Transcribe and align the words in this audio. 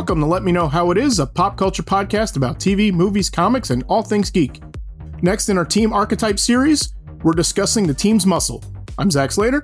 welcome 0.00 0.20
to 0.20 0.24
Let 0.24 0.44
Me 0.44 0.50
Know 0.50 0.66
How 0.66 0.90
It 0.92 0.96
Is, 0.96 1.18
a 1.18 1.26
pop 1.26 1.58
culture 1.58 1.82
podcast 1.82 2.34
about 2.34 2.58
TV, 2.58 2.90
movies, 2.90 3.28
comics, 3.28 3.68
and 3.68 3.84
all 3.86 4.02
things 4.02 4.30
geek. 4.30 4.62
Next 5.20 5.50
in 5.50 5.58
our 5.58 5.64
Team 5.66 5.92
Archetype 5.92 6.38
series, 6.38 6.94
we're 7.22 7.34
discussing 7.34 7.86
the 7.86 7.92
team's 7.92 8.24
muscle. 8.24 8.64
I'm 8.96 9.10
Zach 9.10 9.30
Slater. 9.30 9.62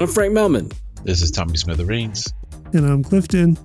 I'm 0.00 0.06
Frank 0.06 0.32
Melman. 0.32 0.72
This 1.04 1.20
is 1.20 1.30
Tommy 1.30 1.58
Smithereens. 1.58 2.32
And 2.72 2.86
I'm 2.86 3.04
Clifton. 3.04 3.58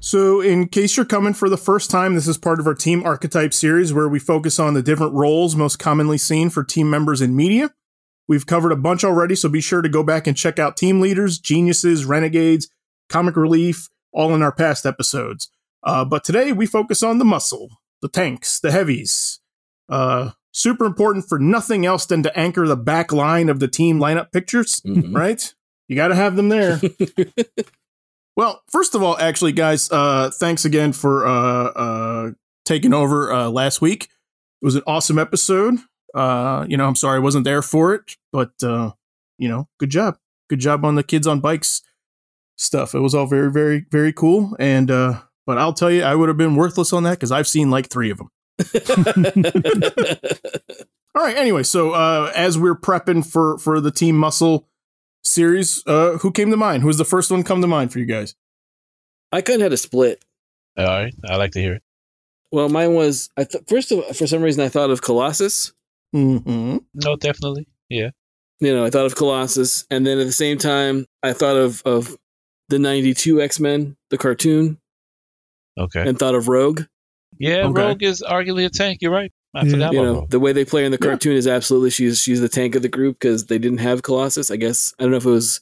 So, 0.00 0.42
in 0.42 0.68
case 0.68 0.98
you're 0.98 1.06
coming 1.06 1.32
for 1.32 1.48
the 1.48 1.56
first 1.56 1.90
time, 1.90 2.14
this 2.14 2.28
is 2.28 2.36
part 2.36 2.60
of 2.60 2.66
our 2.66 2.74
Team 2.74 3.02
Archetype 3.02 3.54
series 3.54 3.90
where 3.90 4.10
we 4.10 4.18
focus 4.18 4.58
on 4.58 4.74
the 4.74 4.82
different 4.82 5.14
roles 5.14 5.56
most 5.56 5.78
commonly 5.78 6.18
seen 6.18 6.50
for 6.50 6.62
team 6.62 6.90
members 6.90 7.22
in 7.22 7.34
media. 7.34 7.70
We've 8.28 8.46
covered 8.46 8.72
a 8.72 8.76
bunch 8.76 9.02
already, 9.02 9.36
so 9.36 9.48
be 9.48 9.62
sure 9.62 9.80
to 9.80 9.88
go 9.88 10.02
back 10.02 10.26
and 10.26 10.36
check 10.36 10.58
out 10.58 10.76
team 10.76 11.00
leaders, 11.00 11.38
geniuses, 11.38 12.04
renegades, 12.04 12.68
comic 13.08 13.34
relief, 13.34 13.88
all 14.12 14.34
in 14.34 14.42
our 14.42 14.52
past 14.52 14.86
episodes. 14.86 15.50
Uh, 15.82 16.04
but 16.04 16.24
today 16.24 16.52
we 16.52 16.66
focus 16.66 17.02
on 17.02 17.18
the 17.18 17.24
muscle, 17.24 17.70
the 18.00 18.08
tanks, 18.08 18.60
the 18.60 18.70
heavies. 18.70 19.40
Uh, 19.88 20.30
super 20.52 20.84
important 20.84 21.28
for 21.28 21.38
nothing 21.38 21.84
else 21.84 22.06
than 22.06 22.22
to 22.22 22.38
anchor 22.38 22.66
the 22.66 22.76
back 22.76 23.12
line 23.12 23.48
of 23.48 23.60
the 23.60 23.68
team 23.68 23.98
lineup 23.98 24.30
pictures, 24.32 24.80
mm-hmm. 24.80 25.14
right? 25.14 25.54
You 25.88 25.96
got 25.96 26.08
to 26.08 26.14
have 26.14 26.36
them 26.36 26.48
there. 26.48 26.80
well, 28.36 28.62
first 28.70 28.94
of 28.94 29.02
all, 29.02 29.18
actually, 29.18 29.52
guys, 29.52 29.90
uh, 29.90 30.30
thanks 30.32 30.64
again 30.64 30.92
for 30.92 31.26
uh, 31.26 31.64
uh, 31.64 32.30
taking 32.64 32.94
over 32.94 33.32
uh, 33.32 33.48
last 33.48 33.80
week. 33.80 34.04
It 34.04 34.64
was 34.64 34.76
an 34.76 34.82
awesome 34.86 35.18
episode. 35.18 35.78
Uh, 36.14 36.66
you 36.68 36.76
know, 36.76 36.86
I'm 36.86 36.94
sorry 36.94 37.16
I 37.16 37.20
wasn't 37.20 37.44
there 37.44 37.62
for 37.62 37.94
it, 37.94 38.16
but 38.32 38.52
uh, 38.62 38.92
you 39.38 39.48
know, 39.48 39.68
good 39.78 39.90
job, 39.90 40.18
good 40.48 40.60
job 40.60 40.84
on 40.84 40.94
the 40.94 41.02
kids 41.02 41.26
on 41.26 41.40
bikes 41.40 41.82
stuff. 42.62 42.94
It 42.94 43.00
was 43.00 43.14
all 43.14 43.26
very, 43.26 43.50
very, 43.50 43.84
very 43.90 44.12
cool. 44.12 44.56
And 44.58 44.90
uh, 44.90 45.20
but 45.46 45.58
I'll 45.58 45.72
tell 45.72 45.90
you, 45.90 46.02
I 46.02 46.14
would 46.14 46.28
have 46.28 46.38
been 46.38 46.56
worthless 46.56 46.92
on 46.92 47.02
that 47.02 47.12
because 47.12 47.32
I've 47.32 47.48
seen 47.48 47.70
like 47.70 47.88
three 47.88 48.10
of 48.10 48.18
them. 48.18 48.30
all 51.14 51.24
right. 51.24 51.36
Anyway, 51.36 51.62
so 51.64 51.92
uh, 51.92 52.32
as 52.34 52.58
we're 52.58 52.76
prepping 52.76 53.26
for 53.26 53.58
for 53.58 53.80
the 53.80 53.90
Team 53.90 54.16
Muscle 54.16 54.68
series, 55.22 55.82
uh, 55.86 56.18
who 56.18 56.30
came 56.30 56.50
to 56.50 56.56
mind? 56.56 56.82
Who 56.82 56.88
was 56.88 56.98
the 56.98 57.04
first 57.04 57.30
one 57.30 57.42
come 57.42 57.60
to 57.60 57.66
mind 57.66 57.92
for 57.92 57.98
you 57.98 58.06
guys? 58.06 58.34
I 59.32 59.40
kind 59.40 59.60
of 59.60 59.64
had 59.64 59.72
a 59.72 59.78
split. 59.78 60.24
All 60.76 60.84
right, 60.84 61.14
I 61.28 61.36
like 61.36 61.52
to 61.52 61.60
hear 61.60 61.74
it. 61.74 61.82
Well, 62.50 62.68
mine 62.68 62.94
was 62.94 63.30
I 63.36 63.44
th- 63.44 63.64
first 63.66 63.90
of 63.92 64.16
for 64.16 64.26
some 64.26 64.42
reason 64.42 64.62
I 64.62 64.68
thought 64.68 64.90
of 64.90 65.02
Colossus. 65.02 65.72
Mm-hmm. 66.14 66.76
No, 66.94 67.16
definitely. 67.16 67.66
Yeah. 67.88 68.10
You 68.60 68.74
know, 68.74 68.84
I 68.84 68.90
thought 68.90 69.06
of 69.06 69.16
Colossus, 69.16 69.86
and 69.90 70.06
then 70.06 70.18
at 70.18 70.26
the 70.26 70.32
same 70.32 70.58
time, 70.58 71.06
I 71.22 71.32
thought 71.32 71.56
of 71.56 71.82
of 71.84 72.16
the 72.72 72.78
'92 72.78 73.40
X 73.40 73.60
Men, 73.60 73.96
the 74.10 74.18
cartoon. 74.18 74.78
Okay. 75.78 76.06
And 76.06 76.18
thought 76.18 76.34
of 76.34 76.48
Rogue. 76.48 76.82
Yeah, 77.38 77.66
okay. 77.66 77.82
Rogue 77.82 78.02
is 78.02 78.22
arguably 78.26 78.66
a 78.66 78.70
tank. 78.70 78.98
You're 79.00 79.12
right. 79.12 79.32
I 79.54 79.64
yeah. 79.64 79.90
You 79.90 80.02
know, 80.02 80.14
Rogue. 80.14 80.30
the 80.30 80.40
way 80.40 80.52
they 80.52 80.64
play 80.64 80.84
in 80.84 80.92
the 80.92 80.98
cartoon 80.98 81.32
yeah. 81.32 81.38
is 81.38 81.46
absolutely 81.46 81.90
she's 81.90 82.20
she's 82.20 82.40
the 82.40 82.48
tank 82.48 82.74
of 82.74 82.82
the 82.82 82.88
group 82.88 83.18
because 83.18 83.46
they 83.46 83.58
didn't 83.58 83.78
have 83.78 84.02
Colossus. 84.02 84.50
I 84.50 84.56
guess 84.56 84.94
I 84.98 85.02
don't 85.02 85.12
know 85.12 85.18
if 85.18 85.26
it 85.26 85.30
was. 85.30 85.60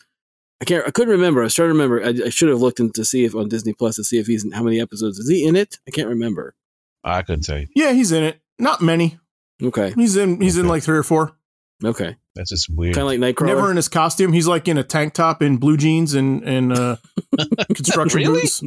I 0.62 0.64
can't. 0.64 0.86
I 0.86 0.90
couldn't 0.90 1.12
remember. 1.12 1.40
I 1.40 1.44
was 1.44 1.54
trying 1.54 1.68
to 1.68 1.72
remember. 1.72 2.04
I, 2.04 2.26
I 2.26 2.28
should 2.30 2.48
have 2.48 2.60
looked 2.60 2.80
in 2.80 2.92
to 2.92 3.04
see 3.04 3.24
if 3.24 3.34
on 3.34 3.48
Disney 3.48 3.72
Plus 3.72 3.96
to 3.96 4.04
see 4.04 4.18
if 4.18 4.26
he's 4.26 4.44
in 4.44 4.52
how 4.52 4.62
many 4.62 4.80
episodes 4.80 5.18
is 5.18 5.28
he 5.28 5.46
in 5.46 5.56
it. 5.56 5.78
I 5.88 5.90
can't 5.90 6.08
remember. 6.08 6.54
I 7.02 7.22
couldn't 7.22 7.44
say. 7.44 7.66
Yeah, 7.74 7.92
he's 7.92 8.12
in 8.12 8.22
it. 8.22 8.40
Not 8.58 8.82
many. 8.82 9.18
Okay. 9.62 9.92
He's 9.92 10.16
in 10.16 10.40
he's 10.40 10.56
okay. 10.56 10.62
in 10.62 10.68
like 10.68 10.82
three 10.82 10.98
or 10.98 11.02
four. 11.02 11.36
Okay. 11.84 12.16
That's 12.34 12.50
just 12.50 12.68
weird. 12.68 12.94
Kind 12.94 13.02
of 13.02 13.20
like 13.20 13.36
Nightcrawler. 13.36 13.46
Never 13.46 13.70
in 13.70 13.76
his 13.76 13.88
costume. 13.88 14.32
He's 14.32 14.46
like 14.46 14.68
in 14.68 14.78
a 14.78 14.84
tank 14.84 15.14
top 15.14 15.42
and 15.42 15.58
blue 15.58 15.76
jeans 15.76 16.14
and 16.14 16.42
and 16.42 16.72
uh, 16.72 16.96
construction 17.74 18.20
really? 18.20 18.42
boots. 18.42 18.62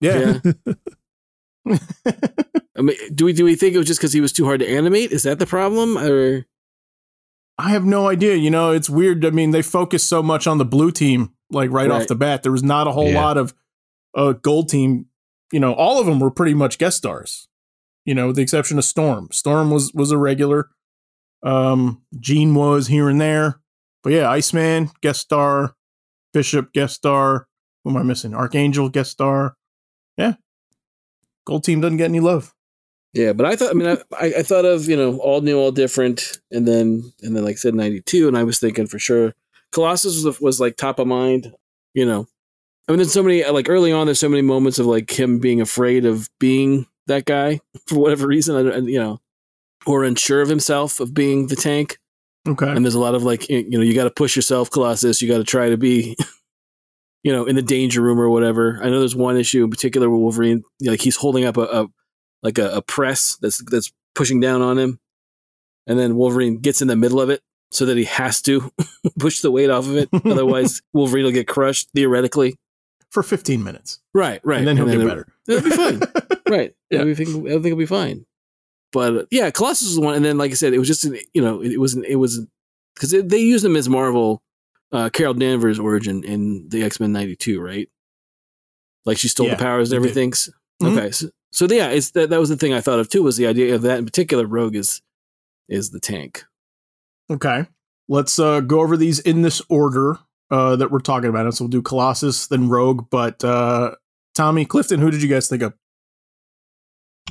Yeah. 0.00 0.38
yeah. 0.44 0.74
I 2.76 2.82
mean, 2.82 2.96
do 3.14 3.26
we 3.26 3.32
do 3.32 3.44
we 3.44 3.54
think 3.54 3.74
it 3.74 3.78
was 3.78 3.86
just 3.86 4.00
because 4.00 4.12
he 4.12 4.20
was 4.20 4.32
too 4.32 4.44
hard 4.44 4.60
to 4.60 4.68
animate? 4.68 5.12
Is 5.12 5.24
that 5.24 5.38
the 5.38 5.46
problem, 5.46 5.98
or? 5.98 6.46
I 7.58 7.70
have 7.70 7.84
no 7.84 8.08
idea. 8.08 8.34
You 8.34 8.50
know, 8.50 8.72
it's 8.72 8.88
weird. 8.88 9.24
I 9.24 9.30
mean, 9.30 9.50
they 9.50 9.62
focus 9.62 10.02
so 10.02 10.22
much 10.22 10.46
on 10.46 10.58
the 10.58 10.64
blue 10.64 10.90
team, 10.90 11.32
like 11.50 11.70
right, 11.70 11.88
right. 11.88 12.02
off 12.02 12.08
the 12.08 12.14
bat. 12.14 12.42
There 12.42 12.50
was 12.50 12.62
not 12.62 12.88
a 12.88 12.92
whole 12.92 13.10
yeah. 13.10 13.22
lot 13.22 13.36
of 13.36 13.54
uh, 14.16 14.32
gold 14.32 14.68
team. 14.70 15.06
You 15.52 15.60
know, 15.60 15.74
all 15.74 16.00
of 16.00 16.06
them 16.06 16.18
were 16.18 16.30
pretty 16.30 16.54
much 16.54 16.78
guest 16.78 16.96
stars 16.96 17.48
you 18.04 18.14
know, 18.14 18.28
with 18.28 18.36
the 18.36 18.42
exception 18.42 18.78
of 18.78 18.84
Storm. 18.84 19.28
Storm 19.32 19.70
was 19.70 19.92
was 19.94 20.10
a 20.10 20.18
regular. 20.18 20.70
Um, 21.42 22.02
Jean 22.20 22.54
was 22.54 22.86
here 22.86 23.08
and 23.08 23.20
there, 23.20 23.60
but 24.02 24.12
yeah, 24.12 24.30
Iceman 24.30 24.90
guest 25.00 25.20
star, 25.20 25.74
Bishop 26.32 26.72
guest 26.72 26.94
star. 26.94 27.46
Who 27.84 27.90
am 27.90 27.96
I 27.96 28.02
missing? 28.02 28.34
Archangel 28.34 28.88
guest 28.88 29.10
star. 29.10 29.56
Yeah, 30.16 30.34
Gold 31.44 31.64
Team 31.64 31.80
doesn't 31.80 31.96
get 31.96 32.06
any 32.06 32.20
love. 32.20 32.54
Yeah, 33.12 33.32
but 33.32 33.44
I 33.44 33.56
thought. 33.56 33.70
I 33.70 33.72
mean, 33.74 33.88
I, 34.18 34.34
I 34.38 34.42
thought 34.42 34.64
of 34.64 34.88
you 34.88 34.96
know 34.96 35.18
all 35.18 35.40
new, 35.40 35.58
all 35.58 35.72
different, 35.72 36.40
and 36.50 36.66
then 36.66 37.12
and 37.22 37.36
then 37.36 37.44
like 37.44 37.54
I 37.54 37.56
said 37.56 37.74
ninety 37.74 38.00
two, 38.00 38.28
and 38.28 38.38
I 38.38 38.44
was 38.44 38.58
thinking 38.58 38.86
for 38.86 38.98
sure 38.98 39.34
Colossus 39.72 40.24
was 40.24 40.40
was 40.40 40.60
like 40.60 40.76
top 40.76 40.98
of 40.98 41.06
mind. 41.06 41.52
You 41.94 42.06
know, 42.06 42.26
I 42.88 42.92
mean, 42.92 42.98
there's 42.98 43.12
so 43.12 43.22
many 43.22 43.44
like 43.44 43.68
early 43.68 43.92
on. 43.92 44.06
There's 44.06 44.20
so 44.20 44.28
many 44.28 44.42
moments 44.42 44.78
of 44.78 44.86
like 44.86 45.10
him 45.10 45.38
being 45.38 45.60
afraid 45.60 46.04
of 46.04 46.28
being 46.38 46.86
that 47.06 47.24
guy 47.24 47.60
for 47.86 47.98
whatever 47.98 48.26
reason, 48.26 48.56
I, 48.56 48.78
you 48.78 48.98
know, 48.98 49.20
or 49.86 50.04
unsure 50.04 50.40
of 50.40 50.48
himself 50.48 51.00
of 51.00 51.14
being 51.14 51.46
the 51.48 51.56
tank. 51.56 51.98
Okay. 52.46 52.68
And 52.68 52.84
there's 52.84 52.94
a 52.94 53.00
lot 53.00 53.14
of 53.14 53.22
like, 53.22 53.48
you 53.48 53.70
know, 53.70 53.80
you 53.80 53.94
got 53.94 54.04
to 54.04 54.10
push 54.10 54.34
yourself, 54.34 54.70
Colossus. 54.70 55.22
You 55.22 55.28
got 55.28 55.38
to 55.38 55.44
try 55.44 55.70
to 55.70 55.76
be, 55.76 56.16
you 57.22 57.32
know, 57.32 57.44
in 57.44 57.54
the 57.56 57.62
danger 57.62 58.02
room 58.02 58.20
or 58.20 58.28
whatever. 58.30 58.80
I 58.82 58.90
know 58.90 58.98
there's 58.98 59.16
one 59.16 59.36
issue 59.36 59.62
in 59.62 59.70
particular 59.70 60.10
where 60.10 60.18
Wolverine, 60.18 60.64
like 60.82 61.00
he's 61.00 61.16
holding 61.16 61.44
up 61.44 61.56
a, 61.56 61.62
a 61.62 61.86
like 62.42 62.58
a, 62.58 62.70
a 62.70 62.82
press 62.82 63.36
that's 63.40 63.62
that's 63.70 63.92
pushing 64.14 64.40
down 64.40 64.60
on 64.60 64.78
him, 64.78 64.98
and 65.86 65.98
then 65.98 66.16
Wolverine 66.16 66.58
gets 66.58 66.82
in 66.82 66.88
the 66.88 66.96
middle 66.96 67.20
of 67.20 67.30
it 67.30 67.40
so 67.70 67.86
that 67.86 67.96
he 67.96 68.04
has 68.04 68.42
to 68.42 68.72
push 69.18 69.40
the 69.40 69.50
weight 69.50 69.70
off 69.70 69.86
of 69.86 69.96
it. 69.96 70.08
Otherwise, 70.24 70.82
Wolverine 70.92 71.24
will 71.24 71.32
get 71.32 71.48
crushed 71.48 71.88
theoretically 71.94 72.56
for 73.10 73.22
15 73.22 73.62
minutes. 73.62 74.00
Right, 74.14 74.40
right. 74.44 74.58
And 74.58 74.68
then 74.68 74.76
he'll 74.76 74.88
and 74.88 75.00
then 75.00 75.06
get 75.06 75.08
better. 75.08 75.26
It'll 75.48 75.70
be 75.70 75.76
fine. 75.76 76.00
right. 76.48 76.74
Yeah. 76.90 77.00
Everything, 77.00 77.28
everything 77.48 77.72
will 77.72 77.78
be 77.78 77.86
fine. 77.86 78.26
But 78.92 79.26
yeah, 79.30 79.50
Colossus 79.50 79.88
was 79.88 79.98
one. 79.98 80.14
And 80.14 80.24
then, 80.24 80.38
like 80.38 80.50
I 80.50 80.54
said, 80.54 80.74
it 80.74 80.78
was 80.78 80.88
just, 80.88 81.04
you 81.04 81.42
know, 81.42 81.62
it, 81.62 81.78
wasn't, 81.78 82.06
it 82.06 82.16
was, 82.16 82.46
because 82.94 83.10
they 83.10 83.38
used 83.38 83.64
him 83.64 83.76
as 83.76 83.88
Marvel, 83.88 84.42
uh, 84.92 85.08
Carol 85.10 85.34
Danvers' 85.34 85.78
origin 85.78 86.22
in 86.24 86.68
the 86.68 86.82
X 86.82 87.00
Men 87.00 87.12
92, 87.12 87.60
right? 87.60 87.88
Like 89.04 89.18
she 89.18 89.28
stole 89.28 89.46
yeah, 89.46 89.54
the 89.54 89.62
powers 89.62 89.90
and 89.90 89.96
everything. 89.96 90.30
Mm-hmm. 90.30 90.86
Okay. 90.86 91.10
So, 91.10 91.28
so 91.50 91.66
yeah, 91.66 91.88
it's 91.88 92.10
that, 92.12 92.30
that 92.30 92.38
was 92.38 92.50
the 92.50 92.56
thing 92.56 92.72
I 92.72 92.80
thought 92.80 93.00
of 93.00 93.08
too, 93.08 93.22
was 93.22 93.36
the 93.36 93.46
idea 93.46 93.74
of 93.74 93.82
that 93.82 93.98
in 93.98 94.04
particular. 94.04 94.46
Rogue 94.46 94.76
is, 94.76 95.00
is 95.68 95.90
the 95.90 96.00
tank. 96.00 96.44
Okay. 97.30 97.66
Let's 98.08 98.38
uh, 98.38 98.60
go 98.60 98.80
over 98.80 98.96
these 98.96 99.20
in 99.20 99.42
this 99.42 99.62
order 99.68 100.18
uh, 100.50 100.76
that 100.76 100.90
we're 100.90 101.00
talking 101.00 101.30
about. 101.30 101.52
So 101.54 101.64
we'll 101.64 101.70
do 101.70 101.82
Colossus, 101.82 102.46
then 102.46 102.68
Rogue. 102.68 103.06
But 103.10 103.42
uh, 103.42 103.94
Tommy, 104.34 104.66
Clifton, 104.66 105.00
who 105.00 105.10
did 105.10 105.22
you 105.22 105.28
guys 105.28 105.48
think 105.48 105.62
of? 105.62 105.72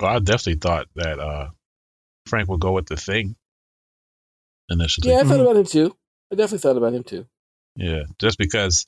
Well, 0.01 0.15
I 0.15 0.19
definitely 0.19 0.55
thought 0.55 0.87
that 0.95 1.19
uh, 1.19 1.49
Frank 2.25 2.49
would 2.49 2.59
go 2.59 2.71
with 2.71 2.87
the 2.87 2.97
thing 2.97 3.35
initially. 4.69 5.09
Yeah, 5.09 5.19
I 5.19 5.23
thought 5.23 5.33
mm-hmm. 5.33 5.41
about 5.41 5.55
him 5.57 5.65
too. 5.65 5.95
I 6.31 6.35
definitely 6.35 6.59
thought 6.59 6.77
about 6.77 6.93
him 6.93 7.03
too. 7.03 7.25
Yeah, 7.75 8.03
just 8.19 8.37
because 8.37 8.87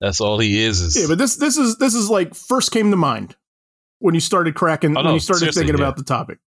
that's 0.00 0.20
all 0.20 0.38
he 0.38 0.62
is. 0.62 0.80
Is 0.80 0.96
yeah, 0.96 1.06
but 1.08 1.18
this 1.18 1.36
this 1.36 1.56
is 1.56 1.76
this 1.78 1.94
is 1.94 2.08
like 2.08 2.34
first 2.34 2.72
came 2.72 2.90
to 2.90 2.96
mind 2.96 3.36
when 3.98 4.14
you 4.14 4.20
started 4.20 4.54
cracking 4.54 4.96
oh, 4.96 5.02
no, 5.02 5.06
when 5.06 5.14
you 5.14 5.20
started 5.20 5.52
thinking 5.52 5.76
yeah. 5.76 5.82
about 5.82 5.96
the 5.96 6.04
topic. 6.04 6.38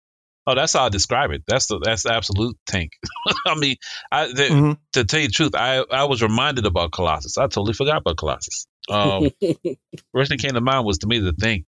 Oh, 0.45 0.55
that's 0.55 0.73
how 0.73 0.85
I 0.85 0.89
describe 0.89 1.31
it. 1.31 1.43
That's 1.45 1.67
the 1.67 1.79
that's 1.83 2.03
the 2.03 2.13
absolute 2.13 2.57
tank. 2.65 2.93
I 3.45 3.55
mean, 3.55 3.75
I, 4.11 4.27
the, 4.27 4.43
mm-hmm. 4.43 4.71
to 4.93 5.03
tell 5.03 5.19
you 5.19 5.27
the 5.27 5.33
truth, 5.33 5.55
I 5.55 5.83
I 5.91 6.05
was 6.05 6.23
reminded 6.23 6.65
about 6.65 6.91
Colossus. 6.91 7.37
I 7.37 7.43
totally 7.43 7.73
forgot 7.73 7.97
about 7.97 8.17
Colossus. 8.17 8.67
Um, 8.89 9.29
first 10.13 10.29
thing 10.29 10.39
came 10.39 10.53
to 10.53 10.61
mind 10.61 10.85
was 10.85 10.99
to 10.99 11.07
me 11.07 11.19
the 11.19 11.33
thing, 11.33 11.65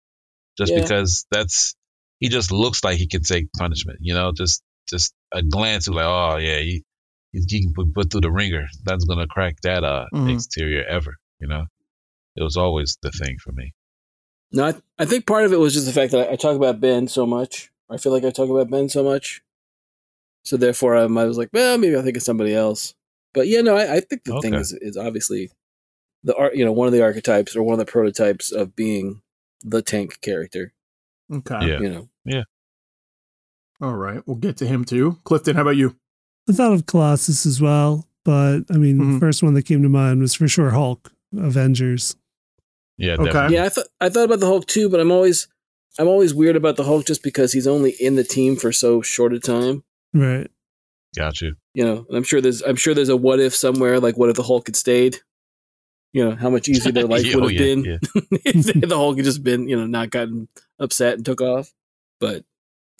just 0.56 0.72
yeah. 0.72 0.80
because 0.80 1.26
that's 1.30 1.74
he 2.22 2.28
just 2.28 2.52
looks 2.52 2.82
like 2.82 2.96
he 2.96 3.06
can 3.06 3.22
take 3.22 3.52
punishment. 3.52 3.98
You 4.00 4.14
know, 4.14 4.32
just 4.32 4.62
just 4.88 5.12
a 5.32 5.42
glance, 5.42 5.88
like, 5.88 6.06
oh 6.06 6.36
yeah, 6.38 6.58
he 6.58 6.84
he 7.32 7.62
can 7.62 7.72
put, 7.74 7.92
put 7.94 8.10
through 8.10 8.22
the 8.22 8.30
ringer. 8.30 8.66
That's 8.84 9.04
gonna 9.04 9.26
crack 9.26 9.56
that 9.62 9.84
uh 9.84 10.06
mm-hmm. 10.14 10.30
exterior 10.30 10.84
ever. 10.88 11.16
You 11.40 11.48
know, 11.48 11.64
it 12.36 12.42
was 12.42 12.56
always 12.56 12.96
the 13.02 13.10
thing 13.10 13.36
for 13.42 13.52
me. 13.52 13.72
No, 14.52 14.66
I, 14.66 14.74
I 14.98 15.04
think 15.06 15.26
part 15.26 15.44
of 15.44 15.52
it 15.52 15.58
was 15.58 15.74
just 15.74 15.86
the 15.86 15.92
fact 15.92 16.12
that 16.12 16.28
I, 16.28 16.32
I 16.32 16.36
talk 16.36 16.56
about 16.56 16.80
Ben 16.80 17.08
so 17.08 17.26
much 17.26 17.72
I 17.92 17.98
feel 17.98 18.12
like 18.12 18.24
I 18.24 18.30
talk 18.30 18.48
about 18.48 18.70
Ben 18.70 18.88
so 18.88 19.04
much. 19.04 19.42
So 20.44 20.56
therefore, 20.56 20.96
I 20.96 21.06
was 21.06 21.38
like, 21.38 21.50
well, 21.52 21.78
maybe 21.78 21.94
I'll 21.94 22.02
think 22.02 22.16
of 22.16 22.22
somebody 22.22 22.54
else. 22.54 22.94
But 23.34 23.48
yeah, 23.48 23.60
no, 23.60 23.76
I, 23.76 23.96
I 23.96 24.00
think 24.00 24.24
the 24.24 24.34
okay. 24.34 24.50
thing 24.50 24.54
is 24.58 24.72
is 24.72 24.96
obviously 24.96 25.50
the 26.24 26.34
art. 26.34 26.56
You 26.56 26.64
know, 26.64 26.72
one 26.72 26.86
of 26.86 26.92
the 26.92 27.02
archetypes 27.02 27.54
or 27.54 27.62
one 27.62 27.74
of 27.74 27.78
the 27.78 27.90
prototypes 27.90 28.50
of 28.50 28.74
being 28.74 29.22
the 29.62 29.82
tank 29.82 30.20
character. 30.20 30.72
Okay. 31.32 31.68
Yeah. 31.68 31.80
You 31.80 31.90
know. 31.90 32.08
Yeah. 32.24 32.42
All 33.80 33.94
right, 33.96 34.22
we'll 34.26 34.36
get 34.36 34.56
to 34.58 34.66
him 34.66 34.84
too. 34.84 35.18
Clifton, 35.24 35.56
how 35.56 35.62
about 35.62 35.76
you? 35.76 35.96
I 36.48 36.52
thought 36.52 36.72
of 36.72 36.86
Colossus 36.86 37.46
as 37.46 37.60
well, 37.60 38.06
but 38.24 38.60
I 38.70 38.76
mean, 38.76 38.98
mm-hmm. 38.98 39.14
the 39.14 39.20
first 39.20 39.42
one 39.42 39.54
that 39.54 39.64
came 39.64 39.82
to 39.82 39.88
mind 39.88 40.20
was 40.20 40.34
for 40.34 40.46
sure 40.46 40.70
Hulk, 40.70 41.12
Avengers. 41.36 42.16
Yeah, 42.98 43.14
Okay. 43.14 43.24
definitely. 43.24 43.56
Yeah, 43.56 43.64
I 43.64 43.68
thought 43.70 43.86
I 44.00 44.08
thought 44.08 44.24
about 44.24 44.40
the 44.40 44.46
Hulk 44.46 44.66
too, 44.66 44.88
but 44.88 45.00
I'm 45.00 45.10
always 45.10 45.48
I'm 45.98 46.08
always 46.08 46.34
weird 46.34 46.56
about 46.56 46.76
the 46.76 46.84
Hulk 46.84 47.06
just 47.06 47.22
because 47.22 47.52
he's 47.52 47.66
only 47.66 47.90
in 47.98 48.14
the 48.14 48.24
team 48.24 48.56
for 48.56 48.72
so 48.72 49.02
short 49.02 49.32
a 49.32 49.40
time. 49.40 49.82
Right. 50.14 50.48
Got 51.16 51.40
you. 51.40 51.56
You 51.74 51.84
know, 51.84 52.06
and 52.08 52.16
I'm 52.16 52.22
sure 52.22 52.40
there's 52.40 52.62
I'm 52.62 52.76
sure 52.76 52.94
there's 52.94 53.08
a 53.08 53.16
what 53.16 53.40
if 53.40 53.54
somewhere 53.54 53.98
like 53.98 54.16
what 54.16 54.30
if 54.30 54.36
the 54.36 54.42
Hulk 54.42 54.68
had 54.68 54.76
stayed. 54.76 55.18
You 56.12 56.24
know 56.28 56.36
how 56.36 56.50
much 56.50 56.68
easier 56.68 56.92
their 56.92 57.06
life 57.08 57.24
Yeah, 57.24 57.34
would 57.36 57.44
oh, 57.44 57.48
have 57.48 57.52
yeah, 57.56 57.58
been 57.58 57.84
yeah. 57.84 57.98
if 58.44 58.88
the 58.88 58.96
Hulk 58.96 59.16
had 59.16 59.24
just 59.24 59.42
been 59.42 59.68
you 59.68 59.76
know 59.76 59.86
not 59.86 60.10
gotten 60.10 60.48
upset 60.78 61.14
and 61.14 61.24
took 61.24 61.40
off. 61.40 61.72
But 62.22 62.44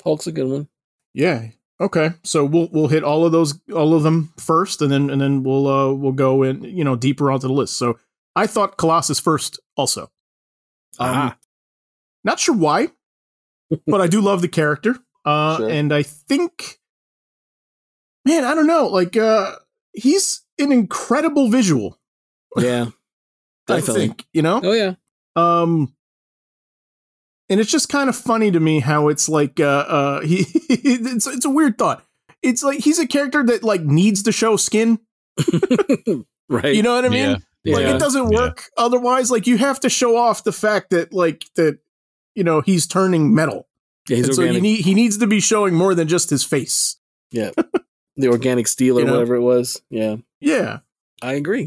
Hulk's 0.02 0.26
a 0.26 0.32
good 0.32 0.48
one. 0.48 0.68
Yeah. 1.14 1.46
Okay. 1.80 2.10
So 2.24 2.44
we'll 2.44 2.68
we'll 2.72 2.88
hit 2.88 3.04
all 3.04 3.24
of 3.24 3.30
those 3.30 3.54
all 3.72 3.94
of 3.94 4.02
them 4.02 4.32
first 4.36 4.82
and 4.82 4.90
then 4.90 5.10
and 5.10 5.20
then 5.20 5.44
we'll 5.44 5.68
uh 5.68 5.92
we'll 5.92 6.10
go 6.12 6.42
in, 6.42 6.64
you 6.64 6.82
know, 6.82 6.96
deeper 6.96 7.30
onto 7.30 7.46
the 7.46 7.52
list. 7.54 7.76
So 7.76 7.98
I 8.34 8.48
thought 8.48 8.76
Colossus 8.78 9.20
first 9.20 9.60
also. 9.76 10.10
Um, 10.98 11.08
Ah. 11.14 11.36
not 12.24 12.40
sure 12.40 12.54
why, 12.56 12.88
but 13.86 14.00
I 14.00 14.08
do 14.08 14.20
love 14.20 14.42
the 14.42 14.48
character. 14.48 14.96
Uh 15.24 15.56
Sure. 15.58 15.70
and 15.70 15.92
I 15.94 16.02
think 16.02 16.80
man, 18.26 18.42
I 18.44 18.56
don't 18.56 18.66
know, 18.66 18.88
like 18.88 19.16
uh 19.16 19.52
he's 19.92 20.42
an 20.58 20.72
incredible 20.72 21.48
visual, 21.48 21.96
Yeah, 22.56 22.86
I 23.68 23.80
think, 23.80 24.26
you 24.32 24.42
know? 24.42 24.60
Oh 24.64 24.72
yeah, 24.72 24.94
Um, 25.36 25.94
and 27.52 27.60
it's 27.60 27.70
just 27.70 27.88
kind 27.88 28.08
of 28.08 28.16
funny 28.16 28.50
to 28.50 28.58
me 28.58 28.80
how 28.80 29.08
it's 29.08 29.28
like 29.28 29.60
uh 29.60 29.64
uh 29.64 30.20
he 30.26 30.46
it's 30.68 31.26
it's 31.26 31.44
a 31.44 31.50
weird 31.50 31.78
thought. 31.78 32.04
It's 32.42 32.62
like 32.64 32.80
he's 32.80 32.98
a 32.98 33.06
character 33.06 33.44
that 33.44 33.62
like 33.62 33.82
needs 33.82 34.24
to 34.24 34.32
show 34.32 34.56
skin. 34.56 34.98
right. 36.48 36.74
You 36.74 36.82
know 36.82 36.94
what 36.94 37.04
I 37.04 37.08
mean? 37.08 37.30
Yeah. 37.30 37.36
yeah. 37.64 37.74
Like 37.76 37.86
it 37.86 37.98
doesn't 37.98 38.32
Yeah. 38.32 38.38
work 38.40 38.64
otherwise. 38.76 39.30
Like 39.30 39.46
you 39.46 39.58
have 39.58 39.80
to 39.80 39.88
show 39.88 40.16
off 40.16 40.44
the 40.44 40.52
fact 40.52 40.90
that 40.90 41.12
like 41.12 41.44
that 41.56 41.78
you 42.34 42.44
know 42.44 42.60
he's 42.60 42.86
turning 42.86 43.34
metal. 43.34 43.68
yeah, 44.08 44.22
so 44.22 44.42
you 44.42 44.60
need 44.60 44.80
he 44.80 44.94
needs 44.94 45.18
to 45.18 45.26
be 45.26 45.40
showing 45.40 45.74
more 45.74 45.94
than 45.94 46.08
just 46.08 46.30
his 46.30 46.42
face. 46.44 46.96
Yeah, 47.30 47.50
the 48.16 48.28
organic 48.28 48.66
steel 48.66 48.96
or 48.98 49.00
You 49.02 49.06
know? 49.06 49.12
whatever 49.12 49.36
it 49.36 49.40
was. 49.42 49.80
Yeah. 49.90 50.16
Yeah. 50.40 50.80
I 51.22 51.34
agree. 51.34 51.66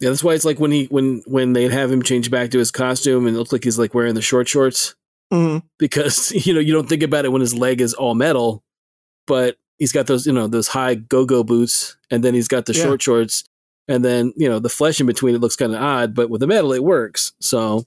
Yeah, 0.00 0.10
that's 0.10 0.22
why 0.24 0.34
it's 0.34 0.44
like 0.44 0.60
when 0.60 0.70
he 0.72 0.84
when 0.86 1.22
when 1.26 1.52
they'd 1.54 1.70
have 1.72 1.90
him 1.90 2.02
change 2.02 2.30
back 2.30 2.50
to 2.50 2.58
his 2.58 2.70
costume 2.70 3.26
and 3.26 3.34
it 3.34 3.38
looks 3.38 3.52
like 3.52 3.64
he's 3.64 3.78
like 3.78 3.94
wearing 3.94 4.14
the 4.14 4.20
short 4.22 4.48
shorts 4.48 4.94
Mhm. 5.32 5.62
because 5.78 6.30
you 6.46 6.52
know 6.54 6.60
you 6.60 6.72
don't 6.72 6.88
think 6.88 7.02
about 7.02 7.24
it 7.24 7.32
when 7.32 7.40
his 7.40 7.54
leg 7.54 7.80
is 7.80 7.94
all 7.94 8.14
metal, 8.14 8.62
but 9.26 9.56
he's 9.78 9.92
got 9.92 10.06
those 10.06 10.26
you 10.26 10.32
know 10.32 10.46
those 10.46 10.68
high 10.68 10.94
go 10.94 11.24
go 11.24 11.42
boots 11.42 11.96
and 12.10 12.22
then 12.22 12.34
he's 12.34 12.48
got 12.48 12.66
the 12.66 12.74
Yeah. 12.74 12.82
short 12.84 13.02
shorts 13.02 13.44
and 13.88 14.04
then 14.04 14.32
you 14.36 14.48
know 14.48 14.58
the 14.58 14.68
flesh 14.68 15.00
in 15.00 15.06
between 15.06 15.34
it 15.34 15.40
looks 15.40 15.56
kind 15.56 15.74
of 15.74 15.80
odd, 15.82 16.14
but 16.14 16.30
with 16.30 16.40
the 16.40 16.46
metal 16.46 16.72
it 16.72 16.84
works. 16.84 17.32
So 17.40 17.84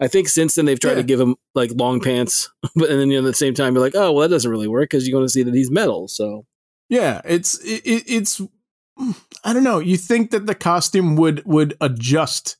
I 0.00 0.08
think 0.08 0.28
since 0.28 0.54
then 0.54 0.64
they've 0.64 0.78
tried 0.80 0.92
Yeah. 0.92 0.96
to 0.96 1.02
give 1.04 1.20
him 1.20 1.36
like 1.54 1.70
long 1.74 2.00
pants, 2.00 2.50
but 2.76 2.88
and 2.90 3.00
then 3.00 3.10
you 3.10 3.20
know 3.20 3.26
at 3.26 3.30
the 3.30 3.34
same 3.36 3.54
time 3.54 3.74
you're 3.74 3.82
like 3.84 3.96
oh 3.96 4.12
well 4.12 4.22
that 4.28 4.34
doesn't 4.34 4.50
really 4.50 4.68
work 4.68 4.90
because 4.90 5.06
you're 5.06 5.16
going 5.16 5.26
to 5.26 5.32
see 5.32 5.42
that 5.42 5.54
he's 5.54 5.70
metal. 5.70 6.06
So 6.08 6.46
Yeah, 6.88 7.20
it's 7.24 7.58
it, 7.64 7.82
it, 7.84 8.04
it's 8.06 8.40
I 9.42 9.52
don't 9.52 9.64
know. 9.64 9.80
You 9.80 9.96
think 9.96 10.30
that 10.30 10.46
the 10.46 10.54
costume 10.54 11.16
would 11.16 11.44
would 11.44 11.74
adjust 11.80 12.56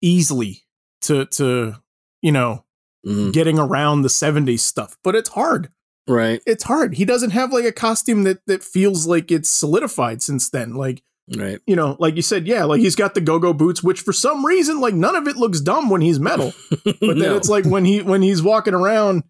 easily 0.00 0.62
to 1.02 1.26
to 1.26 1.74
you 2.22 2.32
know 2.32 2.64
mhm. 3.06 3.32
getting 3.32 3.58
around 3.58 4.02
the 4.02 4.08
70s 4.08 4.60
stuff, 4.60 4.96
but 5.04 5.14
it's 5.14 5.30
hard. 5.30 5.70
right, 6.08 6.40
It's 6.46 6.64
hard. 6.64 6.94
He 6.94 7.04
doesn't 7.04 7.30
have 7.30 7.52
like 7.52 7.64
a 7.64 7.72
costume 7.72 8.24
that 8.24 8.38
that 8.46 8.62
feels 8.64 9.06
like 9.06 9.30
it's 9.32 9.48
solidified 9.48 10.22
since 10.22 10.48
then. 10.50 10.74
Like, 10.74 11.02
right. 11.36 11.58
you 11.66 11.74
know, 11.76 11.96
like 11.98 12.14
you 12.16 12.22
said, 12.22 12.46
yeah, 12.46 12.64
like 12.64 12.80
he's 12.80 12.94
got 12.96 13.14
the 13.14 13.20
go-go 13.20 13.52
boots 13.52 13.82
which 13.82 14.00
for 14.00 14.12
some 14.12 14.44
reason 14.46 14.80
like 14.80 14.94
none 14.94 15.16
of 15.16 15.26
it 15.26 15.36
looks 15.36 15.60
dumb 15.60 15.90
when 15.90 16.00
he's 16.00 16.20
metal, 16.20 16.52
but 16.84 17.00
then 17.00 17.18
No. 17.18 17.36
it's 17.36 17.48
like 17.48 17.64
when 17.64 17.84
he 17.84 18.02
when 18.02 18.22
he's 18.22 18.42
walking 18.42 18.74
around, 18.74 19.24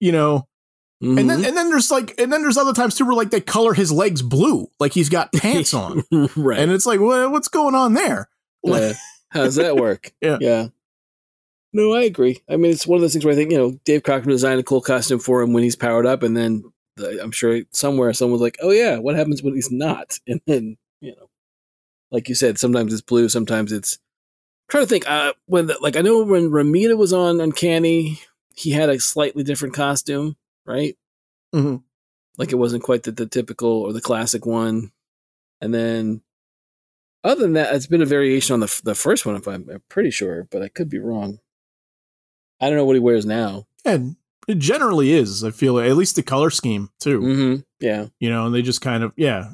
you 0.00 0.12
know, 0.12 0.46
Mhm. 1.02 1.18
and 1.20 1.30
then 1.30 1.44
and 1.44 1.56
then 1.56 1.70
there's 1.70 1.90
like 1.90 2.18
and 2.20 2.30
then 2.32 2.42
there's 2.42 2.56
other 2.58 2.72
times 2.74 2.94
too 2.94 3.04
where 3.06 3.14
like 3.14 3.30
they 3.30 3.40
color 3.40 3.72
his 3.74 3.90
legs 3.92 4.20
blue, 4.22 4.68
like 4.78 4.92
he's 4.92 5.08
got 5.08 5.32
pants 5.32 5.72
on. 5.82 6.02
right. 6.36 6.58
And 6.58 6.70
it's 6.72 6.84
like, 6.86 7.00
well, 7.00 7.30
what's 7.30 7.48
going 7.48 7.74
on 7.74 7.94
there? 7.94 8.28
Like, 8.62 8.80
Yeah. 8.82 8.92
How 9.30 9.44
does 9.44 9.54
that 9.56 9.76
work? 9.76 10.12
Yeah. 10.20 10.38
Yeah. 10.40 10.66
No, 11.72 11.92
I 11.94 12.02
agree. 12.02 12.42
I 12.48 12.56
mean, 12.56 12.72
it's 12.72 12.86
one 12.86 12.96
of 12.96 13.02
those 13.02 13.12
things 13.12 13.24
where 13.24 13.32
I 13.32 13.36
think, 13.36 13.52
you 13.52 13.58
know, 13.58 13.78
Dave 13.84 14.02
Cockrum 14.02 14.26
designed 14.26 14.58
a 14.60 14.64
cool 14.64 14.80
costume 14.80 15.20
for 15.20 15.40
him 15.40 15.52
when 15.52 15.62
he's 15.62 15.76
powered 15.76 16.06
up. 16.06 16.22
And 16.22 16.36
then 16.36 16.64
the, 16.96 17.22
I'm 17.22 17.30
sure 17.30 17.60
somewhere 17.70 18.12
someone's 18.12 18.42
like, 18.42 18.58
oh, 18.60 18.70
yeah, 18.70 18.98
what 18.98 19.14
happens 19.14 19.42
when 19.42 19.54
he's 19.54 19.70
not? 19.70 20.18
And 20.26 20.40
then, 20.46 20.76
you 21.00 21.12
know, 21.14 21.30
like 22.10 22.28
you 22.28 22.34
said, 22.34 22.58
sometimes 22.58 22.92
it's 22.92 23.02
blue, 23.02 23.28
sometimes 23.28 23.70
it's. 23.72 23.94
I'm 24.68 24.72
trying 24.72 24.84
to 24.84 24.88
think, 24.88 25.08
uh, 25.08 25.32
when, 25.46 25.66
the, 25.68 25.76
like, 25.80 25.96
I 25.96 26.00
know 26.00 26.22
when 26.24 26.50
Romita 26.50 26.96
was 26.96 27.12
on 27.12 27.40
Uncanny, 27.40 28.20
he 28.54 28.70
had 28.72 28.88
a 28.88 28.98
slightly 29.00 29.42
different 29.44 29.74
costume, 29.74 30.36
right? 30.66 30.96
Mhm. 31.54 31.82
Like 32.36 32.52
it 32.52 32.56
wasn't 32.56 32.82
quite 32.82 33.02
the, 33.04 33.12
the 33.12 33.26
typical 33.26 33.70
or 33.70 33.92
the 33.92 34.00
classic 34.00 34.46
one. 34.46 34.92
And 35.60 35.74
then 35.74 36.22
other 37.22 37.42
than 37.42 37.52
that, 37.54 37.74
it's 37.74 37.86
been 37.86 38.02
a 38.02 38.06
variation 38.06 38.54
on 38.54 38.60
the 38.60 38.66
f- 38.66 38.80
the 38.82 38.94
first 38.94 39.26
one. 39.26 39.36
If 39.36 39.46
I'm, 39.46 39.68
I'm 39.68 39.82
pretty 39.88 40.10
sure, 40.10 40.46
but 40.50 40.62
I 40.62 40.68
could 40.68 40.88
be 40.88 40.98
wrong. 40.98 41.40
I 42.60 42.68
don't 42.68 42.76
know 42.76 42.84
what 42.84 42.96
he 42.96 43.00
wears 43.00 43.26
now. 43.26 43.66
and 43.84 44.16
it 44.48 44.58
generally 44.58 45.12
is, 45.12 45.44
I 45.44 45.50
feel 45.50 45.78
at 45.78 45.96
least 45.96 46.16
the 46.16 46.22
color 46.22 46.50
scheme 46.50 46.90
too. 46.98 47.20
Mm-hmm. 47.20 47.60
Yeah, 47.80 48.06
You 48.18 48.30
know, 48.30 48.46
and 48.46 48.54
they 48.54 48.62
just 48.62 48.80
kind 48.80 49.04
of 49.04 49.12
yeah. 49.16 49.52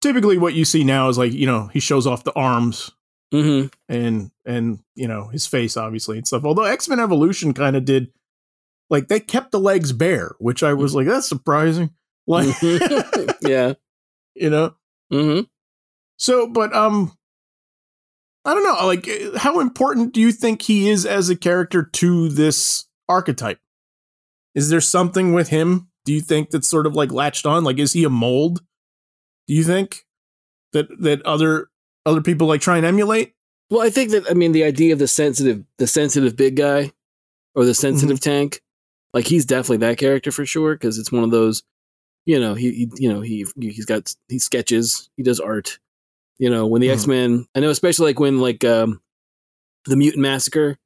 Typically 0.00 0.36
what 0.36 0.52
you 0.52 0.66
see 0.66 0.84
now 0.84 1.08
is 1.08 1.16
like, 1.16 1.32
you 1.32 1.46
know, 1.46 1.68
he 1.72 1.80
shows 1.80 2.06
off 2.06 2.24
the 2.24 2.34
arms 2.34 2.90
mm-hmm. 3.32 3.68
and 3.88 4.30
and 4.44 4.80
you 4.94 5.08
know, 5.08 5.28
his 5.28 5.46
face 5.46 5.76
obviously 5.76 6.18
and 6.18 6.26
stuff. 6.26 6.44
Although 6.44 6.64
X-Men 6.64 7.00
Evolution 7.00 7.54
kind 7.54 7.76
of 7.76 7.84
did 7.84 8.12
like 8.90 9.08
they 9.08 9.20
kept 9.20 9.50
the 9.50 9.60
legs 9.60 9.92
bare, 9.92 10.34
which 10.38 10.62
I 10.62 10.74
was 10.74 10.94
like, 10.94 11.06
that's 11.06 11.28
surprising. 11.28 11.90
Like 12.26 12.54
yeah. 13.40 13.74
you 14.34 14.50
know. 14.50 14.74
Mm-hmm. 15.12 15.46
So, 16.18 16.46
but 16.46 16.74
um, 16.74 17.16
I 18.44 18.54
don't 18.54 18.62
know. 18.62 18.86
Like, 18.86 19.08
eh, 19.08 19.30
how 19.36 19.60
important 19.60 20.12
do 20.12 20.20
you 20.20 20.32
think 20.32 20.62
he 20.62 20.88
is 20.88 21.06
as 21.06 21.30
a 21.30 21.36
character 21.36 21.82
to 21.82 22.28
this 22.28 22.86
archetype? 23.08 23.58
Is 24.54 24.68
there 24.68 24.80
something 24.80 25.32
with 25.32 25.48
him? 25.48 25.88
Do 26.04 26.12
you 26.12 26.20
think 26.20 26.50
that's 26.50 26.68
sort 26.68 26.86
of 26.86 26.94
like 26.94 27.10
latched 27.10 27.46
on? 27.46 27.64
Like, 27.64 27.78
is 27.78 27.94
he 27.94 28.04
a 28.04 28.10
mold? 28.10 28.62
Do 29.48 29.54
you 29.54 29.64
think 29.64 30.04
that 30.72 30.86
that 31.00 31.22
other 31.22 31.68
other 32.06 32.20
people 32.20 32.46
like 32.46 32.60
try 32.60 32.76
and 32.76 32.86
emulate? 32.86 33.32
Well, 33.70 33.80
I 33.80 33.90
think 33.90 34.10
that 34.10 34.30
I 34.30 34.34
mean 34.34 34.52
the 34.52 34.64
idea 34.64 34.92
of 34.92 34.98
the 34.98 35.08
sensitive, 35.08 35.64
the 35.78 35.86
sensitive 35.86 36.36
big 36.36 36.56
guy, 36.56 36.92
or 37.54 37.64
the 37.64 37.74
sensitive 37.74 38.18
mm-hmm. 38.18 38.30
tank, 38.30 38.60
like 39.14 39.26
he's 39.26 39.46
definitely 39.46 39.78
that 39.78 39.98
character 39.98 40.30
for 40.30 40.44
sure 40.44 40.74
because 40.74 40.98
it's 40.98 41.10
one 41.10 41.24
of 41.24 41.30
those, 41.30 41.62
you 42.26 42.38
know, 42.38 42.54
he, 42.54 42.72
he 42.72 42.90
you 42.96 43.12
know 43.12 43.22
he 43.22 43.46
he's 43.58 43.86
got 43.86 44.14
he 44.28 44.38
sketches, 44.38 45.08
he 45.16 45.22
does 45.22 45.40
art, 45.40 45.78
you 46.38 46.50
know, 46.50 46.66
when 46.66 46.80
the 46.80 46.88
Mhm. 46.88 46.92
X 46.94 47.06
Men, 47.06 47.46
I 47.54 47.60
know 47.60 47.70
especially 47.70 48.06
like 48.06 48.20
when 48.20 48.40
like 48.40 48.64
um 48.64 49.00
the 49.86 49.96
Mutant 49.96 50.22
Massacre, 50.22 50.78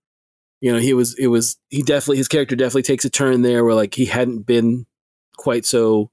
you 0.60 0.72
know, 0.72 0.78
he 0.78 0.92
was 0.92 1.14
it 1.18 1.28
was 1.28 1.56
he 1.68 1.82
definitely 1.82 2.16
his 2.18 2.28
character 2.28 2.56
definitely 2.56 2.82
takes 2.82 3.04
a 3.04 3.10
turn 3.10 3.42
there 3.42 3.64
where 3.64 3.74
like 3.74 3.94
he 3.94 4.06
hadn't 4.06 4.40
been 4.46 4.86
quite 5.36 5.64
so 5.64 6.10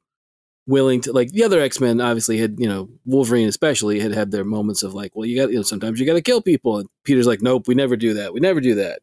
willing 0.67 0.99
to 1.01 1.11
like 1.13 1.29
the 1.29 1.43
other 1.43 1.59
x-men 1.61 2.01
obviously 2.01 2.39
had 2.39 2.55
you 2.57 2.67
know 2.67 2.89
wolverine 3.05 3.47
especially 3.47 3.99
had 3.99 4.11
had 4.11 4.31
their 4.31 4.43
moments 4.43 4.81
of 4.81 4.95
like 4.95 5.15
well 5.15 5.23
you 5.25 5.35
got 5.39 5.51
you 5.51 5.57
know 5.57 5.61
sometimes 5.61 5.99
you 5.99 6.07
got 6.07 6.13
to 6.13 6.21
kill 6.23 6.41
people 6.41 6.79
and 6.79 6.89
peter's 7.03 7.27
like 7.27 7.39
nope 7.39 7.67
we 7.67 7.75
never 7.75 7.95
do 7.95 8.15
that 8.15 8.33
we 8.33 8.39
never 8.39 8.59
do 8.59 8.73
that 8.73 8.99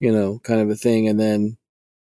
you 0.00 0.12
know 0.12 0.38
kind 0.40 0.60
of 0.60 0.68
a 0.68 0.74
thing 0.74 1.08
and 1.08 1.18
then 1.18 1.56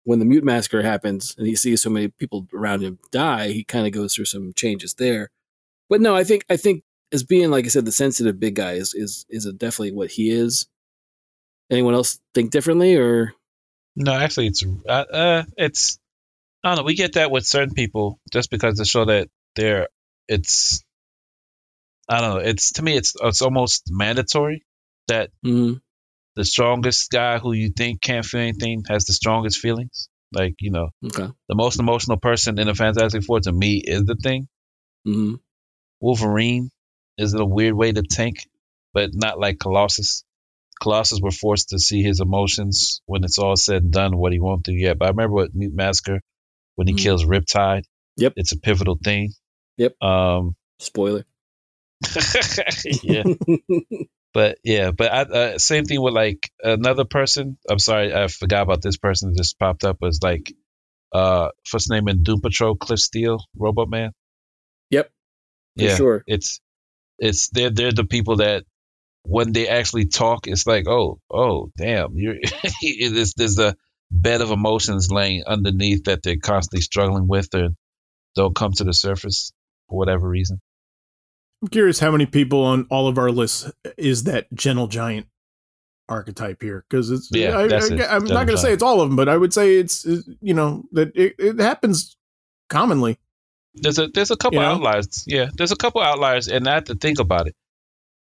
when 0.04 0.20
the 0.20 0.26
mute 0.26 0.44
massacre 0.44 0.84
happens 0.84 1.34
and 1.40 1.48
he 1.48 1.56
sees 1.56 1.82
so 1.82 1.90
many 1.90 2.10
people 2.10 2.48
around 2.54 2.82
him 2.84 3.00
die 3.12 3.48
he 3.50 3.64
kind 3.64 3.88
of 3.88 3.92
goes 3.92 4.14
through 4.14 4.26
some 4.26 4.54
changes 4.54 4.94
there 4.96 5.32
but 5.90 6.00
no 6.00 6.16
i 6.16 6.24
think 6.24 6.46
i 6.48 6.56
think 6.56 6.84
as 7.16 7.24
being 7.24 7.50
like 7.50 7.66
i 7.66 7.70
said 7.70 7.86
the 7.86 7.92
sensitive 8.04 8.40
big 8.40 8.56
guy 8.56 8.74
is 8.74 8.94
is 8.94 9.26
is 9.30 9.46
definitely 9.58 9.92
what 10.00 10.12
he 10.12 10.30
is 10.30 10.68
anyone 11.72 11.94
else 11.96 12.20
think 12.34 12.52
differently 12.52 12.96
or 12.96 13.34
No, 13.96 14.14
actually, 14.14 14.48
it's 14.48 14.64
uh, 14.88 15.06
uh, 15.24 15.44
it's 15.58 15.98
I 16.64 16.70
don't 16.70 16.78
know. 16.80 16.84
We 16.84 16.96
get 16.96 17.14
that 17.14 17.32
with 17.32 17.46
certain 17.48 17.74
people 17.74 18.20
just 18.36 18.50
because 18.52 18.78
to 18.78 18.86
show 18.86 19.06
that 19.06 19.30
they're 19.56 19.88
it's 20.28 20.84
I 22.10 22.20
don't 22.22 22.30
know. 22.36 22.42
It's 22.50 22.74
to 22.74 22.84
me, 22.84 22.98
it's 22.98 23.14
it's 23.20 23.42
almost 23.42 23.84
mandatory 23.90 24.66
that 25.08 25.32
Mhm. 25.44 25.82
the 26.36 26.44
strongest 26.46 27.10
guy 27.10 27.40
who 27.40 27.54
you 27.54 27.70
think 27.70 28.02
can't 28.02 28.26
feel 28.26 28.42
anything 28.42 28.84
has 28.90 29.06
the 29.06 29.14
strongest 29.14 29.60
feelings. 29.60 30.10
Like 30.34 30.56
you 30.60 30.72
know, 30.72 30.90
okay 31.06 31.30
the 31.48 31.56
most 31.56 31.80
emotional 31.80 32.18
person 32.18 32.60
in 32.60 32.68
the 32.68 32.76
Fantastic 32.76 33.24
Four 33.24 33.40
to 33.42 33.52
me 33.52 33.82
is 33.96 34.04
the 34.04 34.16
thing. 34.22 34.48
hmm 35.06 35.36
Wolverine 36.02 36.70
is 37.18 37.34
it 37.34 37.42
a 37.42 37.46
weird 37.46 37.74
way 37.74 37.92
to 37.92 38.02
tank, 38.04 38.48
but 38.94 39.12
not 39.14 39.40
like 39.40 39.60
Colossus. 39.60 40.24
Colossus 40.82 41.20
were 41.22 41.32
forced 41.32 41.70
to 41.70 41.80
see 41.80 42.04
his 42.04 42.20
emotions 42.20 43.02
when 43.06 43.24
it's 43.24 43.38
all 43.40 43.56
said 43.56 43.84
and 43.84 43.92
done, 43.94 44.18
what 44.18 44.34
he 44.34 44.40
won't 44.40 44.64
do 44.64 44.74
yet. 44.74 44.98
But 44.98 45.06
I 45.06 45.10
remember 45.10 45.36
what 45.36 45.56
Mute 45.56 45.74
Massacre 45.74 46.22
when 46.76 46.88
he 46.88 46.94
Mhm. 46.94 47.00
kills 47.00 47.24
Riptide. 47.26 47.84
Yep. 48.18 48.34
It's 48.36 48.52
a 48.52 48.60
pivotal 48.60 48.98
thing. 49.02 49.32
Yep. 49.78 50.02
Um 50.02 50.56
spoiler 50.80 51.24
yeah. 53.04 53.24
But 54.34 54.58
yeah, 54.66 54.92
but 54.92 55.12
I, 55.14 55.22
uh, 55.22 55.58
same 55.58 55.86
thing 55.86 56.02
with 56.02 56.14
like 56.14 56.52
another 56.62 57.06
person. 57.06 57.58
I'm 57.70 57.80
sorry, 57.80 58.14
I 58.14 58.28
forgot 58.28 58.64
about 58.64 58.82
this 58.82 58.98
person 58.98 59.30
that 59.32 59.38
just 59.38 59.58
popped 59.58 59.86
up. 59.86 59.98
Was 60.02 60.20
like 60.22 60.54
uh 61.14 61.50
first 61.66 61.90
name 61.90 62.10
in 62.10 62.24
Doom 62.24 62.42
Patrol, 62.42 62.76
Cliff 62.76 63.00
Steele, 63.00 63.40
Robot 63.58 63.90
Man. 63.90 64.12
Yep. 64.90 65.10
Yeah, 65.78 65.96
sure. 65.96 66.24
it's 66.28 66.60
it's 67.20 67.50
they're 67.50 67.70
they're 67.70 67.92
the 67.92 68.06
people 68.06 68.38
that 68.38 68.64
when 69.24 69.52
they 69.52 69.68
actually 69.68 70.06
talk, 70.06 70.48
it's 70.48 70.68
like 70.68 70.88
oh 70.88 71.20
oh 71.32 71.72
damn, 71.78 72.16
you're 72.16 72.36
there's 73.12 73.34
there's 73.34 73.60
a 73.60 73.76
bed 74.12 74.42
of 74.42 74.52
emotions 74.52 75.12
laying 75.12 75.44
underneath 75.46 76.06
that 76.06 76.24
they're 76.24 76.38
constantly 76.38 76.82
struggling 76.82 77.28
with 77.28 77.54
or 77.56 77.70
don't 78.36 78.56
come 78.56 78.72
to 78.74 78.84
the 78.84 78.94
surface 78.94 79.52
for 79.90 79.98
whatever 79.98 80.28
reason. 80.28 80.60
I'm 81.62 81.70
curious 81.70 82.00
how 82.00 82.12
many 82.12 82.26
people 82.26 82.64
on 82.64 82.86
all 82.90 83.08
of 83.08 83.18
our 83.18 83.32
lists 83.32 83.72
is 83.98 84.26
that 84.26 84.54
gentle 84.54 84.88
giant 84.88 85.28
archetype 86.08 86.62
here 86.62 86.86
because 86.88 87.10
it's 87.10 87.30
Yeah, 87.32 87.58
I, 87.58 87.64
am 87.64 88.26
not 88.26 88.46
going 88.46 88.48
to 88.50 88.58
say 88.58 88.74
it's 88.74 88.84
all 88.84 89.02
of 89.02 89.10
them, 89.10 89.16
but 89.16 89.30
I 89.30 89.38
would 89.38 89.54
say 89.54 89.76
it's 89.76 90.06
you 90.06 90.54
know 90.54 90.84
that 90.92 91.16
it, 91.16 91.36
it 91.40 91.60
happens 91.60 92.18
commonly. 92.70 93.18
There's 93.76 94.00
a 94.00 94.08
there's 94.08 94.32
a 94.32 94.38
couple 94.38 94.60
You 94.60 94.66
know? 94.66 94.74
outliers. 94.76 95.24
Yeah, 95.28 95.50
there's 95.54 95.72
a 95.72 95.76
couple 95.76 96.02
outliers, 96.02 96.48
and 96.48 96.68
I 96.68 96.76
have 96.76 96.86
to 96.86 96.96
think 96.96 97.20
about 97.20 97.48
it. 97.48 97.56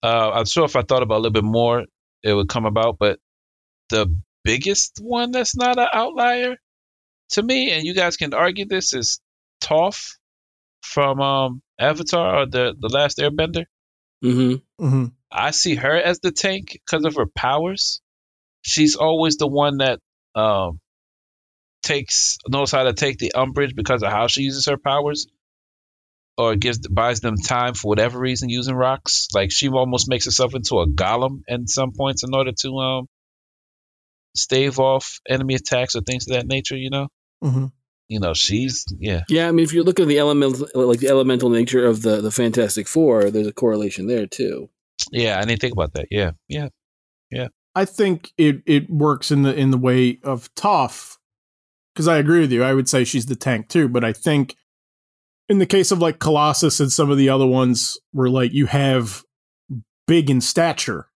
Uh, 0.04 0.32
I'm 0.34 0.46
sure 0.46 0.66
if 0.66 0.76
I 0.76 0.82
thought 0.82 1.04
about 1.04 1.16
it 1.16 1.20
a 1.20 1.22
little 1.22 1.42
bit 1.42 1.44
more, 1.44 1.86
it 2.24 2.34
would 2.34 2.50
come 2.50 2.66
about. 2.66 2.98
But 3.00 3.20
the 3.90 4.16
biggest 4.44 5.00
one 5.02 5.32
that's 5.32 5.56
not 5.56 5.78
an 5.78 5.88
outlier 5.94 6.56
to 7.32 7.44
me, 7.44 7.72
and 7.72 7.84
you 7.84 7.94
guys 7.94 8.18
can 8.18 8.34
argue 8.34 8.66
this, 8.66 8.94
is 8.94 9.20
Toph 9.64 10.16
from 10.82 11.22
um, 11.22 11.62
Avatar 11.80 12.42
or 12.42 12.46
the 12.46 12.74
the 12.78 12.90
Last 12.90 13.18
Airbender. 13.20 13.66
Mm-hmm. 14.24 14.86
hmm 14.86 15.06
I 15.32 15.52
see 15.52 15.76
her 15.76 15.96
as 15.96 16.20
the 16.20 16.32
tank 16.32 16.74
because 16.74 17.06
of 17.06 17.16
her 17.16 17.26
powers. 17.26 18.02
She's 18.64 18.96
always 18.96 19.38
the 19.38 19.48
one 19.48 19.78
that 19.78 20.00
um, 20.36 20.80
takes 21.84 22.38
knows 22.48 22.72
how 22.72 22.84
to 22.84 22.94
take 22.94 23.18
the 23.18 23.34
umbrage 23.34 23.76
because 23.76 24.04
of 24.04 24.12
how 24.12 24.28
she 24.28 24.44
uses 24.44 24.66
her 24.66 24.78
powers, 24.78 25.28
or 26.38 26.56
gives 26.56 26.80
buys 26.88 27.20
them 27.20 27.36
time 27.38 27.74
for 27.74 27.88
whatever 27.90 28.20
reason 28.20 28.50
using 28.50 28.76
rocks. 28.76 29.28
Like 29.34 29.52
she 29.52 29.70
almost 29.70 30.10
makes 30.10 30.26
herself 30.26 30.56
into 30.56 30.80
a 30.80 30.88
golem 30.88 31.42
at 31.50 31.70
some 31.70 31.92
points 31.92 32.24
in 32.24 32.34
order 32.34 32.52
to 32.62 32.78
um 32.78 33.08
stave 34.36 34.80
off 34.80 35.20
enemy 35.28 35.56
attacks 35.56 35.96
or 35.96 36.02
things 36.02 36.28
of 36.28 36.34
that 36.36 36.48
nature. 36.48 36.78
You 36.78 36.90
know, 36.90 37.08
hmm 37.42 37.66
you 38.08 38.20
know 38.20 38.34
she's 38.34 38.86
yeah 39.00 39.22
Yeah, 39.30 39.48
I 39.48 39.52
mean, 39.52 39.64
if 39.64 39.74
you 39.74 39.84
look 39.84 40.00
at 40.00 40.08
the 40.08 40.20
elemental, 40.20 40.68
like 40.76 41.00
the 41.00 41.08
elemental 41.08 41.50
nature 41.50 41.86
of 41.86 42.02
the 42.02 42.22
the 42.22 42.32
Fantastic 42.32 42.88
Four, 42.88 43.30
there's 43.32 43.48
a 43.48 43.54
correlation 43.54 44.08
there 44.08 44.28
too. 44.28 44.70
yeah. 45.12 45.40
I 45.40 45.46
didn't 45.46 45.62
think 45.62 45.74
about 45.74 45.94
that. 45.94 46.08
Yeah, 46.12 46.32
yeah 46.48 46.70
yeah 47.30 47.48
I 47.76 47.86
think 47.86 48.32
it 48.38 48.62
it 48.66 48.90
works 48.90 49.32
in 49.32 49.44
the 49.44 49.56
in 49.56 49.72
the 49.72 49.78
way 49.78 50.20
of 50.24 50.54
Toph 50.56 51.18
because 51.94 52.08
I 52.08 52.18
agree 52.18 52.42
with 52.42 52.52
you. 52.52 52.64
I 52.64 52.74
would 52.74 52.90
say 52.90 53.04
she's 53.04 53.26
the 53.28 53.36
tank 53.36 53.70
too, 53.70 53.88
but 53.88 54.04
I 54.04 54.12
think 54.14 54.56
in 55.52 55.60
the 55.60 55.66
case 55.66 55.92
of 55.92 56.00
like 56.00 56.20
Colossus 56.20 56.80
and 56.80 56.92
some 56.92 57.12
of 57.12 57.18
the 57.18 57.30
other 57.30 57.46
ones, 57.46 57.98
where 58.12 58.30
like 58.30 58.54
you 58.54 58.66
have 58.68 59.24
big 60.08 60.30
in 60.30 60.42
stature, 60.42 61.08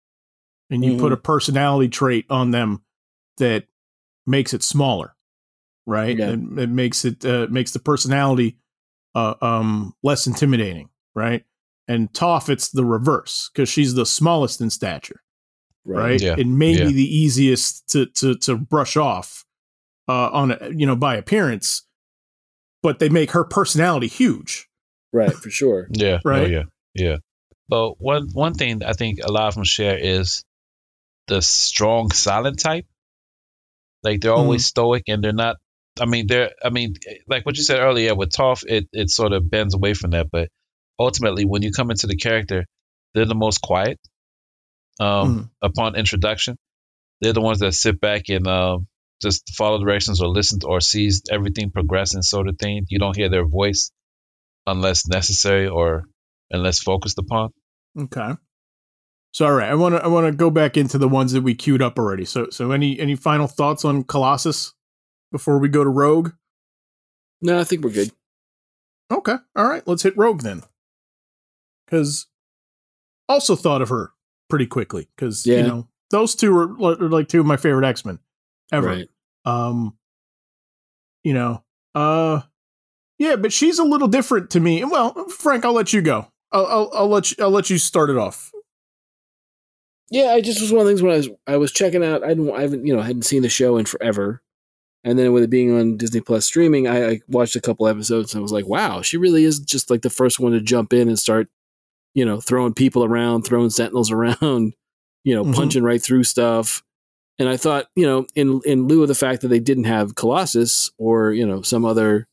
and 0.71 0.85
you 0.85 0.93
Mhm. 0.93 0.99
put 1.01 1.13
a 1.13 1.17
personality 1.17 1.89
trait 1.89 2.27
on 2.31 2.51
them 2.51 2.83
that 3.39 3.67
makes 4.27 4.53
it 4.53 4.63
smaller, 4.63 5.15
right? 5.87 6.19
Yeah. 6.19 6.31
It, 6.31 6.59
it 6.59 6.71
makes 6.71 7.05
it 7.05 7.25
uh, 7.25 7.47
makes 7.51 7.73
the 7.73 7.79
personality 7.79 8.59
uh, 9.15 9.35
um, 9.41 9.95
less 10.03 10.27
intimidating, 10.27 10.89
right? 11.15 11.45
And 11.87 12.13
Toph, 12.13 12.49
it's 12.49 12.71
the 12.71 12.85
reverse 12.85 13.51
because 13.53 13.69
she's 13.69 13.95
the 13.95 14.07
smallest 14.07 14.61
in 14.61 14.71
stature 14.71 15.21
right? 15.87 16.19
Yeah. 16.21 16.35
It 16.39 16.47
may 16.47 16.73
Yeah. 16.73 16.87
be 16.87 16.93
the 16.95 17.17
easiest 17.17 17.87
to 17.89 18.07
to 18.07 18.35
to 18.39 18.57
brush 18.57 18.97
off 18.97 19.45
uh, 20.09 20.31
on 20.31 20.53
a, 20.53 20.71
you 20.75 20.87
know 20.87 20.97
by 20.97 21.15
appearance, 21.17 21.83
but 22.85 22.99
they 22.99 23.09
make 23.09 23.31
her 23.33 23.43
personality 23.45 24.07
huge. 24.07 24.69
Right, 25.11 25.33
for 25.33 25.49
sure. 25.51 25.89
Yeah. 25.91 26.19
Oh, 26.25 26.29
Right. 26.31 26.51
yeah. 26.51 26.65
Yeah. 26.95 27.17
But 27.67 27.95
one 27.99 28.29
one 28.35 28.53
thing 28.55 28.85
I 28.85 28.93
think 28.93 29.21
a 29.25 29.33
lot 29.33 29.49
of 29.49 29.55
them 29.55 29.65
share 29.65 29.97
is 29.99 30.45
the 31.29 31.41
strong 31.41 32.11
silent 32.11 32.59
type. 32.61 32.85
Like 34.03 34.21
they're 34.21 34.35
always 34.35 34.67
stoic 34.67 35.05
and 35.09 35.25
they're 35.25 35.33
not. 35.33 35.57
I 35.99 36.05
mean, 36.05 36.27
they're. 36.27 36.51
I 36.63 36.69
mean, 36.69 36.95
like 37.27 37.47
what 37.47 37.57
you 37.57 37.63
said 37.63 37.79
earlier 37.81 38.15
with 38.15 38.31
Toph, 38.31 38.65
it 38.67 38.87
it 38.93 39.09
sort 39.09 39.33
of 39.33 39.49
bends 39.51 39.75
away 39.75 39.95
from 39.95 40.11
that. 40.11 40.31
But 40.31 40.51
ultimately, 40.99 41.47
when 41.47 41.63
you 41.63 41.73
come 41.73 41.91
into 41.91 42.07
the 42.07 42.17
character, 42.17 42.67
they're 43.15 43.25
the 43.25 43.35
most 43.35 43.63
quiet. 43.63 43.99
Um, 45.01 45.51
upon 45.63 45.97
introduction, 45.97 46.57
they're 47.21 47.33
the 47.33 47.41
ones 47.41 47.61
that 47.61 47.73
sit 47.73 47.99
back 47.99 48.29
and 48.29 48.47
um 48.47 48.87
just 49.23 49.55
follow 49.55 49.79
directions 49.79 50.21
or 50.21 50.29
listen 50.29 50.61
to, 50.61 50.67
or 50.67 50.81
sees 50.81 51.23
everything 51.31 51.71
progressing, 51.71 52.23
sort 52.23 52.49
of 52.49 52.59
thing. 52.59 52.87
You 52.89 52.99
don't 52.99 53.17
hear 53.17 53.29
their 53.29 53.47
voice 53.47 53.91
unless 54.67 55.07
necessary 55.07 55.69
or 55.69 56.05
unless 56.51 56.81
focused 56.81 57.19
upon. 57.19 57.51
Okay. 57.99 58.33
So 59.33 59.47
all 59.47 59.53
right, 59.55 59.69
I 59.69 59.75
want 59.75 59.97
to 59.97 60.05
I 60.05 60.07
want 60.07 60.27
to 60.27 60.33
go 60.33 60.51
back 60.51 60.77
into 60.77 60.97
the 60.97 61.09
ones 61.09 61.33
that 61.33 61.43
we 61.43 61.55
queued 61.55 61.83
up 61.83 61.99
already. 61.99 62.25
So 62.25 62.51
so 62.51 62.71
any 62.71 62.99
any 63.01 63.17
final 63.17 63.47
thoughts 63.49 63.85
on 63.85 64.05
Colossus 64.05 64.73
before 65.33 65.59
we 65.59 65.69
go 65.69 65.83
to 65.83 65.91
Rogue? 65.91 66.33
No, 67.43 67.59
I 67.59 67.65
think 67.65 67.85
we're 67.85 67.91
good. 67.91 68.13
Okay. 69.11 69.37
All 69.57 69.69
right, 69.69 69.83
let's 69.87 70.05
hit 70.05 70.17
Rogue 70.17 70.43
then. 70.43 70.63
Cuz 71.89 72.27
also 73.29 73.57
thought 73.57 73.83
of 73.83 73.89
her 73.89 74.13
pretty 74.49 74.67
quickly 74.67 75.09
cuz 75.17 75.45
you 75.47 75.63
know, 75.63 75.89
those 76.11 76.37
two 76.37 76.57
are, 76.57 76.81
are 76.85 77.09
like 77.09 77.29
two 77.29 77.41
of 77.41 77.47
my 77.47 77.57
favorite 77.57 77.87
X-Men 77.87 78.21
ever. 78.73 78.87
Right. 78.89 79.09
um 79.45 79.97
you 81.23 81.33
know 81.35 81.63
uh 81.95 82.41
yeah 83.19 83.37
but 83.37 83.53
she's 83.53 83.79
a 83.79 83.85
little 83.85 84.09
different 84.09 84.51
to 84.51 84.61
me 84.61 84.85
well 84.85 85.29
frank 85.29 85.65
i'll 85.65 85.73
let 85.73 85.93
you 85.93 86.03
go 86.03 86.29
i'll 86.53 86.67
i'll, 86.67 86.91
I'll 86.95 87.09
let 87.09 87.31
you 87.31 87.37
i'll 87.45 87.51
let 87.51 87.71
you 87.71 87.79
start 87.79 88.11
it 88.11 88.17
off 88.17 88.51
Yeah, 90.11 90.33
I 90.33 90.41
just 90.41 90.61
was 90.61 90.71
one 90.71 90.81
of 90.83 90.87
the 90.87 90.91
things 90.93 91.03
when 91.03 91.13
I 91.13 91.17
was 91.17 91.29
I 91.47 91.57
was 91.57 91.73
checking 91.73 92.05
out. 92.05 92.23
I 92.23 92.29
didn't, 92.29 92.51
I 92.53 92.61
haven't, 92.63 92.87
you 92.87 92.95
know, 92.95 93.03
hadn't 93.03 93.23
seen 93.25 93.43
the 93.43 93.49
show 93.49 93.79
in 93.79 93.87
forever, 93.87 94.43
and 95.03 95.19
then 95.19 95.33
with 95.33 95.43
it 95.45 95.51
being 95.51 95.73
on 95.77 95.97
Disney 95.97 96.21
Plus 96.21 96.45
streaming, 96.45 96.87
I, 96.87 97.09
I 97.13 97.21
watched 97.27 97.57
a 97.57 97.61
couple 97.61 97.89
episodes 97.89 98.33
and 98.35 98.41
I 98.41 98.43
was 98.43 98.53
like, 98.53 98.67
wow, 98.67 99.01
she 99.03 99.17
really 99.17 99.45
is 99.45 99.59
just 99.59 99.91
like 99.91 100.03
the 100.03 100.11
first 100.11 100.39
one 100.39 100.53
to 100.53 100.61
jump 100.61 100.93
in 100.93 101.09
and 101.09 101.19
start, 101.19 101.49
you 102.15 102.25
know, 102.25 102.39
throwing 102.41 102.75
people 102.75 103.03
around, 103.03 103.43
throwing 103.43 103.71
Sentinels 103.71 104.11
around, 104.17 104.75
you 105.25 105.35
know, 105.35 105.45
Mhm. 105.45 105.55
punching 105.55 105.83
right 105.83 106.03
through 106.03 106.25
stuff. 106.25 106.85
And 107.39 107.49
I 107.49 107.57
thought, 107.57 107.87
you 107.97 108.07
know, 108.07 108.27
in 108.35 108.61
in 108.65 108.87
lieu 108.87 109.03
of 109.03 109.09
the 109.09 109.15
fact 109.15 109.43
that 109.43 109.49
they 109.49 109.59
didn't 109.61 109.85
have 109.85 110.15
Colossus 110.15 110.91
or 110.99 111.33
you 111.33 111.47
know 111.47 111.63
some 111.63 111.85
other, 111.85 112.29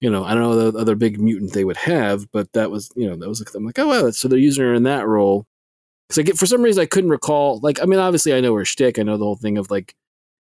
you 0.00 0.10
know, 0.10 0.24
I 0.24 0.34
don't 0.34 0.42
know 0.42 0.70
the 0.70 0.78
other 0.78 0.94
big 0.94 1.18
mutant 1.20 1.52
they 1.54 1.64
would 1.64 1.78
have, 1.78 2.30
but 2.32 2.52
that 2.52 2.70
was, 2.70 2.90
you 2.96 3.08
know, 3.08 3.16
that 3.16 3.28
was 3.28 3.40
like 3.40 3.54
I'm 3.54 3.64
like, 3.64 3.78
oh 3.78 3.88
well, 3.88 4.12
so 4.12 4.28
they're 4.28 4.38
using 4.38 4.64
her 4.64 4.74
in 4.74 4.82
that 4.82 5.06
role 5.06 5.46
because 6.08 6.18
I 6.18 6.22
get 6.22 6.36
for 6.38 6.46
some 6.46 6.62
reason 6.62 6.82
I 6.82 6.86
couldn't 6.86 7.10
recall. 7.10 7.60
Like, 7.62 7.80
I 7.82 7.86
mean, 7.86 7.98
obviously 7.98 8.34
I 8.34 8.40
know 8.40 8.54
her 8.56 8.64
shtick. 8.66 8.98
I 8.98 9.02
know 9.04 9.16
the 9.16 9.24
whole 9.24 9.36
thing 9.36 9.56
of 9.58 9.70
like, 9.70 9.94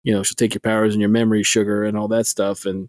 you 0.02 0.12
know, 0.12 0.22
she'll 0.24 0.34
take 0.34 0.54
your 0.54 0.60
powers 0.60 0.92
and 0.94 1.00
your 1.00 1.08
memory 1.10 1.42
sugar 1.44 1.84
and 1.84 1.96
all 1.96 2.08
that 2.08 2.26
stuff. 2.26 2.66
And 2.66 2.88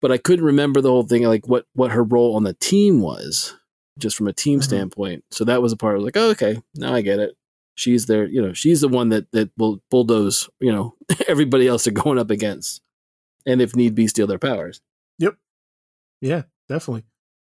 but 0.00 0.12
I 0.12 0.18
couldn't 0.18 0.44
remember 0.44 0.80
the 0.80 0.90
whole 0.90 1.02
thing, 1.02 1.24
like 1.24 1.48
what 1.48 1.66
what 1.74 1.90
her 1.90 2.04
role 2.04 2.36
on 2.36 2.44
the 2.44 2.54
team 2.54 3.00
was, 3.00 3.56
just 3.98 4.16
from 4.16 4.28
a 4.28 4.32
team 4.32 4.60
Mhm. 4.60 4.64
standpoint. 4.64 5.24
So 5.32 5.44
that 5.44 5.60
was 5.60 5.72
a 5.72 5.76
part. 5.76 5.94
I 5.94 5.96
was 5.96 6.04
like, 6.04 6.16
oh, 6.16 6.30
okay, 6.30 6.62
now 6.76 6.94
I 6.94 7.00
get 7.02 7.18
it. 7.18 7.34
She's 7.78 8.06
there, 8.06 8.26
you 8.26 8.42
know, 8.42 8.52
she's 8.52 8.80
the 8.80 8.88
one 8.88 9.08
that 9.10 9.30
that 9.32 9.50
will 9.56 9.80
bulldoze, 9.90 10.48
you 10.60 10.72
know, 10.72 10.96
everybody 11.28 11.66
else 11.68 11.84
they're 11.84 11.92
going 11.92 12.18
up 12.18 12.30
against, 12.30 12.82
and 13.46 13.62
if 13.62 13.76
need 13.76 13.94
be, 13.94 14.06
steal 14.08 14.26
their 14.26 14.38
powers. 14.38 14.80
Yep 15.18 15.36
yeah 16.20 16.42
definitely 16.68 17.04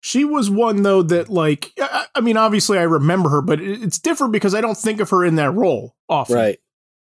she 0.00 0.24
was 0.24 0.48
one 0.50 0.82
though 0.82 1.02
that 1.02 1.28
like 1.28 1.72
i, 1.78 2.06
I 2.14 2.20
mean 2.22 2.36
obviously 2.38 2.78
i 2.78 2.82
remember 2.82 3.28
her 3.28 3.42
but 3.42 3.60
it's 3.60 3.98
different 3.98 4.32
because 4.32 4.54
i 4.54 4.60
don't 4.62 4.78
think 4.78 5.00
of 5.00 5.10
her 5.10 5.22
in 5.24 5.36
that 5.36 5.50
role 5.52 5.94
often 6.08 6.36
Right, 6.36 6.58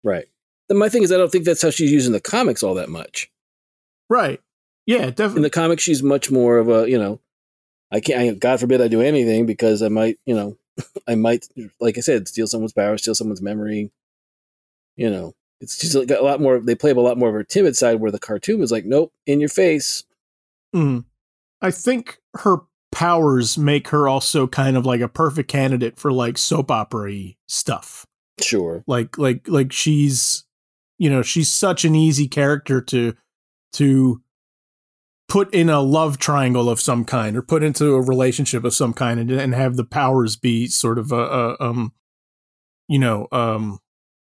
right. 0.04 0.26
Then 0.70 0.78
my 0.78 0.88
thing 0.88 1.04
is, 1.04 1.12
I 1.12 1.18
don't 1.18 1.30
think 1.30 1.44
that's 1.44 1.62
how 1.62 1.70
she's 1.70 1.92
using 1.92 2.14
the 2.14 2.22
comics 2.22 2.64
all 2.64 2.76
that 2.76 2.88
much. 2.88 3.30
right 4.10 4.40
yeah 4.86 5.08
definitely 5.08 5.40
in 5.40 5.44
the 5.44 5.50
comics 5.50 5.84
she's 5.84 6.02
much 6.02 6.32
more 6.32 6.58
of 6.58 6.70
a 6.70 6.90
you 6.90 6.98
know 6.98 7.20
i 7.92 8.00
can't 8.00 8.20
I, 8.20 8.32
god 8.36 8.62
forbid 8.62 8.80
i 8.82 8.88
do 8.88 9.02
anything 9.02 9.46
because 9.46 9.82
i 9.84 9.90
might 9.90 10.18
you 10.26 10.36
know 10.36 10.58
i 11.08 11.16
might 11.16 11.48
like 11.80 11.98
i 11.98 12.02
said 12.02 12.28
steal 12.28 12.48
someone's 12.48 12.74
power 12.74 12.98
steal 12.98 13.16
someone's 13.16 13.42
memory. 13.42 13.92
You 14.96 15.10
know 15.10 15.34
it's 15.60 15.78
just 15.78 15.96
like 15.96 16.10
a 16.12 16.24
lot 16.24 16.42
more 16.42 16.60
they 16.60 16.76
play 16.76 16.92
up 16.92 16.98
a 16.98 17.02
lot 17.02 17.18
more 17.18 17.30
of 17.30 17.36
her 17.36 17.44
timid 17.44 17.76
side 17.76 18.00
where 18.00 18.12
the 18.12 18.20
cartoon 18.20 18.62
is 18.62 18.72
like 18.72 18.86
nope 18.86 19.14
in 19.26 19.40
your 19.40 19.50
face. 19.50 20.04
Mhm. 20.76 21.06
i 21.62 21.72
think 21.72 22.20
her 22.38 22.58
powers 22.92 23.58
make 23.58 23.88
her 23.90 24.08
also 24.08 24.48
kind 24.48 24.76
of 24.76 24.86
like 24.86 25.02
a 25.02 25.08
perfect 25.08 25.50
candidate 25.50 25.98
for 25.98 26.12
like 26.12 26.38
soap 26.38 26.70
opera 26.70 27.14
stuff. 27.48 28.06
Sure. 28.42 28.84
Like 28.86 29.18
like 29.18 29.48
like 29.48 29.72
she's 29.72 30.44
you 30.98 31.10
know 31.10 31.22
she's 31.22 31.50
such 31.50 31.86
an 31.86 31.96
easy 31.96 32.28
character 32.28 32.82
to 32.82 33.16
to 33.74 34.22
put 35.32 35.54
in 35.54 35.70
a 35.70 35.80
love 35.82 36.18
triangle 36.18 36.70
of 36.70 36.80
some 36.82 37.06
kind 37.06 37.38
or 37.38 37.42
put 37.42 37.64
into 37.64 37.94
a 37.96 38.02
relationship 38.02 38.66
of 38.66 38.74
some 38.74 38.92
kind 38.94 39.18
and, 39.20 39.32
and 39.32 39.56
have 39.56 39.78
the 39.78 39.86
powers 39.86 40.36
be 40.36 40.68
sort 40.68 41.00
of 41.00 41.12
a, 41.12 41.16
a 41.16 41.58
um 41.62 41.94
you 42.90 43.00
know, 43.00 43.28
um, 43.32 43.80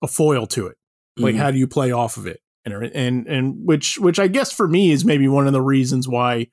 a 0.01 0.07
foil 0.07 0.45
to 0.47 0.67
it. 0.67 0.77
Like, 1.17 1.35
Mhm. 1.35 1.39
how 1.39 1.51
do 1.51 1.57
you 1.57 1.67
play 1.67 1.91
off 1.91 2.15
of 2.15 2.25
it? 2.25 2.39
And 2.63 2.73
and 2.95 3.27
and 3.27 3.55
which 3.65 3.99
which 3.99 4.19
I 4.19 4.27
guess 4.27 4.51
for 4.53 4.67
me 4.67 4.91
is 4.91 5.03
maybe 5.03 5.27
one 5.27 5.45
of 5.47 5.51
the 5.53 5.61
reasons 5.61 6.07
why 6.07 6.47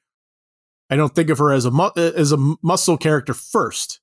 I 0.91 0.97
don't 0.97 1.15
think 1.15 1.31
of 1.31 1.39
her 1.39 1.53
as 1.53 1.65
a 1.65 1.71
mu- 1.71 1.91
as 1.97 2.33
a 2.33 2.55
muscle 2.63 2.97
character 2.99 3.35
first, 3.35 4.01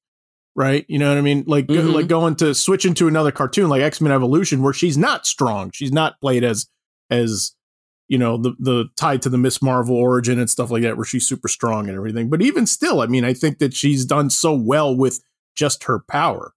right? 0.56 0.86
You 0.88 0.98
know 1.00 1.10
what 1.10 1.18
I 1.18 1.22
mean? 1.22 1.44
Like 1.48 1.68
go- 1.68 1.76
Mhm. 1.90 1.94
like 1.94 2.08
going 2.08 2.36
to 2.38 2.56
switch 2.56 2.86
into 2.86 3.08
another 3.10 3.32
cartoon 3.32 3.70
like 3.70 3.82
X 3.82 4.00
Men 4.02 4.12
Evolution, 4.14 4.64
where 4.64 4.74
she's 4.74 4.98
not 4.98 5.26
strong, 5.26 5.72
she's 5.74 5.92
not 5.92 6.20
played 6.22 6.44
as 6.46 6.68
as 7.10 7.54
you 8.10 8.18
know 8.18 8.36
the 8.38 8.56
the 8.60 8.90
tied 8.98 9.22
to 9.22 9.30
the 9.30 9.38
Miss 9.38 9.62
Marvel 9.62 9.96
origin 9.96 10.38
and 10.40 10.50
stuff 10.50 10.70
like 10.72 10.82
that, 10.84 10.98
where 10.98 11.06
she's 11.06 11.26
super 11.26 11.48
strong 11.48 11.88
and 11.88 11.96
everything. 11.96 12.30
But 12.30 12.42
even 12.42 12.66
still, 12.68 13.00
I 13.00 13.06
mean, 13.06 13.24
I 13.24 13.34
think 13.34 13.60
that 13.60 13.74
she's 13.74 14.04
done 14.04 14.30
so 14.30 14.54
well 14.54 14.94
with 14.94 15.22
just 15.56 15.86
her 15.86 16.00
power, 16.00 16.54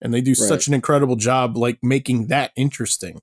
and 0.00 0.12
they 0.12 0.20
do 0.20 0.30
Right. 0.32 0.36
such 0.36 0.66
an 0.66 0.74
incredible 0.74 1.16
job 1.16 1.56
like 1.56 1.78
making 1.82 2.26
that 2.26 2.50
interesting. 2.56 3.20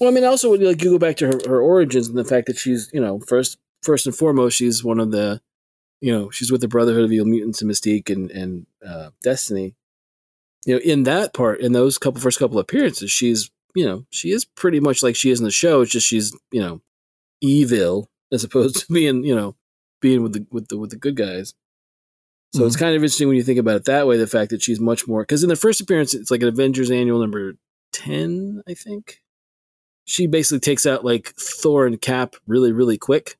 Well, 0.00 0.08
I 0.08 0.12
mean, 0.12 0.24
also 0.24 0.50
when 0.50 0.60
you, 0.60 0.68
like 0.68 0.82
you 0.82 0.90
go 0.90 0.98
back 0.98 1.16
to 1.18 1.26
her, 1.26 1.40
her 1.46 1.60
origins 1.60 2.08
and 2.08 2.16
the 2.18 2.24
fact 2.24 2.46
that 2.48 2.58
she's, 2.58 2.90
you 2.92 3.00
know, 3.00 3.20
first 3.20 3.58
first 3.82 4.06
and 4.06 4.14
foremost, 4.16 4.56
she's 4.56 4.82
one 4.82 4.98
of 4.98 5.10
the, 5.12 5.40
you 6.00 6.12
know, 6.12 6.30
she's 6.30 6.50
with 6.50 6.60
the 6.62 6.68
Brotherhood 6.68 7.04
of 7.04 7.12
Evil 7.12 7.26
Mutants 7.26 7.60
and 7.62 7.70
Mystique 7.70 8.10
and 8.10 8.30
and 8.30 8.66
uh, 8.86 9.10
Destiny. 9.22 9.74
You 10.66 10.74
know, 10.76 10.80
in 10.80 11.02
that 11.04 11.34
part, 11.34 11.60
in 11.60 11.72
those 11.72 11.98
couple 11.98 12.20
first 12.20 12.38
couple 12.38 12.58
appearances, 12.58 13.10
she's, 13.10 13.50
you 13.74 13.84
know, 13.84 14.04
she 14.10 14.30
is 14.30 14.44
pretty 14.44 14.80
much 14.80 15.02
like 15.02 15.16
she 15.16 15.30
is 15.30 15.40
in 15.40 15.44
the 15.44 15.50
show. 15.50 15.80
It's 15.80 15.92
just 15.92 16.06
she's, 16.06 16.36
you 16.50 16.60
know, 16.60 16.80
evil 17.40 18.08
as 18.32 18.44
opposed 18.44 18.76
to 18.86 18.92
being, 18.92 19.24
you 19.24 19.34
know, 19.34 19.56
being 20.00 20.22
with 20.22 20.32
the 20.34 20.46
with 20.50 20.68
the 20.68 20.78
with 20.78 20.90
the 20.90 20.96
good 20.96 21.16
guys. 21.16 21.54
So 22.54 22.64
it's 22.66 22.76
kind 22.76 22.90
of 22.94 23.02
interesting 23.02 23.26
when 23.26 23.36
you 23.36 23.42
think 23.42 23.58
about 23.58 23.74
it 23.76 23.84
that 23.86 24.06
way. 24.06 24.16
The 24.16 24.28
fact 24.28 24.50
that 24.50 24.62
she's 24.62 24.78
much 24.78 25.08
more 25.08 25.22
because 25.22 25.42
in 25.42 25.48
the 25.48 25.56
first 25.56 25.80
appearance, 25.80 26.14
it's 26.14 26.30
like 26.30 26.40
an 26.40 26.46
Avengers 26.46 26.88
Annual 26.88 27.18
number 27.18 27.54
ten, 27.92 28.62
I 28.68 28.74
think 28.74 29.20
she 30.04 30.26
basically 30.26 30.60
takes 30.60 30.86
out 30.86 31.04
like 31.04 31.34
Thor 31.38 31.86
and 31.86 32.00
Cap 32.00 32.36
really, 32.46 32.70
really 32.72 32.98
quick. 32.98 33.36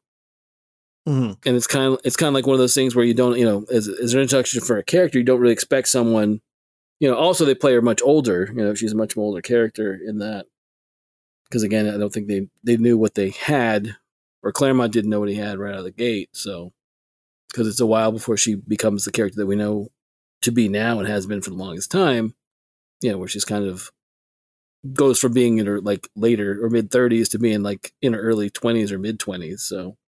Mhm. 1.06 1.36
And 1.44 1.56
it's 1.56 1.66
kind 1.66 1.92
of 1.92 2.00
it's 2.02 2.16
kind 2.16 2.28
of 2.28 2.34
like 2.34 2.46
one 2.46 2.54
of 2.54 2.60
those 2.60 2.74
things 2.74 2.96
where 2.96 3.04
you 3.04 3.14
don't, 3.14 3.38
you 3.38 3.44
know, 3.44 3.66
as, 3.70 3.88
as 3.88 4.14
an 4.14 4.20
introduction 4.20 4.60
for 4.62 4.78
a 4.78 4.82
character, 4.84 5.18
you 5.18 5.24
don't 5.24 5.40
really 5.40 5.52
expect 5.52 5.88
someone, 5.88 6.40
you 7.04 7.10
know. 7.10 7.16
Also, 7.18 7.44
they 7.44 7.54
play 7.54 7.74
her 7.74 7.82
much 7.82 8.00
older. 8.00 8.48
You 8.48 8.62
know, 8.62 8.74
she's 8.74 8.92
a 8.92 8.96
much 8.96 9.14
older 9.14 9.42
character 9.42 9.92
in 9.94 10.20
that. 10.20 10.46
Because 11.44 11.62
again, 11.62 11.86
I 11.86 11.98
don't 11.98 12.10
think 12.10 12.28
they 12.28 12.48
they 12.62 12.78
knew 12.78 12.96
what 12.96 13.14
they 13.14 13.28
had, 13.28 13.94
or 14.42 14.52
Claremont 14.52 14.90
didn't 14.90 15.10
know 15.10 15.20
what 15.20 15.28
he 15.28 15.34
had 15.34 15.58
right 15.58 15.74
out 15.74 15.80
of 15.80 15.84
the 15.84 15.90
gate. 15.90 16.30
So, 16.32 16.72
because 17.50 17.68
it's 17.68 17.80
a 17.80 17.86
while 17.86 18.10
before 18.10 18.38
she 18.38 18.54
becomes 18.54 19.04
the 19.04 19.12
character 19.12 19.36
that 19.36 19.46
we 19.46 19.54
know 19.54 19.88
to 20.40 20.50
be 20.50 20.66
now 20.70 20.98
and 20.98 21.06
has 21.06 21.26
been 21.26 21.42
for 21.42 21.50
the 21.50 21.56
longest 21.56 21.90
time. 21.90 22.34
You 23.02 23.12
know, 23.12 23.18
where 23.18 23.28
she's 23.28 23.44
kind 23.44 23.66
of 23.66 23.90
goes 24.94 25.18
from 25.18 25.34
being 25.34 25.58
in 25.58 25.66
her 25.66 25.82
like 25.82 26.08
later 26.16 26.64
or 26.64 26.70
mid 26.70 26.90
30s 26.90 27.30
to 27.32 27.38
being 27.38 27.62
like 27.62 27.92
in 28.00 28.14
her 28.14 28.20
early 28.20 28.48
20s 28.48 28.90
or 28.90 28.98
mid 28.98 29.18
20s. 29.18 29.60
So 29.60 29.98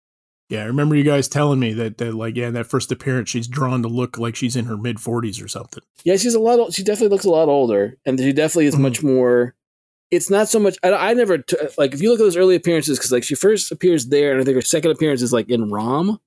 Yeah, 0.49 0.63
I 0.63 0.67
remember 0.67 0.95
you 0.95 1.03
guys 1.03 1.27
telling 1.27 1.59
me 1.59 1.73
that, 1.73 1.99
that 1.99 2.15
like, 2.15 2.37
yeah, 2.37 2.47
in 2.49 2.55
that 2.55 2.67
first 2.67 2.93
appearance, 2.93 3.29
she's 3.31 3.49
drawn 3.49 3.83
to 3.83 3.89
look 3.89 4.17
like 4.17 4.37
she's 4.37 4.55
in 4.55 4.67
her 4.67 4.77
mid 4.77 4.97
40s 4.99 5.43
or 5.43 5.49
something. 5.49 5.83
yeah, 6.05 6.17
she's 6.17 6.35
a 6.35 6.41
lot. 6.41 6.73
She 6.73 6.85
definitely 6.85 7.09
looks 7.15 7.25
a 7.25 7.31
lot 7.31 7.49
older, 7.49 7.97
and 8.07 8.19
she 8.19 8.33
definitely 8.33 8.67
is 8.67 8.77
Mhm. 8.77 8.81
much 8.81 9.03
more. 9.03 9.55
It's 10.13 10.31
not 10.31 10.49
so 10.49 10.61
much. 10.61 10.79
I, 10.85 10.93
I 10.93 11.15
never 11.15 11.39
t- 11.39 11.57
like 11.79 11.93
if 11.95 12.01
you 12.01 12.11
look 12.11 12.21
at 12.21 12.23
those 12.23 12.37
early 12.37 12.55
appearances 12.55 12.97
because 12.97 13.11
like 13.11 13.25
she 13.25 13.35
first 13.35 13.73
appears 13.73 14.07
there, 14.07 14.31
and 14.33 14.41
I 14.41 14.45
think 14.45 14.55
her 14.55 14.63
second 14.63 14.93
appearance 14.93 15.21
is 15.21 15.33
like 15.33 15.51
in 15.51 15.69
Rom, 15.69 16.21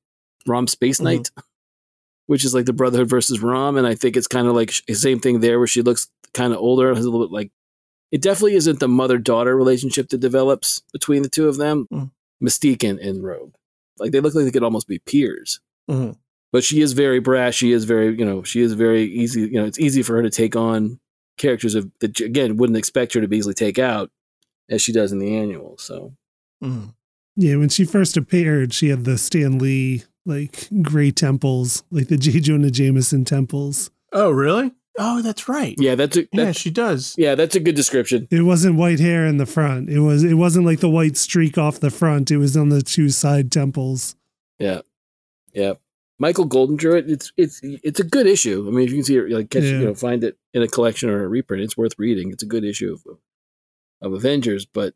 Rom 0.45 0.67
Space 0.67 0.99
Mhm. 0.99 1.03
Knight, 1.05 1.31
which 2.25 2.43
is 2.43 2.53
like 2.53 2.65
the 2.65 2.73
Brotherhood 2.73 3.07
versus 3.09 3.41
Rom, 3.41 3.77
and 3.77 3.87
I 3.87 3.95
think 3.95 4.17
it's 4.17 4.27
kind 4.27 4.47
of 4.49 4.53
like 4.53 4.73
the 4.85 4.95
same 4.95 5.19
thing 5.21 5.39
there 5.39 5.59
where 5.59 5.67
she 5.67 5.81
looks 5.81 6.09
kind 6.33 6.51
of 6.51 6.59
older, 6.59 6.93
has 6.93 7.05
a 7.05 7.09
little 7.09 7.25
bit 7.25 7.33
like. 7.33 7.51
It 8.11 8.21
definitely 8.21 8.55
isn't 8.55 8.79
the 8.81 8.87
mother 8.89 9.17
daughter 9.17 9.55
relationship 9.55 10.09
that 10.09 10.17
develops 10.17 10.81
between 10.91 11.21
the 11.21 11.29
two 11.29 11.47
of 11.47 11.55
them, 11.57 11.87
Mhm. 11.89 12.11
Mystique 12.43 12.83
and, 12.87 12.99
and 12.99 13.23
Rogue. 13.23 13.53
Like 13.99 14.11
they 14.11 14.19
look 14.19 14.33
like 14.35 14.45
they 14.45 14.51
could 14.51 14.63
almost 14.63 14.87
be 14.87 14.99
peers. 14.99 15.59
Mhm. 15.89 16.15
but 16.51 16.63
she 16.63 16.81
is 16.81 16.93
very 16.93 17.19
brash. 17.19 17.55
She 17.55 17.71
is 17.71 17.85
very, 17.85 18.17
you 18.17 18.25
know, 18.25 18.41
she 18.43 18.61
is 18.61 18.73
very 18.73 19.03
easy. 19.03 19.41
You 19.41 19.53
know, 19.61 19.65
it's 19.65 19.79
easy 19.79 20.01
for 20.03 20.15
her 20.15 20.23
to 20.23 20.29
take 20.31 20.55
on 20.55 20.99
characters 21.37 21.73
of 21.75 21.89
that 21.99 22.19
again 22.19 22.57
wouldn't 22.57 22.77
expect 22.77 23.13
her 23.13 23.21
to 23.21 23.27
be 23.27 23.37
easily 23.37 23.53
take 23.53 23.77
out 23.79 24.09
as 24.69 24.81
she 24.81 24.91
does 24.91 25.11
in 25.11 25.19
the 25.19 25.35
annual. 25.37 25.77
So 25.77 26.13
Mhm. 26.63 26.93
Yeah, 27.35 27.55
when 27.57 27.69
she 27.69 27.85
first 27.85 28.17
appeared, 28.17 28.73
she 28.73 28.89
had 28.89 29.05
the 29.05 29.17
Stan 29.17 29.57
Lee 29.59 30.03
like 30.25 30.67
gray 30.81 31.11
temples, 31.11 31.83
like 31.91 32.07
the 32.07 32.17
J. 32.17 32.39
Jonah 32.39 32.69
Jameson 32.71 33.25
temples. 33.25 33.89
Oh, 34.11 34.29
really? 34.31 34.71
Oh, 35.01 35.21
that's 35.21 35.47
right. 35.47 35.75
yeah, 35.79 35.95
that's 35.95 36.17
a, 36.17 36.21
Yeah, 36.33 36.45
that's, 36.45 36.59
she 36.59 36.69
does. 36.69 37.15
yeah, 37.17 37.33
that's 37.35 37.55
a 37.55 37.59
good 37.61 37.75
description. 37.75 38.27
It 38.29 38.41
wasn't 38.41 38.75
white 38.75 38.99
hair 38.99 39.25
in 39.25 39.37
the 39.37 39.45
front. 39.45 39.89
It 39.89 39.99
was 40.01 40.23
it 40.23 40.33
wasn't 40.33 40.65
like 40.65 40.81
the 40.81 40.89
white 40.89 41.15
streak 41.15 41.57
off 41.57 41.79
the 41.79 41.89
front. 41.89 42.29
It 42.31 42.37
was 42.37 42.57
on 42.57 42.67
the 42.69 42.81
two 42.81 43.09
side 43.09 43.51
temples. 43.51 44.15
Yeah, 44.59 44.81
yeah. 45.53 45.73
Michael 46.21 46.43
Golden 46.45 46.75
drew 46.75 46.95
it. 46.97 47.09
It's 47.09 47.31
it's 47.37 47.61
it's 47.63 48.01
a 48.01 48.03
good 48.03 48.27
issue. 48.27 48.65
I 48.67 48.71
mean, 48.71 48.83
if 48.83 48.89
you 48.91 48.97
can 48.97 49.05
see 49.05 49.15
it, 49.15 49.29
like 49.31 49.49
catch, 49.49 49.63
Yeah. 49.63 49.79
you 49.79 49.85
know, 49.85 49.95
find 49.95 50.21
it 50.23 50.37
in 50.53 50.61
a 50.61 50.67
collection 50.67 51.09
or 51.09 51.23
a 51.23 51.27
reprint, 51.29 51.63
it's 51.63 51.77
worth 51.77 51.93
reading. 51.97 52.31
It's 52.31 52.43
a 52.43 52.45
good 52.45 52.65
issue 52.65 52.91
of 52.93 53.17
of 54.01 54.11
Avengers, 54.13 54.65
but 54.65 54.93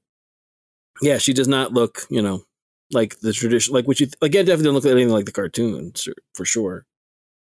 yeah, 1.02 1.18
she 1.18 1.32
does 1.34 1.48
not 1.48 1.72
look, 1.74 2.02
you 2.10 2.22
know, 2.22 2.44
like 2.92 3.20
the 3.22 3.32
tradition, 3.32 3.74
like 3.74 3.88
what 3.88 4.02
you 4.02 4.08
again 4.22 4.44
definitely 4.46 4.66
don't 4.66 4.74
look 4.76 4.86
at 4.86 4.92
anything 4.92 5.14
like 5.14 5.26
the 5.26 5.32
cartoons 5.32 6.10
for 6.34 6.44
sure. 6.44 6.86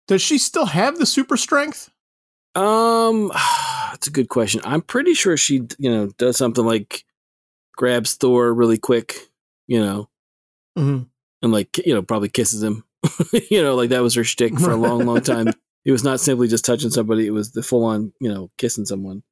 Does 0.06 0.22
she 0.22 0.38
still 0.38 0.66
have 0.66 0.96
the 0.98 1.04
super 1.06 1.36
strength? 1.36 1.90
Um, 2.54 3.28
that's 3.90 4.06
a 4.06 4.10
good 4.12 4.28
question. 4.28 4.60
I'm 4.64 4.82
pretty 4.82 5.14
sure 5.14 5.36
she, 5.36 5.66
you 5.78 5.90
know, 5.90 6.06
does 6.18 6.36
something 6.36 6.64
like 6.64 7.04
grabs 7.76 8.14
Thor 8.14 8.52
really 8.52 8.78
quick, 8.78 9.16
you 9.66 9.80
know, 9.80 10.08
Mm-hmm. 10.78 11.04
and 11.42 11.52
like 11.52 11.78
you 11.84 11.92
know 11.94 12.02
probably 12.02 12.28
kisses 12.28 12.62
him. 12.62 12.84
you 13.50 13.62
know, 13.62 13.74
like 13.74 13.90
that 13.90 14.02
was 14.02 14.14
her 14.14 14.24
shtick 14.24 14.58
for 14.58 14.70
a 14.70 14.76
long, 14.76 15.06
long 15.06 15.20
time. 15.22 15.48
It 15.84 15.92
was 15.92 16.04
not 16.04 16.20
simply 16.20 16.48
just 16.48 16.66
touching 16.66 16.90
somebody; 16.90 17.26
it 17.26 17.30
was 17.30 17.52
the 17.52 17.62
full 17.62 17.84
on, 17.84 18.12
you 18.20 18.28
know, 18.28 18.50
kissing 18.58 18.84
someone. 18.84 19.22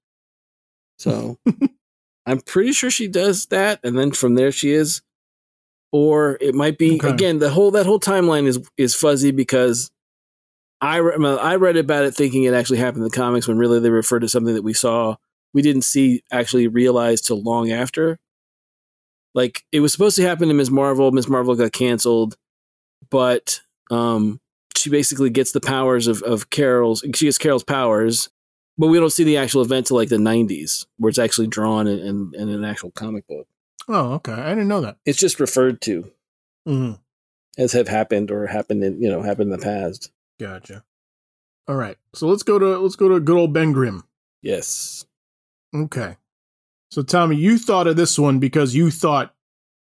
So 0.98 1.38
I'm 2.26 2.40
pretty 2.40 2.72
sure 2.72 2.88
she 2.90 3.08
does 3.08 3.46
that, 3.46 3.80
and 3.84 3.98
then 3.98 4.12
from 4.12 4.36
there 4.36 4.50
she 4.52 4.70
is, 4.70 5.02
or 5.92 6.38
it 6.40 6.54
might 6.54 6.78
be 6.78 6.96
Okay. 6.96 7.10
again 7.10 7.38
the 7.40 7.50
whole 7.50 7.72
that 7.72 7.84
whole 7.84 8.00
timeline 8.00 8.46
is 8.46 8.58
is 8.78 8.94
fuzzy 8.94 9.32
because 9.32 9.90
I 10.80 10.96
re- 10.98 11.38
I 11.38 11.56
read 11.56 11.76
about 11.76 12.04
it 12.04 12.14
thinking 12.14 12.44
it 12.44 12.54
actually 12.54 12.78
happened 12.78 13.02
in 13.04 13.08
the 13.10 13.16
comics 13.16 13.48
when 13.48 13.58
really 13.58 13.80
they 13.80 13.90
refer 13.90 14.18
to 14.18 14.28
something 14.28 14.54
that 14.54 14.62
we 14.62 14.74
saw 14.74 15.16
we 15.54 15.62
didn't 15.62 15.82
see 15.82 16.22
actually 16.30 16.68
realized 16.68 17.26
till 17.26 17.42
long 17.42 17.70
after. 17.70 18.18
Like 19.34 19.64
it 19.72 19.80
was 19.80 19.92
supposed 19.92 20.16
to 20.16 20.22
happen 20.22 20.48
to 20.48 20.54
Ms. 20.54 20.70
Marvel. 20.70 21.12
Ms. 21.12 21.28
Marvel 21.28 21.54
got 21.54 21.72
canceled, 21.72 22.36
but 23.10 23.60
um, 23.90 24.40
she 24.76 24.90
basically 24.90 25.30
gets 25.30 25.52
the 25.52 25.60
powers 25.60 26.06
of 26.06 26.22
of 26.22 26.50
Carol's. 26.50 27.02
She 27.14 27.26
gets 27.26 27.38
Carol's 27.38 27.64
powers, 27.64 28.28
but 28.78 28.88
we 28.88 28.98
don't 28.98 29.10
see 29.12 29.24
the 29.24 29.36
actual 29.36 29.62
event 29.62 29.86
till 29.86 29.96
like 29.96 30.08
the 30.08 30.16
'90s, 30.16 30.86
where 30.98 31.08
it's 31.10 31.18
actually 31.18 31.46
drawn 31.48 31.86
in, 31.86 31.98
in, 31.98 32.32
in 32.34 32.48
an 32.48 32.64
actual 32.64 32.90
comic 32.90 33.26
book. 33.26 33.46
Oh, 33.88 34.14
okay. 34.14 34.32
I 34.32 34.50
didn't 34.50 34.68
know 34.68 34.80
that. 34.80 34.96
It's 35.04 35.18
just 35.18 35.40
referred 35.40 35.80
to 35.82 36.10
Mm-hmm. 36.66 36.94
as 37.62 37.72
have 37.74 37.86
happened 37.86 38.32
or 38.32 38.48
happened 38.48 38.82
in 38.82 39.00
you 39.00 39.08
know 39.08 39.22
happened 39.22 39.52
in 39.52 39.58
the 39.58 39.64
past. 39.64 40.10
Gotcha. 40.38 40.84
All 41.68 41.76
right. 41.76 41.96
So 42.14 42.28
let's 42.28 42.42
go 42.42 42.58
to 42.58 42.78
let's 42.78 42.96
go 42.96 43.08
to 43.08 43.20
good 43.20 43.36
old 43.36 43.52
Ben 43.52 43.72
Grimm. 43.72 44.04
Yes. 44.42 45.04
Okay. 45.74 46.16
So 46.90 47.02
Tommy, 47.02 47.36
you 47.36 47.58
thought 47.58 47.86
of 47.86 47.96
this 47.96 48.18
one 48.18 48.38
because 48.38 48.74
you 48.74 48.90
thought 48.90 49.34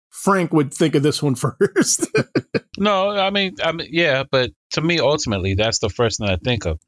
Frank 0.09 0.53
would 0.53 0.73
think 0.73 0.95
of 0.95 1.03
this 1.03 1.21
one 1.21 1.35
first. 1.35 2.07
No, 2.77 3.09
I 3.09 3.29
mean, 3.29 3.55
I 3.63 3.71
mean, 3.71 3.87
yeah, 3.91 4.23
but 4.29 4.51
to 4.71 4.81
me, 4.81 4.99
ultimately, 4.99 5.55
that's 5.55 5.79
the 5.79 5.89
first 5.89 6.19
thing 6.19 6.29
I 6.29 6.35
think 6.35 6.65
of. 6.65 6.79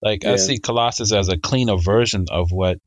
Like, 0.00 0.24
I 0.24 0.36
see 0.36 0.58
Colossus 0.58 1.12
as 1.12 1.28
a 1.28 1.38
cleaner 1.38 1.76
version 1.76 2.26
of 2.30 2.50
what 2.50 2.78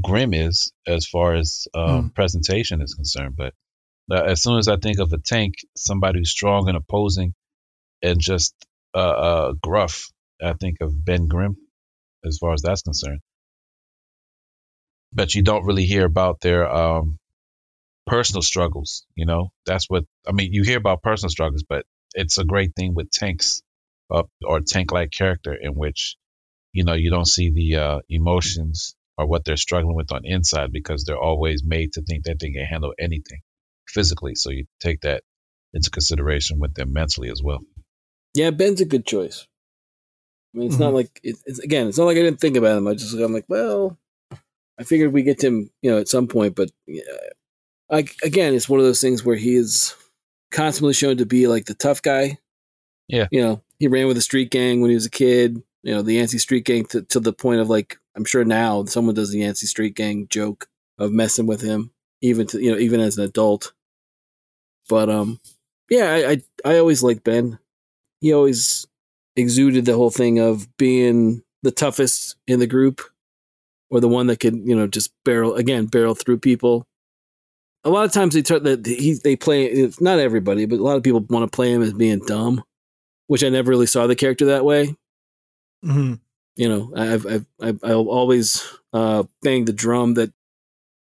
Grimm 0.00 0.34
is, 0.34 0.72
as 0.86 1.06
far 1.06 1.34
as 1.34 1.68
um, 1.74 2.10
presentation 2.10 2.80
is 2.80 2.94
concerned. 2.94 3.34
But 3.36 3.54
uh, 4.10 4.22
as 4.22 4.42
soon 4.42 4.58
as 4.58 4.68
I 4.68 4.76
think 4.76 4.98
of 4.98 5.12
a 5.12 5.18
tank, 5.18 5.54
somebody 5.76 6.20
who's 6.20 6.30
strong 6.30 6.68
and 6.68 6.76
opposing, 6.76 7.34
and 8.02 8.20
just 8.20 8.54
uh, 8.94 8.98
uh, 8.98 9.52
gruff, 9.62 10.10
I 10.42 10.54
think 10.54 10.78
of 10.80 11.04
Ben 11.04 11.28
Grimm, 11.28 11.56
as 12.24 12.38
far 12.38 12.52
as 12.54 12.62
that's 12.62 12.82
concerned. 12.82 13.20
But 15.12 15.34
you 15.34 15.42
don't 15.42 15.64
really 15.66 15.86
hear 15.86 16.04
about 16.06 16.40
their 16.40 16.68
um, 16.72 17.18
personal 18.06 18.42
struggles. 18.42 19.06
You 19.14 19.26
know, 19.26 19.52
that's 19.66 19.86
what 19.88 20.04
I 20.28 20.32
mean. 20.32 20.52
You 20.52 20.62
hear 20.64 20.78
about 20.78 21.02
personal 21.02 21.30
struggles, 21.30 21.64
but 21.68 21.86
it's 22.14 22.38
a 22.38 22.44
great 22.44 22.74
thing 22.76 22.94
with 22.94 23.10
tanks 23.10 23.62
or 24.44 24.60
tank-like 24.60 25.10
character 25.10 25.54
in 25.54 25.74
which 25.74 26.16
you 26.72 26.84
know 26.84 26.94
you 26.94 27.10
don't 27.10 27.26
see 27.28 27.50
the 27.50 27.76
uh, 27.76 28.00
emotions 28.08 28.96
or 29.18 29.26
what 29.26 29.44
they're 29.44 29.56
struggling 29.56 29.96
with 29.96 30.12
on 30.12 30.22
inside 30.24 30.72
because 30.72 31.04
they're 31.04 31.18
always 31.18 31.64
made 31.64 31.92
to 31.94 32.02
think 32.02 32.24
that 32.24 32.38
they 32.40 32.50
can 32.52 32.64
handle 32.64 32.94
anything 32.98 33.40
physically. 33.88 34.34
So 34.34 34.50
you 34.50 34.66
take 34.80 35.02
that 35.02 35.22
into 35.74 35.90
consideration 35.90 36.60
with 36.60 36.74
them 36.74 36.92
mentally 36.92 37.30
as 37.30 37.42
well. 37.42 37.60
Yeah, 38.34 38.50
Ben's 38.50 38.80
a 38.80 38.84
good 38.84 39.06
choice. 39.06 39.46
I 40.54 40.58
mean, 40.58 40.68
it's 40.68 40.78
not 40.78 40.94
like 40.94 41.20
it, 41.22 41.36
it's 41.46 41.58
again. 41.58 41.88
It's 41.88 41.98
not 41.98 42.04
like 42.04 42.16
I 42.16 42.22
didn't 42.22 42.40
think 42.40 42.56
about 42.56 42.76
him. 42.78 42.86
I 42.86 42.94
just 42.94 43.14
I'm 43.14 43.32
like, 43.32 43.46
well, 43.48 43.98
I 44.78 44.84
figured 44.84 45.12
we 45.12 45.22
get 45.22 45.40
to 45.40 45.48
him, 45.48 45.70
you 45.82 45.90
know, 45.90 45.98
at 45.98 46.08
some 46.08 46.26
point, 46.26 46.54
but 46.54 46.70
I, 47.90 48.06
again, 48.22 48.54
it's 48.54 48.68
one 48.68 48.80
of 48.80 48.86
those 48.86 49.00
things 49.00 49.24
where 49.24 49.36
he 49.36 49.54
is 49.54 49.94
constantly 50.50 50.94
shown 50.94 51.16
to 51.18 51.26
be 51.26 51.46
like 51.46 51.66
the 51.66 51.74
tough 51.74 52.02
guy. 52.02 52.38
Yeah. 53.08 53.26
You 53.30 53.42
know, 53.42 53.62
he 53.78 53.88
ran 53.88 54.06
with 54.06 54.16
the 54.16 54.22
street 54.22 54.50
gang 54.50 54.80
when 54.80 54.90
he 54.90 54.94
was 54.94 55.06
a 55.06 55.10
kid. 55.10 55.62
You 55.82 55.94
know, 55.94 56.02
the 56.02 56.14
Yancey 56.14 56.38
Street 56.38 56.64
Gang 56.64 56.86
to, 56.86 57.02
to 57.02 57.20
the 57.20 57.34
point 57.34 57.60
of 57.60 57.68
like, 57.68 57.98
I'm 58.16 58.24
sure 58.24 58.42
now 58.42 58.86
someone 58.86 59.14
does 59.14 59.30
the 59.30 59.40
Yancey 59.40 59.66
Street 59.66 59.94
Gang 59.94 60.26
joke 60.30 60.66
of 60.96 61.12
messing 61.12 61.46
with 61.46 61.60
him, 61.60 61.90
even 62.22 62.46
to 62.48 62.62
you 62.62 62.72
know, 62.72 62.78
even 62.78 63.00
as 63.00 63.18
an 63.18 63.24
adult. 63.24 63.74
But 64.88 65.10
um, 65.10 65.40
yeah, 65.90 66.10
I 66.10 66.30
I, 66.30 66.42
I 66.64 66.78
always 66.78 67.02
liked 67.02 67.22
Ben. 67.22 67.58
He 68.24 68.32
always 68.32 68.86
exuded 69.36 69.84
the 69.84 69.94
whole 69.94 70.10
thing 70.10 70.38
of 70.38 70.66
being 70.78 71.42
the 71.62 71.70
toughest 71.70 72.36
in 72.46 72.58
the 72.58 72.66
group, 72.66 73.02
or 73.90 74.00
the 74.00 74.08
one 74.08 74.28
that 74.28 74.40
could 74.40 74.56
you 74.64 74.74
know 74.74 74.86
just 74.86 75.12
barrel 75.24 75.54
again 75.54 75.84
barrel 75.84 76.14
through 76.14 76.38
people 76.38 76.86
a 77.84 77.90
lot 77.90 78.04
of 78.04 78.12
times 78.12 78.34
they 78.34 78.42
try 78.42 78.58
that 78.58 78.86
he 78.86 79.14
they 79.22 79.36
play 79.36 79.66
it's 79.66 80.00
not 80.00 80.18
everybody, 80.18 80.66
but 80.66 80.78
a 80.78 80.82
lot 80.82 80.96
of 80.96 81.02
people 81.02 81.20
want 81.28 81.50
to 81.50 81.54
play 81.54 81.72
him 81.72 81.82
as 81.82 81.92
being 81.92 82.20
dumb, 82.20 82.64
which 83.26 83.44
I 83.44 83.50
never 83.50 83.70
really 83.70 83.86
saw 83.86 84.06
the 84.06 84.16
character 84.16 84.46
that 84.46 84.64
way. 84.64 84.96
Mm-hmm. 85.84 86.14
You 86.56 86.68
know, 86.68 86.92
I've 86.96 87.26
I've 87.26 87.46
I've 87.60 87.84
I'll 87.84 88.08
always 88.08 88.66
uh, 88.92 89.24
bang 89.42 89.66
the 89.66 89.72
drum 89.72 90.14
that 90.14 90.32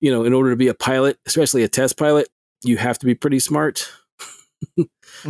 you 0.01 0.11
know, 0.11 0.25
in 0.25 0.33
order 0.33 0.51
to 0.51 0.57
be 0.57 0.69
a 0.69 0.75
pilot, 0.75 1.19
especially 1.27 1.63
a 1.63 1.69
test 1.69 1.97
pilot, 1.97 2.29
you 2.65 2.77
have 2.77 2.99
to 2.99 3.07
be 3.07 3.15
pretty 3.15 3.39
smart. 3.39 3.89
you 4.77 4.89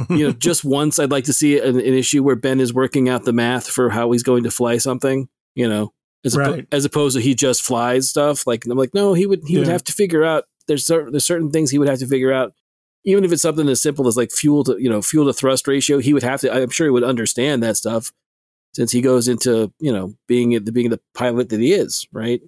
know, 0.09 0.33
just 0.38 0.64
once 0.64 0.99
I'd 0.99 1.11
like 1.11 1.25
to 1.25 1.33
see 1.33 1.59
an, 1.59 1.79
an, 1.79 1.81
issue 1.81 2.23
where 2.23 2.37
Ben 2.37 2.61
is 2.61 2.73
working 2.73 3.09
out 3.09 3.25
the 3.25 3.33
math 3.33 3.68
for 3.68 3.90
how 3.90 4.12
he's 4.12 4.23
going 4.23 4.45
to 4.45 4.51
fly 4.51 4.79
something. 4.79 5.29
You 5.55 5.68
know, 5.68 5.92
as, 6.25 6.37
right. 6.37 6.66
as 6.73 6.85
opposed 6.85 7.16
to 7.16 7.23
he 7.23 7.35
just 7.35 7.62
flies 7.62 8.09
stuff. 8.09 8.47
Like 8.47 8.64
I'm 8.66 8.79
like, 8.79 8.95
no, 8.95 9.14
he 9.14 9.27
would 9.27 9.42
he 9.47 9.55
yeah. 9.55 9.61
would 9.61 9.68
have 9.68 9.85
to 9.85 9.92
figure 9.92 10.25
out 10.25 10.45
there's 10.66 10.87
certain, 10.87 11.12
there's 11.12 11.25
certain 11.25 11.51
things 11.51 11.71
he 11.71 11.79
would 11.79 11.88
have 11.88 11.99
to 11.99 12.07
figure 12.07 12.33
out. 12.33 12.55
Even 13.05 13.25
if 13.25 13.33
it's 13.33 13.42
something 13.42 13.68
as 13.68 13.81
simple 13.81 14.07
as 14.07 14.16
like 14.16 14.31
fuel 14.31 14.62
to 14.64 14.81
you 14.81 14.88
know 14.88 15.03
fuel 15.03 15.27
to 15.27 15.33
thrust 15.33 15.66
ratio, 15.66 15.99
he 15.99 16.12
would 16.12 16.23
have 16.23 16.40
to. 16.42 16.53
I'm 16.53 16.71
sure 16.71 16.87
he 16.87 16.92
would 16.92 17.03
understand 17.03 17.62
that 17.62 17.77
stuff 17.77 18.12
since 18.75 18.92
he 18.92 19.01
goes 19.01 19.29
into 19.29 19.73
you 19.81 19.92
know 19.92 20.14
being 20.29 20.51
the 20.64 20.73
being 20.73 20.90
the 20.90 21.01
pilot 21.14 21.49
that 21.49 21.61
he 21.61 21.73
is, 21.73 22.07
right? 22.12 22.40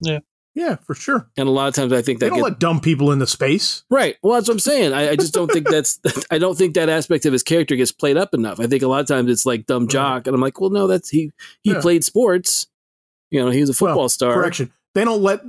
Yeah, 0.00 0.20
yeah, 0.54 0.76
for 0.76 0.94
sure. 0.94 1.28
And 1.36 1.48
a 1.48 1.52
lot 1.52 1.68
of 1.68 1.74
times 1.74 1.92
I 1.92 2.02
think 2.02 2.20
that 2.20 2.26
they 2.26 2.30
don't 2.30 2.38
get, 2.38 2.44
let 2.44 2.58
dumb 2.58 2.80
people 2.80 3.12
into 3.12 3.26
space, 3.26 3.84
right? 3.88 4.16
Well, 4.22 4.34
that's 4.34 4.48
what 4.48 4.54
I'm 4.54 4.60
saying. 4.60 4.92
I, 4.92 5.10
I 5.10 5.16
just 5.16 5.32
don't 5.32 5.50
think 5.50 5.68
that's. 5.68 6.00
I 6.30 6.38
don't 6.38 6.56
think 6.56 6.74
that 6.74 6.88
aspect 6.88 7.24
of 7.26 7.32
his 7.32 7.42
character 7.42 7.76
gets 7.76 7.92
played 7.92 8.16
up 8.16 8.34
enough. 8.34 8.58
I 8.58 8.66
think 8.66 8.82
a 8.82 8.88
lot 8.88 9.00
of 9.00 9.06
times 9.06 9.30
it's 9.30 9.46
like 9.46 9.66
dumb 9.66 9.88
jock, 9.88 10.26
and 10.26 10.34
I'm 10.34 10.40
like, 10.40 10.60
well, 10.60 10.70
no, 10.70 10.86
that's 10.86 11.08
he. 11.08 11.32
He 11.62 11.72
yeah. 11.72 11.80
played 11.80 12.04
sports. 12.04 12.66
You 13.30 13.44
know, 13.44 13.50
he 13.50 13.60
was 13.60 13.70
a 13.70 13.74
football 13.74 13.98
well, 13.98 14.08
star. 14.08 14.34
Correction. 14.34 14.72
They 14.94 15.04
don't 15.04 15.22
let 15.22 15.40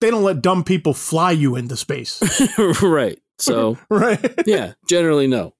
they 0.00 0.10
don't 0.10 0.24
let 0.24 0.42
dumb 0.42 0.64
people 0.64 0.94
fly 0.94 1.30
you 1.30 1.56
into 1.56 1.76
space. 1.76 2.20
right. 2.82 3.18
So 3.38 3.78
right. 3.88 4.34
yeah, 4.46 4.74
generally 4.88 5.26
no. 5.26 5.54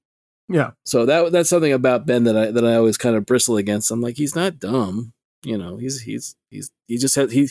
Yeah. 0.49 0.73
So 0.85 1.07
that 1.07 1.33
that's 1.33 1.49
something 1.49 1.73
about 1.73 2.07
Ben 2.07 2.25
that 2.25 2.37
I 2.37 2.51
that 2.51 2.65
I 2.65 2.77
always 2.77 2.99
kind 2.99 3.17
of 3.17 3.25
bristle 3.25 3.57
against. 3.57 3.91
I'm 3.91 4.01
like, 4.01 4.17
he's 4.17 4.35
not 4.35 4.59
dumb. 4.59 5.13
You 5.43 5.57
know, 5.57 5.79
he's 5.79 6.03
he's 6.03 6.37
he's 6.51 6.71
he 6.87 6.99
just 6.99 7.15
has 7.17 7.33
he 7.33 7.49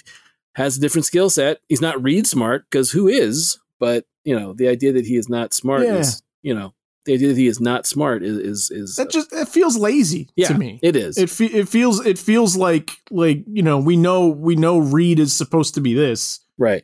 has 0.60 0.78
a 0.78 0.80
different 0.80 1.06
skill 1.06 1.30
set. 1.30 1.62
He's 1.68 1.82
not 1.82 2.02
Reed 2.04 2.28
smart 2.28 2.66
because 2.70 2.92
who 2.92 3.08
is? 3.08 3.58
But 3.80 4.06
you 4.24 4.40
know, 4.40 4.54
the 4.54 4.68
idea 4.68 4.94
that 4.94 5.06
he 5.06 5.16
is 5.16 5.30
not 5.30 5.54
smart 5.54 5.84
yeah. 5.84 5.96
is 5.96 6.22
you 6.42 6.54
know 6.54 6.74
the 7.06 7.14
idea 7.14 7.30
that 7.30 7.38
he 7.38 7.48
is 7.48 7.60
not 7.60 7.88
smart 7.88 8.22
is 8.22 8.38
is, 8.38 8.72
is 8.72 8.96
that 8.98 9.10
just 9.10 9.34
it 9.34 9.48
feels 9.48 9.78
lazy 9.78 10.30
yeah, 10.36 10.50
to 10.50 10.54
me. 10.54 10.80
It 10.84 10.96
is. 10.96 11.18
It 11.18 11.30
fe- 11.30 11.46
it 11.46 11.68
feels 11.68 12.06
it 12.06 12.20
feels 12.20 12.56
like 12.56 12.92
like 13.10 13.44
you 13.48 13.64
know 13.64 13.80
we 13.80 13.98
know 13.98 14.28
we 14.28 14.56
know 14.56 14.78
Reed 14.78 15.18
is 15.18 15.36
supposed 15.36 15.74
to 15.76 15.82
be 15.82 15.94
this 15.94 16.42
Right. 16.60 16.84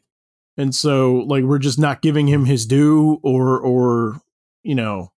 And 0.58 0.74
so 0.74 1.18
like 1.28 1.44
we're 1.44 1.60
just 1.60 1.78
not 1.78 2.02
giving 2.02 2.28
him 2.28 2.46
his 2.46 2.66
due 2.66 3.20
or 3.22 3.60
or 3.60 4.22
you 4.64 4.74
know 4.74 5.12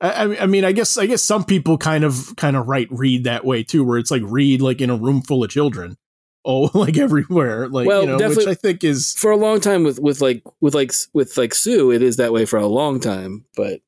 I, 0.00 0.36
I 0.36 0.46
mean 0.46 0.64
I 0.64 0.72
guess 0.72 0.98
I 0.98 1.06
guess 1.06 1.22
some 1.22 1.44
people 1.44 1.78
kind 1.78 2.04
of 2.04 2.34
kind 2.36 2.56
of 2.56 2.68
write 2.68 2.88
Reed 2.90 3.24
that 3.24 3.44
way 3.44 3.64
too, 3.64 3.82
where 3.82 3.98
it's 3.98 4.10
like 4.10 4.22
Reed 4.24 4.60
like 4.60 4.80
in 4.80 4.90
a 4.90 4.96
room 4.96 5.22
full 5.22 5.42
of 5.42 5.50
children. 5.50 5.96
Oh, 6.44 6.70
like 6.78 6.98
everywhere. 6.98 7.68
Like 7.68 7.86
well, 7.86 8.02
you 8.02 8.16
know, 8.16 8.28
which 8.28 8.46
I 8.46 8.54
think 8.54 8.84
is 8.84 9.14
for 9.14 9.30
a 9.30 9.36
long 9.36 9.60
time 9.60 9.84
with 9.84 9.98
with 9.98 10.20
like 10.20 10.42
with 10.60 10.74
like 10.74 10.92
with 11.12 11.36
like 11.36 11.54
Sue, 11.54 11.92
it 11.92 12.02
is 12.02 12.16
that 12.16 12.32
way 12.32 12.44
for 12.46 12.58
a 12.58 12.66
long 12.66 13.00
time. 13.00 13.44
But 13.56 13.80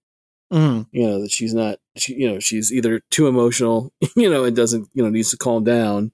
mm. 0.53 0.87
you 0.93 1.07
know 1.07 1.21
that 1.23 1.31
she's 1.31 1.55
not 1.55 1.79
she 1.97 2.15
you 2.15 2.31
know 2.31 2.39
she's 2.39 2.73
either 2.73 3.01
too 3.11 3.27
emotional 3.27 3.93
you 4.17 4.31
know 4.31 4.45
and 4.45 4.55
doesn't 4.55 4.89
you 4.93 5.03
know 5.03 5.09
needs 5.09 5.31
to 5.31 5.37
calm 5.37 5.65
down 5.65 6.13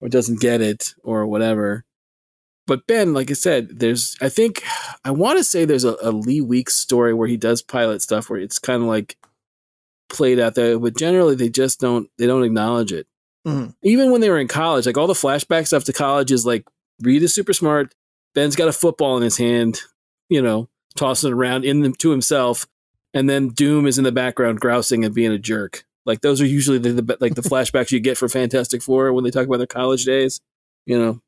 or 0.00 0.08
doesn't 0.08 0.40
get 0.40 0.60
it 0.60 0.94
or 1.02 1.26
whatever 1.26 1.86
but 2.66 2.86
Ben, 2.86 3.14
like 3.14 3.30
I 3.30 3.34
said, 3.34 3.78
there's 3.78 4.16
I 4.20 4.28
think 4.28 4.64
I 5.04 5.12
want 5.12 5.38
to 5.38 5.44
say 5.44 5.64
there's 5.64 5.84
a, 5.84 5.96
a, 6.02 6.10
Lee 6.10 6.40
Weeks 6.40 6.74
story 6.74 7.14
where 7.14 7.28
he 7.28 7.36
does 7.36 7.62
pilot 7.62 8.02
stuff 8.02 8.28
where 8.28 8.40
it's 8.40 8.58
kind 8.58 8.82
of 8.82 8.88
like 8.88 9.16
played 10.08 10.40
out 10.40 10.56
there, 10.56 10.78
but 10.78 10.96
generally 10.96 11.36
they 11.36 11.48
just 11.48 11.80
don't 11.80 12.10
they 12.18 12.26
don't 12.26 12.42
acknowledge 12.42 12.92
it. 12.92 13.06
Mm-hmm. 13.46 13.70
Even 13.82 14.10
when 14.10 14.20
they 14.20 14.30
were 14.30 14.38
in 14.38 14.48
college, 14.48 14.86
like 14.86 14.96
all 14.96 15.06
the 15.06 15.14
flashback 15.14 15.66
stuff 15.66 15.84
to 15.84 15.92
college 15.92 16.32
is 16.32 16.44
like 16.44 16.66
Reed 17.00 17.22
is 17.22 17.34
super 17.34 17.52
smart. 17.52 17.94
Ben's 18.34 18.56
got 18.56 18.68
a 18.68 18.72
football 18.72 19.16
in 19.16 19.22
his 19.22 19.38
hand, 19.38 19.80
you 20.28 20.42
know, 20.42 20.68
tossing 20.96 21.30
it 21.30 21.34
around 21.34 21.64
in 21.64 21.80
them 21.80 21.94
to 21.94 22.10
himself, 22.10 22.66
and 23.14 23.30
then 23.30 23.48
Doom 23.48 23.86
is 23.86 23.98
in 23.98 24.04
the 24.04 24.12
background 24.12 24.60
grousing 24.60 25.04
and 25.04 25.14
being 25.14 25.32
a 25.32 25.38
jerk. 25.38 25.84
Like 26.04 26.20
those 26.20 26.40
are 26.40 26.46
usually 26.46 26.78
the, 26.78 26.92
the 26.92 27.16
like 27.20 27.34
the 27.34 27.42
flashbacks 27.48 27.92
you 27.92 28.00
get 28.00 28.18
for 28.18 28.28
Fantastic 28.28 28.82
Four 28.82 29.12
when 29.12 29.24
they 29.24 29.30
talk 29.30 29.46
about 29.46 29.58
their 29.58 29.66
college 29.66 30.04
days. 30.04 30.40
You 30.84 30.98
know, 30.98 31.20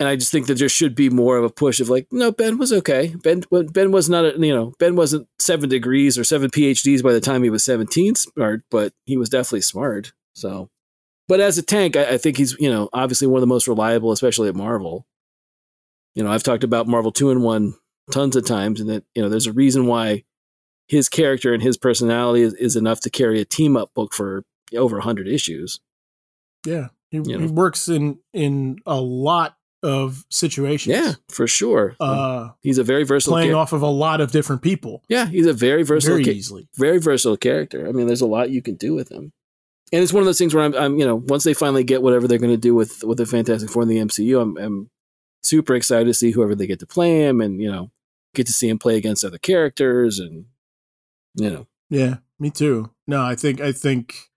and 0.00 0.08
I 0.08 0.16
just 0.16 0.32
think 0.32 0.46
that 0.46 0.58
there 0.58 0.68
should 0.68 0.94
be 0.94 1.10
more 1.10 1.36
of 1.36 1.44
a 1.44 1.50
push 1.50 1.78
of 1.78 1.90
like, 1.90 2.06
no, 2.10 2.32
Ben 2.32 2.56
was 2.56 2.72
okay. 2.72 3.14
Ben 3.22 3.42
Ben 3.50 3.92
was 3.92 4.08
not, 4.08 4.24
a, 4.24 4.38
you 4.38 4.54
know, 4.54 4.72
Ben 4.78 4.96
wasn't 4.96 5.28
seven 5.38 5.68
degrees 5.68 6.18
or 6.18 6.24
seven 6.24 6.50
PhDs 6.50 7.02
by 7.02 7.12
the 7.12 7.20
time 7.20 7.42
he 7.42 7.50
was 7.50 7.62
seventeen 7.62 8.14
smart, 8.14 8.62
but 8.70 8.94
he 9.04 9.18
was 9.18 9.28
definitely 9.28 9.60
smart. 9.60 10.12
So, 10.32 10.70
but 11.30 11.38
as 11.38 11.58
a 11.58 11.62
tank, 11.62 11.94
I, 11.94 12.14
I 12.14 12.18
think 12.18 12.36
he's, 12.36 12.56
you 12.58 12.68
know, 12.68 12.88
obviously 12.92 13.28
one 13.28 13.38
of 13.38 13.42
the 13.42 13.46
most 13.46 13.68
reliable, 13.68 14.10
especially 14.10 14.48
at 14.48 14.56
Marvel. 14.56 15.06
You 16.16 16.24
know, 16.24 16.32
I've 16.32 16.42
talked 16.42 16.64
about 16.64 16.88
Marvel 16.88 17.12
Two-in-One 17.12 17.74
tons 18.10 18.34
of 18.34 18.44
times, 18.44 18.80
and 18.80 18.90
that 18.90 19.04
you 19.14 19.22
know, 19.22 19.28
there's 19.28 19.46
a 19.46 19.52
reason 19.52 19.86
why 19.86 20.24
his 20.88 21.08
character 21.08 21.54
and 21.54 21.62
his 21.62 21.76
personality 21.76 22.42
is, 22.42 22.54
is 22.54 22.74
enough 22.74 22.98
to 23.02 23.10
carry 23.10 23.40
a 23.40 23.44
team 23.44 23.76
up 23.76 23.94
book 23.94 24.12
for 24.12 24.42
over 24.74 24.98
hundred 24.98 25.28
issues. 25.28 25.78
Yeah, 26.66 26.88
he, 27.12 27.18
you 27.18 27.38
know? 27.38 27.38
he 27.38 27.46
works 27.46 27.86
in 27.86 28.18
in 28.32 28.80
a 28.84 29.00
lot 29.00 29.56
of 29.84 30.24
situations. 30.30 30.96
Yeah, 30.96 31.12
for 31.28 31.46
sure. 31.46 31.94
Uh, 32.00 32.48
he's 32.60 32.78
a 32.78 32.82
very 32.82 33.04
versatile 33.04 33.34
playing 33.34 33.54
off 33.54 33.72
of 33.72 33.82
a 33.82 33.86
lot 33.86 34.20
of 34.20 34.32
different 34.32 34.62
people. 34.62 35.04
Yeah, 35.08 35.26
he's 35.26 35.46
a 35.46 35.52
very 35.52 35.84
versatile, 35.84 36.24
very 36.24 36.36
easily, 36.36 36.68
very 36.74 36.98
versatile 36.98 37.36
character. 37.36 37.86
I 37.86 37.92
mean, 37.92 38.08
there's 38.08 38.20
a 38.20 38.26
lot 38.26 38.50
you 38.50 38.62
can 38.62 38.74
do 38.74 38.94
with 38.94 39.12
him, 39.12 39.32
and 39.92 40.02
it's 40.02 40.12
one 40.12 40.22
of 40.22 40.26
those 40.26 40.38
things 40.38 40.54
where 40.54 40.64
I'm, 40.64 40.74
I'm 40.74 40.98
you 40.98 41.06
know, 41.06 41.16
once 41.16 41.44
they 41.44 41.54
finally 41.54 41.84
get 41.84 42.02
whatever 42.02 42.28
they're 42.28 42.38
going 42.38 42.52
to 42.52 42.56
do 42.56 42.74
with 42.74 43.02
with 43.04 43.18
the 43.18 43.26
Fantastic 43.26 43.70
Four 43.70 43.82
in 43.82 43.88
the 43.88 43.98
MCU, 43.98 44.40
I'm, 44.40 44.56
I'm 44.56 44.90
super 45.42 45.74
excited 45.74 46.06
to 46.06 46.14
see 46.14 46.30
whoever 46.30 46.54
they 46.54 46.66
get 46.66 46.78
to 46.80 46.86
play 46.86 47.22
him, 47.22 47.40
and 47.40 47.60
you 47.60 47.70
know, 47.70 47.90
get 48.34 48.46
to 48.46 48.52
see 48.52 48.68
him 48.68 48.78
play 48.78 48.96
against 48.96 49.24
other 49.24 49.38
characters, 49.38 50.18
and 50.18 50.46
you 51.34 51.50
know, 51.50 51.66
yeah, 51.88 52.16
me 52.38 52.50
too. 52.50 52.90
No, 53.06 53.22
I 53.22 53.34
think 53.34 53.60
I 53.60 53.72
think 53.72 54.30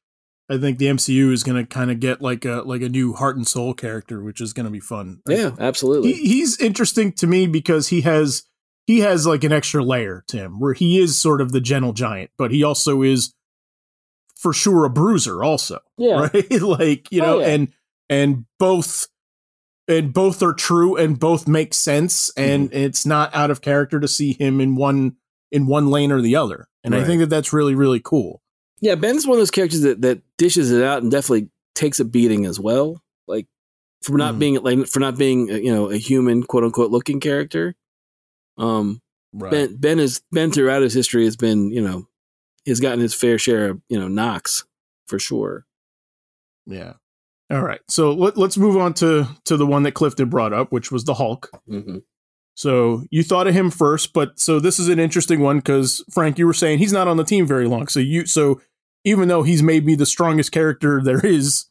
I 0.49 0.57
think 0.57 0.77
the 0.77 0.87
MCU 0.87 1.31
is 1.31 1.43
going 1.43 1.63
to 1.63 1.71
kind 1.71 1.91
of 1.91 1.99
get 1.99 2.21
like 2.21 2.45
a 2.45 2.63
like 2.65 2.81
a 2.81 2.89
new 2.89 3.13
heart 3.13 3.37
and 3.37 3.47
soul 3.47 3.73
character, 3.73 4.21
which 4.21 4.41
is 4.41 4.53
going 4.53 4.65
to 4.65 4.71
be 4.71 4.79
fun. 4.79 5.21
Yeah, 5.27 5.51
absolutely. 5.59 6.13
He, 6.13 6.27
he's 6.27 6.59
interesting 6.59 7.11
to 7.13 7.27
me 7.27 7.47
because 7.47 7.87
he 7.89 8.01
has 8.01 8.43
he 8.85 8.99
has 8.99 9.25
like 9.25 9.43
an 9.43 9.51
extra 9.51 9.83
layer 9.83 10.23
to 10.27 10.37
him, 10.37 10.59
where 10.59 10.73
he 10.73 10.99
is 10.99 11.17
sort 11.17 11.41
of 11.41 11.51
the 11.51 11.61
gentle 11.61 11.93
giant, 11.93 12.31
but 12.37 12.51
he 12.51 12.63
also 12.63 13.01
is 13.01 13.33
for 14.43 14.53
sure 14.53 14.83
a 14.83 14.89
bruiser, 14.89 15.41
also. 15.41 15.79
Yeah, 15.97 16.29
right. 16.33 16.61
like 16.61 17.11
you 17.11 17.21
know, 17.21 17.37
oh, 17.37 17.39
yeah. 17.39 17.47
and 17.47 17.73
and 18.09 18.45
both 18.59 19.07
and 19.87 20.13
both 20.13 20.43
are 20.43 20.53
true 20.53 20.97
and 20.97 21.17
both 21.17 21.47
make 21.47 21.73
sense, 21.73 22.29
and 22.35 22.69
mm-hmm. 22.69 22.77
it's 22.77 23.05
not 23.05 23.33
out 23.33 23.49
of 23.49 23.61
character 23.61 23.99
to 24.01 24.07
see 24.07 24.33
him 24.33 24.59
in 24.59 24.75
one 24.75 25.15
in 25.51 25.65
one 25.65 25.89
lane 25.89 26.11
or 26.11 26.21
the 26.21 26.35
other. 26.35 26.67
And 26.83 26.93
right. 26.93 27.03
I 27.03 27.05
think 27.05 27.21
that 27.21 27.29
that's 27.29 27.53
really 27.53 27.73
really 27.73 28.01
cool. 28.01 28.41
Yeah, 28.81 28.95
Ben's 28.95 29.25
one 29.25 29.35
of 29.35 29.39
those 29.39 29.51
characters 29.51 29.81
that, 29.81 30.01
that 30.01 30.21
dishes 30.37 30.69
it 30.69 30.83
out 30.83 31.01
and 31.01 31.09
definitely 31.09 31.49
takes 31.73 32.01
a 32.01 32.05
beating 32.05 32.45
as 32.45 32.59
well. 32.59 33.01
Like 33.27 33.47
for 34.01 34.17
not 34.17 34.35
mm. 34.35 34.39
being 34.39 34.55
like 34.61 34.87
for 34.87 34.99
not 34.99 35.17
being 35.17 35.49
uh, 35.49 35.55
you 35.55 35.73
know 35.73 35.89
a 35.89 35.97
human 35.97 36.43
quote 36.43 36.65
unquote 36.65 36.91
looking 36.91 37.21
character. 37.21 37.75
Um, 38.57 39.01
right. 39.31 39.51
Ben 39.51 39.75
Ben 39.77 39.99
is 39.99 40.21
Ben 40.33 40.51
throughout 40.51 40.81
his 40.81 40.93
history 40.93 41.23
has 41.23 41.37
been 41.37 41.71
you 41.71 41.81
know 41.81 42.07
has 42.65 42.79
gotten 42.79 42.99
his 42.99 43.13
fair 43.13 43.37
share 43.37 43.69
of 43.69 43.81
you 43.89 43.99
know 43.99 44.07
knocks 44.07 44.65
for 45.07 45.19
sure. 45.19 45.65
Yeah. 46.65 46.93
All 47.51 47.61
right. 47.61 47.81
So 47.87 48.13
let, 48.13 48.37
us 48.37 48.57
move 48.57 48.77
on 48.77 48.93
to 48.95 49.27
to 49.45 49.57
the 49.57 49.65
one 49.65 49.83
that 49.83 49.93
Clifton 49.93 50.29
brought 50.29 50.53
up, 50.53 50.71
which 50.71 50.91
was 50.91 51.03
the 51.03 51.13
Hulk. 51.13 51.49
Mm-hmm. 51.69 51.97
So 52.55 53.03
you 53.09 53.23
thought 53.23 53.47
of 53.47 53.53
him 53.53 53.71
first, 53.71 54.13
but 54.13 54.39
so 54.39 54.59
this 54.59 54.79
is 54.79 54.87
an 54.87 54.99
interesting 54.99 55.39
one 55.39 55.57
because 55.57 56.03
Frank, 56.11 56.37
you 56.37 56.45
were 56.45 56.53
saying 56.53 56.79
he's 56.79 56.93
not 56.93 57.07
on 57.07 57.17
the 57.17 57.23
team 57.23 57.47
very 57.47 57.67
long. 57.67 57.87
So 57.87 57.99
you 57.99 58.25
so 58.25 58.61
even 59.03 59.27
though 59.27 59.43
he's 59.43 59.61
maybe 59.61 59.95
the 59.95 60.05
strongest 60.05 60.51
character 60.51 61.01
there 61.03 61.25
is, 61.25 61.65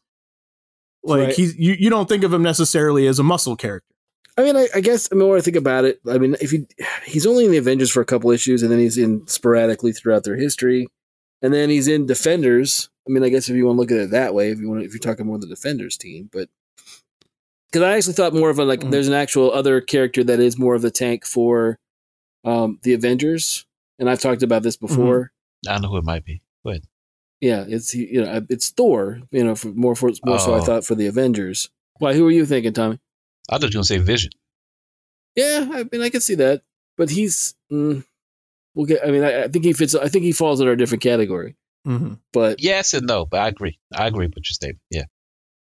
like 1.03 1.27
right. 1.27 1.35
he's 1.35 1.57
you, 1.57 1.73
you 1.73 1.89
don't 1.89 2.07
think 2.07 2.23
of 2.23 2.33
him 2.33 2.43
necessarily 2.43 3.07
as 3.07 3.19
a 3.19 3.23
muscle 3.23 3.55
character. 3.55 3.92
I 4.37 4.43
mean, 4.43 4.55
I, 4.57 4.67
I, 4.73 4.81
guess 4.81 5.09
the 5.09 5.15
more 5.15 5.37
I 5.37 5.41
think 5.41 5.55
about 5.55 5.85
it, 5.85 5.99
I 6.09 6.17
mean, 6.17 6.35
if 6.41 6.49
he 6.49 6.65
he's 7.05 7.27
only 7.27 7.45
in 7.45 7.51
the 7.51 7.57
Avengers 7.57 7.91
for 7.91 8.01
a 8.01 8.05
couple 8.05 8.31
issues, 8.31 8.63
and 8.63 8.71
then 8.71 8.79
he's 8.79 8.97
in 8.97 9.27
sporadically 9.27 9.91
throughout 9.91 10.23
their 10.23 10.35
history, 10.35 10.87
and 11.41 11.53
then 11.53 11.69
he's 11.69 11.87
in 11.87 12.07
Defenders. 12.07 12.89
I 13.07 13.11
mean, 13.11 13.23
I 13.23 13.29
guess 13.29 13.49
if 13.49 13.55
you 13.55 13.65
want 13.67 13.77
to 13.77 13.81
look 13.81 13.91
at 13.91 13.97
it 13.97 14.11
that 14.11 14.33
way, 14.33 14.49
if 14.49 14.59
you 14.59 14.69
want, 14.69 14.83
if 14.83 14.91
you're 14.91 14.99
talking 14.99 15.27
more 15.27 15.37
the 15.37 15.45
Defenders 15.45 15.97
team, 15.97 16.29
but 16.31 16.49
because 17.71 17.83
I 17.83 17.95
actually 17.95 18.13
thought 18.13 18.33
more 18.33 18.49
of 18.49 18.59
a 18.59 18.65
like, 18.65 18.79
mm-hmm. 18.79 18.91
there's 18.91 19.07
an 19.07 19.13
actual 19.13 19.51
other 19.51 19.81
character 19.81 20.23
that 20.23 20.39
is 20.39 20.57
more 20.57 20.75
of 20.75 20.81
the 20.81 20.91
tank 20.91 21.25
for 21.25 21.77
um, 22.43 22.79
the 22.83 22.93
Avengers, 22.93 23.65
and 23.99 24.09
I've 24.09 24.21
talked 24.21 24.43
about 24.43 24.63
this 24.63 24.77
mm-hmm. 24.77 24.87
before. 24.87 25.19
Mm-hmm. 25.65 25.69
I 25.69 25.73
don't 25.73 25.81
know 25.83 25.89
who 25.89 25.97
it 25.97 26.03
might 26.03 26.25
be. 26.25 26.41
Go 26.63 26.71
ahead. 26.71 26.83
Yeah, 27.39 27.65
it's 27.67 27.93
you 27.93 28.23
know 28.23 28.45
it's 28.49 28.69
Thor. 28.69 29.21
You 29.31 29.43
know, 29.43 29.55
for 29.55 29.67
more 29.67 29.95
for 29.95 30.11
more 30.25 30.35
oh. 30.35 30.39
so 30.39 30.53
I 30.53 30.59
oh. 30.59 30.63
thought 30.63 30.85
for 30.85 30.95
the 30.95 31.07
Avengers. 31.07 31.69
Why? 31.99 32.13
Who 32.13 32.25
are 32.27 32.31
you 32.31 32.45
thinking, 32.45 32.73
Tommy? 32.73 32.99
I 33.49 33.57
thought 33.57 33.63
you 33.63 33.67
were 33.67 33.73
gonna 33.73 33.83
say 33.85 33.97
Vision. 33.97 34.31
Yeah, 35.35 35.67
I 35.71 35.85
mean, 35.91 36.01
I 36.01 36.09
can 36.09 36.21
see 36.21 36.35
that, 36.35 36.61
but 36.97 37.09
he's. 37.09 37.55
Mm, 37.71 38.03
we'll 38.75 38.85
get. 38.85 39.05
I 39.05 39.11
mean, 39.11 39.23
I, 39.23 39.43
I, 39.43 39.47
think 39.47 39.65
he 39.65 39.73
fits. 39.73 39.95
I 39.95 40.07
think 40.07 40.23
he 40.23 40.31
falls 40.31 40.61
in 40.61 40.67
a 40.67 40.75
different 40.75 41.03
category. 41.03 41.55
Mm-hmm. 41.87 42.13
But 42.31 42.61
yes 42.61 42.93
and 42.93 43.07
no. 43.07 43.25
But 43.25 43.41
I 43.41 43.47
agree. 43.49 43.79
I 43.93 44.07
agree 44.07 44.27
with 44.27 44.37
your 44.37 44.43
statement. 44.43 44.79
Yeah. 44.89 45.03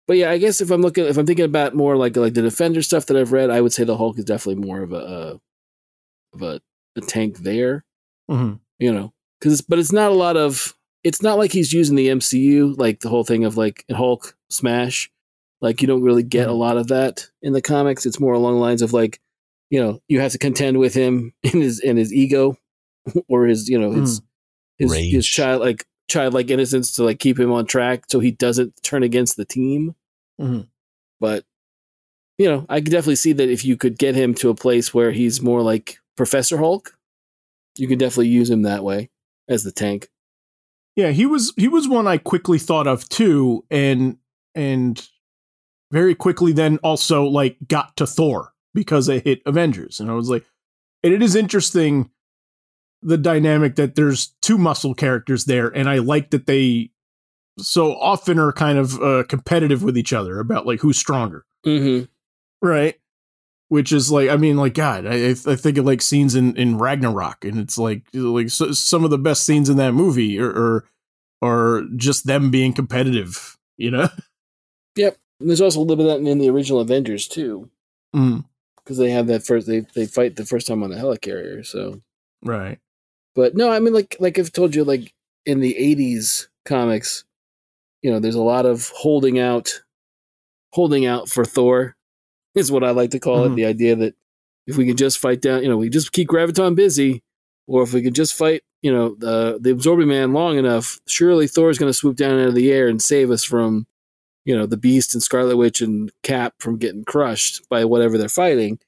But 0.08 0.18
yeah, 0.18 0.32
I 0.32 0.38
guess 0.38 0.62
if 0.62 0.72
I'm 0.72 0.82
looking, 0.82 1.06
if 1.06 1.18
I'm 1.18 1.26
thinking 1.26 1.46
about 1.46 1.76
more 1.76 1.98
like 1.98 2.16
like 2.16 2.34
the 2.34 2.42
Defender 2.42 2.82
stuff 2.82 3.08
that 3.08 3.18
I've 3.18 3.34
read, 3.34 3.50
I 3.50 3.62
would 3.62 3.74
say 3.74 3.84
the 3.84 3.98
Hulk 3.98 4.18
is 4.18 4.26
definitely 4.26 4.66
more 4.66 4.82
of 4.82 4.94
a 4.94 4.98
uh, 4.98 5.38
of 6.34 6.42
a, 6.42 6.62
a 6.96 7.02
tank 7.02 7.40
there. 7.40 7.84
Mm-hmm. 8.32 8.56
You 8.80 8.94
know, 8.94 9.14
because 9.40 9.62
but 9.62 9.80
it's 9.80 9.92
not 9.92 10.12
a 10.12 10.16
lot 10.16 10.38
of. 10.38 10.74
It's 11.04 11.22
not 11.22 11.38
like 11.38 11.52
he's 11.52 11.74
using 11.74 11.96
the 11.96 12.08
MCU 12.08 12.78
like 12.78 13.02
the 13.02 13.10
whole 13.10 13.24
thing 13.24 13.44
of 13.44 13.58
like 13.58 13.86
Hulk 13.92 14.36
smash. 14.50 15.12
Like 15.62 15.82
you 15.82 15.88
don't 15.88 16.04
really 16.04 16.24
get 16.24 16.48
a 16.48 16.54
lot 16.54 16.78
of 16.78 16.88
that 16.88 17.28
in 17.42 17.54
the 17.54 17.62
comics. 17.62 18.06
It's 18.06 18.20
more 18.20 18.34
along 18.34 18.56
the 18.56 18.62
lines 18.62 18.82
of 18.82 18.94
like, 18.94 19.20
you 19.70 19.82
know, 19.82 20.02
you 20.08 20.20
have 20.20 20.32
to 20.34 20.38
contend 20.38 20.78
with 20.78 20.94
him 20.94 21.34
in 21.44 21.62
his 21.62 21.80
in 21.80 21.98
his 21.98 22.14
ego 22.14 22.58
or 23.28 23.46
his 23.46 23.68
you 23.68 23.80
know 23.80 23.92
his 23.92 24.22
mm. 24.22 24.24
his, 24.78 24.94
his 24.94 25.28
child 25.28 25.62
like 25.62 25.86
childlike 26.08 26.50
innocence 26.50 26.94
to 26.94 27.04
like 27.04 27.20
keep 27.20 27.40
him 27.40 27.52
on 27.52 27.66
track 27.66 28.06
so 28.08 28.20
he 28.20 28.32
doesn't 28.32 28.82
turn 28.84 29.04
against 29.04 29.38
the 29.38 29.46
team. 29.46 29.96
Mm-hmm. 30.40 30.62
But 31.20 31.44
you 32.38 32.48
know, 32.48 32.66
I 32.70 32.80
could 32.82 32.92
definitely 32.92 33.16
see 33.16 33.34
that 33.34 33.50
if 33.50 33.66
you 33.66 33.78
could 33.78 33.98
get 33.98 34.16
him 34.16 34.36
to 34.36 34.50
a 34.50 34.56
place 34.56 34.94
where 34.94 35.12
he's 35.12 35.42
more 35.42 35.62
like 35.62 35.98
Professor 36.16 36.58
Hulk, 36.58 36.96
you 37.78 37.88
could 37.88 38.00
definitely 38.00 38.28
use 38.28 38.50
him 38.50 38.62
that 38.62 38.84
way 38.84 39.10
as 39.48 39.64
the 39.64 39.72
tank. 39.72 40.10
Yeah, 40.96 41.10
he 41.10 41.26
was 41.26 41.54
he 41.58 41.68
was 41.68 41.88
one 41.88 42.08
I 42.08 42.18
quickly 42.18 42.60
thought 42.60 42.88
of 42.88 43.08
too, 43.10 43.66
and 43.70 44.18
and 44.56 45.08
very 45.92 46.16
quickly 46.16 46.52
then 46.52 46.78
also 46.80 47.24
like 47.24 47.58
got 47.68 47.96
to 47.98 48.08
Thor 48.08 48.54
because 48.74 49.10
it 49.10 49.24
hit 49.26 49.42
Avengers, 49.46 50.00
and 50.00 50.10
I 50.10 50.14
was 50.14 50.30
like, 50.30 50.46
and 51.04 51.14
it 51.14 51.22
is 51.22 51.36
interesting 51.36 52.10
the 53.02 53.18
dynamic 53.18 53.76
that 53.76 53.96
there's 53.96 54.36
two 54.42 54.58
muscle 54.58 54.94
characters 54.94 55.46
there, 55.46 55.68
and 55.68 55.90
I 55.90 56.00
like 56.00 56.32
that 56.32 56.46
they 56.46 56.92
so 57.60 57.96
often 57.96 58.40
are 58.40 58.52
kind 58.52 58.78
of 58.78 59.02
uh, 59.02 59.24
competitive 59.28 59.84
with 59.84 59.98
each 59.98 60.14
other 60.14 60.40
about 60.40 60.66
like 60.66 60.80
who's 60.80 60.98
stronger, 60.98 61.46
mm-hmm. 61.66 62.06
right? 62.66 62.96
Which 63.70 63.92
is 63.92 64.12
like, 64.12 64.30
I 64.30 64.38
mean, 64.38 64.58
like 64.58 64.74
God, 64.74 65.06
I, 65.06 65.32
I 65.32 65.56
think 65.56 65.78
of 65.78 65.86
like 65.86 66.02
scenes 66.02 66.36
in 66.36 66.56
in 66.56 66.78
Ragnarok, 66.78 67.46
and 67.46 67.60
it's 67.60 67.78
like 67.78 68.04
like 68.14 68.50
so, 68.50 68.72
some 68.72 69.04
of 69.04 69.10
the 69.10 69.18
best 69.18 69.44
scenes 69.44 69.70
in 69.70 69.78
that 69.78 69.94
movie 69.94 70.40
are, 70.40 70.50
are 70.50 70.86
are 71.42 71.84
just 71.96 72.26
them 72.26 72.52
being 72.52 72.74
competitive, 72.74 73.58
you 73.78 73.92
know? 73.92 74.10
Yep. 74.96 75.18
And 75.40 75.50
there's 75.50 75.62
also 75.62 75.80
a 75.80 75.82
little 75.82 75.96
bit 75.96 76.08
of 76.08 76.24
that 76.24 76.30
in 76.30 76.40
the 76.40 76.50
original 76.50 76.80
Avengers 76.80 77.28
too, 77.28 77.70
because 78.12 78.98
mm. 78.98 78.98
they 78.98 79.12
have 79.12 79.28
that 79.28 79.46
first 79.46 79.68
they 79.68 79.82
they 79.94 80.06
fight 80.06 80.36
the 80.36 80.46
first 80.46 80.68
time 80.68 80.84
on 80.84 80.90
the 80.90 80.98
helicarrier. 80.98 81.66
So 81.66 82.02
right. 82.44 82.80
But 83.36 83.56
no, 83.56 83.72
I 83.72 83.80
mean, 83.80 83.94
like 83.94 84.16
like 84.20 84.40
I've 84.40 84.52
told 84.52 84.74
you, 84.74 84.84
like 84.84 85.14
in 85.46 85.60
the 85.60 85.76
'80s 85.80 86.48
comics, 86.66 87.24
you 88.02 88.12
know, 88.12 88.20
there's 88.20 88.36
a 88.36 88.42
lot 88.42 88.66
of 88.66 88.90
holding 88.96 89.38
out, 89.38 89.84
holding 90.74 91.06
out 91.06 91.30
for 91.30 91.46
Thor, 91.46 91.96
is 92.56 92.72
what 92.72 92.84
I 92.84 92.92
like 92.92 93.12
to 93.12 93.20
call 93.20 93.44
mm-hmm. 93.44 93.54
it. 93.54 93.56
The 93.56 93.66
idea 93.66 93.96
that 93.96 94.16
if 94.66 94.76
we 94.76 94.86
can 94.86 94.98
just 94.98 95.20
fight 95.20 95.42
down, 95.42 95.62
you 95.62 95.70
know, 95.70 95.78
we 95.78 95.90
just 95.90 96.12
keep 96.12 96.28
Graviton 96.28 96.76
busy, 96.76 97.22
or 97.68 97.84
if 97.84 97.94
we 97.94 98.02
can 98.02 98.14
just 98.14 98.34
fight, 98.34 98.64
you 98.82 98.92
know, 98.92 99.16
the 99.16 99.60
the 99.62 99.72
Absorbing 99.72 100.08
Man 100.08 100.34
long 100.34 100.58
enough, 100.58 101.00
surely 101.08 101.48
Thor's 101.48 101.78
going 101.78 101.90
to 101.90 101.98
swoop 101.98 102.18
down 102.18 102.40
out 102.40 102.50
of 102.50 102.56
the 102.56 102.72
air 102.72 102.88
and 102.88 103.02
save 103.02 103.30
us 103.30 103.44
from, 103.44 103.86
you 104.48 104.58
know, 104.58 104.66
the 104.66 104.78
Beast 104.78 105.14
and 105.14 105.22
Scarlet 105.22 105.58
Witch 105.58 105.82
and 105.82 106.10
Cap 106.24 106.54
from 106.60 106.78
getting 106.78 107.04
crushed 107.04 107.68
by 107.70 107.84
whatever 107.84 108.18
they're 108.18 108.30
fighting. 108.30 108.80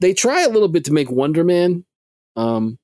They 0.00 0.14
try 0.14 0.42
a 0.42 0.48
little 0.48 0.68
bit 0.68 0.86
to 0.86 0.92
make 0.92 1.10
Wonder 1.10 1.44
Man, 1.44 1.84
um, 2.34 2.78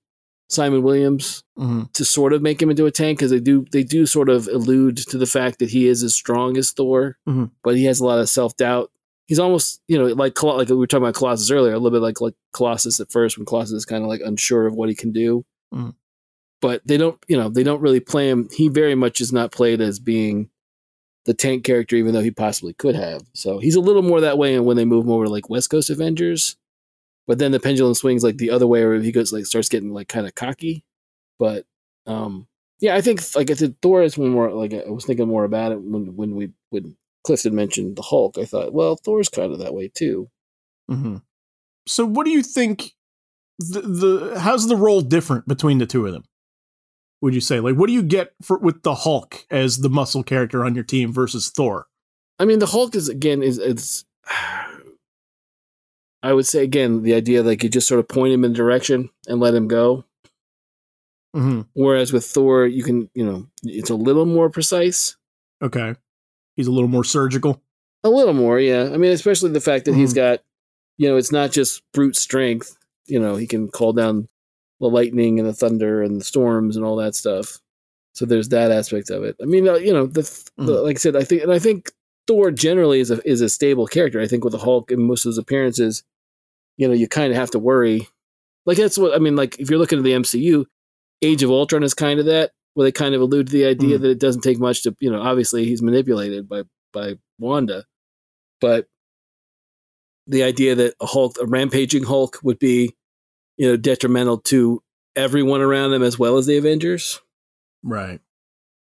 Simon 0.50 0.82
Williams 0.82 1.42
mm-hmm. 1.58 1.84
to 1.94 2.04
sort 2.04 2.34
of 2.34 2.42
make 2.42 2.60
him 2.60 2.68
into 2.68 2.84
a 2.84 2.90
tank 2.90 3.18
because 3.18 3.30
they 3.30 3.40
do 3.40 3.64
they 3.72 3.82
do 3.82 4.04
sort 4.04 4.28
of 4.28 4.46
allude 4.48 4.98
to 4.98 5.16
the 5.16 5.26
fact 5.26 5.58
that 5.58 5.70
he 5.70 5.88
is 5.88 6.02
as 6.02 6.14
strong 6.14 6.58
as 6.58 6.70
Thor, 6.72 7.16
mm-hmm. 7.26 7.46
but 7.64 7.76
he 7.76 7.84
has 7.86 8.00
a 8.00 8.04
lot 8.04 8.18
of 8.18 8.28
self 8.28 8.54
doubt. 8.58 8.90
He's 9.26 9.38
almost 9.38 9.80
you 9.88 9.96
know 9.96 10.08
like 10.08 10.40
like 10.42 10.68
we 10.68 10.76
were 10.76 10.86
talking 10.86 11.04
about 11.04 11.14
Colossus 11.14 11.50
earlier, 11.50 11.72
a 11.72 11.78
little 11.78 11.98
bit 11.98 12.04
like 12.04 12.20
like 12.20 12.34
Colossus 12.52 13.00
at 13.00 13.10
first 13.10 13.38
when 13.38 13.46
Colossus 13.46 13.72
is 13.72 13.86
kind 13.86 14.02
of 14.02 14.10
like 14.10 14.20
unsure 14.22 14.66
of 14.66 14.74
what 14.74 14.90
he 14.90 14.94
can 14.94 15.12
do. 15.12 15.46
Mm-hmm. 15.72 15.90
But 16.60 16.82
they 16.86 16.98
don't 16.98 17.18
you 17.26 17.38
know 17.38 17.48
they 17.48 17.62
don't 17.62 17.80
really 17.80 18.00
play 18.00 18.28
him. 18.28 18.50
He 18.54 18.68
very 18.68 18.94
much 18.94 19.22
is 19.22 19.32
not 19.32 19.50
played 19.50 19.80
as 19.80 19.98
being 19.98 20.50
the 21.24 21.34
tank 21.34 21.64
character, 21.64 21.96
even 21.96 22.14
though 22.14 22.20
he 22.20 22.30
possibly 22.30 22.72
could 22.74 22.94
have. 22.94 23.22
So 23.32 23.58
he's 23.58 23.76
a 23.76 23.80
little 23.80 24.02
more 24.02 24.20
that 24.20 24.38
way. 24.38 24.54
And 24.54 24.66
when 24.66 24.76
they 24.76 24.84
move 24.84 25.04
him 25.04 25.12
over 25.12 25.24
to 25.24 25.30
like 25.30 25.48
West 25.48 25.70
Coast 25.70 25.90
Avengers, 25.90 26.56
but 27.26 27.38
then 27.38 27.52
the 27.52 27.60
pendulum 27.60 27.94
swings 27.94 28.24
like 28.24 28.38
the 28.38 28.50
other 28.50 28.66
way 28.66 28.84
where 28.84 29.00
he 29.00 29.12
goes 29.12 29.32
like 29.32 29.46
starts 29.46 29.68
getting 29.68 29.92
like 29.92 30.08
kind 30.08 30.26
of 30.26 30.34
cocky. 30.34 30.84
But 31.38 31.64
um 32.06 32.48
yeah, 32.80 32.96
I 32.96 33.00
think 33.00 33.22
like 33.36 33.50
I 33.50 33.54
said, 33.54 33.76
Thor 33.80 34.02
is 34.02 34.18
more 34.18 34.50
like 34.50 34.74
I 34.74 34.90
was 34.90 35.04
thinking 35.04 35.28
more 35.28 35.44
about 35.44 35.72
it 35.72 35.80
when 35.80 36.16
when 36.16 36.34
we 36.34 36.50
when 36.70 36.96
Clifton 37.24 37.54
mentioned 37.54 37.96
the 37.96 38.02
Hulk. 38.02 38.38
I 38.38 38.44
thought, 38.44 38.72
well, 38.72 38.96
Thor's 38.96 39.28
kind 39.28 39.52
of 39.52 39.60
that 39.60 39.74
way 39.74 39.88
too. 39.88 40.28
Mm-hmm. 40.90 41.18
So, 41.86 42.04
what 42.04 42.24
do 42.24 42.30
you 42.30 42.42
think? 42.42 42.94
The, 43.58 43.82
the 43.82 44.40
how's 44.40 44.66
the 44.66 44.76
role 44.76 45.00
different 45.00 45.46
between 45.46 45.78
the 45.78 45.86
two 45.86 46.06
of 46.06 46.12
them? 46.12 46.24
Would 47.22 47.34
you 47.34 47.40
say 47.40 47.60
like 47.60 47.76
what 47.76 47.86
do 47.86 47.92
you 47.92 48.02
get 48.02 48.34
for 48.42 48.58
with 48.58 48.82
the 48.82 48.96
Hulk 48.96 49.46
as 49.50 49.78
the 49.78 49.88
muscle 49.88 50.24
character 50.24 50.64
on 50.64 50.74
your 50.74 50.84
team 50.84 51.12
versus 51.12 51.48
Thor? 51.48 51.86
I 52.38 52.44
mean, 52.44 52.58
the 52.58 52.66
Hulk 52.66 52.94
is 52.96 53.08
again 53.08 53.42
is 53.42 53.58
it's 53.58 54.04
I 56.24 56.32
would 56.32 56.46
say 56.46 56.64
again 56.64 57.02
the 57.02 57.14
idea 57.14 57.42
like 57.42 57.62
you 57.62 57.68
just 57.68 57.88
sort 57.88 58.00
of 58.00 58.08
point 58.08 58.34
him 58.34 58.44
in 58.44 58.50
a 58.50 58.54
direction 58.54 59.08
and 59.28 59.40
let 59.40 59.54
him 59.54 59.68
go. 59.68 60.04
Mm-hmm. 61.34 61.62
Whereas 61.74 62.12
with 62.12 62.26
Thor, 62.26 62.66
you 62.66 62.82
can 62.82 63.08
you 63.14 63.24
know 63.24 63.46
it's 63.62 63.90
a 63.90 63.94
little 63.94 64.26
more 64.26 64.50
precise. 64.50 65.16
Okay, 65.62 65.94
he's 66.56 66.66
a 66.66 66.72
little 66.72 66.88
more 66.88 67.04
surgical. 67.04 67.62
A 68.04 68.10
little 68.10 68.34
more, 68.34 68.58
yeah. 68.58 68.90
I 68.92 68.96
mean, 68.96 69.12
especially 69.12 69.52
the 69.52 69.60
fact 69.60 69.84
that 69.84 69.92
mm-hmm. 69.92 70.00
he's 70.00 70.12
got, 70.12 70.40
you 70.98 71.08
know, 71.08 71.16
it's 71.16 71.30
not 71.30 71.52
just 71.52 71.84
brute 71.92 72.16
strength. 72.16 72.76
You 73.06 73.20
know, 73.20 73.36
he 73.36 73.46
can 73.46 73.68
call 73.68 73.92
down 73.92 74.28
the 74.82 74.88
lightning 74.88 75.38
and 75.38 75.48
the 75.48 75.54
thunder 75.54 76.02
and 76.02 76.20
the 76.20 76.24
storms 76.24 76.76
and 76.76 76.84
all 76.84 76.96
that 76.96 77.14
stuff. 77.14 77.58
So 78.14 78.26
there's 78.26 78.50
that 78.50 78.70
aspect 78.70 79.08
of 79.08 79.24
it. 79.24 79.36
I 79.40 79.46
mean, 79.46 79.66
uh, 79.66 79.76
you 79.76 79.92
know, 79.92 80.06
the, 80.06 80.20
mm-hmm. 80.20 80.66
the, 80.66 80.82
like 80.82 80.96
I 80.96 80.98
said, 80.98 81.16
I 81.16 81.24
think, 81.24 81.42
and 81.42 81.52
I 81.52 81.58
think 81.58 81.92
Thor 82.26 82.50
generally 82.50 83.00
is 83.00 83.10
a 83.10 83.26
is 83.26 83.40
a 83.40 83.48
stable 83.48 83.86
character. 83.86 84.20
I 84.20 84.26
think 84.26 84.44
with 84.44 84.52
the 84.52 84.58
Hulk 84.58 84.90
and 84.90 85.02
most 85.02 85.24
of 85.24 85.30
his 85.30 85.38
appearances, 85.38 86.02
you 86.76 86.86
know, 86.86 86.94
you 86.94 87.08
kind 87.08 87.32
of 87.32 87.38
have 87.38 87.52
to 87.52 87.58
worry. 87.58 88.08
Like 88.66 88.76
that's 88.76 88.98
what 88.98 89.14
I 89.14 89.18
mean. 89.18 89.36
Like 89.36 89.58
if 89.58 89.70
you're 89.70 89.78
looking 89.78 89.98
at 89.98 90.04
the 90.04 90.12
MCU, 90.12 90.66
Age 91.22 91.42
of 91.42 91.50
Ultron 91.50 91.84
is 91.84 91.94
kind 91.94 92.20
of 92.20 92.26
that, 92.26 92.50
where 92.74 92.84
they 92.84 92.92
kind 92.92 93.14
of 93.14 93.22
allude 93.22 93.46
to 93.46 93.52
the 93.52 93.64
idea 93.64 93.98
mm. 93.98 94.02
that 94.02 94.10
it 94.10 94.20
doesn't 94.20 94.42
take 94.42 94.58
much 94.58 94.82
to, 94.82 94.94
you 95.00 95.10
know, 95.10 95.22
obviously 95.22 95.64
he's 95.64 95.82
manipulated 95.82 96.48
by 96.48 96.64
by 96.92 97.14
Wanda, 97.38 97.84
but 98.60 98.86
the 100.26 100.42
idea 100.42 100.74
that 100.74 100.94
a 101.00 101.06
Hulk, 101.06 101.36
a 101.40 101.46
rampaging 101.46 102.04
Hulk, 102.04 102.38
would 102.42 102.58
be, 102.58 102.94
you 103.56 103.68
know, 103.68 103.76
detrimental 103.76 104.38
to 104.38 104.82
everyone 105.16 105.60
around 105.60 105.90
them 105.90 106.02
as 106.02 106.18
well 106.18 106.36
as 106.38 106.46
the 106.46 106.56
Avengers. 106.56 107.20
Right. 107.82 108.20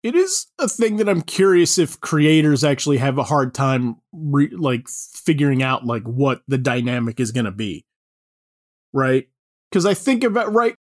It 0.03 0.15
is 0.15 0.47
a 0.59 0.67
thing 0.67 0.97
that 0.97 1.07
I'm 1.07 1.21
curious 1.21 1.77
if 1.77 1.99
creators 2.01 2.63
actually 2.63 2.97
have 2.97 3.17
a 3.17 3.23
hard 3.23 3.53
time 3.53 3.95
re- 4.11 4.51
like 4.51 4.87
figuring 4.89 5.63
out 5.63 5.85
like 5.85 6.03
what 6.03 6.41
the 6.47 6.57
dynamic 6.57 7.21
is 7.21 7.31
going 7.31 7.45
to 7.45 7.51
be. 7.51 7.85
Right? 8.91 9.29
Cuz 9.71 9.85
I 9.85 9.93
think 9.93 10.23
about 10.23 10.53
right 10.53 10.75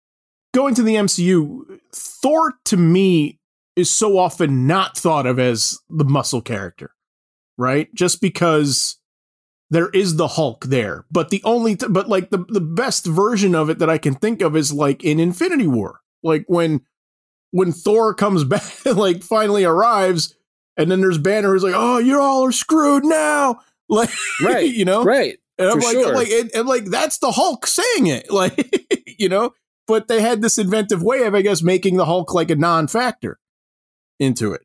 going 0.53 0.73
to 0.75 0.83
the 0.83 0.95
MCU, 0.95 1.79
Thor 1.93 2.53
to 2.65 2.77
me 2.77 3.39
is 3.75 3.91
so 3.91 4.17
often 4.17 4.65
not 4.65 4.97
thought 4.97 5.25
of 5.25 5.37
as 5.37 5.77
the 5.89 6.05
muscle 6.05 6.41
character. 6.41 6.91
Right? 7.57 7.93
Just 7.93 8.21
because 8.21 8.98
there 9.69 9.89
is 9.89 10.15
the 10.15 10.27
Hulk 10.27 10.65
there. 10.65 11.05
But 11.11 11.29
the 11.29 11.41
only 11.43 11.75
t- 11.75 11.87
but 11.89 12.09
like 12.09 12.29
the 12.29 12.45
the 12.49 12.61
best 12.61 13.05
version 13.05 13.55
of 13.55 13.69
it 13.69 13.79
that 13.79 13.89
I 13.89 13.97
can 13.97 14.15
think 14.15 14.41
of 14.41 14.55
is 14.55 14.73
like 14.73 15.03
in 15.03 15.19
Infinity 15.19 15.67
War. 15.67 16.01
Like 16.23 16.45
when 16.47 16.81
when 17.51 17.71
Thor 17.71 18.13
comes 18.13 18.43
back, 18.45 18.85
like 18.85 19.23
finally 19.23 19.63
arrives, 19.63 20.35
and 20.77 20.89
then 20.89 21.01
there's 21.01 21.17
Banner 21.17 21.51
who's 21.51 21.63
like, 21.63 21.75
"Oh, 21.75 21.97
you 21.97 22.19
all 22.19 22.45
are 22.45 22.51
screwed 22.51 23.05
now." 23.05 23.61
Like, 23.91 24.11
right, 24.43 24.71
you 24.71 24.85
know, 24.85 25.03
right. 25.03 25.39
And 25.57 25.67
I'm 25.67 25.79
like, 25.79 25.93
sure. 25.93 26.09
I'm 26.09 26.13
like, 26.13 26.29
and, 26.29 26.51
and 26.53 26.67
like 26.67 26.85
that's 26.85 27.17
the 27.17 27.31
Hulk 27.31 27.65
saying 27.65 28.05
it, 28.05 28.31
like 28.31 28.95
you 29.17 29.27
know. 29.27 29.55
But 29.87 30.07
they 30.07 30.21
had 30.21 30.43
this 30.43 30.59
inventive 30.59 31.01
way 31.01 31.23
of, 31.23 31.33
I 31.33 31.41
guess, 31.41 31.63
making 31.63 31.97
the 31.97 32.05
Hulk 32.05 32.31
like 32.35 32.51
a 32.51 32.55
non-factor 32.55 33.39
into 34.19 34.53
it. 34.53 34.61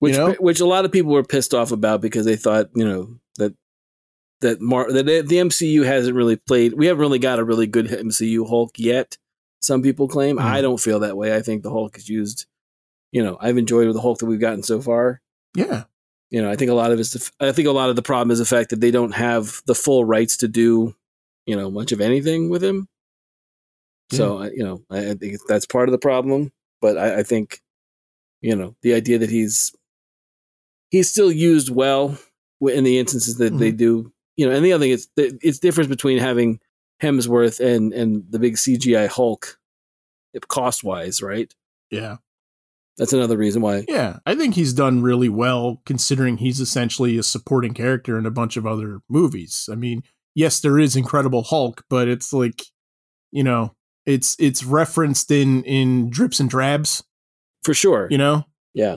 which 0.00 0.16
know? 0.16 0.32
which 0.40 0.58
a 0.58 0.66
lot 0.66 0.84
of 0.84 0.90
people 0.90 1.12
were 1.12 1.22
pissed 1.22 1.54
off 1.54 1.70
about 1.70 2.00
because 2.00 2.26
they 2.26 2.34
thought 2.34 2.70
you 2.74 2.84
know 2.84 3.20
that 4.40 4.60
Mar- 4.60 4.92
that 4.92 5.04
the 5.06 5.36
MCU 5.36 5.84
hasn't 5.84 6.16
really 6.16 6.36
played. 6.36 6.74
We 6.74 6.86
haven't 6.86 7.00
really 7.00 7.18
got 7.18 7.38
a 7.38 7.44
really 7.44 7.66
good 7.66 7.86
MCU 7.86 8.48
Hulk 8.48 8.72
yet. 8.78 9.16
Some 9.62 9.82
people 9.82 10.08
claim. 10.08 10.36
Mhm. 10.36 10.42
I 10.42 10.60
don't 10.60 10.80
feel 10.80 11.00
that 11.00 11.16
way. 11.16 11.34
I 11.34 11.40
think 11.42 11.62
the 11.62 11.70
Hulk 11.70 11.96
is 11.96 12.08
used. 12.08 12.46
You 13.12 13.22
know, 13.24 13.38
I've 13.40 13.56
enjoyed 13.58 13.92
the 13.94 14.00
Hulk 14.00 14.18
that 14.18 14.26
we've 14.26 14.40
gotten 14.40 14.62
so 14.62 14.80
far. 14.80 15.20
Yeah, 15.54 15.84
You 16.30 16.42
know, 16.42 16.50
I 16.50 16.56
think 16.56 16.70
a 16.70 16.74
lot 16.74 16.92
of 16.92 17.00
it's. 17.00 17.12
The, 17.12 17.30
I 17.48 17.52
think 17.52 17.66
a 17.66 17.72
lot 17.72 17.88
of 17.88 17.96
the 17.96 18.02
problem 18.02 18.30
is 18.30 18.38
the 18.38 18.44
fact 18.44 18.70
that 18.70 18.80
they 18.80 18.90
don't 18.90 19.14
have 19.14 19.62
the 19.66 19.74
full 19.74 20.04
rights 20.04 20.36
to 20.38 20.48
do, 20.48 20.94
you 21.46 21.56
know, 21.56 21.70
much 21.70 21.92
of 21.92 22.00
anything 22.02 22.50
with 22.50 22.62
him. 22.62 22.88
So 24.12 24.42
you 24.44 24.62
know, 24.62 24.82
I, 24.90 25.10
I 25.10 25.14
think 25.14 25.38
that's 25.48 25.66
part 25.66 25.88
of 25.88 25.92
the 25.92 25.98
problem. 25.98 26.52
But 26.82 26.98
I, 26.98 27.20
I 27.20 27.22
think, 27.22 27.60
you 28.42 28.54
know, 28.54 28.76
the 28.82 28.92
idea 28.94 29.18
that 29.18 29.30
he's 29.30 29.72
he's 30.90 31.10
still 31.10 31.32
used 31.32 31.70
well 31.70 32.18
in 32.60 32.84
the 32.84 32.98
instances 32.98 33.36
that 33.38 33.56
they 33.58 33.72
do. 33.72 34.12
You 34.36 34.48
know, 34.48 34.54
and 34.54 34.64
the 34.64 34.72
other 34.72 34.84
thing 34.84 34.92
is 34.92 35.08
it's 35.16 35.58
difference 35.58 35.88
between 35.88 36.18
having 36.18 36.60
Hemsworth 37.02 37.60
and 37.60 37.92
and 37.92 38.24
the 38.30 38.38
big 38.38 38.56
CGI 38.56 39.08
Hulk, 39.08 39.58
cost 40.48 40.84
wise, 40.84 41.22
right? 41.22 41.52
yeah, 41.90 42.16
That's 42.98 43.12
another 43.12 43.36
reason 43.36 43.62
why. 43.62 43.84
yeah. 43.88 44.18
I 44.26 44.34
think 44.34 44.54
he's 44.54 44.72
done 44.72 45.02
really 45.02 45.28
well 45.28 45.80
considering 45.86 46.38
he's 46.38 46.60
essentially 46.60 47.16
a 47.16 47.22
supporting 47.22 47.74
character 47.74 48.18
in 48.18 48.26
a 48.26 48.30
bunch 48.30 48.56
of 48.56 48.66
other 48.66 49.00
movies. 49.08 49.68
I 49.70 49.74
mean, 49.76 50.02
yes, 50.34 50.60
there 50.60 50.78
is 50.78 50.96
Incredible 50.96 51.42
Hulk, 51.44 51.84
but 51.88 52.08
it's 52.08 52.32
like, 52.32 52.64
you 53.32 53.44
know, 53.44 53.74
it's 54.04 54.36
it's 54.38 54.64
referenced 54.64 55.30
in 55.30 55.62
in 55.64 56.10
drips 56.10 56.40
and 56.40 56.50
drabs. 56.50 57.02
For 57.64 57.74
sure. 57.74 58.06
You 58.10 58.18
know, 58.18 58.44
Yeah. 58.74 58.96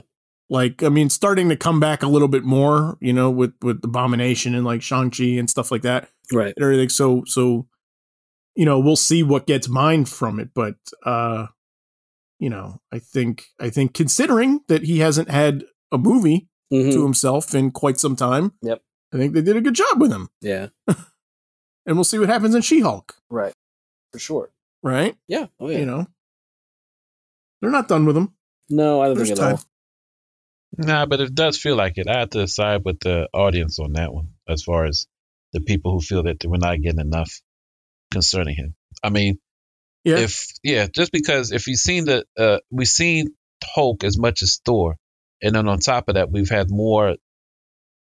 Like 0.49 0.81
I 0.83 0.89
mean, 0.89 1.09
starting 1.09 1.49
to 1.49 1.55
come 1.55 1.79
back 1.79 2.01
a 2.03 2.07
little 2.07 2.27
bit 2.27 2.43
more. 2.43 2.97
You 3.01 3.13
know, 3.13 3.29
with 3.29 3.53
with 3.61 3.83
Abomination 3.83 4.55
and 4.55 4.65
like 4.65 4.81
Shang 4.81 5.11
Chi 5.11 5.23
and 5.39 5.49
stuff 5.49 5.71
like 5.71 5.81
that. 5.83 6.09
Right. 6.31 6.53
and 6.55 6.63
everything. 6.63 6.89
So 6.89 7.23
so 7.25 7.67
you 8.55 8.65
know, 8.65 8.79
we'll 8.79 8.95
see 8.95 9.23
what 9.23 9.47
gets 9.47 9.67
mined 9.69 10.09
from 10.09 10.39
it, 10.39 10.49
but 10.53 10.75
uh 11.05 11.47
you 12.39 12.49
know, 12.49 12.81
I 12.91 12.99
think 12.99 13.45
I 13.59 13.69
think 13.69 13.93
considering 13.93 14.61
that 14.67 14.83
he 14.83 14.99
hasn't 14.99 15.29
had 15.29 15.63
a 15.91 15.97
movie 15.97 16.47
Mhm. 16.71 16.93
to 16.93 17.03
himself 17.03 17.53
in 17.55 17.71
quite 17.71 17.99
some 17.99 18.15
time. 18.15 18.53
Yep. 18.61 18.81
I 19.13 19.17
think 19.17 19.33
they 19.33 19.41
did 19.41 19.57
a 19.57 19.61
good 19.61 19.73
job 19.73 19.99
with 19.99 20.11
him. 20.11 20.29
Yeah. 20.41 20.67
And 21.85 21.97
we'll 21.97 22.03
see 22.03 22.19
what 22.19 22.29
happens 22.29 22.53
in 22.53 22.61
She-Hulk, 22.61 23.15
Right. 23.31 23.53
For 24.11 24.19
sure. 24.19 24.51
right? 24.83 25.17
Yeah. 25.27 25.47
Oh 25.59 25.69
yeah. 25.69 25.79
You 25.79 25.85
know. 25.87 26.07
They're 27.61 27.71
not 27.71 27.87
done 27.87 28.05
with 28.05 28.15
him. 28.15 28.33
no, 28.69 29.01
I 29.01 29.07
don't 29.07 29.15
There's 29.17 29.29
think 29.29 29.39
at 29.39 29.43
time. 29.43 29.55
all. 29.55 29.63
Nah, 30.77 31.05
but 31.05 31.19
it 31.19 31.33
does 31.33 31.57
feel 31.57 31.75
like 31.75 31.97
it. 31.97 32.07
I 32.07 32.19
have 32.19 32.29
to 32.31 32.47
side 32.47 32.81
with 32.85 32.99
the 32.99 33.27
audience 33.33 33.79
on 33.79 33.93
that 33.93 34.13
one, 34.13 34.29
as 34.47 34.63
far 34.63 34.85
as 34.85 35.07
the 35.53 35.61
people 35.61 35.91
who 35.91 35.99
feel 36.01 36.23
that 36.23 36.45
we're 36.45 36.57
not 36.57 36.79
getting 36.81 36.99
enough 36.99 37.31
concerning 38.11 38.55
him. 38.55 38.75
I 39.03 39.09
mean, 39.09 39.39
Yeah. 40.05 40.19
if 40.19 40.47
yeah, 40.63 40.87
just 40.87 41.11
because 41.11 41.51
if 41.51 41.67
you've 41.67 41.79
seen 41.79 42.05
the 42.05 42.25
uh, 42.37 42.59
we've 42.71 42.87
seen 42.87 43.35
Hulk 43.63 44.03
as 44.03 44.17
much 44.17 44.41
as 44.43 44.61
Thor, 44.63 44.95
and 45.41 45.55
then 45.55 45.67
on 45.67 45.79
top 45.79 46.07
of 46.07 46.15
that, 46.15 46.31
we've 46.31 46.49
had 46.49 46.69
more 46.69 47.15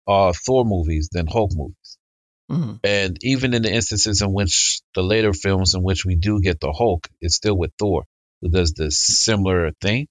uh 0.07 0.33
Thor 0.45 0.63
movies 0.65 1.09
than 1.11 1.27
Hulk 1.27 1.51
movies. 1.53 1.97
Mhm. 2.51 2.79
And 2.83 3.17
even 3.23 3.53
in 3.53 3.61
the 3.63 3.71
instances 3.71 4.21
in 4.21 4.31
which 4.33 4.81
the 4.95 5.03
later 5.03 5.33
films 5.33 5.73
in 5.75 5.83
which 5.83 6.05
we 6.05 6.15
do 6.15 6.39
get 6.41 6.59
the 6.59 6.71
Hulk, 6.71 7.07
it's 7.21 7.35
still 7.35 7.57
with 7.57 7.71
Thor, 7.77 8.05
who 8.41 8.49
does 8.49 8.73
the 8.73 8.89
similar 8.91 9.71
thing. 9.81 10.07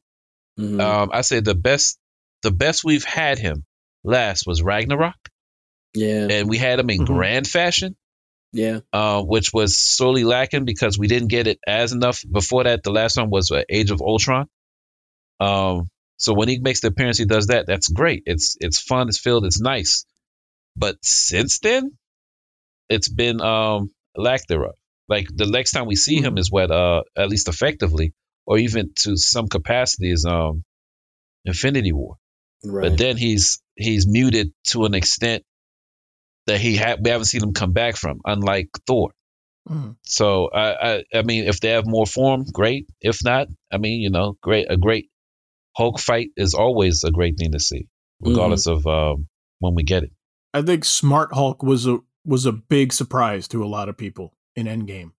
Mhm. 0.59 0.81
Um, 0.81 1.11
I 1.13 1.23
say 1.23 1.41
the 1.41 1.55
best, 1.57 1.99
the 2.43 2.51
best 2.51 2.85
we've 2.85 3.05
had 3.05 3.39
him 3.39 3.65
last 4.05 4.47
was 4.47 4.63
Ragnarok, 4.63 5.17
yeah. 5.95 6.29
and 6.31 6.49
we 6.49 6.59
had 6.59 6.79
him 6.79 6.91
in 6.91 7.01
Mhm. 7.01 7.07
grand 7.07 7.47
fashion, 7.49 7.97
Yeah. 8.53 8.81
uh, 8.93 9.23
which 9.23 9.53
was 9.53 9.77
sorely 9.79 10.25
lacking 10.25 10.65
because 10.65 10.99
we 10.99 11.09
didn't 11.09 11.29
get 11.29 11.47
it 11.47 11.59
as 11.67 11.93
enough. 11.93 12.25
Before 12.31 12.65
that, 12.65 12.83
the 12.83 12.91
last 12.93 13.17
one 13.17 13.31
was 13.31 13.51
uh, 13.51 13.63
Age 13.69 13.91
of 13.91 14.01
Ultron. 14.01 14.49
Um, 15.41 15.89
so 16.17 16.33
when 16.35 16.49
he 16.49 16.59
makes 16.59 16.81
the 16.81 16.89
appearance, 16.89 17.19
he 17.19 17.25
does 17.25 17.49
that. 17.49 17.67
That's 17.67 17.89
great. 17.89 18.25
It's 18.27 18.57
it's 18.61 18.81
fun. 18.81 19.09
It's 19.09 19.19
filled. 19.19 19.45
It's 19.47 19.61
nice. 19.61 20.05
But 20.77 20.97
since 21.05 21.59
then, 21.61 21.97
it's 22.89 23.09
been 23.09 23.41
um 23.41 23.91
lack 24.17 24.47
thereof. 24.47 24.75
Like 25.09 25.29
the 25.35 25.47
next 25.47 25.73
time 25.73 25.87
we 25.87 25.97
see 25.97 26.17
him 26.21 26.39
is 26.39 26.51
what 26.51 26.71
uh 26.71 27.03
at 27.17 27.29
least 27.29 27.49
effectively, 27.49 28.15
or 28.47 28.59
even 28.59 28.93
to 29.01 29.17
some 29.17 29.49
capacity, 29.49 30.11
is 30.11 30.25
um 30.25 30.65
Infinity 31.45 31.93
War. 31.93 32.17
Right. 32.65 32.91
But 32.91 32.99
then 32.99 33.17
he's 33.17 33.61
he's 33.77 34.07
muted 34.07 34.53
to 34.69 34.85
an 34.85 34.95
extent 34.95 35.45
that 36.47 36.61
he 36.61 36.77
ha- 36.77 36.97
we 37.01 37.11
haven't 37.11 37.27
seen 37.27 37.43
him 37.43 37.53
come 37.53 37.73
back 37.73 37.97
from, 37.97 38.21
unlike 38.25 38.71
Thor. 38.87 39.13
Mhm. 39.69 39.97
So 40.03 40.49
I, 40.49 40.95
I 40.95 41.05
I 41.15 41.23
mean, 41.23 41.45
if 41.45 41.61
they 41.61 41.71
have 41.71 41.87
more 41.87 42.07
form, 42.07 42.45
great. 42.53 42.87
If 43.01 43.23
not, 43.23 43.49
I 43.71 43.79
mean, 43.79 44.01
you 44.01 44.11
know, 44.11 44.37
great. 44.43 44.67
A 44.71 44.77
great 44.77 45.11
Hulk 45.77 46.01
fight 46.01 46.31
is 46.37 46.55
always 46.55 47.05
a 47.05 47.11
great 47.11 47.39
thing 47.39 47.53
to 47.53 47.61
see, 47.61 47.87
regardless 48.21 48.67
of 48.67 48.87
um, 48.87 49.29
when 49.61 49.75
we 49.75 49.85
get 49.85 50.03
it. 50.03 50.11
I 50.55 50.63
think 50.63 50.85
Smart 50.85 51.33
Hulk 51.35 51.63
was 51.63 51.87
a 51.87 51.99
was 52.25 52.47
a 52.47 52.53
big 52.53 52.93
surprise 52.93 53.47
to 53.49 53.63
a 53.63 53.67
lot 53.67 53.89
of 53.89 53.97
people 53.97 54.35
in 54.57 54.67
Endgame. 54.67 55.13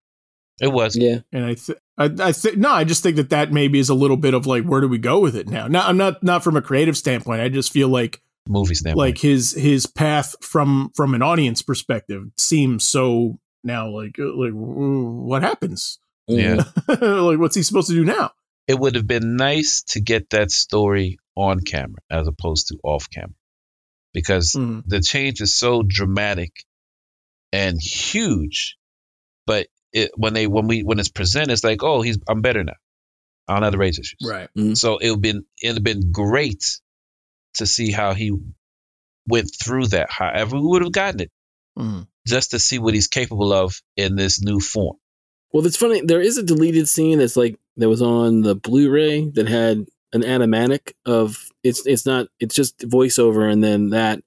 It 0.61 0.71
was. 0.71 0.95
yeah. 0.97 1.19
And 1.31 1.45
I, 1.45 1.53
th- 1.55 1.77
I, 1.97 2.05
I 2.27 2.31
think 2.31 2.57
no, 2.57 2.69
I 2.69 2.83
just 2.83 3.03
think 3.03 3.15
that 3.17 3.29
that 3.29 3.51
maybe 3.51 3.79
is 3.79 3.89
a 3.89 3.93
little 3.95 4.17
bit 4.17 4.33
of 4.33 4.45
like, 4.45 4.63
where 4.63 4.81
do 4.81 4.87
we 4.87 4.97
go 4.97 5.19
with 5.19 5.35
it 5.35 5.47
now? 5.49 5.67
Now, 5.67 5.87
I'm 5.87 5.97
not 5.97 6.21
not 6.23 6.43
from 6.43 6.57
a 6.57 6.61
creative 6.61 6.97
standpoint. 6.97 7.41
I 7.41 7.49
just 7.49 7.71
feel 7.71 7.87
like 7.89 8.21
movie 8.47 8.73
standpoint. 8.75 8.97
like 8.97 9.17
his 9.17 9.53
his 9.53 9.85
path 9.85 10.35
from 10.41 10.91
from 10.95 11.13
an 11.13 11.21
audience 11.21 11.61
perspective 11.61 12.23
seems 12.37 12.83
so 12.85 13.37
now 13.63 13.89
like 13.89 14.17
uh, 14.19 14.23
like 14.35 14.51
mm, 14.53 15.23
what 15.23 15.43
happens? 15.43 15.99
Yeah. 16.27 16.63
Like 16.87 17.39
what's 17.39 17.55
he 17.55 17.63
supposed 17.63 17.87
to 17.89 17.93
do 17.95 18.05
now? 18.05 18.31
it 18.67 18.77
would 18.79 18.93
have 18.95 19.07
been 19.07 19.35
nice 19.35 19.81
to 19.81 19.99
get 19.99 20.29
that 20.29 20.51
story 20.51 21.17
on 21.35 21.59
camera 21.61 21.97
as 22.11 22.27
opposed 22.27 22.67
to 22.67 22.77
off 22.83 23.09
camera, 23.09 23.33
because 24.13 24.51
Mhm. 24.53 24.83
the 24.85 24.99
change 25.01 25.41
is 25.41 25.55
so 25.55 25.81
dramatic 25.81 26.63
and 27.51 27.81
huge. 27.81 28.77
But 29.47 29.67
it, 29.93 30.11
when 30.15 30.33
they 30.33 30.47
when 30.47 30.67
we 30.67 30.83
when 30.83 30.99
it's 30.99 31.09
presented, 31.09 31.51
it's 31.51 31.63
like, 31.63 31.83
oh, 31.83 32.01
he's 32.01 32.17
I'm 32.27 32.41
better 32.41 32.63
now. 32.63 32.73
I 33.47 33.53
don't 33.53 33.63
have 33.63 33.71
the 33.71 33.77
rage 33.79 33.97
issues. 33.99 34.17
Right. 34.23 34.49
So 34.77 34.97
it 34.97 35.09
would 35.09 35.21
been 35.21 35.45
it'd 35.61 35.77
have 35.77 35.83
been 35.83 36.11
great 36.11 36.63
to 37.55 37.65
see 37.65 37.91
how 37.91 38.13
he 38.13 38.31
went 39.27 39.51
through 39.61 39.87
that. 39.87 40.09
However, 40.11 40.55
we 40.57 40.67
would 40.67 40.81
have 40.83 40.91
gotten 40.91 41.21
it 41.21 41.31
Mhm. 41.77 42.07
just 42.27 42.51
to 42.51 42.59
see 42.59 42.77
what 42.79 42.93
he's 42.93 43.07
capable 43.07 43.51
of 43.53 43.81
in 43.95 44.15
this 44.15 44.41
new 44.41 44.59
form. 44.59 44.97
Well, 45.51 45.65
it's 45.65 45.77
funny. 45.77 46.01
There 46.01 46.21
is 46.21 46.37
a 46.37 46.43
deleted 46.43 46.87
scene 46.87 47.17
that's 47.17 47.35
like 47.37 47.59
that 47.77 47.89
was 47.89 48.01
on 48.01 48.41
the 48.41 48.55
Blu-ray 48.55 49.29
that 49.31 49.47
had 49.47 49.85
an 50.13 50.21
animatic 50.23 50.93
of 51.05 51.37
it's 51.63 51.85
it's 51.87 52.05
not 52.05 52.27
it's 52.39 52.53
just 52.55 52.79
voiceover 52.79 53.51
and 53.51 53.63
then 53.63 53.89
that 53.89 54.21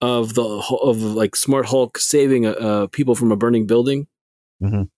of 0.00 0.34
the 0.34 0.42
of 0.82 1.00
like 1.02 1.36
Smart 1.36 1.66
Hulk 1.66 1.98
saving 1.98 2.46
uh, 2.46 2.86
people 2.88 3.14
from 3.14 3.32
a 3.32 3.36
burning 3.36 3.66
building, 3.66 4.06
Mhm. 4.62 4.88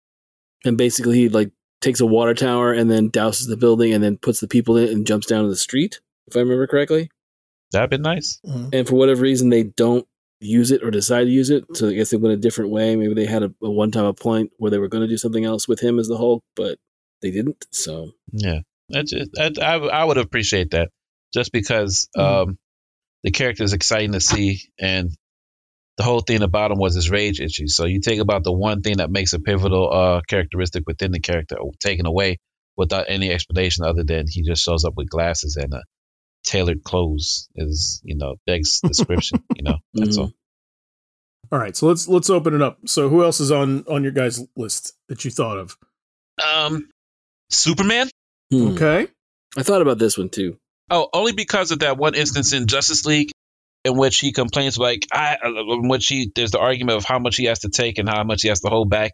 And 0.64 0.76
basically 0.78 1.16
he 1.16 1.28
like 1.28 1.50
takes 1.80 2.00
a 2.00 2.06
water 2.06 2.34
tower 2.34 2.72
and 2.72 2.90
then 2.90 3.10
douses 3.10 3.46
the 3.48 3.56
building 3.56 3.92
and 3.92 4.02
then 4.02 4.16
puts 4.16 4.40
the 4.40 4.48
people 4.48 4.76
in 4.76 4.84
it 4.84 4.90
and 4.90 5.06
jumps 5.06 5.26
down 5.26 5.42
to 5.44 5.48
the 5.50 5.56
street. 5.56 6.00
If 6.26 6.36
I 6.36 6.40
remember 6.40 6.66
correctly, 6.66 7.10
That'd 7.72 7.90
been 7.90 8.02
nice. 8.02 8.40
Mhm. 8.46 8.70
and 8.72 8.88
for 8.88 8.94
whatever 8.94 9.22
reason 9.22 9.48
they 9.50 9.64
don't 9.64 10.06
use 10.40 10.70
it 10.70 10.82
or 10.82 10.90
decide 10.90 11.24
to 11.24 11.30
use 11.30 11.50
it. 11.50 11.64
So 11.74 11.88
I 11.88 11.94
guess 11.94 12.10
they 12.10 12.16
went 12.16 12.34
a 12.34 12.38
different 12.40 12.70
way. 12.70 12.96
Maybe 12.96 13.14
they 13.14 13.26
had 13.26 13.42
a, 13.42 13.52
a 13.62 13.70
one 13.70 13.90
time 13.90 14.04
a 14.04 14.12
point 14.14 14.50
where 14.58 14.70
they 14.70 14.78
were 14.78 14.88
going 14.88 15.02
to 15.02 15.08
do 15.08 15.16
something 15.16 15.44
else 15.44 15.66
with 15.68 15.80
him 15.80 15.98
as 15.98 16.06
the 16.08 16.16
Hulk, 16.18 16.42
but 16.56 16.78
they 17.22 17.30
didn't. 17.30 17.64
So 17.70 18.12
Yeah, 18.32 18.60
that's 18.88 19.10
just, 19.10 19.30
that, 19.34 19.58
I 19.62 19.74
I 19.76 20.04
would 20.04 20.18
appreciate 20.18 20.70
that 20.72 20.90
just 21.32 21.50
because 21.52 22.08
Mhm. 22.16 22.22
um, 22.22 22.58
the 23.22 23.30
character 23.30 23.64
is 23.64 23.72
exciting 23.72 24.12
to 24.12 24.20
see, 24.20 24.60
and 24.78 25.10
the 25.96 26.02
whole 26.02 26.20
thing 26.20 26.42
about 26.42 26.70
him 26.70 26.78
was 26.78 26.94
his 26.94 27.10
rage 27.10 27.40
issue. 27.40 27.68
So 27.68 27.84
you 27.84 28.00
take 28.00 28.18
about 28.20 28.44
the 28.44 28.52
one 28.52 28.82
thing 28.82 28.96
that 28.96 29.10
makes 29.10 29.32
a 29.32 29.38
pivotal 29.38 29.92
uh, 29.92 30.20
characteristic 30.28 30.84
within 30.86 31.12
the 31.12 31.20
character 31.20 31.56
taken 31.80 32.06
away 32.06 32.38
without 32.76 33.06
any 33.08 33.30
explanation 33.30 33.84
other 33.84 34.02
than 34.02 34.26
he 34.28 34.42
just 34.42 34.64
shows 34.64 34.84
up 34.84 34.94
with 34.96 35.08
glasses 35.08 35.56
and 35.56 35.72
uh, 35.72 35.82
tailored 36.44 36.82
clothes 36.82 37.48
is 37.54 38.00
you 38.04 38.16
know 38.16 38.34
begs 38.46 38.80
description. 38.84 39.42
you 39.54 39.62
know 39.62 39.76
that's 39.94 40.18
all. 40.18 40.32
All 41.52 41.58
right, 41.58 41.76
so 41.76 41.86
let's 41.86 42.08
let's 42.08 42.30
open 42.30 42.54
it 42.54 42.62
up. 42.62 42.78
So 42.86 43.08
who 43.08 43.22
else 43.22 43.38
is 43.38 43.52
on 43.52 43.84
on 43.88 44.02
your 44.02 44.12
guys' 44.12 44.44
list 44.56 44.94
that 45.08 45.24
you 45.24 45.30
thought 45.30 45.58
of? 45.58 45.76
Um, 46.44 46.88
Superman. 47.50 48.08
hmm. 48.50 48.68
Okay. 48.68 49.06
I 49.56 49.62
thought 49.62 49.82
about 49.82 49.98
this 49.98 50.18
one 50.18 50.30
too. 50.30 50.56
Oh, 50.90 51.08
only 51.12 51.32
because 51.32 51.70
of 51.70 51.78
that 51.80 51.96
one 51.96 52.14
instance 52.14 52.52
in 52.52 52.66
Justice 52.66 53.06
League 53.06 53.30
in 53.84 53.96
which 53.96 54.18
he 54.18 54.32
complains 54.32 54.78
like 54.78 55.06
I 55.12 55.36
in 55.44 55.88
which 55.88 56.06
he 56.06 56.32
there's 56.34 56.50
the 56.50 56.58
argument 56.58 56.96
of 56.96 57.04
how 57.04 57.18
much 57.18 57.36
he 57.36 57.44
has 57.44 57.60
to 57.60 57.68
take 57.68 57.98
and 57.98 58.08
how 58.08 58.24
much 58.24 58.42
he 58.42 58.48
has 58.48 58.60
to 58.60 58.68
hold 58.68 58.88
back 58.88 59.12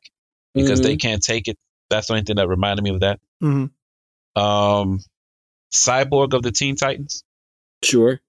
because 0.55 0.81
mm-hmm. 0.81 0.89
they 0.89 0.97
can't 0.97 1.23
take 1.23 1.49
it. 1.49 1.59
That's 1.91 2.07
the 2.07 2.15
only 2.15 2.25
thing 2.25 2.37
that 2.37 2.49
reminded 2.49 2.83
me 2.83 2.91
of 2.91 3.01
that. 3.01 3.19
Mm-hmm. 3.43 4.41
Um, 4.41 5.01
Cyborg 5.73 6.35
of 6.35 6.43
the 6.43 6.53
Teen 6.53 6.77
Titans. 6.77 7.25
Sure. 7.83 8.21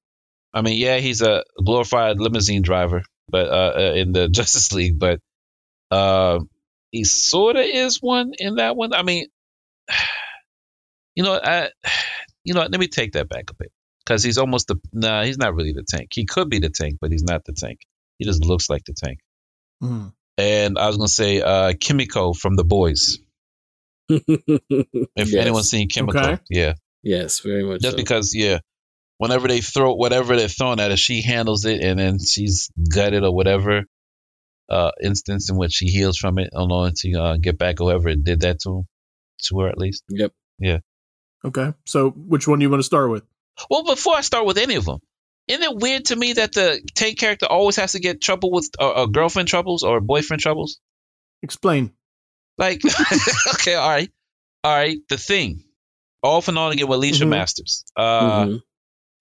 I 0.53 0.61
mean, 0.61 0.77
yeah, 0.77 0.97
he's 0.97 1.21
a 1.21 1.43
glorified 1.63 2.19
limousine 2.19 2.63
driver, 2.63 3.03
but 3.29 3.47
uh, 3.47 3.73
uh 3.77 3.93
in 3.95 4.11
the 4.11 4.27
Justice 4.31 4.73
League, 4.73 4.97
but 4.97 5.19
uh, 5.91 6.39
he 6.89 7.03
sort 7.03 7.55
of 7.55 7.65
is 7.65 8.01
one 8.01 8.33
in 8.37 8.55
that 8.55 8.75
one. 8.75 8.93
I 8.93 9.03
mean, 9.03 9.27
you 11.15 11.23
know, 11.23 11.39
I, 11.41 11.69
you 12.43 12.55
know, 12.55 12.61
let 12.61 12.79
me 12.79 12.87
take 12.87 13.13
that 13.13 13.29
back 13.29 13.51
a 13.51 13.53
bit 13.53 13.71
because 14.03 14.23
he's 14.23 14.37
almost 14.37 14.67
the. 14.67 14.77
Nah, 14.93 15.23
he's 15.23 15.37
not 15.37 15.55
really 15.55 15.73
the 15.73 15.83
tank. 15.83 16.09
He 16.11 16.25
could 16.25 16.49
be 16.49 16.59
the 16.59 16.69
tank, 16.69 16.97
but 16.99 17.11
he's 17.11 17.23
not 17.23 17.45
the 17.45 17.53
tank. 17.53 17.79
He 18.17 18.25
just 18.25 18.43
looks 18.43 18.69
like 18.69 18.83
the 18.85 18.93
tank. 18.93 19.19
Mm. 19.81 20.13
And 20.37 20.77
I 20.77 20.87
was 20.87 20.97
gonna 20.97 21.07
say 21.07 21.41
uh, 21.41 21.73
Kimiko 21.79 22.33
from 22.33 22.55
The 22.55 22.63
Boys. 22.63 23.19
if 24.09 24.23
yes. 25.15 25.33
anyone's 25.33 25.69
seen 25.69 25.87
Kimiko, 25.87 26.19
okay. 26.19 26.37
yeah, 26.49 26.73
yes, 27.03 27.39
very 27.39 27.63
much. 27.63 27.81
Just 27.81 27.93
so. 27.93 27.97
because, 27.97 28.33
yeah, 28.35 28.59
whenever 29.17 29.47
they 29.47 29.61
throw 29.61 29.93
whatever 29.93 30.35
they're 30.35 30.47
throwing 30.47 30.79
at 30.79 30.91
her, 30.91 30.97
she 30.97 31.21
handles 31.21 31.65
it, 31.65 31.81
and 31.81 31.99
then 31.99 32.19
she's 32.19 32.69
gutted 32.93 33.23
or 33.23 33.33
whatever. 33.33 33.83
Uh, 34.69 34.91
instance 35.03 35.49
in 35.49 35.57
which 35.57 35.73
she 35.73 35.87
heals 35.87 36.17
from 36.17 36.37
it, 36.37 36.49
only 36.53 36.93
to 36.95 37.13
uh, 37.15 37.35
get 37.35 37.57
back 37.57 37.79
whoever 37.79 38.15
did 38.15 38.39
that 38.41 38.61
to 38.61 38.85
to 39.43 39.59
her 39.59 39.67
at 39.67 39.77
least. 39.77 40.03
Yep. 40.09 40.31
Yeah. 40.59 40.77
Okay. 41.43 41.73
So, 41.85 42.11
which 42.11 42.47
one 42.47 42.59
do 42.59 42.63
you 42.63 42.69
want 42.69 42.79
to 42.79 42.85
start 42.85 43.09
with? 43.09 43.23
Well, 43.69 43.83
before 43.83 44.15
I 44.15 44.21
start 44.21 44.45
with 44.45 44.57
any 44.57 44.75
of 44.75 44.85
them, 44.85 44.99
isn't 45.47 45.63
it 45.63 45.77
weird 45.77 46.05
to 46.05 46.15
me 46.15 46.33
that 46.33 46.53
the 46.53 46.81
tank 46.95 47.19
character 47.19 47.45
always 47.45 47.75
has 47.75 47.93
to 47.93 47.99
get 47.99 48.21
trouble 48.21 48.51
with 48.51 48.69
uh, 48.79 48.89
uh, 48.89 49.05
girlfriend 49.05 49.47
troubles 49.47 49.83
or 49.83 49.99
boyfriend 49.99 50.41
troubles? 50.41 50.79
Explain. 51.43 51.91
Like, 52.57 52.81
okay, 53.55 53.75
all 53.75 53.89
right, 53.89 54.09
all 54.63 54.75
right. 54.75 54.97
The 55.09 55.17
thing, 55.17 55.63
off 56.21 56.47
and 56.47 56.57
on 56.57 56.71
again 56.71 56.87
with 56.87 56.97
Alicia 56.97 57.23
mm-hmm. 57.23 57.31
Masters, 57.31 57.83
uh, 57.95 58.45
mm-hmm. 58.45 58.57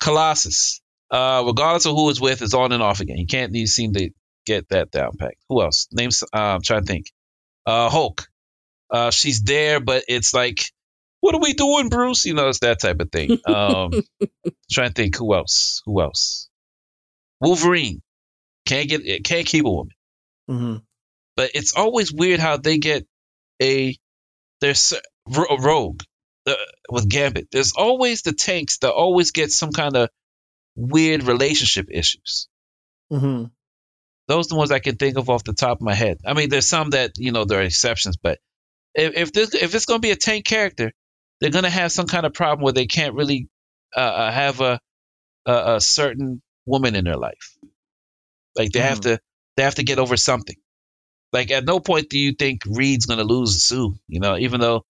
Colossus. 0.00 0.80
Uh, 1.10 1.42
regardless 1.44 1.86
of 1.86 1.96
who 1.96 2.08
it's 2.08 2.20
with, 2.20 2.40
is 2.40 2.54
on 2.54 2.70
and 2.70 2.84
off 2.84 3.00
again. 3.00 3.16
You 3.16 3.26
can't 3.26 3.52
you 3.52 3.66
seem 3.66 3.94
to 3.94 4.10
get 4.46 4.68
that 4.68 4.92
down 4.92 5.16
packed. 5.16 5.42
Who 5.48 5.60
else? 5.60 5.88
Names. 5.90 6.22
Uh, 6.22 6.38
I'm 6.38 6.62
trying 6.62 6.82
to 6.82 6.86
think. 6.86 7.06
Uh, 7.66 7.88
Hulk. 7.88 8.28
Uh, 8.90 9.10
she's 9.10 9.42
there, 9.42 9.80
but 9.80 10.04
it's 10.08 10.34
like 10.34 10.62
what 11.20 11.34
are 11.34 11.40
we 11.40 11.52
doing, 11.52 11.88
Bruce? 11.88 12.24
You 12.26 12.34
know, 12.34 12.48
it's 12.48 12.60
that 12.60 12.80
type 12.80 13.00
of 13.00 13.10
thing. 13.10 13.38
Um, 13.46 13.92
trying 14.70 14.88
to 14.88 14.94
think 14.94 15.16
who 15.16 15.34
else? 15.34 15.82
Who 15.86 16.00
else? 16.00 16.48
Wolverine 17.40 18.02
can't 18.66 18.88
get 18.88 19.24
can't 19.24 19.46
keep 19.46 19.64
a 19.64 19.70
woman. 19.70 19.94
Mm-hmm. 20.50 20.76
But 21.36 21.50
it's 21.54 21.74
always 21.74 22.12
weird 22.12 22.40
how 22.40 22.56
they 22.56 22.78
get 22.78 23.06
a 23.62 23.96
there's 24.60 24.92
a 24.92 25.56
rogue 25.58 26.02
uh, 26.46 26.54
with 26.90 27.08
Gambit. 27.08 27.48
There's 27.50 27.72
always 27.72 28.22
the 28.22 28.32
tanks 28.32 28.78
that 28.78 28.92
always 28.92 29.30
get 29.30 29.52
some 29.52 29.72
kind 29.72 29.96
of 29.96 30.10
weird 30.76 31.24
relationship 31.24 31.88
issues. 31.90 32.48
Mm-hmm. 33.12 33.46
Those 34.28 34.46
are 34.46 34.50
the 34.50 34.56
ones 34.56 34.70
I 34.70 34.78
can 34.78 34.96
think 34.96 35.18
of 35.18 35.28
off 35.28 35.44
the 35.44 35.52
top 35.52 35.78
of 35.78 35.82
my 35.82 35.94
head. 35.94 36.18
I 36.24 36.34
mean, 36.34 36.50
there's 36.50 36.68
some 36.68 36.90
that 36.90 37.12
you 37.16 37.32
know 37.32 37.44
there 37.44 37.60
are 37.60 37.64
exceptions, 37.64 38.16
but 38.16 38.38
if 38.94 39.16
if, 39.16 39.32
this, 39.32 39.54
if 39.54 39.74
it's 39.74 39.86
going 39.86 39.98
to 39.98 40.06
be 40.06 40.12
a 40.12 40.16
tank 40.16 40.44
character, 40.44 40.92
they're 41.40 41.50
going 41.50 41.64
to 41.64 41.70
have 41.70 41.92
some 41.92 42.06
kind 42.06 42.26
of 42.26 42.34
problem 42.34 42.62
where 42.62 42.72
they 42.72 42.86
can't 42.86 43.14
really 43.14 43.48
uh, 43.96 44.00
uh, 44.00 44.30
have 44.30 44.60
a, 44.60 44.80
a, 45.46 45.76
a 45.76 45.80
certain 45.80 46.42
woman 46.66 46.94
in 46.94 47.04
their 47.04 47.16
life. 47.16 47.56
Like 48.56 48.72
they 48.72 48.80
mm. 48.80 48.88
have 48.88 49.00
to 49.00 49.20
they 49.56 49.62
have 49.62 49.76
to 49.76 49.82
get 49.82 49.98
over 49.98 50.16
something. 50.16 50.56
Like 51.32 51.50
at 51.50 51.64
no 51.64 51.80
point 51.80 52.10
do 52.10 52.18
you 52.18 52.32
think 52.32 52.62
Reed's 52.66 53.06
going 53.06 53.18
to 53.18 53.24
lose 53.24 53.62
Sue. 53.62 53.94
You 54.08 54.20
know, 54.20 54.36
even 54.36 54.60
though 54.60 54.84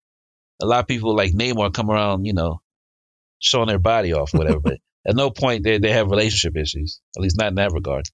a 0.61 0.65
lot 0.65 0.79
of 0.79 0.87
people 0.87 1.15
like 1.15 1.33
Namor 1.33 1.73
come 1.73 1.89
around, 1.89 2.25
you 2.25 2.33
know, 2.33 2.61
showing 3.39 3.67
their 3.67 3.79
body 3.79 4.13
off, 4.13 4.33
whatever. 4.33 4.59
but 4.59 4.77
at 5.07 5.15
no 5.15 5.29
point 5.29 5.63
they 5.63 5.77
they 5.77 5.91
have 5.91 6.09
relationship 6.09 6.57
issues. 6.57 7.01
At 7.17 7.21
least 7.21 7.37
not 7.37 7.47
in 7.47 7.55
that 7.55 7.71
regard. 7.73 8.05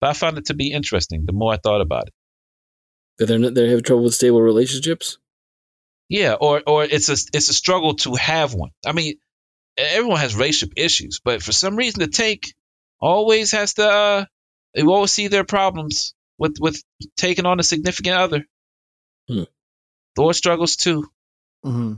But 0.00 0.10
I 0.10 0.12
found 0.14 0.38
it 0.38 0.46
to 0.46 0.54
be 0.54 0.72
interesting. 0.72 1.24
The 1.26 1.32
more 1.32 1.52
I 1.52 1.58
thought 1.58 1.80
about 1.80 2.08
it, 2.08 2.14
that 3.18 3.26
they're 3.26 3.38
not, 3.38 3.54
they 3.54 3.68
have 3.70 3.84
trouble 3.84 4.04
with 4.04 4.14
stable 4.14 4.42
relationships. 4.42 5.18
Yeah, 6.08 6.34
or 6.34 6.62
or 6.66 6.84
it's 6.84 7.08
a 7.08 7.16
it's 7.32 7.48
a 7.48 7.54
struggle 7.54 7.94
to 7.96 8.14
have 8.14 8.54
one. 8.54 8.70
I 8.86 8.92
mean, 8.92 9.14
everyone 9.76 10.20
has 10.20 10.34
relationship 10.34 10.74
issues, 10.76 11.20
but 11.24 11.42
for 11.42 11.52
some 11.52 11.76
reason 11.76 12.00
the 12.00 12.06
tank 12.06 12.42
always 13.00 13.52
has 13.52 13.74
to 13.74 13.88
uh 13.88 14.24
they 14.74 14.82
always 14.82 15.12
see 15.12 15.28
their 15.28 15.44
problems 15.44 16.14
with 16.38 16.56
with 16.60 16.82
taking 17.16 17.46
on 17.46 17.60
a 17.60 17.62
significant 17.62 18.16
other. 18.16 18.46
Hmm. 19.28 19.44
Thor 20.16 20.34
struggles 20.34 20.76
too. 20.76 21.06
Mm-hmm. 21.64 21.94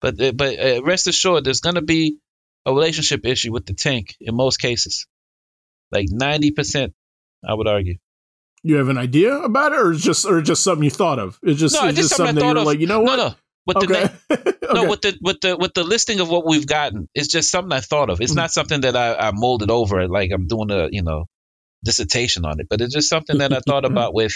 But 0.00 0.20
uh, 0.20 0.32
but 0.32 0.58
uh, 0.58 0.82
rest 0.82 1.06
assured, 1.06 1.44
there's 1.44 1.60
gonna 1.60 1.82
be 1.82 2.18
a 2.64 2.72
relationship 2.72 3.26
issue 3.26 3.52
with 3.52 3.66
the 3.66 3.74
tank 3.74 4.16
in 4.20 4.34
most 4.34 4.58
cases, 4.58 5.06
like 5.90 6.06
ninety 6.10 6.52
percent, 6.52 6.94
I 7.46 7.54
would 7.54 7.66
argue 7.66 7.98
you 8.62 8.76
have 8.76 8.88
an 8.88 8.98
idea 8.98 9.34
about 9.36 9.72
it, 9.72 9.78
or 9.78 9.92
just 9.92 10.26
or 10.26 10.40
just 10.40 10.62
something 10.64 10.84
you 10.84 10.90
thought 10.90 11.18
of? 11.18 11.38
It's 11.42 11.60
just, 11.60 11.74
no, 11.74 11.88
it's 11.88 11.96
just, 11.96 12.08
just 12.08 12.16
something, 12.16 12.34
something 12.36 12.48
that 12.48 12.54
you're 12.54 12.60
of. 12.62 12.66
like, 12.66 12.80
you 12.80 12.86
know 12.86 13.00
what? 13.00 13.16
No, 13.16 13.28
no 13.28 13.34
with 13.68 13.76
okay. 13.76 14.10
the 14.30 14.56
no 14.72 14.88
with 14.88 15.02
the 15.02 15.18
with 15.20 15.40
the 15.42 15.56
with 15.56 15.74
the 15.74 15.84
listing 15.84 16.20
of 16.20 16.30
what 16.30 16.46
we've 16.46 16.66
gotten, 16.66 17.06
it's 17.14 17.28
just 17.28 17.50
something 17.50 17.70
I 17.70 17.80
thought 17.80 18.08
of. 18.08 18.22
It's 18.22 18.32
mm-hmm. 18.32 18.38
not 18.38 18.50
something 18.50 18.80
that 18.80 18.96
I, 18.96 19.28
I 19.28 19.32
molded 19.34 19.70
over 19.70 20.08
like 20.08 20.30
I'm 20.32 20.46
doing 20.46 20.70
a 20.70 20.88
you 20.90 21.02
know 21.02 21.26
dissertation 21.84 22.46
on 22.46 22.60
it, 22.60 22.66
but 22.70 22.80
it's 22.80 22.94
just 22.94 23.10
something 23.10 23.36
that 23.38 23.52
I 23.52 23.60
thought 23.60 23.84
about 23.84 24.14
with 24.14 24.32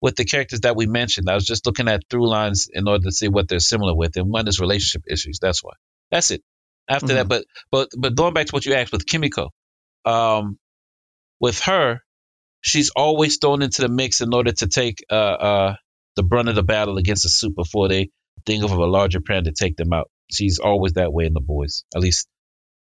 with 0.00 0.14
the 0.14 0.24
characters 0.24 0.60
that 0.60 0.76
we 0.76 0.86
mentioned. 0.86 1.28
I 1.28 1.34
was 1.34 1.44
just 1.44 1.66
looking 1.66 1.88
at 1.88 2.02
through 2.08 2.28
lines 2.28 2.68
in 2.72 2.86
order 2.86 3.04
to 3.04 3.12
see 3.12 3.26
what 3.26 3.48
they're 3.48 3.58
similar 3.58 3.94
with, 3.94 4.16
and 4.16 4.30
one 4.30 4.46
is 4.46 4.60
relationship 4.60 5.02
issues. 5.10 5.40
That's 5.40 5.64
why. 5.64 5.72
That's 6.12 6.30
it. 6.30 6.42
After 6.88 7.08
mm-hmm. 7.08 7.16
that, 7.16 7.28
but 7.28 7.44
but 7.72 7.88
but 7.98 8.14
going 8.14 8.34
back 8.34 8.46
to 8.46 8.52
what 8.52 8.64
you 8.64 8.74
asked 8.74 8.92
with 8.92 9.04
Kimiko, 9.04 9.50
um, 10.04 10.60
with 11.40 11.58
her, 11.62 12.02
she's 12.60 12.90
always 12.90 13.38
thrown 13.38 13.62
into 13.62 13.82
the 13.82 13.88
mix 13.88 14.20
in 14.20 14.32
order 14.32 14.52
to 14.52 14.68
take 14.68 15.04
uh 15.10 15.14
uh 15.14 15.74
the 16.14 16.22
brunt 16.22 16.48
of 16.48 16.54
the 16.54 16.62
battle 16.62 16.98
against 16.98 17.24
the 17.24 17.28
suit 17.28 17.56
before 17.56 17.88
they 17.88 18.10
think 18.46 18.64
of 18.64 18.72
a 18.72 18.86
larger 18.86 19.20
plan 19.20 19.44
to 19.44 19.52
take 19.52 19.76
them 19.76 19.92
out. 19.92 20.10
She's 20.30 20.58
always 20.58 20.92
that 20.94 21.12
way 21.12 21.26
in 21.26 21.34
the 21.34 21.40
boys, 21.40 21.84
at 21.94 22.00
least 22.00 22.28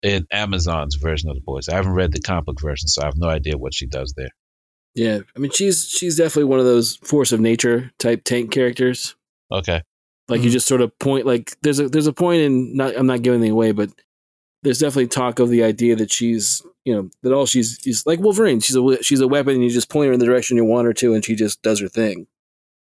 in 0.02 0.26
Amazon's 0.32 0.96
version 0.96 1.30
of 1.30 1.36
the 1.36 1.42
boys. 1.42 1.70
I 1.70 1.76
haven't 1.76 1.94
read 1.94 2.12
the 2.12 2.20
comic 2.20 2.46
book 2.46 2.62
version, 2.62 2.88
so 2.88 3.02
I 3.02 3.06
have 3.06 3.18
no 3.18 3.28
idea 3.28 3.58
what 3.58 3.74
she 3.74 3.88
does 3.88 4.14
there. 4.16 4.32
Yeah, 4.96 5.20
I 5.36 5.40
mean 5.40 5.52
she's 5.52 5.88
she's 5.88 6.18
definitely 6.18 6.46
one 6.46 6.60
of 6.60 6.66
those 6.66 6.98
force 6.98 7.32
of 7.32 7.40
nature 7.40 7.92
type 7.98 8.24
tank 8.24 8.52
characters. 8.52 9.16
Okay. 9.52 9.82
Like 10.28 10.40
mm-hmm. 10.40 10.46
you 10.46 10.52
just 10.52 10.68
sort 10.68 10.82
of 10.82 10.98
point 11.00 11.26
like 11.26 11.56
there's 11.62 11.80
a 11.80 11.88
there's 11.88 12.08
a 12.08 12.14
point 12.14 12.42
in 12.42 12.76
not 12.76 12.98
I'm 12.98 13.08
not 13.08 13.22
giving 13.22 13.40
anything 13.40 13.54
away, 13.54 13.72
but 13.72 13.90
there's 14.64 14.80
definitely 14.80 15.08
talk 15.08 15.40
of 15.40 15.50
the 15.50 15.64
idea 15.64 15.96
that 15.96 16.12
she's 16.12 16.62
you 16.84 16.94
know 16.94 17.10
that 17.24 17.32
all 17.32 17.46
she's 17.46 17.80
is 17.88 18.06
like 18.06 18.20
Wolverine. 18.20 18.60
She's 18.60 18.76
a 18.76 18.98
she's 19.02 19.22
a 19.22 19.28
weapon, 19.30 19.56
and 19.56 19.64
you 19.64 19.70
just 19.70 19.90
point 19.90 20.08
her 20.08 20.14
in 20.14 20.20
the 20.20 20.26
direction 20.26 20.58
you 20.58 20.66
want 20.66 20.88
her 20.88 20.94
to, 20.94 21.14
and 21.14 21.24
she 21.24 21.36
just 21.36 21.62
does 21.62 21.80
her 21.80 21.88
thing. 21.88 22.28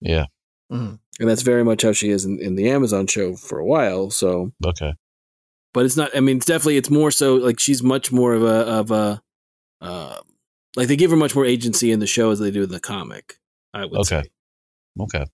Yeah. 0.01 0.27
Mm-hmm 0.73 0.97
and 1.21 1.29
that's 1.29 1.43
very 1.43 1.63
much 1.63 1.83
how 1.83 1.93
she 1.93 2.09
is 2.09 2.25
in, 2.25 2.41
in 2.41 2.57
the 2.57 2.69
Amazon 2.69 3.07
show 3.07 3.37
for 3.37 3.59
a 3.59 3.65
while. 3.65 4.11
So 4.11 4.53
okay, 4.65 4.95
but 5.73 5.85
it's 5.85 5.97
not. 5.97 6.17
I 6.17 6.21
mean, 6.21 6.39
it's 6.39 6.47
definitely 6.47 6.79
it's 6.79 6.91
more 6.91 7.11
so 7.11 7.37
like 7.37 7.61
she's 7.61 7.83
much 7.83 8.11
more 8.11 8.33
of 8.33 8.43
a 8.43 8.47
of 8.47 8.91
a 8.91 9.23
uh, 9.81 10.19
like 10.77 10.89
they 10.89 10.97
give 10.97 11.11
her 11.11 11.17
much 11.17 11.37
more 11.37 11.45
agency 11.45 11.93
in 11.93 12.01
the 12.01 12.07
show 12.07 12.31
as 12.31 12.39
they 12.39 12.51
do 12.51 12.65
in 12.65 12.71
the 12.71 12.81
comic. 12.81 13.39
I 13.73 13.85
would 13.85 14.01
okay. 14.01 14.23
say. 14.23 14.31
Okay. 14.99 15.27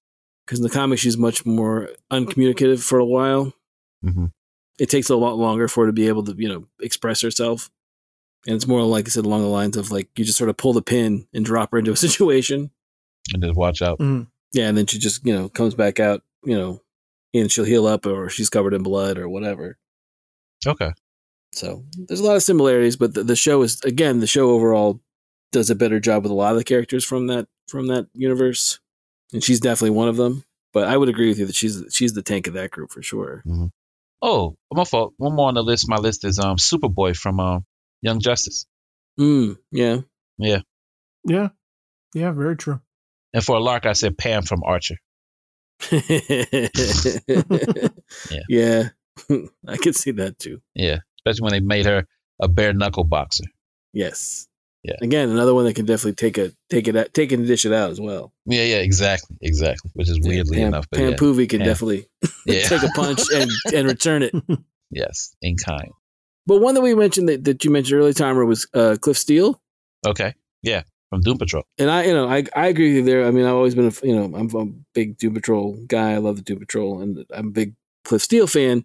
Because 0.44 0.58
in 0.58 0.64
the 0.64 0.70
comic, 0.70 0.98
she's 0.98 1.16
much 1.16 1.46
more 1.46 1.90
uncommunicative 2.10 2.82
for 2.82 2.98
a 2.98 3.04
while. 3.04 3.52
Mm-hmm. 4.04 4.26
It 4.78 4.90
takes 4.90 5.08
a 5.08 5.16
lot 5.16 5.36
longer 5.36 5.68
for 5.68 5.84
her 5.84 5.88
to 5.88 5.92
be 5.92 6.08
able 6.08 6.22
to, 6.24 6.34
you 6.36 6.48
know, 6.48 6.66
express 6.80 7.22
herself. 7.22 7.70
And 8.46 8.54
it's 8.54 8.66
more 8.66 8.82
like 8.82 9.08
I 9.08 9.10
said, 9.10 9.24
along 9.24 9.42
the 9.42 9.48
lines 9.48 9.76
of 9.76 9.90
like 9.90 10.08
you 10.16 10.24
just 10.24 10.38
sort 10.38 10.50
of 10.50 10.56
pull 10.56 10.72
the 10.72 10.82
pin 10.82 11.26
and 11.32 11.44
drop 11.44 11.72
her 11.72 11.78
into 11.78 11.92
a 11.92 11.96
situation, 11.96 12.70
and 13.32 13.42
just 13.42 13.56
watch 13.56 13.82
out. 13.82 13.98
Mm-hmm. 13.98 14.24
Yeah, 14.56 14.68
and 14.68 14.78
then 14.78 14.86
she 14.86 14.98
just, 14.98 15.24
you 15.26 15.34
know, 15.34 15.50
comes 15.50 15.74
back 15.74 16.00
out, 16.00 16.22
you 16.42 16.56
know, 16.56 16.80
and 17.34 17.52
she'll 17.52 17.66
heal 17.66 17.86
up 17.86 18.06
or 18.06 18.30
she's 18.30 18.48
covered 18.48 18.72
in 18.72 18.82
blood 18.82 19.18
or 19.18 19.28
whatever. 19.28 19.76
Okay. 20.66 20.92
So 21.52 21.84
there's 22.08 22.20
a 22.20 22.24
lot 22.24 22.36
of 22.36 22.42
similarities, 22.42 22.96
but 22.96 23.12
the, 23.12 23.22
the 23.22 23.36
show 23.36 23.60
is 23.60 23.82
again 23.82 24.20
the 24.20 24.26
show 24.26 24.50
overall 24.50 25.00
does 25.52 25.68
a 25.68 25.74
better 25.74 26.00
job 26.00 26.22
with 26.22 26.32
a 26.32 26.34
lot 26.34 26.52
of 26.52 26.56
the 26.56 26.64
characters 26.64 27.04
from 27.04 27.26
that 27.26 27.48
from 27.68 27.88
that 27.88 28.06
universe, 28.14 28.80
and 29.34 29.44
she's 29.44 29.60
definitely 29.60 29.90
one 29.90 30.08
of 30.08 30.16
them. 30.16 30.42
But 30.72 30.88
I 30.88 30.96
would 30.96 31.10
agree 31.10 31.28
with 31.28 31.38
you 31.38 31.44
that 31.46 31.54
she's 31.54 31.84
she's 31.90 32.14
the 32.14 32.22
tank 32.22 32.46
of 32.46 32.54
that 32.54 32.70
group 32.70 32.90
for 32.90 33.02
sure. 33.02 33.42
Mm-hmm. 33.46 33.66
Oh, 34.22 34.56
my 34.72 34.84
fault. 34.84 35.12
One 35.18 35.34
more 35.34 35.48
on 35.48 35.54
the 35.54 35.62
list. 35.62 35.86
My 35.86 35.96
list 35.96 36.24
is 36.24 36.38
um 36.38 36.56
Superboy 36.56 37.14
from 37.14 37.40
um 37.40 37.66
Young 38.00 38.20
Justice. 38.20 38.64
Mm, 39.20 39.56
yeah. 39.70 40.00
Yeah. 40.38 40.60
Yeah. 41.24 41.48
Yeah. 42.14 42.32
Very 42.32 42.56
true. 42.56 42.80
And 43.36 43.44
for 43.44 43.54
a 43.56 43.60
lark, 43.60 43.84
I 43.84 43.92
said 43.92 44.16
Pam 44.16 44.44
from 44.44 44.62
Archer. 44.64 44.96
yeah. 45.92 46.68
yeah. 48.48 48.88
I 49.68 49.76
could 49.76 49.94
see 49.94 50.12
that 50.12 50.38
too. 50.38 50.62
Yeah. 50.74 51.00
Especially 51.18 51.44
when 51.44 51.52
they 51.52 51.60
made 51.60 51.84
her 51.84 52.06
a 52.40 52.48
bare 52.48 52.72
knuckle 52.72 53.04
boxer. 53.04 53.44
Yes. 53.92 54.48
Yeah. 54.82 54.94
Again, 55.02 55.28
another 55.28 55.52
one 55.52 55.66
that 55.66 55.74
can 55.74 55.84
definitely 55.84 56.14
take 56.14 56.38
a 56.38 56.50
take 56.70 56.88
it 56.88 56.96
out, 56.96 57.12
take 57.12 57.30
and 57.30 57.46
dish 57.46 57.66
it 57.66 57.74
out 57.74 57.90
as 57.90 58.00
well. 58.00 58.32
Yeah, 58.46 58.62
yeah, 58.62 58.76
exactly, 58.76 59.36
exactly. 59.42 59.90
Which 59.92 60.08
is 60.08 60.18
weirdly 60.22 60.56
Pam, 60.56 60.68
enough, 60.68 60.86
but 60.90 60.98
Pam 61.00 61.10
yeah. 61.10 61.16
Poovey 61.16 61.46
can 61.46 61.60
Yeah. 61.60 61.66
definitely 61.66 62.06
Yeah. 62.46 62.62
take 62.62 62.84
a 62.84 62.88
punch 62.94 63.20
and, 63.34 63.50
and 63.74 63.86
return 63.86 64.22
it. 64.22 64.34
yes, 64.90 65.36
in 65.42 65.58
kind. 65.58 65.90
But 66.46 66.62
one 66.62 66.74
that 66.74 66.80
we 66.80 66.94
mentioned 66.94 67.28
that, 67.28 67.44
that 67.44 67.66
you 67.66 67.70
mentioned 67.70 68.00
earlier, 68.00 68.14
Timer, 68.14 68.46
was 68.46 68.66
uh, 68.72 68.96
Cliff 68.98 69.18
Steele. 69.18 69.60
Okay, 70.06 70.34
yeah, 70.62 70.84
from 71.10 71.20
Doom 71.22 71.38
Patrol. 71.38 71.64
And 71.78 71.90
I, 71.90 72.04
you 72.04 72.12
know, 72.14 72.28
I, 72.28 72.44
I 72.54 72.66
agree 72.66 72.88
with 72.88 72.96
you 72.96 73.04
there. 73.04 73.26
I 73.26 73.30
mean, 73.30 73.44
I've 73.44 73.54
always 73.54 73.74
been, 73.74 73.86
a, 73.86 74.06
you 74.06 74.14
know, 74.14 74.36
I'm 74.36 74.54
a 74.54 74.66
big 74.94 75.18
Doom 75.18 75.34
Patrol 75.34 75.76
guy. 75.86 76.12
I 76.12 76.18
love 76.18 76.36
the 76.36 76.42
Doom 76.42 76.58
Patrol, 76.58 77.00
and 77.00 77.24
I'm 77.34 77.48
a 77.48 77.50
big 77.50 77.74
Cliff 78.04 78.22
Steele 78.22 78.46
fan. 78.46 78.84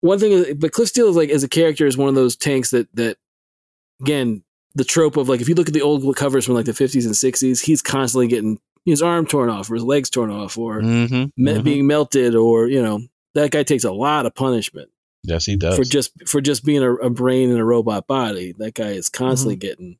One 0.00 0.18
thing, 0.18 0.32
is, 0.32 0.54
but 0.56 0.72
Cliff 0.72 0.88
Steele 0.88 1.08
is 1.08 1.16
like 1.16 1.30
as 1.30 1.42
a 1.44 1.48
character 1.48 1.86
is 1.86 1.96
one 1.96 2.08
of 2.10 2.14
those 2.14 2.36
tanks 2.36 2.70
that 2.72 2.94
that, 2.96 3.16
again, 4.00 4.42
the 4.74 4.84
trope 4.84 5.16
of 5.16 5.28
like 5.28 5.40
if 5.40 5.48
you 5.48 5.54
look 5.54 5.68
at 5.68 5.74
the 5.74 5.82
old 5.82 6.16
covers 6.16 6.44
from 6.44 6.54
like 6.54 6.66
the 6.66 6.72
50s 6.72 7.04
and 7.06 7.14
60s, 7.14 7.60
he's 7.64 7.80
constantly 7.82 8.26
getting 8.26 8.58
his 8.84 9.00
arm 9.00 9.24
torn 9.26 9.48
off 9.48 9.70
or 9.70 9.74
his 9.74 9.84
legs 9.84 10.10
torn 10.10 10.30
off 10.30 10.58
or 10.58 10.80
Mm-hmm. 10.82 11.42
me- 11.42 11.62
being 11.62 11.86
melted 11.86 12.34
or 12.34 12.66
you 12.68 12.82
know 12.82 13.00
that 13.34 13.50
guy 13.50 13.62
takes 13.62 13.84
a 13.84 13.92
lot 13.92 14.26
of 14.26 14.34
punishment 14.34 14.90
Yes, 15.22 15.46
he 15.46 15.56
does. 15.56 15.76
for 15.76 15.84
just 15.84 16.12
for 16.28 16.40
just 16.42 16.64
being 16.64 16.82
a, 16.82 16.92
a 16.96 17.08
brain 17.08 17.50
in 17.50 17.56
a 17.56 17.64
robot 17.64 18.06
body. 18.06 18.52
That 18.58 18.74
guy 18.74 18.88
is 18.90 19.08
constantly 19.08 19.56
getting 19.56 19.96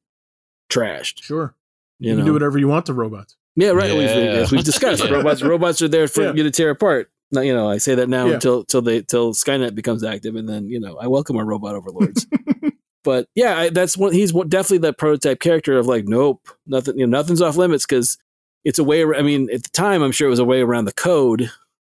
trashed. 0.74 1.22
Sure. 1.22 1.54
You, 1.98 2.10
You, 2.10 2.14
know, 2.14 2.18
can 2.20 2.26
do 2.26 2.32
whatever 2.32 2.58
you 2.58 2.68
want 2.68 2.86
to 2.86 2.94
robots. 2.94 3.36
Yeah, 3.56 3.70
right. 3.70 3.92
We've, 3.92 4.08
as 4.08 4.50
we've 4.50 4.64
discussed, 4.64 5.04
robots 5.10 5.42
robots 5.42 5.80
are 5.82 5.88
there 5.88 6.08
for 6.08 6.22
Yeah. 6.22 6.32
you 6.32 6.42
to 6.42 6.50
tear 6.50 6.70
apart. 6.70 7.10
Now, 7.30 7.40
you 7.40 7.54
know, 7.54 7.68
I 7.70 7.78
say 7.78 7.94
that 7.94 8.08
now 8.08 8.26
Yeah. 8.26 8.34
until 8.34 8.60
until 8.60 8.82
they 8.82 9.02
till 9.02 9.32
Skynet 9.32 9.74
becomes 9.74 10.04
active, 10.04 10.36
and 10.36 10.48
then 10.48 10.68
you 10.68 10.80
know, 10.80 10.96
I 10.96 11.06
welcome 11.06 11.36
our 11.36 11.44
robot 11.44 11.74
overlords. 11.74 12.26
but 13.04 13.28
yeah, 13.34 13.58
I, 13.58 13.70
that's 13.70 13.96
one. 13.96 14.12
He's 14.12 14.32
one, 14.32 14.48
definitely 14.48 14.78
that 14.78 14.98
prototype 14.98 15.40
character 15.40 15.78
of 15.78 15.86
like, 15.86 16.06
nope, 16.06 16.48
nothing. 16.66 16.98
You 16.98 17.06
know, 17.06 17.16
nothing's 17.18 17.42
off 17.42 17.56
limits 17.56 17.86
because 17.86 18.18
it's 18.64 18.78
a 18.78 18.84
way. 18.84 19.02
ar- 19.04 19.14
I 19.14 19.22
mean, 19.22 19.48
at 19.52 19.62
the 19.62 19.70
time, 19.70 20.02
I'm 20.02 20.12
sure 20.12 20.26
it 20.26 20.30
was 20.30 20.38
a 20.38 20.44
way 20.44 20.60
around 20.60 20.86
the 20.86 20.92
code 20.92 21.50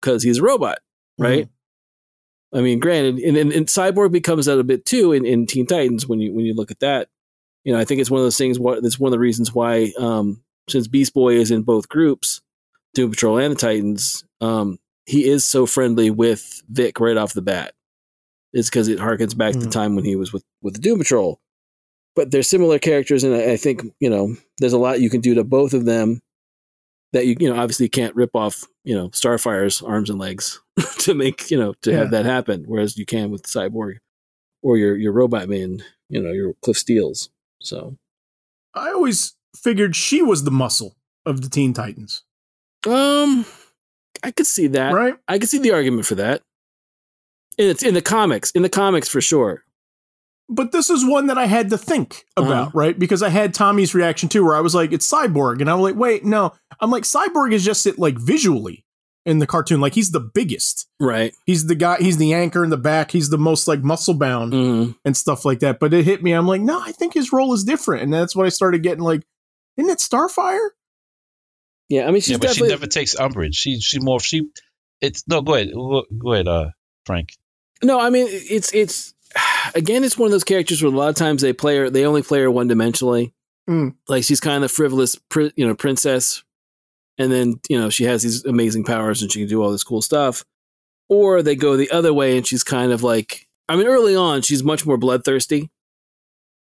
because 0.01 0.23
he's 0.23 0.39
a 0.39 0.43
robot, 0.43 0.79
mm-hmm. 1.21 1.25
right? 1.25 1.49
I 2.53 2.61
mean, 2.61 2.79
granted, 2.79 3.19
and, 3.19 3.37
and, 3.37 3.53
and 3.53 3.67
Cyborg 3.67 4.13
becomes 4.13 4.47
that 4.47 4.61
a 4.61 4.65
bit 4.65 4.85
too 4.85 5.13
in, 5.13 5.27
in 5.27 5.47
Teen 5.47 5.67
Titans 5.67 6.07
when 6.07 6.21
you 6.21 6.33
when 6.33 6.45
you 6.45 6.55
look 6.55 6.71
at 6.71 6.81
that. 6.81 7.09
You 7.65 7.73
know, 7.73 7.79
I 7.81 7.85
think 7.85 8.01
it's 8.01 8.11
one 8.11 8.21
of 8.21 8.25
those 8.27 8.39
things. 8.39 8.59
What 8.59 8.83
that's 8.83 8.99
one 8.99 9.09
of 9.09 9.13
the 9.13 9.19
reasons 9.19 9.55
why, 9.55 9.93
um, 9.99 10.43
since 10.69 10.87
Beast 10.87 11.15
Boy 11.15 11.35
is 11.37 11.51
in 11.51 11.63
both 11.63 11.89
groups, 11.89 12.41
Doom 12.95 13.11
Patrol 13.11 13.39
and 13.39 13.53
the 13.53 13.59
Titans, 13.59 14.25
um, 14.41 14.79
he 15.07 15.27
is 15.29 15.45
so 15.45 15.67
friendly 15.67 16.11
with 16.11 16.63
Vic 16.69 17.01
right 17.01 17.17
off 17.17 17.33
the 17.35 17.43
bat. 17.43 17.75
It's 18.53 18.69
because 18.71 18.89
it 18.89 18.99
harkens 18.99 19.37
back 19.37 19.53
to 19.55 19.59
the 19.59 19.67
Mhm. 19.67 19.73
time 19.73 19.97
when 19.97 20.05
he 20.05 20.15
was 20.17 20.33
with 20.33 20.45
with 20.63 20.75
the 20.75 20.81
Doom 20.81 20.99
Patrol. 20.99 21.41
But 22.15 22.31
they're 22.31 22.43
similar 22.45 22.79
characters, 22.79 23.25
and 23.25 23.35
I, 23.35 23.53
I 23.53 23.57
think 23.57 23.83
you 23.99 24.09
know 24.11 24.37
there's 24.59 24.73
a 24.75 24.79
lot 24.79 25.01
you 25.01 25.11
can 25.11 25.21
do 25.21 25.35
to 25.35 25.43
both 25.45 25.75
of 25.75 25.85
them 25.87 26.21
that 27.13 27.27
you 27.27 27.35
you 27.41 27.49
know 27.51 27.59
obviously 27.61 27.89
can't 27.89 28.15
rip 28.15 28.35
off 28.37 28.65
you 28.85 28.95
know 28.95 29.09
Starfire's 29.11 29.83
arms 29.83 30.11
and 30.11 30.19
legs 30.19 30.61
to 30.99 31.15
make 31.15 31.51
you 31.51 31.59
know 31.59 31.75
to 31.83 31.91
Yeah. 31.91 31.99
have 31.99 32.11
that 32.13 32.27
happen, 32.27 32.65
whereas 32.67 32.97
you 32.99 33.07
can 33.07 33.31
with 33.31 33.43
Cyborg 33.45 33.97
or 34.63 34.77
your 34.77 34.97
your 34.97 35.13
Robot 35.13 35.49
Man, 35.49 35.83
you 36.09 36.23
know 36.23 36.33
your 36.33 36.55
Cliff 36.63 36.77
Steeles. 36.79 37.31
So 37.61 37.97
I 38.75 38.91
always 38.91 39.35
figured 39.57 39.97
she 39.97 40.21
was 40.23 40.45
the 40.45 40.51
muscle 40.51 40.97
of 41.27 41.41
the 41.43 41.49
Teen 41.49 41.73
Titans, 41.73 42.23
um, 42.87 43.47
I 44.23 44.31
could 44.31 44.47
see 44.47 44.67
that. 44.69 44.93
right? 44.93 45.15
I 45.29 45.39
could 45.39 45.49
see 45.49 45.59
the 45.59 45.73
argument 45.73 46.05
for 46.07 46.17
that. 46.17 46.43
And 47.59 47.69
it's 47.69 47.83
in 47.83 47.95
the 47.95 48.03
comics, 48.03 48.51
in 48.51 48.63
the 48.63 48.69
comics 48.69 49.09
for 49.09 49.21
sure. 49.21 49.65
But 50.49 50.73
this 50.73 50.91
is 50.91 51.07
one 51.07 51.29
that 51.29 51.39
I 51.39 51.47
had 51.47 51.71
to 51.71 51.79
think 51.79 52.25
Uh-huh. 52.37 52.47
about, 52.47 52.75
right? 52.75 52.99
Because 52.99 53.23
I 53.23 53.31
had 53.31 53.55
Tommy's 53.55 53.95
reaction 53.95 54.29
too, 54.29 54.45
where 54.45 54.57
I 54.57 54.61
was 54.61 54.75
like, 54.75 54.93
"It's 54.93 55.11
Cyborg," 55.11 55.61
and 55.63 55.71
I'm 55.71 55.81
like, 55.81 55.95
"Wait, 55.95 56.25
no." 56.25 56.53
I'm 56.81 56.91
like, 56.91 57.05
Cyborg 57.05 57.53
is 57.55 57.65
just 57.65 57.87
it, 57.87 57.99
like 57.99 58.19
visually 58.19 58.85
in 59.27 59.39
the 59.39 59.47
cartoon, 59.47 59.81
like 59.81 59.95
he's 59.95 60.11
the 60.11 60.21
biggest. 60.21 60.89
Right. 61.01 61.35
He's 61.47 61.67
the 61.67 61.75
guy. 61.75 61.97
He's 61.99 62.19
the 62.19 62.35
anchor 62.35 62.63
in 62.63 62.71
the 62.71 62.77
back. 62.77 63.11
He's 63.11 63.31
the 63.31 63.39
most 63.39 63.67
like 63.67 63.83
muscle 63.83 64.15
bound 64.15 64.53
hmm 64.53 64.91
and 65.05 65.17
stuff 65.17 65.45
like 65.45 65.61
that. 65.61 65.79
But 65.81 65.95
it 65.95 66.05
hit 66.05 66.23
me. 66.23 66.33
I'm 66.33 66.47
like, 66.47 66.61
no, 66.61 66.81
I 66.81 66.93
think 66.93 67.15
his 67.15 67.33
role 67.33 67.53
is 67.55 67.65
different, 67.65 68.03
and 68.03 68.13
that's 68.13 68.37
what 68.37 68.47
I 68.47 68.51
started 68.51 68.83
getting. 68.83 69.05
Like, 69.05 69.23
isn't 69.77 69.91
it 69.91 69.99
Starfire? 69.99 70.69
Yeah. 71.89 72.07
I 72.07 72.11
mean, 72.11 72.21
she's 72.21 72.33
yeah, 72.33 72.39
but 72.39 72.51
she 72.51 72.67
never 72.67 72.87
takes 72.87 73.19
umbrage. 73.19 73.55
She 73.55 73.81
she 73.81 73.99
more 74.01 74.21
she. 74.21 74.49
It's 75.01 75.27
no. 75.27 75.43
Go 75.43 75.55
ahead. 75.55 75.73
Go, 75.73 76.05
go 76.19 76.33
ahead, 76.33 76.49
uh, 76.49 76.71
Frank. 77.07 77.31
No, 77.83 78.01
I 78.01 78.11
mean 78.11 78.27
it's 78.31 78.73
it's 78.75 79.15
again 79.75 80.05
it's 80.05 80.19
one 80.19 80.27
of 80.27 80.33
those 80.33 80.45
characters 80.45 80.83
where 80.83 80.93
a 80.93 80.97
lot 80.97 81.09
of 81.09 81.17
times 81.17 81.43
they 81.43 81.53
play 81.53 81.77
her 81.79 81.91
they 81.91 82.07
only 82.07 82.23
play 82.23 82.41
her 82.41 82.51
one 82.51 82.69
dimensionally. 82.69 83.33
Mm. 83.69 83.95
Like 84.09 84.25
she's 84.25 84.41
kind 84.41 84.57
of 84.57 84.63
the 84.63 84.69
frivolous, 84.69 85.19
you 85.57 85.67
know, 85.67 85.75
princess, 85.75 86.44
and 87.19 87.31
then 87.33 87.61
you 87.69 87.79
know 87.79 87.91
she 87.91 88.05
has 88.05 88.23
these 88.23 88.45
amazing 88.45 88.85
powers 88.85 89.23
and 89.23 89.31
she 89.33 89.41
can 89.41 89.49
do 89.49 89.63
all 89.63 89.71
this 89.73 89.85
cool 89.85 90.03
stuff. 90.03 90.45
Or 91.09 91.43
they 91.43 91.55
go 91.55 91.77
the 91.77 91.91
other 91.91 92.15
way 92.15 92.37
and 92.37 92.47
she's 92.47 92.65
kind 92.65 92.91
of 92.93 93.03
like 93.03 93.47
I 93.69 93.77
mean 93.77 93.87
early 93.87 94.17
on 94.17 94.43
she's 94.43 94.63
much 94.65 94.87
more 94.87 94.97
bloodthirsty. 94.97 95.71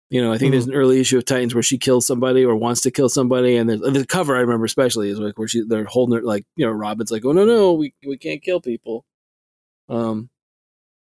You 0.09 0.21
know, 0.21 0.33
I 0.33 0.37
think 0.37 0.51
there's 0.51 0.67
an 0.67 0.73
early 0.73 0.99
issue 0.99 1.17
of 1.17 1.23
Titans 1.23 1.53
where 1.53 1.63
she 1.63 1.77
kills 1.77 2.05
somebody 2.05 2.43
or 2.43 2.53
wants 2.55 2.81
to 2.81 2.91
kill 2.91 3.07
somebody, 3.07 3.55
and 3.55 3.69
the 3.69 4.05
cover 4.05 4.35
I 4.35 4.41
remember 4.41 4.65
especially 4.65 5.09
is 5.09 5.19
like 5.19 5.39
where 5.39 5.47
she 5.47 5.63
they're 5.65 5.85
holding 5.85 6.15
her 6.17 6.21
like 6.21 6.45
you 6.57 6.65
know 6.65 6.71
Robin's 6.73 7.11
like 7.11 7.23
oh 7.23 7.31
no 7.31 7.45
no 7.45 7.71
we 7.73 7.93
we 8.05 8.17
can't 8.17 8.41
kill 8.41 8.59
people, 8.59 9.05
um, 9.87 10.29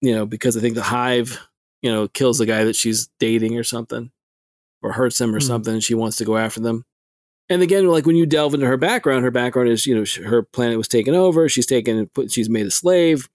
you 0.02 0.14
know 0.14 0.26
because 0.26 0.54
I 0.54 0.60
think 0.60 0.74
the 0.74 0.82
Hive 0.82 1.38
you 1.80 1.90
know 1.90 2.08
kills 2.08 2.36
the 2.36 2.44
guy 2.46 2.64
that 2.64 2.76
she's 2.76 3.08
dating 3.18 3.56
or 3.56 3.64
something, 3.64 4.10
or 4.82 4.92
hurts 4.92 5.18
him 5.18 5.34
or 5.34 5.38
Hmm. 5.40 5.46
something, 5.46 5.72
and 5.72 5.82
she 5.84 5.94
wants 5.94 6.18
to 6.18 6.26
go 6.26 6.36
after 6.36 6.60
them. 6.60 6.84
And 7.50 7.60
again, 7.62 7.86
like 7.88 8.06
when 8.06 8.16
you 8.16 8.24
delve 8.26 8.54
into 8.54 8.66
her 8.66 8.76
background, 8.78 9.24
her 9.24 9.30
background 9.30 9.68
is 9.68 9.86
you 9.86 9.94
know 9.94 10.04
her 10.28 10.42
planet 10.42 10.78
was 10.78 10.88
taken 10.88 11.14
over, 11.14 11.48
she's 11.48 11.66
taken 11.66 11.98
and 11.98 12.12
put, 12.12 12.30
she's 12.32 12.48
made 12.48 12.66
a 12.66 12.70
slave, 12.70 13.28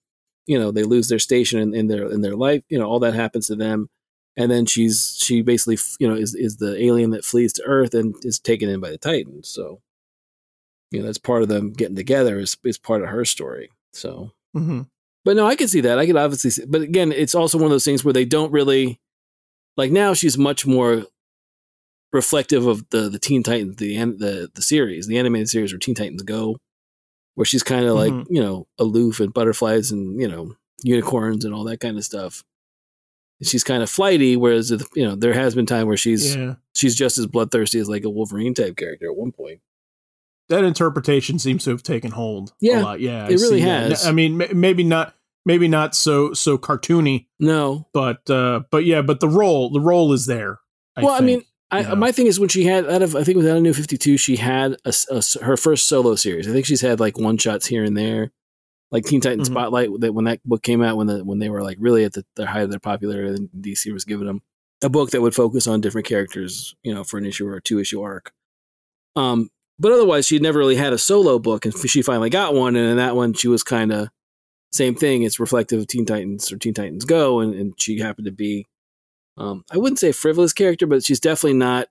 you 0.47 0.57
know 0.57 0.71
they 0.71 0.83
lose 0.83 1.09
their 1.09 1.19
station 1.19 1.59
in, 1.59 1.75
in 1.75 1.87
their 1.87 2.09
in 2.11 2.21
their 2.21 2.35
life, 2.35 2.63
you 2.69 2.79
know 2.79 2.85
all 2.87 2.99
that 2.99 3.13
happens 3.13 3.47
to 3.47 3.55
them 3.55 3.89
and 4.37 4.51
then 4.51 4.65
she's 4.65 5.17
she 5.19 5.41
basically 5.41 5.77
you 5.99 6.07
know 6.07 6.15
is 6.15 6.33
is 6.35 6.57
the 6.57 6.81
alien 6.83 7.11
that 7.11 7.23
flees 7.25 7.53
to 7.53 7.63
Earth 7.63 7.93
and 7.93 8.15
is 8.23 8.39
taken 8.39 8.69
in 8.69 8.79
by 8.79 8.89
the 8.89 8.97
Titans. 8.97 9.47
So 9.47 9.81
you 10.91 10.99
know 10.99 11.05
that's 11.05 11.17
part 11.17 11.41
of 11.41 11.47
them 11.47 11.73
getting 11.73 11.95
together 11.95 12.39
is 12.39 12.57
is 12.63 12.77
part 12.77 13.01
of 13.01 13.09
her 13.09 13.25
story. 13.25 13.69
So, 13.93 14.31
Mm-hmm. 14.55 14.81
but 15.25 15.35
no, 15.35 15.45
I 15.47 15.55
can 15.55 15.67
see 15.67 15.81
that. 15.81 15.99
I 15.99 16.05
can 16.05 16.15
obviously, 16.17 16.49
see, 16.49 16.65
but 16.65 16.81
again, 16.81 17.11
it's 17.11 17.35
also 17.35 17.57
one 17.57 17.65
of 17.65 17.71
those 17.71 17.83
things 17.83 18.05
where 18.05 18.13
they 18.13 18.23
don't 18.23 18.51
really 18.53 18.99
like 19.75 19.91
now. 19.91 20.13
She's 20.13 20.37
much 20.37 20.65
more 20.65 21.05
reflective 22.15 22.65
of 22.65 22.89
the 22.89 23.09
the 23.09 23.19
Teen 23.19 23.43
Titans, 23.43 23.75
the 23.75 23.95
the 23.97 24.49
the 24.55 24.61
series, 24.61 25.05
the 25.07 25.17
animated 25.19 25.49
series 25.49 25.71
where 25.71 25.79
Teen 25.79 25.93
Titans 25.95 26.23
Go, 26.23 26.57
where 27.35 27.45
she's 27.45 27.63
kind 27.63 27.85
of 27.85 27.95
like 27.95 28.11
Mhm. 28.13 28.25
you 28.29 28.41
know 28.41 28.67
aloof 28.79 29.19
and 29.19 29.33
butterflies 29.33 29.91
and 29.91 30.19
you 30.19 30.27
know 30.27 30.55
unicorns 30.83 31.45
and 31.45 31.53
all 31.53 31.63
that 31.65 31.79
kind 31.79 31.97
of 31.97 32.03
stuff. 32.03 32.43
She's 33.43 33.63
kind 33.65 33.83
of 33.83 33.89
flighty, 33.89 34.37
whereas 34.37 34.71
you 34.71 35.05
know 35.05 35.15
there 35.15 35.33
has 35.33 35.53
been 35.55 35.65
time 35.65 35.87
where 35.87 35.97
she's 35.97 36.35
Yeah, 36.35 36.55
she's 36.73 36.95
just 36.95 37.17
as 37.17 37.27
bloodthirsty 37.27 37.79
as 37.79 37.89
like 37.89 38.05
a 38.05 38.09
Wolverine 38.09 38.53
type 38.53 38.77
character 38.77 39.07
at 39.11 39.15
one 39.17 39.31
point. 39.31 39.59
that 40.47 40.63
interpretation 40.63 41.39
seems 41.39 41.63
to 41.65 41.71
have 41.71 41.81
taken 41.83 42.11
hold. 42.11 42.53
Yeah, 42.61 42.81
a 42.81 42.83
lot. 42.83 42.99
yeah, 43.01 43.25
it 43.25 43.31
really 43.41 43.59
see 43.59 43.65
that. 43.65 43.89
has. 43.91 44.05
I 44.07 44.11
mean, 44.11 44.37
maybe 44.53 44.83
not, 44.83 45.15
maybe 45.43 45.67
not 45.67 45.95
so 45.95 46.33
so 46.33 46.57
cartoony, 46.57 47.25
No, 47.39 47.87
but 47.93 48.29
uh, 48.29 48.61
but 48.71 48.85
yeah, 48.85 49.01
but 49.01 49.19
the 49.21 49.27
role 49.27 49.69
the 49.71 49.81
role 49.81 50.13
is 50.13 50.27
there. 50.27 50.59
I 50.95 51.01
well, 51.03 51.13
I 51.15 51.19
mean, 51.21 51.41
I, 51.79 51.93
my 51.95 52.11
thing 52.11 52.27
is 52.27 52.39
when 52.39 52.49
she 52.49 52.63
had 52.63 52.85
out 52.89 53.01
of 53.01 53.15
I 53.15 53.23
think 53.23 53.37
with 53.37 53.47
out 53.47 53.57
of 53.57 53.63
New 53.63 53.73
Fifty 53.73 53.97
Two, 53.97 54.17
she 54.17 54.35
had 54.35 54.77
a 54.85 54.93
a 55.11 55.21
her 55.43 55.57
first 55.57 55.87
solo 55.87 56.15
series. 56.15 56.47
I 56.47 56.51
think 56.51 56.65
she's 56.65 56.81
had 56.81 56.99
like 56.99 57.17
one 57.17 57.37
shots 57.37 57.65
here 57.65 57.83
and 57.83 57.95
there, 57.97 58.31
like 58.91 59.05
Teen 59.05 59.21
Titan 59.21 59.39
Mhm. 59.41 59.45
Spotlight. 59.47 59.89
That 59.99 60.13
when 60.13 60.25
that 60.25 60.43
book 60.43 60.61
came 60.63 60.81
out, 60.81 60.97
when 60.97 61.07
the 61.07 61.23
when 61.23 61.39
they 61.39 61.49
were 61.49 61.63
like 61.63 61.77
really 61.79 62.03
at 62.03 62.13
the, 62.13 62.25
the 62.35 62.45
height 62.45 62.63
of 62.63 62.69
their 62.69 62.79
popularity, 62.79 63.35
and 63.35 63.49
DC 63.63 63.91
was 63.93 64.05
giving 64.05 64.27
them 64.27 64.41
a 64.83 64.89
book 64.89 65.11
that 65.11 65.21
would 65.21 65.35
focus 65.35 65.67
on 65.67 65.81
different 65.81 66.07
characters, 66.07 66.75
you 66.83 66.93
know, 66.93 67.03
for 67.03 67.17
an 67.17 67.25
issue 67.25 67.47
or 67.47 67.55
a 67.55 67.61
two 67.61 67.79
issue 67.79 68.01
arc. 68.01 68.33
Um, 69.15 69.49
but 69.79 69.91
otherwise, 69.91 70.25
she'd 70.27 70.41
never 70.41 70.59
really 70.59 70.75
had 70.75 70.93
a 70.93 70.97
solo 70.97 71.39
book, 71.39 71.65
and 71.65 71.73
she 71.89 72.01
finally 72.01 72.29
got 72.29 72.53
one. 72.53 72.75
And 72.75 72.89
in 72.91 72.97
that 72.97 73.15
one, 73.15 73.33
she 73.33 73.47
was 73.47 73.63
kind 73.63 73.91
of 73.91 74.09
same 74.71 74.95
thing. 74.95 75.23
It's 75.23 75.39
reflective 75.39 75.79
of 75.79 75.87
Teen 75.87 76.05
Titans 76.05 76.51
or 76.51 76.57
Teen 76.57 76.73
Titans 76.73 77.05
Go, 77.05 77.39
and, 77.39 77.53
and 77.53 77.73
she 77.77 77.99
happened 77.99 78.25
to 78.25 78.31
be, 78.31 78.67
um, 79.37 79.63
I 79.71 79.77
wouldn't 79.77 79.99
say 79.99 80.09
a 80.09 80.13
frivolous 80.13 80.53
character, 80.53 80.87
but 80.87 81.03
she's 81.03 81.19
definitely 81.19 81.57
not. 81.57 81.87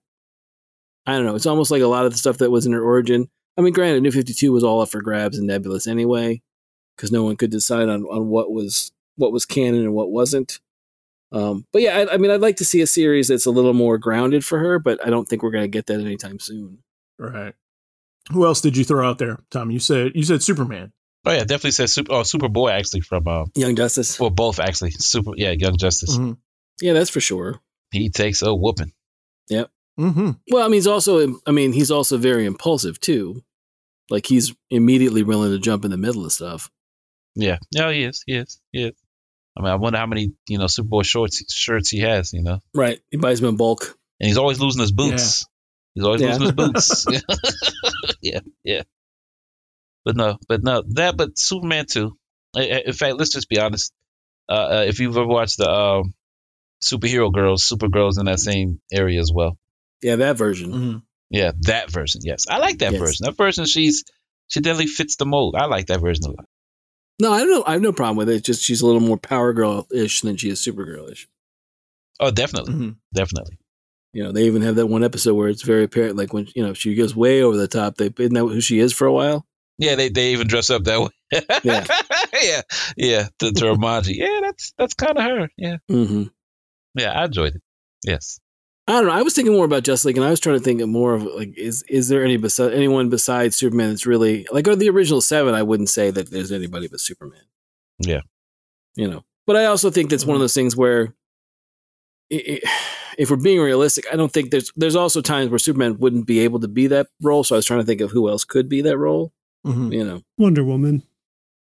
I 1.06 1.12
don't 1.12 1.26
know. 1.26 1.34
It's 1.34 1.46
almost 1.46 1.70
like 1.70 1.82
a 1.82 1.86
lot 1.86 2.06
of 2.06 2.12
the 2.12 2.18
stuff 2.18 2.38
that 2.38 2.50
was 2.50 2.64
in 2.66 2.72
her 2.72 2.82
origin. 2.82 3.28
I 3.56 3.60
mean, 3.60 3.72
granted, 3.74 4.02
New 4.02 4.10
Fifty 4.10 4.32
Two 4.34 4.52
was 4.52 4.64
all 4.64 4.80
up 4.80 4.88
for 4.88 5.02
grabs 5.02 5.36
and 5.38 5.46
nebulous 5.46 5.86
anyway, 5.86 6.42
because 6.96 7.12
no 7.12 7.22
one 7.24 7.36
could 7.36 7.50
decide 7.50 7.88
on 7.88 8.04
on 8.04 8.28
what 8.28 8.50
was 8.50 8.92
what 9.16 9.32
was 9.32 9.44
canon 9.46 9.82
and 9.82 9.94
what 9.94 10.10
wasn't. 10.10 10.60
Um, 11.32 11.66
but 11.72 11.82
yeah, 11.82 11.98
I, 11.98 12.14
I 12.14 12.16
mean, 12.16 12.30
I'd 12.30 12.40
like 12.40 12.56
to 12.56 12.64
see 12.64 12.80
a 12.80 12.86
series 12.86 13.28
that's 13.28 13.46
a 13.46 13.50
little 13.50 13.74
more 13.74 13.98
grounded 13.98 14.44
for 14.44 14.58
her, 14.60 14.78
but 14.78 15.04
I 15.04 15.10
don't 15.10 15.28
think 15.28 15.42
we're 15.42 15.50
going 15.50 15.64
to 15.64 15.68
get 15.68 15.86
that 15.86 16.00
anytime 16.00 16.38
soon. 16.38 16.78
right. 17.18 17.54
Who 18.32 18.46
else 18.46 18.60
did 18.62 18.74
you 18.76 18.84
throw 18.84 19.06
out 19.06 19.18
there, 19.18 19.38
Tom? 19.50 19.70
You 19.70 19.78
said 19.78 20.12
you 20.14 20.22
said 20.22 20.42
Superman. 20.42 20.92
Oh 21.26 21.32
yeah, 21.32 21.40
definitely 21.40 21.72
says 21.72 21.92
super. 21.92 22.12
Oh, 22.12 22.20
Superboy 22.22 22.70
actually 22.72 23.00
from. 23.02 23.28
Uh, 23.28 23.44
Young 23.54 23.76
Justice. 23.76 24.18
well, 24.18 24.30
both 24.30 24.58
actually. 24.60 24.92
Super. 24.92 25.32
Yeah, 25.36 25.50
Young 25.50 25.76
Justice. 25.76 26.16
Mhm. 26.16 26.38
Yeah, 26.80 26.92
that's 26.92 27.10
for 27.10 27.20
sure. 27.20 27.60
He 27.90 28.10
takes 28.10 28.42
a 28.42 28.54
whooping. 28.54 28.92
Yep. 29.48 29.70
Mm-hmm. 29.98 30.30
Well, 30.50 30.62
I 30.64 30.66
mean, 30.66 30.74
he's 30.74 30.86
also, 30.88 31.40
I 31.46 31.52
mean, 31.52 31.72
he's 31.72 31.90
also 31.90 32.16
very 32.16 32.46
impulsive 32.46 32.98
too. 33.00 33.42
Like 34.10 34.26
he's 34.26 34.52
immediately 34.70 35.22
willing 35.22 35.52
to 35.52 35.58
jump 35.58 35.84
in 35.84 35.90
the 35.90 35.96
middle 35.96 36.24
of 36.26 36.32
stuff. 36.32 36.70
Yeah, 37.36 37.58
yeah, 37.70 37.90
he 37.92 38.02
is, 38.04 38.22
he 38.26 38.34
is, 38.34 38.60
he 38.72 38.84
is. 38.84 38.94
I 39.56 39.62
mean, 39.62 39.70
I 39.70 39.76
wonder 39.76 39.98
how 39.98 40.06
many 40.06 40.32
you 40.48 40.58
know 40.58 40.64
Superboy 40.66 41.04
shorts 41.04 41.52
shirts 41.52 41.88
he 41.90 42.00
has. 42.00 42.32
You 42.32 42.42
know, 42.42 42.60
Right. 42.74 43.00
He 43.10 43.16
buys 43.16 43.40
them 43.40 43.50
in 43.50 43.56
bulk. 43.56 43.96
and 44.20 44.26
he's 44.28 44.36
always 44.36 44.60
losing 44.60 44.80
his 44.82 44.92
boots. 44.92 45.46
He's 45.94 46.04
always 46.04 46.20
Yeah. 46.20 46.36
losing 46.36 46.42
his 46.46 46.52
boots. 46.52 47.06
yeah, 48.20 48.40
yeah. 48.64 48.82
But 50.04 50.16
no, 50.16 50.38
but 50.48 50.62
no, 50.62 50.82
that 50.94 51.16
but 51.16 51.38
Superman 51.38 51.86
too. 51.86 52.16
I- 52.54 52.60
I- 52.68 52.82
In 52.86 52.92
fact, 52.92 53.16
let's 53.16 53.30
just 53.30 53.48
be 53.48 53.58
honest. 53.60 53.92
Uh, 54.48 54.52
uh, 54.52 54.84
if 54.86 54.98
you've 55.00 55.16
ever 55.16 55.26
watched 55.26 55.58
the 55.58 55.70
um, 55.70 56.14
superhero 56.84 57.32
girls, 57.32 57.68
Supergirls 57.68 58.18
in 58.18 58.26
that 58.26 58.40
same 58.40 58.80
area 58.92 59.20
as 59.20 59.32
well. 59.32 59.58
Yeah, 60.02 60.16
that 60.16 60.36
version. 60.36 60.72
Mm-hmm. 60.72 60.98
Yeah, 61.30 61.52
that 61.62 61.90
version. 61.90 62.20
Yes, 62.24 62.46
I 62.48 62.58
like 62.58 62.78
that 62.78 62.92
Yes. 62.92 63.00
version. 63.00 63.24
That 63.24 63.36
version, 63.36 63.64
she's 63.64 64.04
she 64.48 64.60
definitely 64.60 64.88
fits 64.88 65.16
the 65.16 65.26
mold. 65.26 65.56
I 65.56 65.64
like 65.66 65.86
that 65.86 66.00
version 66.00 66.24
a 66.26 66.28
lot. 66.28 66.44
No, 67.20 67.32
I 67.32 67.38
don't 67.40 67.50
know. 67.50 67.64
I 67.66 67.72
have 67.72 67.80
no 67.82 67.92
problem 67.92 68.16
with 68.16 68.28
it. 68.28 68.34
It's 68.36 68.46
just 68.46 68.62
she's 68.62 68.82
a 68.82 68.86
little 68.86 69.00
more 69.00 69.16
Power 69.16 69.52
Girl 69.52 69.86
ish 69.92 70.20
than 70.20 70.36
she 70.36 70.50
is 70.50 70.60
Supergirl 70.60 71.10
ish. 71.10 71.28
Oh, 72.20 72.30
definitely, 72.30 72.74
Mm-hmm. 72.74 72.90
definitely. 73.14 73.58
You 74.12 74.22
know, 74.24 74.32
they 74.32 74.44
even 74.44 74.62
have 74.62 74.76
that 74.76 74.86
one 74.86 75.02
episode 75.02 75.34
where 75.34 75.48
it's 75.48 75.62
very 75.62 75.84
apparent, 75.84 76.16
like 76.16 76.32
when 76.32 76.46
you 76.54 76.64
know 76.64 76.74
she 76.74 76.94
goes 76.94 77.16
way 77.16 77.42
over 77.42 77.56
the 77.56 77.66
top. 77.66 77.96
They 77.96 78.06
isn't 78.16 78.34
that 78.34 78.40
who 78.40 78.60
she 78.60 78.78
is 78.78 78.92
for 78.92 79.06
a 79.06 79.12
while? 79.12 79.44
Yeah, 79.78 79.96
they, 79.96 80.08
they 80.08 80.32
even 80.32 80.46
dress 80.46 80.70
up 80.70 80.84
that 80.84 81.00
way. 81.00 81.08
Yeah. 81.64 81.84
yeah, 82.42 82.60
yeah. 82.96 83.28
To, 83.40 83.50
to 83.52 83.64
Romanji. 83.64 84.14
Yeah, 84.16 84.38
that's 84.42 84.72
that's 84.78 84.94
kind 84.94 85.18
of 85.18 85.24
her. 85.24 85.48
Yeah, 85.56 85.78
Mm-hmm. 85.90 86.24
Yeah. 86.94 87.12
I 87.12 87.24
enjoyed 87.24 87.54
it. 87.56 87.62
Yes. 88.04 88.38
I 88.86 88.92
don't 88.92 89.06
know. 89.06 89.12
I 89.12 89.22
was 89.22 89.34
thinking 89.34 89.54
more 89.54 89.64
about 89.64 89.82
Justice 89.82 90.04
League, 90.04 90.18
and 90.18 90.26
I 90.26 90.30
was 90.30 90.40
trying 90.40 90.58
to 90.58 90.62
think 90.64 90.80
of 90.82 90.88
more 90.90 91.14
of 91.14 91.22
like, 91.24 91.56
is 91.56 91.82
is 91.88 92.08
there 92.08 92.22
any 92.22 92.36
besi- 92.36 92.74
anyone 92.74 93.08
besides 93.08 93.56
Superman 93.56 93.88
that's 93.90 94.04
really 94.06 94.46
like, 94.52 94.68
or 94.68 94.76
the 94.76 94.90
original 94.90 95.22
seven? 95.22 95.54
I 95.54 95.62
wouldn't 95.62 95.88
say 95.88 96.10
that 96.10 96.30
there's 96.30 96.52
anybody 96.52 96.88
but 96.88 97.00
Superman. 97.00 97.40
Yeah. 97.98 98.20
you 98.94 99.08
know. 99.08 99.24
But 99.46 99.56
I 99.56 99.66
also 99.66 99.90
think 99.90 100.10
that's 100.10 100.24
one 100.26 100.34
of 100.36 100.40
those 100.40 100.54
things 100.54 100.76
where, 100.76 101.14
i 102.32 102.60
i 102.64 102.70
if 103.16 103.30
we're 103.30 103.36
being 103.36 103.60
realistic, 103.60 104.06
I 104.12 104.16
don't 104.16 104.32
think 104.32 104.50
there's 104.50 104.72
there's 104.76 104.96
also 104.96 105.20
times 105.22 105.48
where 105.50 105.58
Superman 105.60 105.98
wouldn't 105.98 106.26
be 106.26 106.40
able 106.40 106.60
to 106.60 106.68
be 106.68 106.88
that 106.88 107.06
role. 107.22 107.44
So 107.44 107.54
I 107.54 107.58
was 107.58 107.64
trying 107.66 107.80
to 107.80 107.86
think 107.86 108.00
of 108.00 108.10
who 108.10 108.28
else 108.28 108.44
could 108.44 108.68
be 108.68 108.82
that 108.82 108.98
role. 108.98 109.32
Mm-hmm. 109.66 109.92
You 109.92 110.04
know, 110.04 110.22
Wonder 110.36 110.64
Woman. 110.64 111.04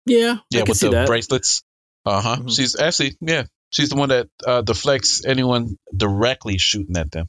yeah, 0.07 0.39
Yeah, 0.51 0.61
I 0.61 0.65
with 0.65 0.77
see 0.77 0.87
the 0.89 0.93
that. 0.97 1.07
bracelets. 1.07 1.63
Uh 2.05 2.21
huh. 2.21 2.37
Mhm. 2.41 2.55
She's 2.57 2.79
actually 2.79 3.17
yeah. 3.21 3.45
She's 3.71 3.89
the 3.91 3.97
one 3.97 4.09
that 4.11 4.29
uh, 4.47 4.63
deflects 4.63 5.25
anyone 5.27 5.77
directly 5.95 6.57
shooting 6.59 6.97
at 6.97 7.11
them. 7.11 7.27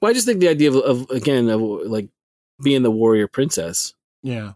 Well, 0.00 0.10
I 0.10 0.14
just 0.14 0.26
think 0.26 0.40
the 0.40 0.48
idea 0.48 0.70
of, 0.70 0.76
of 0.76 1.10
again 1.10 1.48
of 1.48 1.60
like 1.60 2.08
being 2.62 2.82
the 2.82 2.90
warrior 2.90 3.26
princess 3.26 3.94
Yeah. 4.22 4.52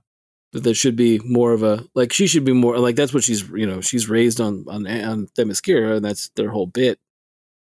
that 0.53 0.63
there 0.63 0.75
should 0.75 0.95
be 0.97 1.19
more 1.21 1.53
of 1.53 1.63
a 1.63 1.85
like 1.95 2.13
she 2.13 2.27
should 2.27 2.45
be 2.45 2.53
more 2.53 2.79
like 2.79 2.97
that's 2.97 3.13
what 3.15 3.25
she's 3.25 3.49
you 3.51 3.67
know 3.67 3.81
she's 3.81 4.09
raised 4.09 4.41
on 4.41 4.65
on 4.69 4.87
on 4.87 5.27
Themyscira 5.39 5.97
and 5.97 6.05
that's 6.05 6.29
their 6.37 6.51
whole 6.51 6.67
bit. 6.67 6.99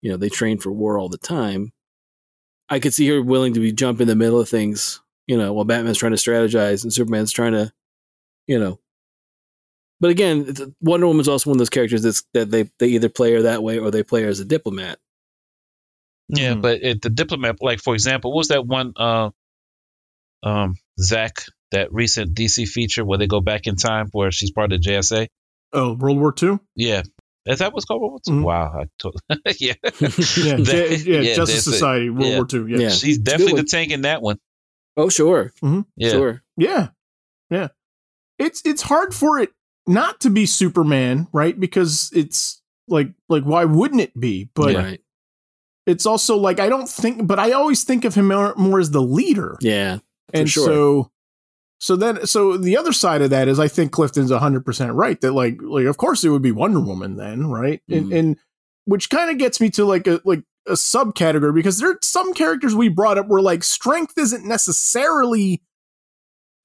You 0.01 0.11
know 0.11 0.17
they 0.17 0.29
train 0.29 0.59
for 0.59 0.71
war 0.71 0.99
all 0.99 1.09
the 1.09 1.17
time. 1.17 1.71
I 2.69 2.79
could 2.79 2.93
see 2.93 3.07
her 3.09 3.21
willing 3.21 3.53
to 3.55 3.59
be 3.59 3.71
jump 3.71 4.01
in 4.01 4.07
the 4.07 4.15
middle 4.15 4.39
of 4.39 4.49
things. 4.49 5.01
You 5.27 5.37
know, 5.37 5.53
while 5.53 5.65
Batman's 5.65 5.97
trying 5.97 6.11
to 6.11 6.17
strategize 6.17 6.83
and 6.83 6.93
Superman's 6.93 7.31
trying 7.31 7.53
to, 7.53 7.71
you 8.45 8.59
know. 8.59 8.79
But 9.99 10.11
again, 10.11 10.41
it's- 10.47 10.69
Wonder 10.81 11.07
Woman's 11.07 11.27
also 11.27 11.49
one 11.49 11.55
of 11.55 11.59
those 11.59 11.69
characters 11.69 12.01
that's 12.03 12.23
that 12.33 12.51
they 12.51 12.69
they 12.79 12.87
either 12.89 13.09
play 13.09 13.33
her 13.33 13.43
that 13.43 13.63
way 13.63 13.79
or 13.79 13.91
they 13.91 14.03
play 14.03 14.23
her 14.23 14.29
as 14.29 14.39
a 14.39 14.45
diplomat. 14.45 14.99
Yeah, 16.29 16.53
Mhm. 16.55 16.61
but 16.61 16.81
it, 16.83 17.01
the 17.01 17.09
diplomat, 17.09 17.57
like 17.61 17.79
for 17.79 17.93
example, 17.93 18.31
what 18.31 18.37
was 18.39 18.47
that 18.49 18.65
one? 18.65 18.93
Uh, 18.95 19.29
um, 20.43 20.75
Zach, 20.99 21.43
that 21.71 21.93
recent 21.93 22.33
DC 22.33 22.65
feature 22.67 23.05
where 23.05 23.17
they 23.17 23.27
go 23.27 23.41
back 23.41 23.67
in 23.67 23.75
time, 23.75 24.07
where 24.11 24.31
she's 24.31 24.51
part 24.51 24.71
of 24.71 24.81
the 24.81 24.89
JSA. 24.89 25.27
Oh, 25.73 25.93
World 25.93 26.19
War 26.19 26.33
II. 26.41 26.59
Yeah, 26.75 27.03
is 27.45 27.59
that 27.59 27.73
what's 27.73 27.85
called? 27.85 28.01
World 28.01 28.11
War 28.27 28.35
II? 28.35 28.41
Mhm. 28.41 28.43
Wow, 28.45 28.81
I 28.81 28.85
told, 28.99 29.19
yeah, 29.59 29.73
Yeah, 29.75 29.75
That- 29.91 30.65
J- 30.65 30.95
yeah, 30.97 31.19
yeah, 31.21 31.35
Justice. 31.35 31.63
Society, 31.63 32.09
World 32.09 32.25
Yeah. 32.25 32.37
War 32.37 32.47
II. 32.67 32.71
Yeah. 32.73 32.77
Yeah. 32.79 32.89
she's 32.89 33.17
definitely 33.17 33.61
the 33.61 33.67
tank 33.67 33.91
in 33.91 34.01
that 34.01 34.21
one. 34.21 34.37
Oh 34.97 35.09
sure, 35.09 35.51
Yeah, 35.97 36.09
sure. 36.09 36.43
Yeah. 36.57 36.89
Yeah. 37.49 37.67
It's 38.39 38.61
it's 38.65 38.81
hard 38.81 39.13
for 39.13 39.39
it 39.39 39.49
not 39.87 40.19
to 40.21 40.29
be 40.29 40.45
Superman, 40.45 41.27
right? 41.33 41.59
Because 41.59 42.11
it's 42.13 42.61
like 42.87 43.09
like 43.29 43.43
why 43.43 43.65
wouldn't 43.65 44.01
it 44.01 44.19
be? 44.19 44.49
But 44.53 44.75
right. 44.75 45.01
it's 45.85 46.05
also 46.05 46.37
like 46.37 46.59
I 46.59 46.69
don't 46.69 46.89
think 46.89 47.27
but 47.27 47.39
I 47.39 47.51
always 47.51 47.83
think 47.83 48.05
of 48.05 48.15
him 48.15 48.27
more, 48.29 48.53
more 48.55 48.79
as 48.79 48.91
the 48.91 49.01
leader. 49.01 49.57
Yeah. 49.61 49.97
For 50.31 50.39
and 50.39 50.49
sure. 50.49 50.65
so 50.65 51.11
so 51.79 51.95
then 51.95 52.25
so 52.25 52.57
the 52.57 52.77
other 52.77 52.93
side 52.93 53.21
of 53.21 53.29
that 53.31 53.47
is 53.47 53.59
I 53.59 53.67
think 53.67 53.91
Clifton's 53.91 54.31
100% 54.31 54.95
right 54.95 55.19
that 55.21 55.33
like 55.33 55.59
like 55.61 55.85
of 55.85 55.97
course 55.97 56.23
it 56.23 56.29
would 56.29 56.41
be 56.41 56.51
Wonder 56.51 56.79
Woman 56.79 57.15
then, 57.17 57.47
right? 57.47 57.81
And 57.89 58.05
Mhm. 58.07 58.17
and 58.19 58.37
which 58.85 59.09
kind 59.09 59.29
of 59.31 59.37
gets 59.37 59.59
me 59.59 59.69
to 59.71 59.85
like 59.85 60.07
a 60.07 60.21
like 60.25 60.43
a 60.67 60.73
subcategory 60.73 61.53
because 61.53 61.77
there 61.77 61.91
are 61.91 61.99
some 62.01 62.33
characters 62.33 62.73
we 62.75 62.89
brought 62.89 63.17
up 63.17 63.27
where 63.27 63.41
like 63.41 63.63
strength 63.63 64.17
isn't 64.17 64.45
necessarily 64.45 65.61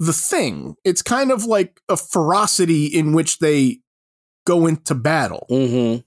the 0.00 0.12
thing. 0.12 0.74
It's 0.84 1.02
kind 1.02 1.30
of 1.30 1.44
like 1.44 1.80
a 1.88 1.96
ferocity 1.96 2.86
in 2.86 3.12
which 3.12 3.38
they 3.38 3.78
go 4.46 4.66
into 4.66 4.94
battle, 4.96 5.46
Mm-hmm. 5.50 6.00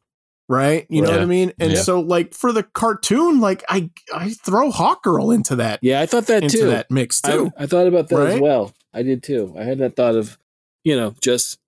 right? 0.53 0.85
You 0.89 1.01
know 1.03 1.11
what 1.11 1.21
I 1.21 1.25
mean? 1.25 1.53
And 1.59 1.73
Yeah. 1.73 1.81
so 1.81 1.99
like 2.01 2.33
for 2.33 2.51
the 2.51 2.63
cartoon, 2.63 3.39
like 3.39 3.63
I 3.69 3.89
I 4.13 4.31
throw 4.31 4.71
Hawkgirl 4.71 5.33
into 5.33 5.55
that 5.57 5.79
Yeah, 5.81 6.01
I 6.01 6.05
thought 6.07 6.25
that 6.27 6.43
into 6.43 6.57
too. 6.57 6.65
that 6.67 6.89
mix 6.91 7.21
too. 7.21 7.51
I, 7.57 7.63
I 7.63 7.67
thought 7.67 7.87
about 7.87 8.09
that 8.09 8.27
as 8.27 8.41
well. 8.41 8.73
I 8.93 9.03
did 9.03 9.23
too. 9.23 9.55
I 9.57 9.63
had 9.63 9.77
that 9.79 9.95
thought 9.95 10.15
of, 10.15 10.37
you 10.83 10.95
know, 10.95 11.15
just 11.21 11.59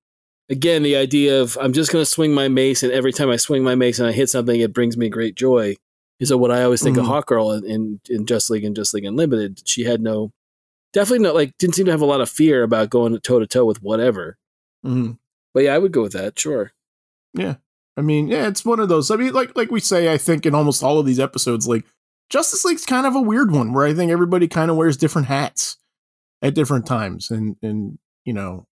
again 0.49 0.83
the 0.83 0.95
idea 0.95 1.41
of 1.41 1.57
I'm 1.61 1.73
just 1.73 1.91
going 1.91 2.01
to 2.01 2.09
swing 2.09 2.33
my 2.33 2.47
mace, 2.47 2.83
and 2.83 2.91
every 2.91 3.13
time 3.13 3.29
I 3.29 3.37
swing 3.37 3.63
my 3.63 3.75
mace 3.75 3.99
and 3.99 4.07
I 4.07 4.11
hit 4.11 4.29
something, 4.29 4.59
it 4.59 4.73
brings 4.73 4.97
me 4.97 5.09
great 5.09 5.35
joy. 5.35 5.75
Is 6.19 6.33
what 6.33 6.49
I 6.51 6.63
always 6.63 6.81
think 6.81 6.97
Mhm. 6.97 7.01
of 7.01 7.07
Hawkgirl 7.07 7.57
in, 7.59 7.69
in 7.69 7.99
in 8.09 8.25
Justice 8.25 8.49
League 8.51 8.63
and 8.63 8.75
Justice 8.75 8.95
League 8.95 9.05
Unlimited. 9.05 9.61
She 9.65 9.83
had 9.83 10.01
no, 10.01 10.31
definitely 10.95 11.23
not 11.23 11.35
like 11.35 11.55
didn't 11.59 11.75
seem 11.75 11.85
to 11.85 11.91
have 11.91 12.01
a 12.01 12.05
lot 12.05 12.21
of 12.21 12.29
fear 12.29 12.63
about 12.63 12.89
going 12.89 13.19
toe 13.19 13.39
to 13.39 13.45
toe 13.45 13.65
with 13.65 13.83
whatever. 13.83 14.37
Mhm. 14.83 15.19
But 15.53 15.63
yeah, 15.63 15.75
I 15.75 15.77
would 15.77 15.91
go 15.91 16.01
with 16.01 16.13
that. 16.13 16.39
Sure. 16.39 16.71
Yeah. 17.33 17.55
I 17.97 18.01
mean, 18.01 18.27
yeah, 18.27 18.47
it's 18.47 18.65
one 18.65 18.79
of 18.79 18.89
those. 18.89 19.11
I 19.11 19.17
mean, 19.17 19.33
like 19.33 19.55
like 19.55 19.69
we 19.71 19.79
say, 19.81 20.11
I 20.11 20.17
think 20.17 20.45
in 20.45 20.55
almost 20.55 20.81
all 20.83 20.97
of 20.99 21.05
these 21.05 21.19
episodes, 21.19 21.67
like 21.67 21.85
Justice 22.29 22.65
League's 22.65 22.85
kind 22.85 23.05
of 23.05 23.13
a 23.15 23.21
weird 23.21 23.51
one 23.51 23.73
where 23.73 23.85
I 23.85 23.93
think 23.93 24.11
everybody 24.11 24.47
kind 24.47 24.71
of 24.71 24.77
wears 24.77 24.97
different 24.97 25.27
hats 25.27 25.77
at 26.41 26.55
different 26.55 26.85
times, 26.85 27.29
and 27.29 27.55
and 27.61 27.97
you 28.25 28.33
know, 28.33 28.67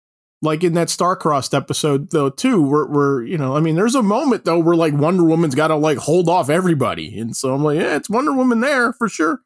like 0.43 0.63
in 0.65 0.73
that 0.75 0.89
Starcrossed 0.89 1.55
episode 1.55 2.11
though 2.13 2.31
too, 2.31 2.63
where 2.63 2.87
where 2.87 3.23
you 3.23 3.37
know, 3.37 3.57
I 3.57 3.61
mean, 3.61 3.75
there's 3.77 3.95
a 3.95 4.03
moment 4.03 4.45
though 4.45 4.59
where 4.59 4.77
like 4.77 4.95
Wonder 4.95 5.25
Woman's 5.25 5.55
got 5.55 5.69
to 5.69 5.77
like 5.77 5.99
hold 5.99 6.29
off 6.29 6.49
everybody, 6.49 7.19
and 7.19 7.37
so 7.37 7.55
I'm 7.55 7.63
like, 7.65 7.79
yeah, 7.79 7.97
it's 7.97 8.09
Wonder 8.09 8.33
Woman 8.33 8.61
there 8.61 8.93
for 8.95 9.09
sure. 9.09 9.41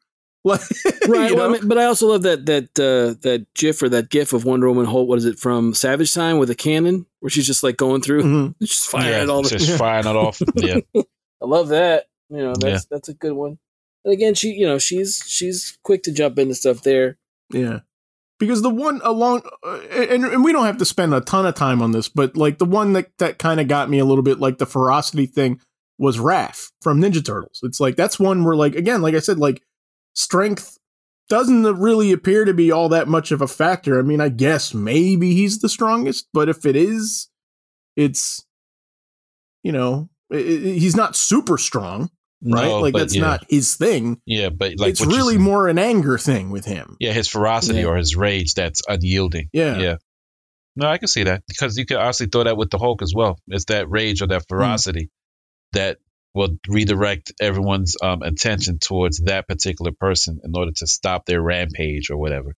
Like, 0.45 0.61
Right. 1.07 1.33
well, 1.35 1.49
I 1.49 1.53
mean, 1.53 1.67
but 1.67 1.77
I 1.79 1.85
also 1.85 2.07
love 2.07 2.21
that 2.21 2.45
that 2.45 2.63
uh, 2.79 3.17
that 3.23 3.47
GIF 3.55 3.81
or 3.81 3.89
that 3.89 4.09
GIF 4.09 4.31
of 4.31 4.45
Wonder 4.45 4.67
Woman. 4.69 4.85
Holt. 4.85 5.07
what 5.07 5.17
is 5.17 5.25
it 5.25 5.39
from 5.39 5.73
Savage 5.73 6.13
Time 6.13 6.37
with 6.37 6.49
a 6.51 6.55
cannon 6.55 7.05
where 7.19 7.29
she's 7.31 7.47
just 7.47 7.63
like 7.63 7.77
going 7.77 8.01
through, 8.01 8.21
Mhm. 8.23 8.55
just 8.61 8.87
firing 8.89 9.09
yeah, 9.09 9.21
at 9.23 9.29
all 9.29 9.41
the 9.41 9.49
just 9.49 9.67
Yeah. 9.69 9.77
firing 9.77 10.05
it 10.07 10.15
off. 10.15 10.39
Yeah, 10.55 10.77
I 10.93 11.45
love 11.45 11.69
that. 11.69 12.05
You 12.29 12.37
know, 12.37 12.53
that's 12.59 12.85
that's 12.85 13.09
a 13.09 13.13
good 13.15 13.33
one. 13.33 13.57
And 14.03 14.13
again, 14.13 14.35
she 14.35 14.49
you 14.51 14.67
know 14.67 14.77
she's 14.77 15.23
she's 15.25 15.77
quick 15.83 16.03
to 16.03 16.11
jump 16.11 16.37
into 16.39 16.53
stuff 16.55 16.83
there. 16.83 17.17
Yeah. 17.51 17.79
Because 18.37 18.61
the 18.61 18.69
one 18.69 18.99
along, 19.03 19.43
uh, 19.65 19.79
and, 19.91 20.25
and 20.25 20.43
we 20.43 20.51
don't 20.51 20.65
have 20.65 20.77
to 20.79 20.85
spend 20.85 21.13
a 21.13 21.21
ton 21.21 21.45
of 21.45 21.55
time 21.55 21.81
on 21.81 21.91
this, 21.91 22.09
but 22.09 22.35
like 22.35 22.57
the 22.57 22.65
one 22.65 22.91
that, 22.91 23.09
that 23.19 23.37
kind 23.39 23.61
of 23.61 23.69
got 23.69 23.89
me 23.89 23.97
a 23.97 24.03
little 24.03 24.23
bit 24.23 24.39
like 24.41 24.57
the 24.57 24.65
ferocity 24.65 25.25
thing 25.25 25.61
was 25.97 26.17
Raph 26.17 26.69
from 26.81 26.99
Ninja 27.01 27.25
Turtles. 27.25 27.61
It's 27.63 27.79
like, 27.79 27.95
that's 27.95 28.19
one 28.19 28.43
where, 28.43 28.57
like, 28.57 28.75
again, 28.75 29.01
like 29.01 29.15
I 29.15 29.19
said, 29.19 29.39
like 29.39 29.63
strength 30.15 30.77
doesn't 31.29 31.63
really 31.79 32.11
appear 32.11 32.45
to 32.45 32.53
be 32.53 32.71
all 32.71 32.89
that 32.89 33.07
much 33.07 33.31
of 33.31 33.41
a 33.41 33.47
factor. 33.47 33.99
I 33.99 34.03
mean, 34.03 34.21
I 34.21 34.29
guess 34.29 34.73
maybe 34.73 35.33
he's 35.33 35.59
the 35.59 35.69
strongest, 35.69 36.27
but 36.33 36.49
if 36.49 36.65
it 36.65 36.75
is, 36.75 37.29
it's, 37.95 38.45
you 39.63 39.71
know, 39.71 40.09
i 40.31 40.37
i 40.37 40.39
he's 40.39 40.95
not 40.95 41.15
super 41.15 41.57
strong, 41.57 42.09
right? 42.43 42.65
No, 42.67 42.79
like, 42.79 42.93
that's 42.93 43.15
yeah. 43.15 43.21
not 43.21 43.45
his 43.49 43.75
thing. 43.75 44.21
Yeah, 44.25 44.49
but 44.49 44.73
like 44.77 44.89
it's 44.91 45.05
really 45.05 45.37
more 45.37 45.67
an 45.67 45.79
anger 45.79 46.17
thing 46.17 46.51
with 46.51 46.65
him. 46.65 46.95
Yeah, 46.99 47.13
his 47.13 47.27
ferocity 47.27 47.79
Yeah. 47.79 47.85
or 47.87 47.95
his 47.97 48.15
rage 48.15 48.53
that's 48.53 48.81
unyielding. 48.87 49.49
Yeah. 49.53 49.77
Yeah. 49.79 49.95
No, 50.75 50.87
I 50.87 50.97
can 50.97 51.07
see 51.07 51.23
that 51.23 51.41
because 51.47 51.77
you 51.77 51.85
could 51.85 51.97
honestly 51.97 52.27
throw 52.27 52.43
that 52.43 52.57
with 52.57 52.69
the 52.69 52.77
Hulk 52.77 53.01
as 53.01 53.13
well. 53.15 53.39
It's 53.47 53.65
that 53.65 53.89
rage 53.89 54.21
or 54.21 54.25
Hmm. 54.25 54.31
that 54.31 54.45
ferocity 54.47 55.09
that 55.73 55.97
will 56.35 56.57
redirect 56.67 57.31
everyone's 57.41 57.95
um, 58.03 58.21
attention 58.21 58.77
towards 58.77 59.19
that 59.21 59.47
particular 59.47 59.91
person 59.91 60.39
in 60.43 60.55
order 60.55 60.71
to 60.73 60.85
stop 60.85 61.25
their 61.25 61.41
rampage 61.41 62.09
or 62.11 62.17
whatever. 62.17 62.53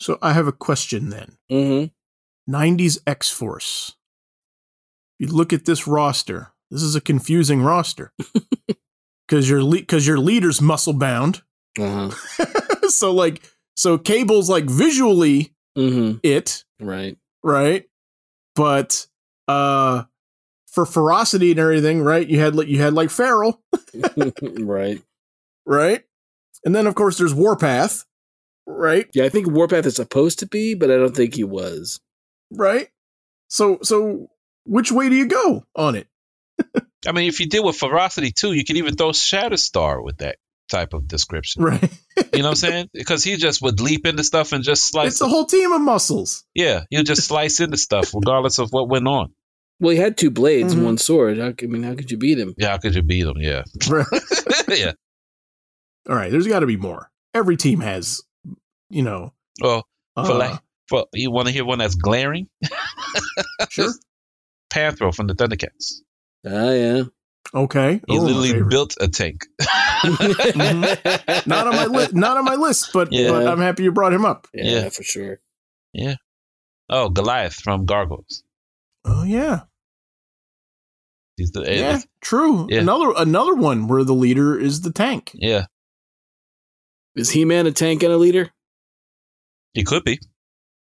So 0.00 0.18
I 0.20 0.32
have 0.32 0.48
a 0.48 0.52
question 0.52 1.08
then. 1.10 1.38
Mm-hmm. 1.50 2.52
90s 2.52 2.98
X 3.06 3.30
Force. 3.30 3.94
You 5.18 5.28
look 5.28 5.52
at 5.52 5.64
this 5.64 5.86
roster. 5.86 6.52
This 6.70 6.82
is 6.82 6.94
a 6.96 7.00
confusing 7.00 7.62
roster. 7.62 8.12
Because 9.26 9.48
because 9.48 9.48
your 9.48 9.70
because 9.72 10.06
your 10.06 10.18
leader's 10.18 10.60
muscle 10.60 10.92
bound. 10.92 11.40
Uh-huh. 11.78 12.10
so 12.88 13.10
like 13.10 13.42
so 13.74 13.96
Cable's 13.96 14.50
like 14.50 14.66
visually 14.66 15.54
Mm-hmm. 15.78 16.18
it, 16.22 16.62
Right. 16.78 17.16
right? 17.42 17.84
But 18.54 19.06
uh 19.48 20.04
for 20.74 20.84
ferocity 20.84 21.52
and 21.52 21.60
everything, 21.60 22.02
right? 22.02 22.26
You 22.26 22.40
had 22.40 22.54
like 22.56 22.68
you 22.68 22.80
had 22.80 22.94
like 22.94 23.10
Feral, 23.10 23.62
right. 24.58 25.00
right? 25.64 26.02
And 26.64 26.74
then 26.74 26.86
of 26.86 26.94
course 26.94 27.16
there's 27.16 27.34
Warpath, 27.34 28.04
right? 28.66 29.06
Yeah, 29.14 29.24
I 29.24 29.28
think 29.28 29.46
Warpath 29.48 29.86
is 29.86 29.96
supposed 29.96 30.40
to 30.40 30.46
be, 30.46 30.74
but 30.74 30.90
I 30.90 30.96
don't 30.96 31.14
think 31.14 31.34
he 31.34 31.44
was. 31.44 32.00
Right? 32.50 32.88
So 33.48 33.78
so 33.82 34.28
which 34.64 34.90
way 34.90 35.08
do 35.08 35.14
you 35.14 35.26
go 35.26 35.64
on 35.76 35.94
it? 35.94 36.08
I 37.06 37.12
mean, 37.12 37.28
if 37.28 37.40
you 37.40 37.48
deal 37.48 37.64
with 37.64 37.76
ferocity 37.76 38.32
too, 38.32 38.52
you 38.52 38.64
could 38.64 38.76
even 38.76 38.96
throw 38.96 39.10
Shatterstar 39.10 40.02
with 40.02 40.18
that 40.18 40.36
type 40.70 40.94
of 40.94 41.06
description. 41.06 41.62
Right? 41.62 41.92
You 42.32 42.42
know 42.42 42.44
what 42.44 42.50
I'm 42.50 42.54
saying? 42.56 42.88
Because 42.94 43.22
he 43.22 43.36
just 43.36 43.60
would 43.62 43.80
leap 43.80 44.06
into 44.06 44.24
stuff 44.24 44.52
and 44.52 44.64
just 44.64 44.88
slice. 44.88 45.12
it's 45.12 45.20
a 45.20 45.28
whole 45.28 45.44
team 45.46 45.72
of 45.72 45.80
muscles. 45.80 46.44
yeah, 46.54 46.84
he'll 46.90 47.02
just 47.04 47.26
slice 47.26 47.60
into 47.60 47.76
stuff 47.76 48.12
regardless 48.14 48.58
of 48.58 48.70
what 48.72 48.88
went 48.88 49.06
on. 49.06 49.32
Well, 49.80 49.92
he 49.92 49.98
had 50.00 50.16
two 50.16 50.30
blades 50.30 50.72
Mhm. 50.72 50.76
and 50.78 50.84
one 50.86 50.98
sword. 50.98 51.38
How, 51.38 51.50
c- 51.50 51.64
I 51.64 51.66
mean, 51.66 51.82
how 51.82 51.94
could 51.94 52.10
you 52.10 52.16
beat 52.16 52.38
him? 52.38 52.54
Yeah, 52.56 52.70
how 52.70 52.78
could 52.78 52.94
you 52.94 53.02
beat 53.02 53.26
him? 53.26 53.34
Yeah, 53.38 53.64
yeah. 54.68 54.92
All 56.08 56.14
right, 56.16 56.30
there's 56.30 56.46
got 56.46 56.60
to 56.60 56.66
be 56.66 56.76
more. 56.76 57.10
Every 57.34 57.56
team 57.56 57.80
has, 57.80 58.22
you 58.90 59.02
know. 59.02 59.32
Well, 59.60 59.86
Uh, 60.16 60.26
for 60.26 60.34
like, 60.34 60.60
for 60.88 61.06
you 61.12 61.30
want 61.32 61.48
to 61.48 61.52
hear 61.52 61.64
one 61.64 61.78
that's 61.78 61.96
glaring? 61.96 62.48
sure. 63.70 63.92
Panthro 64.70 65.12
from 65.14 65.26
the 65.26 65.34
Thundercats. 65.34 65.94
Ah, 66.46 66.70
yeah. 66.72 67.02
Okay. 67.52 68.00
He 68.06 68.18
Oh, 68.18 68.24
my 68.24 68.30
literally 68.30 68.68
built 68.68 68.94
a 69.00 69.08
tank. 69.08 69.46
Mm-hmm. 69.60 71.48
not 71.48 71.66
on 71.66 71.74
my 71.74 71.86
list. 71.86 72.14
Not 72.14 72.36
on 72.36 72.44
my 72.44 72.54
list, 72.54 72.90
but, 72.92 73.08
Yeah. 73.12 73.30
but 73.30 73.46
I'm 73.48 73.60
happy 73.60 73.82
you 73.82 73.92
brought 73.92 74.12
him 74.12 74.24
up. 74.24 74.46
yeah, 74.54 74.64
Yeah. 74.82 74.88
for 74.90 75.02
sure. 75.02 75.40
Yeah. 75.92 76.14
Oh, 76.88 77.08
Goliath 77.08 77.54
from 77.54 77.86
Gargoyles. 77.86 78.43
Oh 79.04 79.22
yeah, 79.24 79.62
He's 81.36 81.50
the 81.52 81.62
yeah, 81.62 82.00
true. 82.20 82.66
Yeah. 82.70 82.80
Another 82.80 83.12
another 83.16 83.54
one 83.54 83.86
where 83.88 84.04
the 84.04 84.14
leader 84.14 84.58
is 84.58 84.80
the 84.82 84.92
tank. 84.92 85.30
yeah. 85.34 85.66
Is 87.16 87.30
He 87.30 87.44
Man 87.44 87.66
a 87.66 87.72
tank 87.72 88.02
and 88.02 88.12
a 88.12 88.16
leader? 88.16 88.50
He 89.72 89.84
could 89.84 90.04
be. 90.04 90.18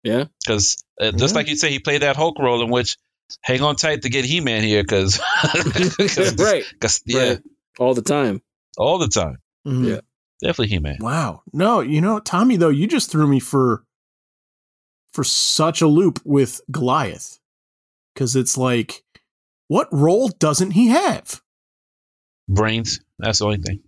Yeah. 0.04 0.26
Because 0.44 0.78
uh, 1.00 1.12
just 1.12 1.34
Yeah. 1.34 1.40
like 1.40 1.48
you 1.50 1.56
say, 1.56 1.70
he 1.72 1.80
played 1.80 2.02
that 2.04 2.16
Hulk 2.16 2.40
role 2.40 2.64
in 2.64 2.70
which 2.72 2.98
hang 3.42 3.62
on 3.62 3.76
tight 3.76 4.04
to 4.04 4.10
get 4.10 4.26
He 4.26 4.40
Man 4.40 4.64
here 4.64 4.82
because. 4.84 5.20
right. 6.40 6.64
yeah. 7.06 7.20
Right. 7.30 7.40
All 7.80 7.94
the 7.94 8.02
time. 8.02 8.42
All 8.78 8.98
the 8.98 9.08
time. 9.08 9.38
Mhm. 9.68 9.88
Yeah. 9.88 10.00
Definitely 10.42 10.68
He 10.70 10.80
Man. 10.80 10.98
Wow. 11.00 11.42
No, 11.54 11.80
you 11.82 12.02
know, 12.02 12.20
Tommy 12.20 12.56
though, 12.56 12.70
you 12.70 12.88
just 12.88 13.12
threw 13.12 13.28
me 13.28 13.40
for 13.40 13.84
for 15.14 15.24
such 15.24 15.82
a 15.82 15.88
loop 15.88 16.20
with 16.26 16.62
Goliath. 16.72 17.40
Cuz 18.16 18.36
it's 18.36 18.58
like 18.58 19.04
what 19.68 19.88
role 19.92 20.30
doesn't 20.30 20.72
he 20.72 20.88
have? 20.88 21.42
Brains. 22.48 23.00
That's 23.18 23.40
the 23.40 23.46
only 23.46 23.58
thing. 23.58 23.82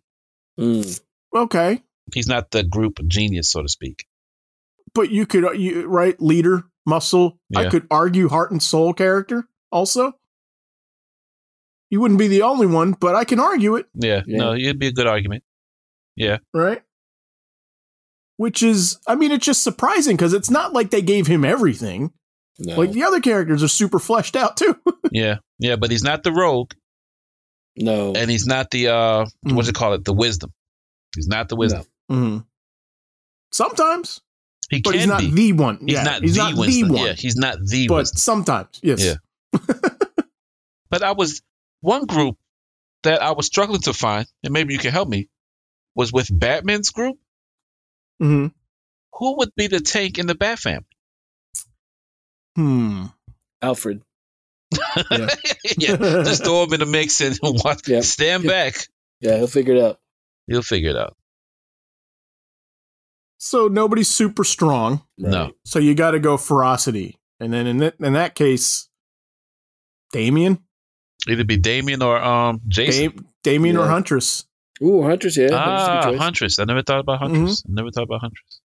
Mm. 0.59 0.99
Okay. 1.35 1.83
He's 2.13 2.27
not 2.27 2.51
the 2.51 2.63
group 2.63 2.99
genius, 3.07 3.49
so 3.49 3.61
to 3.61 3.69
speak. 3.69 4.05
But 4.93 5.11
you 5.11 5.25
could 5.25 5.45
uh, 5.45 5.51
you 5.51 5.85
right 5.87 6.19
leader, 6.21 6.63
muscle. 6.85 7.39
I 7.55 7.69
could 7.69 7.87
argue 7.91 8.29
heart 8.29 8.51
and 8.51 8.63
soul 8.63 8.93
character 8.93 9.47
also. 9.71 10.13
You 11.89 12.01
wouldn't 12.01 12.19
be 12.19 12.27
the 12.27 12.41
only 12.41 12.67
one, 12.67 12.93
but 12.93 13.15
I 13.15 13.23
can 13.23 13.39
argue 13.39 13.75
it. 13.75 13.87
Yeah. 13.93 14.23
Yeah. 14.25 14.37
No, 14.37 14.53
it'd 14.53 14.79
be 14.79 14.87
a 14.87 14.91
good 14.91 15.07
argument. 15.07 15.43
Yeah. 16.15 16.39
right? 16.53 16.81
Which 18.37 18.61
is, 18.61 18.99
I 19.07 19.15
mean, 19.15 19.31
it's 19.31 19.45
just 19.45 19.63
surprising 19.63 20.15
because 20.15 20.33
it's 20.33 20.49
not 20.49 20.73
like 20.73 20.89
they 20.89 21.01
gave 21.01 21.27
him 21.27 21.45
everything. 21.45 22.11
No. 22.59 22.75
Like 22.75 22.91
the 22.91 23.03
other 23.03 23.19
characters 23.19 23.61
are 23.63 23.67
super 23.67 23.99
fleshed 23.99 24.35
out 24.35 24.57
too. 24.57 24.75
Yeah. 25.11 25.37
Yeah. 25.59 25.75
But 25.77 25.91
he's 25.91 26.03
not 26.03 26.23
the 26.23 26.31
rogue 26.33 26.71
no. 27.77 28.13
and 28.13 28.29
he's 28.29 28.45
not 28.47 28.71
the, 28.71 28.87
uh, 28.89 29.25
Mm. 29.45 29.55
what's 29.55 29.69
it 29.69 29.75
called? 29.75 29.99
It? 29.99 30.05
The 30.05 30.13
wisdom. 30.13 30.51
He's 31.15 31.27
not 31.27 31.49
the 31.49 31.55
wisdom. 31.55 31.83
Mhm. 32.11 32.45
Sometimes, 33.51 34.21
He 34.69 34.81
but 34.81 34.91
can 34.91 34.99
he's 34.99 35.07
not 35.07 35.21
be. 35.21 35.29
the 35.29 35.51
one. 35.53 35.77
He's 35.85 35.93
yeah, 35.95 36.03
not 36.03 36.21
he's 36.21 36.35
the 36.35 36.41
not 36.41 36.55
wisdom. 36.57 36.87
the 36.89 36.93
one. 36.95 37.05
Yeah. 37.07 37.13
He's 37.13 37.35
not 37.37 37.57
the 37.63 37.87
one. 37.87 37.87
but 37.87 38.01
wisdom. 38.01 38.17
sometimes, 38.17 38.79
yes. 38.81 39.03
Yeah. 39.03 39.15
But 40.89 41.03
I 41.03 41.11
was 41.11 41.41
one 41.81 42.05
group 42.05 42.37
that 43.03 43.21
I 43.21 43.31
was 43.33 43.45
struggling 43.45 43.81
to 43.81 43.93
find, 43.93 44.25
and 44.43 44.53
maybe 44.53 44.73
you 44.73 44.79
can 44.79 44.91
help 44.91 45.09
me, 45.09 45.27
was 45.95 46.13
with 46.13 46.27
Batman's 46.31 46.91
group. 46.91 47.17
Mm-hmm. 48.21 48.47
Who 49.15 49.37
would 49.39 49.53
be 49.55 49.67
the 49.67 49.81
tank 49.81 50.17
in 50.17 50.27
the 50.27 50.35
Bat 50.35 50.59
family? 50.59 50.86
Hmm. 52.57 53.05
Alfred. 53.61 54.01
Yeah. 55.11 55.27
yeah, 55.77 55.95
just 56.23 56.43
throw 56.43 56.63
him 56.63 56.73
in 56.73 56.79
the 56.81 56.85
mix 56.87 57.21
and 57.21 57.37
watch, 57.43 57.87
Yep. 57.87 58.03
stand 58.03 58.43
Yep. 58.43 58.51
back. 58.51 58.87
Yeah, 59.21 59.37
he'll 59.37 59.47
figure 59.47 59.75
it 59.75 59.81
out. 59.83 59.99
He'll 60.47 60.61
figure 60.63 60.89
it 60.89 60.97
out. 60.97 61.15
So 63.37 63.67
nobody's 63.67 64.07
super 64.09 64.43
strong. 64.43 65.03
No. 65.17 65.51
So 65.65 65.79
you 65.79 65.93
got 65.95 66.11
to 66.11 66.19
go 66.19 66.35
ferocity, 66.37 67.17
and 67.39 67.53
then 67.53 67.67
in 67.67 67.77
that 67.77 67.95
in 67.99 68.13
that 68.13 68.33
case, 68.35 68.89
Damien, 70.11 70.59
Either 71.29 71.43
be 71.43 71.57
Damien 71.57 72.01
or 72.01 72.17
um 72.17 72.61
Jason. 72.67 73.11
Dam- 73.11 73.27
Damien 73.43 73.77
or 73.77 73.87
Huntress. 73.87 74.45
Ooh, 74.81 75.03
Huntress, 75.03 75.37
yeah. 75.37 75.49
Huntress 75.51 75.83
is 75.83 75.87
a 75.87 76.17
ah. 76.19 76.23
Huntress. 76.23 76.59
I 76.59 76.65
never 76.65 76.81
thought 76.81 76.99
about 76.99 77.19
Huntress. 77.19 77.63
I 77.67 77.71
never 77.71 77.91
thought 77.91 78.03
about 78.03 78.21
Huntress. 78.21 78.61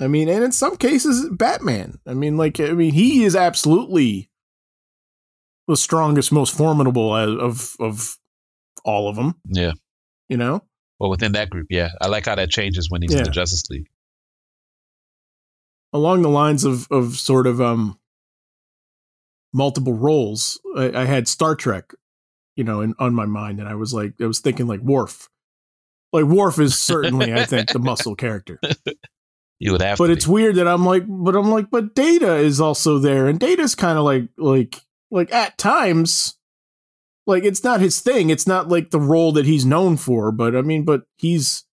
I 0.00 0.08
mean, 0.08 0.28
and 0.28 0.42
in 0.44 0.52
some 0.52 0.76
cases, 0.76 1.28
Batman. 1.30 1.98
I 2.06 2.14
mean, 2.14 2.36
like, 2.36 2.58
I 2.58 2.72
mean, 2.72 2.92
he 2.92 3.24
is 3.24 3.36
absolutely 3.36 4.28
the 5.68 5.76
strongest, 5.76 6.32
most 6.32 6.56
formidable 6.56 7.14
of 7.14 7.76
of, 7.78 8.16
all 8.84 9.08
of 9.08 9.16
them. 9.16 9.34
Yeah. 9.46 9.72
You 10.28 10.36
know, 10.36 10.62
Well, 10.98 11.10
within 11.10 11.32
that 11.32 11.48
group, 11.48 11.68
yeah. 11.70 11.90
I 12.00 12.08
like 12.08 12.26
how 12.26 12.34
that 12.34 12.50
changes 12.50 12.90
when 12.90 13.02
he's 13.02 13.14
in 13.14 13.24
the 13.24 13.30
Justice 13.30 13.70
League. 13.70 13.88
along 15.92 16.22
the 16.22 16.28
lines 16.28 16.64
of 16.64 16.86
of 16.90 17.14
sort 17.16 17.46
of 17.46 17.60
um 17.60 17.98
multiple 19.52 19.94
roles. 19.94 20.60
I, 20.76 21.02
I 21.02 21.04
had 21.04 21.28
Star 21.28 21.54
Trek, 21.54 21.92
you 22.56 22.64
know, 22.64 22.80
in 22.80 22.94
on 22.98 23.14
my 23.14 23.26
mind, 23.26 23.60
and 23.60 23.68
I 23.68 23.74
was 23.74 23.94
like, 23.94 24.14
I 24.20 24.26
was 24.26 24.40
thinking 24.40 24.66
like 24.66 24.80
Worf. 24.80 25.28
Like 26.12 26.24
Worf 26.26 26.58
is 26.58 26.78
certainly, 26.78 27.32
I 27.32 27.44
think, 27.44 27.70
the 27.70 27.78
muscle 27.80 28.14
character. 28.16 28.60
You 29.64 29.72
would 29.72 29.80
have 29.80 29.96
but 29.96 30.10
it's 30.10 30.26
be. 30.26 30.32
weird 30.32 30.56
that 30.56 30.68
I'm 30.68 30.84
like, 30.84 31.04
but 31.08 31.34
I'm 31.34 31.50
like, 31.50 31.70
but 31.70 31.94
Data 31.94 32.36
is 32.36 32.60
also 32.60 32.98
there, 32.98 33.26
and 33.26 33.40
Data's 33.40 33.74
kind 33.74 33.96
of 33.96 34.04
like, 34.04 34.28
like, 34.36 34.76
like 35.10 35.32
at 35.32 35.56
times, 35.56 36.34
like 37.26 37.44
it's 37.44 37.64
not 37.64 37.80
his 37.80 37.98
thing. 38.00 38.28
It's 38.28 38.46
not 38.46 38.68
like 38.68 38.90
the 38.90 39.00
role 39.00 39.32
that 39.32 39.46
he's 39.46 39.64
known 39.64 39.96
for. 39.96 40.30
But 40.32 40.54
I 40.54 40.60
mean, 40.60 40.84
but 40.84 41.04
he's 41.16 41.64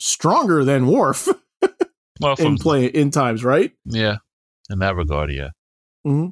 stronger 0.00 0.64
than 0.64 0.86
Worf 0.86 1.28
well, 2.22 2.36
in 2.38 2.56
play 2.56 2.86
in 2.86 3.10
times, 3.10 3.44
right? 3.44 3.72
yeah, 3.84 4.16
in 4.70 4.78
that 4.78 4.96
regard, 4.96 5.30
yeah. 5.30 5.50
mm-hmm. 6.06 6.30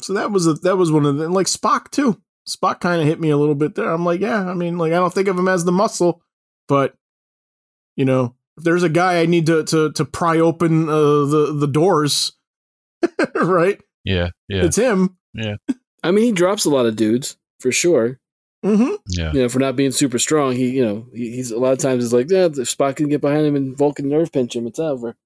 So 0.00 0.12
that 0.14 0.32
was 0.32 0.48
a, 0.48 0.54
that 0.54 0.76
was 0.76 0.90
one 0.90 1.06
of 1.06 1.18
the 1.18 1.28
like 1.28 1.46
Spock 1.46 1.92
too. 1.92 2.20
Spock 2.48 2.80
kind 2.80 3.00
of 3.00 3.06
hit 3.06 3.20
me 3.20 3.30
a 3.30 3.36
little 3.36 3.54
bit 3.54 3.76
there. 3.76 3.90
I'm 3.90 4.04
like, 4.04 4.20
yeah, 4.20 4.50
I 4.50 4.54
mean, 4.54 4.76
like 4.76 4.92
I 4.92 4.96
don't 4.96 5.14
think 5.14 5.28
of 5.28 5.38
him 5.38 5.46
as 5.46 5.64
the 5.64 5.70
muscle, 5.70 6.20
but 6.66 6.96
you 7.94 8.04
know, 8.04 8.34
if 8.60 8.64
there's 8.64 8.82
a 8.82 8.88
guy 8.88 9.20
I 9.20 9.26
need 9.26 9.46
to 9.46 9.64
to 9.64 9.92
to 9.92 10.04
pry 10.04 10.38
open 10.38 10.88
uh, 10.88 10.92
the 11.24 11.56
the 11.58 11.66
doors, 11.66 12.32
right? 13.34 13.80
Yeah, 14.04 14.28
yeah, 14.48 14.64
It's 14.64 14.76
him. 14.76 15.16
Yeah, 15.34 15.56
I 16.02 16.10
mean, 16.10 16.24
he 16.24 16.32
drops 16.32 16.64
a 16.64 16.70
lot 16.70 16.86
of 16.86 16.96
dudes 16.96 17.36
for 17.60 17.72
sure. 17.72 18.18
hmm 18.64 18.94
yeah. 19.08 19.32
You 19.32 19.42
know, 19.42 19.48
for 19.48 19.58
not 19.58 19.76
being 19.76 19.92
super 19.92 20.18
strong, 20.18 20.54
he, 20.54 20.70
you 20.70 20.84
know, 20.84 21.06
he, 21.14 21.32
he's 21.36 21.50
a 21.50 21.58
lot 21.58 21.72
of 21.72 21.78
times 21.78 22.04
it's 22.04 22.12
like, 22.12 22.30
yeah, 22.30 22.46
if 22.46 22.52
Spock 22.52 22.96
can 22.96 23.08
get 23.08 23.20
behind 23.20 23.46
him 23.46 23.56
and 23.56 23.76
Vulcan 23.76 24.08
nerve 24.08 24.32
pinch 24.32 24.56
him, 24.56 24.66
it's 24.66 24.78
over. 24.78 25.16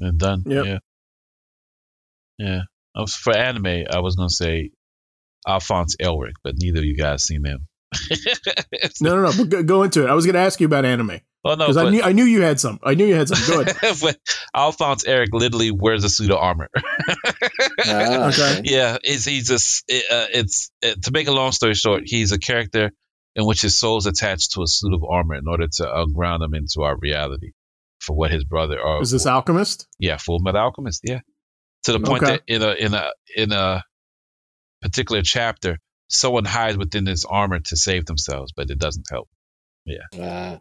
And 0.00 0.18
done. 0.18 0.42
Yep. 0.46 0.64
Yeah. 0.66 0.78
Yeah. 2.38 2.60
I 2.96 3.00
was, 3.00 3.14
for 3.14 3.36
anime, 3.36 3.84
I 3.90 4.00
was 4.00 4.16
gonna 4.16 4.28
say 4.30 4.70
Alphonse 5.46 5.96
Elric, 5.96 6.34
but 6.42 6.54
neither 6.56 6.80
of 6.80 6.84
you 6.84 6.96
guys 6.96 7.22
seen 7.24 7.44
him. 7.44 7.66
No, 9.00 9.16
no, 9.16 9.30
no. 9.30 9.32
But 9.36 9.48
go, 9.48 9.62
go 9.62 9.82
into 9.84 10.04
it. 10.04 10.10
I 10.10 10.14
was 10.14 10.26
going 10.26 10.34
to 10.34 10.40
ask 10.40 10.60
you 10.60 10.66
about 10.66 10.84
anime 10.84 11.20
oh 11.44 11.54
no, 11.54 11.56
because 11.66 11.76
I 11.76 11.90
knew 11.90 12.02
I 12.02 12.12
knew 12.12 12.24
you 12.24 12.42
had 12.42 12.58
some. 12.60 12.78
I 12.82 12.94
knew 12.94 13.06
you 13.06 13.14
had 13.14 13.28
some. 13.28 13.38
Good. 13.64 13.74
but 14.02 14.18
Alphonse 14.54 15.04
Elric 15.04 15.28
literally 15.32 15.70
wears 15.70 16.04
a 16.04 16.08
suit 16.08 16.30
of 16.30 16.38
armor. 16.38 16.68
Ah, 17.86 18.28
Okay. 18.28 18.62
yeah, 18.64 18.98
it's 19.02 19.24
he's 19.24 19.48
just 19.48 19.84
it, 19.88 20.04
uh, 20.10 20.26
it's 20.32 20.70
it, 20.82 21.02
to 21.04 21.10
make 21.12 21.28
a 21.28 21.32
long 21.32 21.52
story 21.52 21.74
short, 21.74 22.02
he's 22.06 22.32
a 22.32 22.38
character 22.38 22.90
in 23.36 23.46
which 23.46 23.60
his 23.62 23.76
soul 23.76 23.98
is 23.98 24.06
attached 24.06 24.52
to 24.52 24.62
a 24.62 24.66
suit 24.66 24.92
of 24.94 25.04
armor 25.04 25.34
in 25.36 25.46
order 25.46 25.68
to 25.68 25.88
uh, 25.88 26.06
ground 26.06 26.42
him 26.42 26.54
into 26.54 26.82
our 26.82 26.96
reality 26.98 27.52
for 28.00 28.16
what 28.16 28.30
his 28.30 28.44
brother 28.44 28.80
or 28.80 29.02
Is 29.02 29.10
this 29.10 29.26
Alchemist? 29.26 29.86
yeah, 29.98 30.16
Full 30.16 30.38
Metal 30.40 30.60
Alchemist, 30.60 31.02
yeah. 31.04 31.20
To 31.84 31.92
the 31.92 32.00
point 32.00 32.22
Okay. 32.24 32.32
that 32.32 32.42
in 32.48 32.62
a 32.62 32.72
in 32.72 32.94
a 32.94 33.10
in 33.36 33.52
a 33.52 33.84
particular 34.82 35.22
chapter, 35.22 35.78
someone 36.08 36.44
hides 36.44 36.76
within 36.76 37.04
this 37.04 37.24
armor 37.24 37.60
to 37.60 37.76
save 37.76 38.06
themselves, 38.06 38.52
but 38.56 38.70
it 38.70 38.78
doesn't 38.78 39.06
help. 39.10 39.28
Yeah. 39.84 40.06
Uh, 40.20 40.58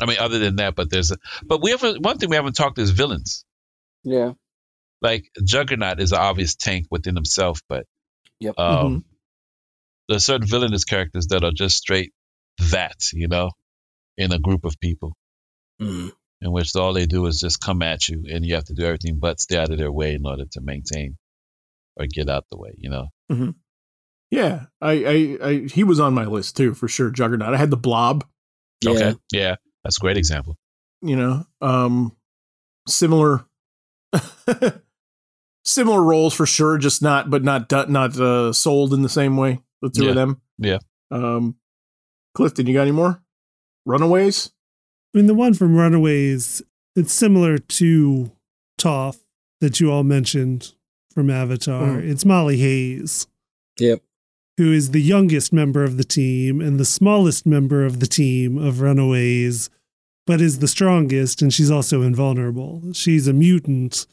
I 0.00 0.06
mean, 0.06 0.16
other 0.18 0.38
than 0.38 0.56
that, 0.56 0.74
but 0.74 0.90
there's 0.90 1.10
a, 1.10 1.16
but 1.44 1.62
we 1.62 1.70
haven't, 1.70 2.02
one 2.02 2.18
thing 2.18 2.30
we 2.30 2.36
haven't 2.36 2.54
talked 2.56 2.78
is 2.78 2.90
villains. 2.90 3.44
yeah. 4.04 4.32
Like 5.02 5.30
Juggernaut 5.42 5.98
is 5.98 6.12
an 6.12 6.18
obvious 6.18 6.54
tank 6.54 6.86
within 6.90 7.14
himself, 7.16 7.62
but 7.70 7.86
Yep. 8.40 8.58
um, 8.58 8.76
Mhm. 9.00 9.04
there's 10.08 10.26
certain 10.26 10.46
villainous 10.46 10.84
characters 10.84 11.28
that 11.28 11.42
are 11.42 11.52
just 11.52 11.76
straight 11.78 12.12
that, 12.70 13.10
you 13.14 13.26
know, 13.28 13.50
in 14.18 14.30
a 14.32 14.38
group 14.38 14.66
of 14.66 14.78
people 14.78 15.16
Mm. 15.80 16.12
in 16.42 16.52
which 16.52 16.76
all 16.76 16.92
they 16.92 17.06
do 17.06 17.24
is 17.26 17.40
just 17.40 17.60
come 17.62 17.80
at 17.80 18.08
you 18.08 18.24
and 18.30 18.44
you 18.44 18.54
have 18.56 18.64
to 18.66 18.74
do 18.74 18.84
everything 18.84 19.18
but 19.18 19.40
stay 19.40 19.56
out 19.56 19.70
of 19.72 19.78
their 19.78 19.90
way 19.90 20.12
in 20.14 20.26
order 20.26 20.44
to 20.44 20.60
maintain 20.60 21.16
or 21.96 22.06
get 22.06 22.28
out 22.28 22.44
the 22.50 22.58
way, 22.58 22.74
you 22.76 22.90
know. 22.90 23.08
Yeah, 24.30 24.66
I, 24.82 24.92
I, 24.92 25.38
I, 25.48 25.54
he 25.66 25.82
was 25.82 25.98
on 25.98 26.12
my 26.14 26.24
list 26.26 26.56
too 26.58 26.74
for 26.74 26.88
sure. 26.88 27.10
Juggernaut. 27.10 27.54
I 27.54 27.56
had 27.56 27.70
the 27.70 27.76
Blob. 27.78 28.24
Yeah. 28.82 28.90
Okay. 28.90 29.14
Yeah. 29.32 29.56
That's 29.84 29.96
a 29.96 30.00
great 30.00 30.16
example. 30.16 30.56
You 31.02 31.16
know, 31.16 31.46
um, 31.60 32.16
similar, 32.86 33.44
similar 35.64 36.02
roles 36.02 36.34
for 36.34 36.46
sure. 36.46 36.78
Just 36.78 37.02
not, 37.02 37.30
but 37.30 37.42
not 37.42 37.70
not 37.88 38.18
uh, 38.18 38.52
sold 38.52 38.92
in 38.92 39.02
the 39.02 39.08
same 39.08 39.36
way. 39.36 39.60
The 39.82 39.90
two 39.90 40.04
Yeah. 40.04 40.10
of 40.10 40.14
them. 40.16 40.40
Yeah. 40.58 40.78
Um, 41.10 41.56
Clifton, 42.34 42.66
you 42.66 42.74
got 42.74 42.82
any 42.82 42.92
more? 42.92 43.22
Runaways. 43.86 44.50
I 45.14 45.18
mean, 45.18 45.26
the 45.26 45.34
one 45.34 45.54
from 45.54 45.74
Runaways, 45.74 46.62
it's 46.94 47.12
similar 47.12 47.58
to 47.58 48.30
Toph 48.78 49.18
that 49.60 49.80
you 49.80 49.90
all 49.90 50.04
mentioned 50.04 50.74
from 51.12 51.30
Avatar. 51.30 51.96
Mm. 51.96 52.08
It's 52.10 52.24
Molly 52.24 52.58
Hayes. 52.58 53.26
Yep. 53.78 54.02
Who 54.60 54.72
is 54.74 54.90
the 54.90 55.00
youngest 55.00 55.54
member 55.54 55.84
of 55.84 55.96
the 55.96 56.04
team 56.04 56.60
and 56.60 56.78
the 56.78 56.84
smallest 56.84 57.46
member 57.46 57.82
of 57.86 57.98
the 57.98 58.06
team 58.06 58.58
of 58.58 58.82
Runaways, 58.82 59.70
but 60.26 60.42
is 60.42 60.58
the 60.58 60.68
strongest, 60.68 61.40
and 61.40 61.50
she's 61.50 61.70
also 61.70 62.02
invulnerable. 62.02 62.82
She's 62.92 63.26
a 63.26 63.32
mutant, 63.32 64.06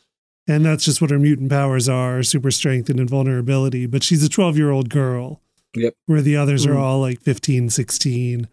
and 0.47 0.63
that's 0.65 0.85
just 0.85 1.01
what 1.01 1.09
her 1.11 1.19
mutant 1.19 1.49
powers 1.49 1.89
are 1.89 2.23
super 2.23 2.49
strength 2.49 2.89
and 2.89 2.97
invulnerability. 2.97 3.87
But 3.87 4.03
she's 4.03 4.23
a 4.23 4.29
12 4.29 4.55
year 4.57 4.71
old 4.71 4.89
girl. 4.89 5.41
Yep. 5.75 5.93
Where 6.05 6.21
the 6.21 6.37
others 6.37 6.65
are 6.65 6.75
Mm. 6.75 6.79
all 6.79 7.01
like 7.01 7.19
15, 7.19 7.69
16. 7.69 8.47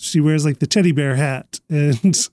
She 0.00 0.20
wears 0.20 0.44
like 0.44 0.58
the 0.58 0.66
teddy 0.66 0.90
bear 0.90 1.14
hat 1.14 1.60
and 1.70 2.28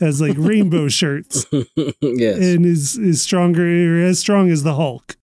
has 0.00 0.20
like 0.20 0.36
rainbow 0.36 0.88
shirts 1.00 1.46
yes. 1.52 2.38
and 2.38 2.66
is 2.66 2.98
is 2.98 3.22
stronger 3.22 3.62
or 3.62 4.02
as 4.04 4.18
strong 4.18 4.50
as 4.50 4.64
the 4.64 4.74
Hulk. 4.74 5.16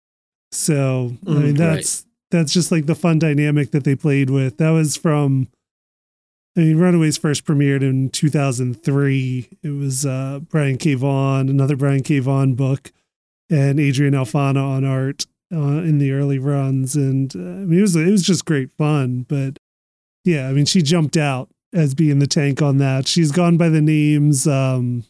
So 0.52 1.18
I 1.26 1.30
Mm, 1.32 1.44
mean 1.44 1.56
that's 1.56 2.06
that's 2.34 2.52
just 2.52 2.72
like 2.72 2.88
the 2.88 2.96
fun 2.96 3.20
dynamic 3.20 3.72
that 3.72 3.84
they 3.84 3.96
played 3.96 4.30
with. 4.30 4.58
That 4.58 4.72
was 4.72 4.98
from 4.98 5.48
I 6.58 6.62
mean 6.62 6.78
Runaways 6.78 7.18
first 7.18 7.46
premiered 7.46 7.82
in 7.82 8.10
2003. 8.10 9.50
It 9.62 9.70
was 9.70 10.06
uh 10.06 10.40
Brian 10.50 10.78
K. 10.78 10.96
Vaughan, 10.96 11.48
another 11.48 11.76
Brian 11.76 12.04
K. 12.04 12.20
Vaughan 12.20 12.56
book, 12.56 12.92
and 13.50 13.80
Adrian 13.80 14.14
Alphona 14.14 14.64
on 14.64 14.84
art 14.84 15.26
uh, 15.54 15.82
in 15.84 16.00
the 16.00 16.12
early 16.12 16.40
runs, 16.40 16.96
and 16.96 17.36
uh, 17.36 17.40
I 17.40 17.66
mean 17.66 17.80
it 17.80 17.82
was 17.82 17.96
it 17.96 18.10
was 18.10 18.24
just 18.24 18.46
great 18.46 18.72
fun. 18.78 19.26
But 19.30 19.60
yeah, 20.26 20.50
I 20.50 20.54
mean 20.54 20.66
she 20.66 20.82
jumped 20.82 21.16
out 21.18 21.50
as 21.74 21.94
being 21.96 22.20
the 22.20 22.28
tank 22.28 22.62
on 22.62 22.78
that. 22.80 23.08
She's 23.08 23.32
gone 23.32 23.58
by 23.58 23.70
the 23.70 23.82
names. 23.82 24.48
um 24.48 25.06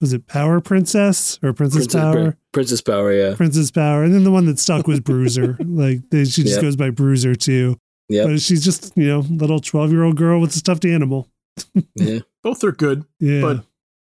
was 0.00 0.12
it 0.12 0.26
Power 0.26 0.60
Princess 0.60 1.38
or 1.42 1.52
Princess, 1.52 1.86
Princess 1.86 2.00
Power? 2.00 2.12
Pri- 2.32 2.36
Princess 2.52 2.80
Power, 2.82 3.12
yeah. 3.12 3.34
Princess 3.34 3.70
Power, 3.70 4.04
and 4.04 4.14
then 4.14 4.24
the 4.24 4.30
one 4.30 4.46
that 4.46 4.58
stuck 4.58 4.86
was 4.86 5.00
Bruiser. 5.00 5.56
like 5.64 5.98
they, 6.10 6.24
she 6.24 6.42
just 6.42 6.56
Yep. 6.56 6.62
goes 6.62 6.76
by 6.76 6.90
Bruiser 6.90 7.34
too. 7.34 7.76
Yeah, 8.08 8.26
But 8.26 8.40
she's 8.40 8.64
just 8.64 8.92
you 8.96 9.08
know 9.08 9.20
little 9.20 9.58
twelve 9.58 9.90
year 9.90 10.04
old 10.04 10.16
girl 10.16 10.40
with 10.40 10.50
a 10.50 10.58
stuffed 10.58 10.84
animal. 10.84 11.28
Yeah. 11.94 12.18
Both 12.42 12.62
are 12.64 12.72
good, 12.72 13.04
Yeah, 13.18 13.40
but 13.40 13.64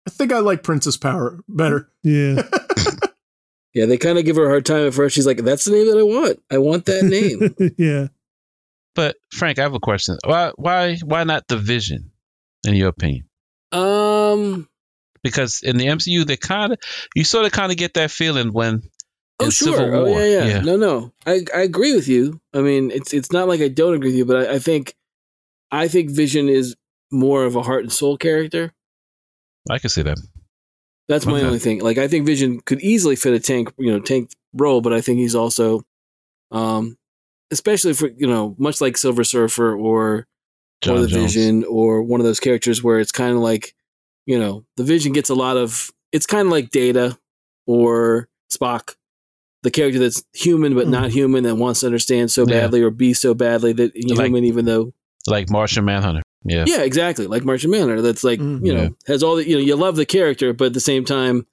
I 0.07 0.11
think 0.11 0.33
I 0.33 0.39
like 0.41 0.63
Princess 0.63 0.97
Power 0.97 1.41
better. 1.49 1.91
yeah, 2.05 2.43
Yeah, 3.75 3.87
they 3.87 3.97
kind 3.99 4.19
of 4.19 4.25
give 4.25 4.37
her 4.37 4.47
a 4.47 4.49
hard 4.49 4.67
time 4.67 4.87
at 4.87 4.95
first. 4.95 5.15
She's 5.15 5.27
like, 5.27 5.39
that's 5.39 5.65
the 5.65 5.71
name 5.73 5.87
that 5.87 5.99
I 5.99 6.03
want. 6.03 6.41
I 6.51 6.59
want 6.59 6.85
that 6.87 7.05
name. 7.05 7.73
yeah. 7.79 8.09
But 8.97 9.17
Frank, 9.33 9.59
I 9.59 9.63
have 9.63 9.75
a 9.75 9.81
question. 9.81 10.19
Why 10.25 10.53
why 10.57 10.97
why 11.05 11.25
not 11.25 11.49
the 11.49 11.57
vision, 11.57 12.11
in 12.67 12.75
your 12.75 12.89
opinion? 12.89 13.25
um, 13.73 14.69
Because 15.23 15.61
in 15.63 15.77
the 15.77 15.87
MCU, 15.87 16.25
they 16.27 16.37
kind 16.37 16.73
of 16.73 16.79
you 17.15 17.25
sort 17.25 17.45
of 17.47 17.53
kind 17.53 17.71
of 17.71 17.77
get 17.79 17.95
that 17.95 18.11
feeling 18.11 18.53
when 18.53 18.83
oh, 19.39 19.51
sure. 19.51 19.77
Civil 19.77 19.95
Oh, 19.95 20.05
War. 20.07 20.21
yeah, 20.21 20.45
yeah, 20.47 20.61
No, 20.61 20.77
no. 20.77 21.13
I, 21.27 21.45
I 21.55 21.61
agree 21.63 21.95
with 21.95 22.09
you. 22.09 22.41
I 22.55 22.61
mean, 22.61 22.91
it's 22.91 23.13
it's 23.13 23.31
not 23.33 23.47
like 23.49 23.61
I 23.61 23.69
don't 23.69 23.95
agree 23.95 24.09
with 24.09 24.17
you, 24.17 24.25
but 24.25 24.49
I, 24.49 24.55
I 24.55 24.59
think 24.59 24.95
I 25.71 25.89
think 25.89 26.11
Vision 26.11 26.49
is 26.49 26.75
more 27.13 27.45
of 27.45 27.55
a 27.57 27.63
heart 27.63 27.83
and 27.83 27.93
soul 27.93 28.17
character. 28.17 28.73
I 29.69 29.79
can 29.79 29.91
see 29.91 30.03
that. 30.03 30.19
That's 31.09 31.27
my 31.27 31.39
Okay. 31.39 31.47
only 31.47 31.59
thing. 31.59 31.81
Like 31.81 31.99
I 31.99 32.09
think 32.09 32.25
Vision 32.25 32.61
could 32.61 32.81
easily 32.81 33.17
fit 33.17 33.35
a 33.35 33.41
tank, 33.41 33.73
you 33.79 33.91
know, 33.93 34.01
tank 34.01 34.31
role, 34.55 34.81
but 34.81 34.93
I 34.93 35.01
think 35.01 35.19
he's 35.19 35.35
also, 35.35 35.83
um, 36.51 36.97
especially 37.51 37.93
for 37.95 38.09
you 38.09 38.27
know, 38.27 38.55
much 38.59 38.81
like 38.81 38.97
Silver 38.97 39.25
Surfer 39.25 39.77
or 39.77 40.27
John 40.81 40.97
or 40.97 41.01
the 41.01 41.09
Jones. 41.09 41.35
Vision 41.35 41.65
or 41.65 42.03
one 42.03 42.21
of 42.21 42.25
those 42.27 42.41
characters 42.41 42.83
where 42.83 43.01
it's 43.01 43.13
kind 43.13 43.35
of 43.35 43.41
like, 43.43 43.75
you 44.31 44.39
know, 44.39 44.65
the 44.77 44.85
Vision 44.85 45.13
gets 45.13 45.29
a 45.29 45.35
lot 45.35 45.57
of. 45.57 45.91
It's 46.13 46.27
kind 46.27 46.47
of 46.47 46.53
like 46.53 46.71
Data 46.71 47.19
or 47.67 48.29
Spock, 48.53 48.95
the 49.65 49.71
character 49.71 49.99
that's 49.99 50.23
human 50.33 50.75
but 50.75 50.87
not 50.89 51.11
human 51.11 51.43
that 51.45 51.57
wants 51.57 51.81
to 51.81 51.87
understand 51.87 52.31
so 52.31 52.43
Yeah. 52.47 52.61
badly 52.61 52.83
or 52.83 52.91
be 52.91 53.13
so 53.13 53.35
badly 53.35 53.73
that 53.73 53.93
he's 53.95 54.17
Like- 54.17 54.27
human, 54.27 54.45
even 54.45 54.65
though 54.67 54.93
like 55.27 55.51
Martian 55.51 55.85
Manhunter. 55.85 56.23
Yeah. 56.45 56.65
yeah, 56.67 56.83
exactly. 56.83 57.27
Like 57.27 57.45
Martian 57.45 57.71
Manhunter. 57.71 58.01
That's 58.03 58.25
like, 58.25 58.41
Mm. 58.41 58.65
you 58.65 58.73
know, 58.73 58.83
Yeah. 58.83 58.89
has 59.09 59.23
all 59.23 59.37
the, 59.37 59.47
you 59.49 59.55
know, 59.57 59.61
you 59.61 59.77
love 59.77 59.97
the 59.97 60.07
character, 60.07 60.53
but 60.55 60.67
at 60.67 60.73
the 60.75 60.81
same 60.81 61.05
time, 61.05 61.45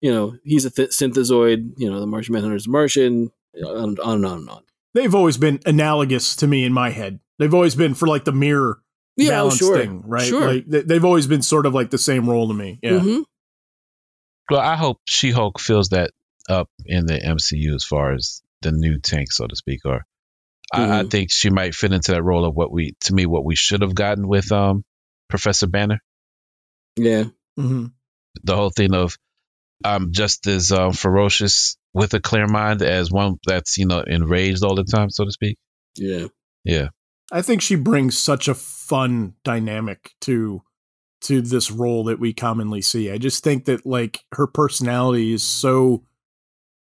you 0.00 0.12
know, 0.12 0.36
he's 0.44 0.64
a 0.64 0.70
th- 0.70 0.90
synthezoid, 0.90 1.72
you 1.78 1.90
know, 1.90 1.98
the 1.98 2.06
Martian 2.06 2.32
Manhunter's 2.34 2.68
Martian, 2.68 3.32
on, 3.66 3.98
on 3.98 4.14
and 4.16 4.26
on 4.26 4.38
and 4.38 4.48
on. 4.50 4.62
They've 4.94 5.14
always 5.14 5.36
been 5.38 5.60
analogous 5.66 6.36
to 6.36 6.46
me 6.46 6.64
in 6.64 6.72
my 6.72 6.90
head. 6.90 7.18
They've 7.38 7.52
always 7.54 7.74
been 7.74 7.94
for 7.94 8.06
like 8.06 8.24
the 8.24 8.32
mirror 8.32 8.81
Yeah, 9.16 9.28
oh, 9.28 9.30
balance 9.30 9.58
sure. 9.58 9.76
thing, 9.78 10.02
right? 10.06 10.22
Sure. 10.26 10.54
Like 10.54 10.66
they, 10.66 10.82
they've 10.82 11.04
always 11.04 11.26
been 11.26 11.42
sort 11.42 11.66
of 11.66 11.74
like 11.74 11.90
the 11.90 11.98
same 11.98 12.28
role 12.28 12.48
to 12.48 12.54
me. 12.54 12.78
Yeah. 12.82 12.98
Mhm. 13.00 13.24
Well, 14.50 14.60
I 14.60 14.76
hope 14.76 15.00
She 15.06 15.30
Hulk 15.30 15.60
fills 15.60 15.90
that 15.90 16.10
up 16.48 16.68
in 16.86 17.06
the 17.06 17.18
MCU 17.18 17.74
as 17.74 17.84
far 17.84 18.12
as 18.12 18.42
the 18.62 18.72
new 18.72 18.98
tank, 18.98 19.30
so 19.32 19.46
to 19.46 19.56
speak. 19.56 19.80
Or 19.84 20.04
I, 20.72 21.00
I 21.00 21.02
Mhm. 21.04 21.10
think 21.10 21.30
she 21.30 21.50
might 21.50 21.74
fit 21.74 21.92
into 21.92 22.12
that 22.12 22.22
role 22.22 22.44
of 22.44 22.54
what 22.54 22.72
we, 22.72 22.94
to 23.04 23.14
me, 23.14 23.26
what 23.26 23.44
we 23.44 23.54
should 23.56 23.82
have 23.82 23.94
gotten 23.94 24.26
with 24.26 24.50
um 24.52 24.84
Professor 25.28 25.66
Banner. 25.66 26.00
Yeah. 26.96 27.24
hmm 27.56 27.86
The 28.42 28.56
whole 28.56 28.70
thing 28.70 28.94
of 28.94 29.16
I'm 29.84 30.12
just 30.12 30.46
as 30.46 30.70
um, 30.72 30.92
ferocious 30.92 31.76
with 31.92 32.14
a 32.14 32.20
clear 32.20 32.46
mind 32.46 32.82
as 32.82 33.10
one 33.10 33.36
that's 33.46 33.78
you 33.78 33.86
know 33.86 34.00
enraged 34.00 34.62
all 34.64 34.74
the 34.76 34.84
time, 34.84 35.10
so 35.10 35.24
to 35.24 35.32
speak. 35.32 35.58
Yeah. 35.96 36.26
Yeah, 36.64 36.88
I 37.32 37.42
think 37.42 37.62
she 37.62 37.76
brings 37.76 38.16
such 38.18 38.46
a 38.46 38.54
fun 38.54 39.34
dynamic 39.42 40.14
to 40.22 40.62
to 41.22 41.40
this 41.40 41.70
role 41.70 42.04
that 42.04 42.18
we 42.20 42.32
commonly 42.32 42.82
see. 42.82 43.10
I 43.10 43.16
just 43.16 43.42
think 43.42 43.64
that 43.64 43.86
like 43.86 44.24
her 44.32 44.46
personality 44.46 45.32
is 45.32 45.42
so 45.42 46.04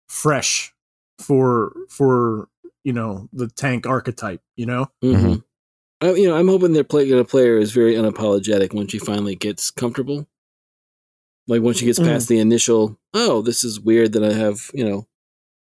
fresh 0.07 0.73
for 1.19 1.73
for 1.89 2.49
you 2.83 2.93
know 2.93 3.29
the 3.31 3.47
tank 3.47 3.87
archetype. 3.87 4.41
You 4.55 4.65
know. 4.67 4.91
hmm 5.01 5.35
I, 6.01 6.11
you 6.15 6.27
know, 6.27 6.35
I'm 6.35 6.49
hoping 6.49 6.73
that 6.73 6.89
play, 6.89 7.09
the 7.09 7.23
player 7.23 7.57
is 7.57 7.71
very 7.71 7.93
unapologetic 7.95 8.73
when 8.73 8.87
she 8.87 8.99
finally 8.99 9.35
gets 9.35 9.71
comfortable. 9.71 10.27
Like 11.47 11.61
when 11.61 11.73
she 11.75 11.85
gets 11.85 11.97
Mhm. 11.99 12.05
past 12.05 12.27
the 12.27 12.39
initial, 12.39 12.99
oh, 13.13 13.41
this 13.41 13.63
is 13.63 13.79
weird 13.79 14.11
that 14.13 14.23
I 14.23 14.33
have, 14.33 14.69
you 14.73 14.83
know, 14.83 15.07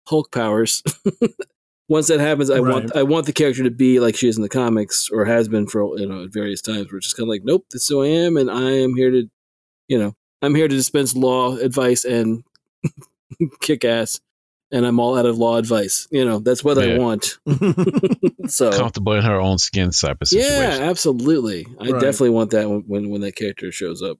Hulk 0.07 0.31
powers. 0.31 0.85
Once 1.91 2.07
that 2.07 2.21
happens, 2.21 2.49
I 2.51 2.61
want 2.61 2.95
I 2.97 3.03
want 3.03 3.27
the 3.27 3.33
character 3.33 3.65
to 3.65 3.71
be 3.71 3.99
like 4.01 4.15
she 4.17 4.29
is 4.29 4.37
in 4.37 4.43
the 4.43 4.49
comics 4.49 5.11
or 5.11 5.25
has 5.27 5.49
been 5.49 5.67
for 5.67 5.99
you 5.99 6.07
know 6.07 6.23
at 6.25 6.33
various 6.33 6.63
times. 6.63 6.87
We're 6.91 7.01
just 7.01 7.17
kind 7.17 7.25
of 7.25 7.29
like, 7.31 7.43
nope, 7.45 7.67
this 7.73 7.83
is 7.83 7.89
who 7.89 8.03
I 8.03 8.07
am, 8.07 8.37
and 8.37 8.49
I 8.51 8.71
am 8.71 8.95
here 8.95 9.11
to, 9.11 9.29
you 9.89 9.99
know, 9.99 10.15
I'm 10.41 10.55
here 10.55 10.69
to 10.69 10.75
dispense 10.77 11.15
law 11.17 11.57
advice 11.57 12.05
and 12.05 12.45
kick 13.61 13.85
ass, 13.85 14.21
and 14.71 14.87
I'm 14.87 15.01
all 15.01 15.19
out 15.19 15.27
of 15.27 15.37
law 15.37 15.57
advice. 15.57 16.07
You 16.13 16.25
know, 16.25 16.39
that's 16.39 16.63
what 16.63 16.79
I 16.79 16.97
want. 16.97 17.39
so 18.47 18.71
comfortable 18.73 19.15
in 19.15 19.23
her 19.23 19.41
own 19.41 19.59
skin 19.59 19.91
type 19.91 20.19
of 20.21 20.29
situation. 20.29 20.81
yeah, 20.83 20.89
absolutely. 20.89 21.67
I 21.81 21.91
Right. 21.91 22.01
definitely 22.01 22.31
want 22.31 22.51
that 22.53 22.69
when, 22.71 22.83
when 22.87 23.11
when 23.11 23.21
that 23.23 23.35
character 23.35 23.73
shows 23.73 24.01
up. 24.01 24.19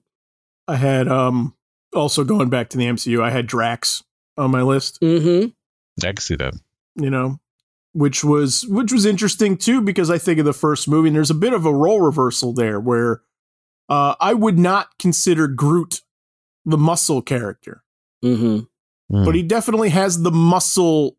I 0.67 0.75
had 0.75 1.07
um 1.07 1.55
also 1.95 2.23
going 2.23 2.49
back 2.49 2.69
to 2.71 2.77
the 2.77 2.85
MCU. 2.85 3.23
I 3.23 3.29
had 3.29 3.47
Drax 3.47 4.03
on 4.37 4.51
my 4.51 4.61
list. 4.61 4.99
Mm-hmm. 5.01 5.49
I 6.05 6.07
can 6.11 6.17
see 6.17 6.35
that. 6.35 6.53
you 6.95 7.09
know 7.09 7.39
which 7.93 8.23
was 8.23 8.65
which 8.67 8.91
was 8.91 9.05
interesting 9.05 9.57
too 9.57 9.81
because 9.81 10.09
i 10.09 10.17
think 10.17 10.39
of 10.39 10.45
the 10.45 10.53
first 10.53 10.87
movie 10.87 11.07
and 11.09 11.15
there's 11.15 11.29
a 11.29 11.33
bit 11.35 11.53
of 11.53 11.65
a 11.65 11.73
role 11.73 11.99
reversal 12.01 12.53
there 12.53 12.79
where 12.79 13.21
uh 13.89 14.15
i 14.19 14.33
would 14.33 14.57
not 14.57 14.87
consider 14.99 15.47
groot 15.47 16.01
the 16.65 16.77
muscle 16.77 17.21
character 17.21 17.83
Mm-hmm. 18.23 19.15
Mm. 19.15 19.25
but 19.25 19.33
he 19.35 19.41
definitely 19.43 19.89
has 19.89 20.21
the 20.21 20.31
muscle 20.31 21.17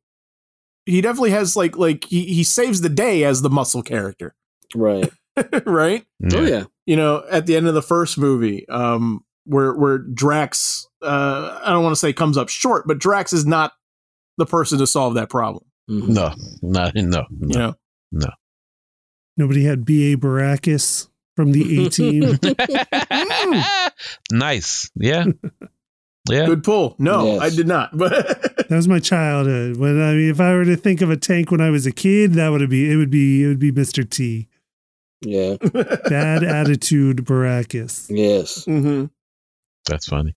he 0.87 1.01
definitely 1.01 1.31
has 1.33 1.57
like 1.57 1.77
like 1.77 2.05
he 2.05 2.25
he 2.27 2.45
saves 2.45 2.81
the 2.81 2.89
day 2.89 3.25
as 3.25 3.43
the 3.43 3.51
muscle 3.51 3.83
character, 3.83 4.35
right? 4.75 5.11
right? 5.67 6.05
Yeah. 6.21 6.39
Oh 6.39 6.43
yeah. 6.45 6.65
You 6.87 6.97
know, 6.97 7.25
at 7.31 7.47
the 7.47 7.57
end 7.57 7.69
of 7.69 7.75
the 7.75 7.83
first 7.83 8.19
movie, 8.19 8.69
um, 8.69 9.25
where 9.45 9.75
where 9.75 9.99
Drax, 9.99 10.87
uh, 11.03 11.61
I 11.63 11.71
don't 11.71 11.83
want 11.85 11.93
to 11.93 12.01
say 12.01 12.13
comes 12.13 12.37
up 12.37 12.49
short, 12.49 12.87
but 12.87 12.99
Drax 12.99 13.33
is 13.33 13.47
not 13.47 13.73
the 14.39 14.47
person 14.47 14.79
to 14.79 14.87
solve 14.87 15.15
that 15.15 15.29
problem. 15.29 15.65
Mm-hmm. 15.91 16.13
No, 16.13 16.35
not 16.63 16.95
no, 16.95 17.03
no, 17.03 17.27
you 17.41 17.59
know, 17.59 17.75
no. 18.13 18.29
Nobody 19.37 19.65
had 19.65 19.85
B.A. 19.85 20.17
Baracus 20.17 21.09
from 21.37 21.53
the 21.53 21.87
A 21.87 21.89
team. 21.89 22.39
nice. 24.33 24.91
Yeah. 24.95 25.25
Yeah. 26.29 26.47
Good 26.47 26.63
pull. 26.63 26.95
No, 26.99 27.27
yes. 27.27 27.41
I 27.41 27.51
did 27.51 27.67
not. 27.67 27.97
But 27.97 28.13
that 28.57 28.71
was 28.71 28.87
my 28.87 29.01
childhood. 29.01 29.77
When 29.77 30.01
I 30.01 30.13
mean, 30.13 30.31
if 30.31 30.41
I 30.41 30.55
were 30.55 30.65
to 30.65 30.77
think 30.77 31.01
of 31.01 31.11
a 31.11 31.17
tank 31.17 31.51
when 31.51 31.61
I 31.61 31.71
was 31.71 31.87
a 31.87 31.93
kid, 31.93 32.35
that 32.35 32.51
would 32.51 32.69
be 32.71 32.93
it. 32.93 32.97
Would 32.97 33.11
be 33.11 33.43
it 33.43 33.47
would 33.49 33.59
be 33.59 33.73
Mister 33.73 34.05
T. 34.05 34.49
Yeah. 35.23 35.57
Bad 36.09 36.45
attitude, 36.45 37.19
Baracus. 37.25 38.07
Yes. 38.09 38.65
Mm-hmm. 38.67 39.07
That's 39.89 40.07
funny. 40.07 40.35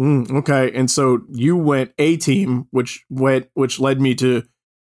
Mm, 0.00 0.30
okay, 0.38 0.72
and 0.74 0.90
so 0.90 1.20
you 1.30 1.56
went 1.56 1.92
A 1.98 2.16
team, 2.16 2.66
which 2.70 3.04
went, 3.10 3.48
which 3.54 3.78
led 3.78 4.00
me 4.00 4.14
to 4.16 4.42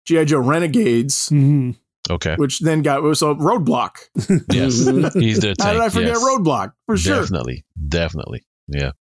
GI 0.06 0.26
Joe 0.26 0.40
Renegades. 0.40 1.30
Mm-hmm. 1.30 1.72
Okay. 2.10 2.36
Which 2.36 2.60
then 2.60 2.82
got 2.82 3.04
was 3.04 3.22
a 3.22 3.28
roadblock. 3.28 3.98
yes, 4.52 5.14
he's 5.14 5.40
the. 5.40 5.56
How 5.60 5.74
did 5.74 5.82
I 5.82 5.90
forget 5.90 6.10
yes. 6.10 6.24
roadblock 6.24 6.74
for 6.88 6.98
sure? 6.98 7.22
Definitely, 7.22 7.66
definitely. 7.88 8.44
Yeah. 8.68 8.92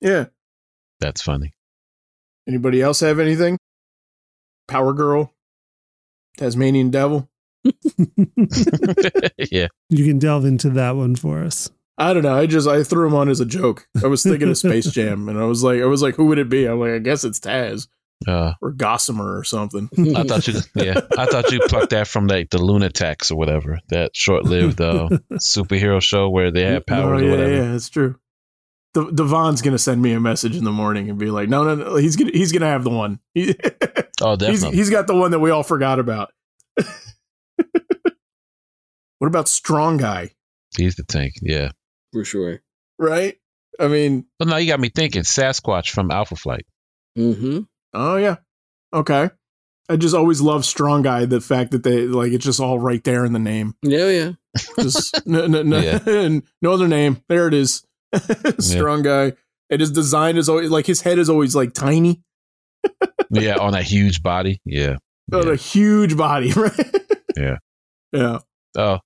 Yeah. 0.00 0.26
That's 1.00 1.22
funny. 1.22 1.54
Anybody 2.48 2.80
else 2.80 3.00
have 3.00 3.18
anything? 3.18 3.58
Power 4.66 4.92
Girl, 4.92 5.34
Tasmanian 6.38 6.90
Devil. 6.90 7.28
yeah. 9.50 9.68
You 9.88 10.04
can 10.04 10.18
delve 10.18 10.44
into 10.44 10.70
that 10.70 10.96
one 10.96 11.16
for 11.16 11.42
us. 11.42 11.70
I 11.98 12.14
don't 12.14 12.22
know. 12.22 12.36
I 12.36 12.46
just 12.46 12.68
I 12.68 12.84
threw 12.84 13.06
him 13.06 13.14
on 13.14 13.28
as 13.28 13.40
a 13.40 13.44
joke. 13.44 13.88
I 14.02 14.06
was 14.06 14.22
thinking 14.22 14.48
of 14.48 14.56
Space 14.56 14.90
Jam, 14.90 15.28
and 15.28 15.38
I 15.38 15.44
was 15.44 15.64
like, 15.64 15.82
I 15.82 15.86
was 15.86 16.00
like, 16.00 16.14
who 16.14 16.26
would 16.26 16.38
it 16.38 16.48
be? 16.48 16.66
I'm 16.66 16.78
like, 16.78 16.92
I 16.92 16.98
guess 16.98 17.24
it's 17.24 17.40
Taz 17.40 17.88
uh, 18.26 18.54
or 18.60 18.72
Gossamer 18.72 19.38
or 19.38 19.44
something. 19.44 19.88
I 20.16 20.24
thought 20.24 20.48
you, 20.48 20.60
yeah, 20.74 21.00
I 21.16 21.26
thought 21.26 21.50
you 21.52 21.60
plucked 21.60 21.90
that 21.90 22.08
from 22.08 22.26
like 22.26 22.50
the 22.50 22.58
Loonatics 22.58 23.30
or 23.30 23.36
whatever, 23.36 23.78
that 23.88 24.16
short-lived 24.16 24.80
uh, 24.80 25.08
superhero 25.34 26.02
show 26.02 26.28
where 26.28 26.50
they 26.50 26.64
had 26.64 26.86
powers 26.86 27.22
oh, 27.22 27.24
yeah, 27.24 27.28
or 27.28 27.30
whatever. 27.30 27.54
Yeah, 27.54 27.74
it's 27.74 27.88
true. 27.88 28.16
De- 28.94 29.12
Devon's 29.12 29.62
gonna 29.62 29.78
send 29.78 30.00
me 30.02 30.12
a 30.12 30.20
message 30.20 30.56
in 30.56 30.64
the 30.64 30.72
morning 30.72 31.10
and 31.10 31.18
be 31.18 31.30
like, 31.30 31.48
no, 31.48 31.62
no, 31.62 31.74
no, 31.74 31.96
he's 31.96 32.16
gonna 32.16 32.32
he's 32.32 32.52
gonna 32.52 32.66
have 32.66 32.84
the 32.84 32.90
one. 32.90 33.20
oh, 33.36 34.36
definitely. 34.36 34.50
He's, 34.50 34.62
he's 34.62 34.90
got 34.90 35.06
the 35.06 35.14
one 35.14 35.30
that 35.30 35.40
we 35.40 35.50
all 35.50 35.62
forgot 35.62 35.98
about. 35.98 36.32
what 39.18 39.26
about 39.26 39.48
Strong 39.48 39.98
Guy? 39.98 40.30
He's 40.76 40.96
the 40.96 41.04
tank, 41.04 41.34
yeah, 41.42 41.70
for 42.12 42.24
sure. 42.24 42.60
Right? 42.98 43.38
I 43.78 43.88
mean, 43.88 44.26
well, 44.40 44.48
now 44.48 44.56
you 44.56 44.68
got 44.68 44.80
me 44.80 44.88
thinking 44.88 45.22
Sasquatch 45.22 45.90
from 45.90 46.10
Alpha 46.10 46.36
Flight. 46.36 46.66
Mm-hmm. 47.16 47.60
Oh 47.94 48.16
yeah. 48.16 48.36
Okay. 48.92 49.30
I 49.88 49.96
just 49.96 50.14
always 50.14 50.40
love 50.40 50.64
Strong 50.64 51.02
Guy. 51.02 51.24
The 51.24 51.40
fact 51.40 51.70
that 51.70 51.82
they 51.82 52.02
like 52.02 52.32
it's 52.32 52.44
just 52.44 52.60
all 52.60 52.78
right 52.78 53.02
there 53.04 53.24
in 53.24 53.32
the 53.32 53.38
name. 53.38 53.74
Yeah, 53.82 54.08
yeah. 54.08 54.32
Just 54.78 55.26
no, 55.26 55.46
no, 55.46 55.62
no, 55.62 55.78
yeah. 55.78 56.40
no 56.62 56.72
other 56.72 56.88
name. 56.88 57.22
There 57.28 57.48
it 57.48 57.54
is. 57.54 57.86
Strong 58.58 59.04
yeah. 59.04 59.30
Guy. 59.30 59.36
And 59.70 59.80
his 59.80 59.92
design 59.92 60.36
is 60.36 60.48
always 60.48 60.70
like 60.70 60.86
his 60.86 61.00
head 61.00 61.18
is 61.18 61.30
always 61.30 61.54
like 61.54 61.72
tiny. 61.72 62.22
yeah, 63.30 63.56
on 63.56 63.74
a 63.74 63.82
huge 63.82 64.22
body. 64.22 64.60
Yeah. 64.64 64.96
On 65.32 65.46
yeah. 65.46 65.52
a 65.52 65.56
huge 65.56 66.16
body, 66.16 66.52
right? 66.52 66.96
yeah. 67.36 67.56
Yeah. 68.12 68.38
Oh, 68.76 68.98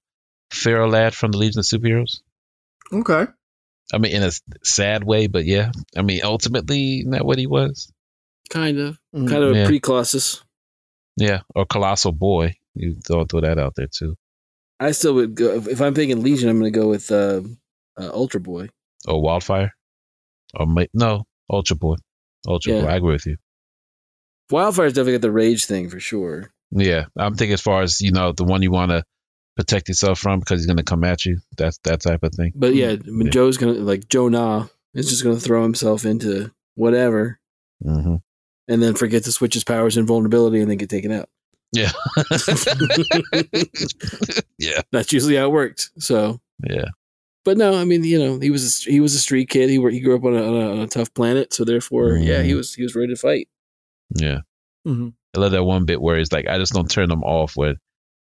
Feral 0.53 0.91
Lad 0.91 1.15
from 1.15 1.33
the 1.33 1.39
Legion 1.39 1.61
of 1.61 1.65
Superheroes. 1.65 2.21
Okay. 2.93 3.27
I 3.93 3.99
mean, 3.99 4.13
in 4.13 4.23
a 4.23 4.31
sad 4.63 5.05
way, 5.05 5.27
but 5.27 5.45
yeah. 5.45 5.73
I 5.97 6.03
mean, 6.03 6.21
ultimately, 6.23 7.01
isn't 7.01 7.11
that 7.11 7.27
what 7.27 7.39
he 7.39 7.47
was? 7.47 7.93
Kind 8.51 8.79
of. 8.79 8.99
Mm. 9.15 9.29
Kind 9.29 9.45
of 9.45 9.57
yeah. 9.57 9.67
pre 9.67 9.81
Colossus. 9.81 10.43
Yeah. 11.17 11.41
Or 11.55 11.67
Colossal 11.67 12.13
Boy. 12.13 12.55
You 12.75 12.97
throw, 13.07 13.25
throw 13.25 13.43
that 13.43 13.59
out 13.59 13.75
there, 13.77 13.89
too. 13.89 14.17
I 14.81 14.93
still 14.93 15.15
would 15.15 15.35
go. 15.35 15.57
If 15.57 15.81
I'm 15.81 15.95
thinking 15.95 16.23
Legion, 16.23 16.49
I'm 16.49 16.59
going 16.59 16.73
to 16.73 16.79
go 16.79 16.89
with 16.89 17.11
uh, 17.11 17.43
uh, 17.99 18.11
Ultra 18.13 18.41
Boy. 18.41 18.69
Or 19.07 19.21
Wildfire? 19.21 19.75
Or 20.55 20.67
No, 20.95 21.25
Ultra 21.51 21.77
Boy. 21.77 21.97
Ultra 22.49 22.73
yeah. 22.73 22.81
Boy. 22.83 22.89
I 22.89 22.97
agree 22.97 23.13
with 23.13 23.27
you. 23.27 23.37
Wildfire's 24.51 24.93
definitely 24.93 25.15
got 25.15 25.23
the 25.23 25.33
rage 25.33 25.67
thing 25.67 25.89
for 25.89 26.01
sure. 26.01 26.53
Yeah. 26.71 27.07
I'm 27.17 27.35
thinking 27.35 27.55
as 27.55 27.61
far 27.61 27.83
as, 27.83 28.01
you 28.01 28.13
know, 28.13 28.33
the 28.33 28.45
one 28.45 28.63
you 28.63 28.71
want 28.71 28.91
to 28.91 29.05
protect 29.57 29.89
yourself 29.89 30.19
from 30.19 30.41
because 30.41 30.61
he's 30.61 30.67
going 30.67 30.77
to 30.79 30.83
come 30.83 31.05
at 31.05 31.25
you. 31.25 31.39
That's 31.57 31.79
that 31.85 32.01
type 32.01 32.23
of 32.23 32.35
thing. 32.35 32.53
But 32.55 32.75
yeah, 32.75 32.97
yeah. 33.05 33.31
Jo's 33.31 33.59
going 33.59 33.75
to, 33.75 33.81
like, 33.81 34.09
Jo 34.09 34.29
Nah 34.29 34.67
is 34.95 35.09
just 35.09 35.23
going 35.23 35.37
to 35.37 35.43
throw 35.43 35.63
himself 35.63 36.05
into 36.05 36.53
whatever. 36.75 37.39
Mm-hmm. 37.85 38.17
And 38.69 38.83
then 38.83 38.95
forget 38.95 39.25
to 39.25 39.33
switch 39.33 39.55
his 39.55 39.65
powers 39.65 39.97
and 39.97 40.07
vulnerability 40.07 40.61
and 40.61 40.71
then 40.71 40.79
get 40.79 40.89
taken 40.89 41.13
out. 41.13 41.29
Yeah. 41.73 41.91
yeah. 44.59 44.83
That's 44.93 45.13
usually 45.13 45.37
how 45.37 45.47
it 45.47 45.53
worked. 45.53 45.91
So, 45.99 46.41
yeah. 46.69 46.87
But 47.45 47.57
no, 47.57 47.75
I 47.75 47.85
mean, 47.85 48.05
you 48.05 48.19
know, 48.19 48.39
he 48.39 48.51
was 48.51 48.87
a, 48.87 48.91
he 48.91 49.01
was 49.01 49.15
a 49.15 49.19
street 49.19 49.49
kid. 49.49 49.69
He 49.69 49.81
he 49.91 50.01
grew 50.01 50.15
up 50.15 50.25
on 50.25 50.35
a, 50.35 50.43
on 50.43 50.55
a, 50.55 50.71
on 50.71 50.79
a 50.79 50.87
tough 50.87 51.13
planet, 51.13 51.53
so 51.53 51.65
therefore, 51.65 52.11
mm. 52.11 52.25
yeah, 52.25 52.43
he 52.43 52.55
was 52.55 52.73
he 52.75 52.85
was 52.85 52.95
ready 52.95 53.13
to 53.13 53.21
fight. 53.21 53.49
Yeah, 54.15 54.43
mm-hmm. 54.87 55.09
I 55.37 55.41
love 55.41 55.51
that 55.51 55.65
one 55.65 55.85
bit 55.85 56.01
where 56.01 56.19
it's 56.19 56.31
like 56.31 56.47
I 56.47 56.59
just 56.59 56.73
don't 56.73 56.89
turn 56.89 57.09
them 57.09 57.25
off 57.25 57.57
where 57.57 57.75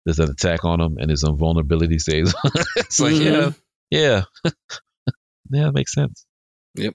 there's 0.08 0.18
an 0.18 0.30
attack 0.30 0.64
on 0.64 0.80
him 0.80 0.96
and 0.98 1.10
his 1.10 1.22
invulnerability 1.22 1.98
stays. 1.98 2.34
it's 2.76 2.98
like 2.98 3.12
mm-hmm. 3.12 3.50
yeah, 3.90 4.22
yeah, 4.42 4.52
yeah, 5.50 5.68
it 5.68 5.74
makes 5.74 5.92
sense. 5.92 6.24
Yep. 6.76 6.94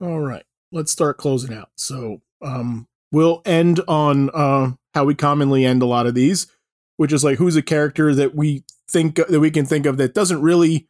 All 0.00 0.20
right, 0.20 0.44
let's 0.70 0.92
start 0.92 1.18
closing 1.18 1.52
out. 1.52 1.70
So, 1.76 2.22
um, 2.40 2.86
we'll 3.10 3.42
end 3.44 3.80
on 3.88 4.30
uh, 4.30 4.72
how 4.94 5.04
we 5.04 5.16
commonly 5.16 5.64
end 5.64 5.82
a 5.82 5.86
lot 5.86 6.06
of 6.06 6.14
these, 6.14 6.46
which 6.98 7.12
is 7.12 7.24
like 7.24 7.38
who's 7.38 7.56
a 7.56 7.62
character 7.62 8.14
that 8.14 8.36
we 8.36 8.62
think 8.88 9.16
that 9.16 9.40
we 9.40 9.50
can 9.50 9.66
think 9.66 9.84
of 9.84 9.96
that 9.96 10.14
doesn't 10.14 10.40
really 10.40 10.86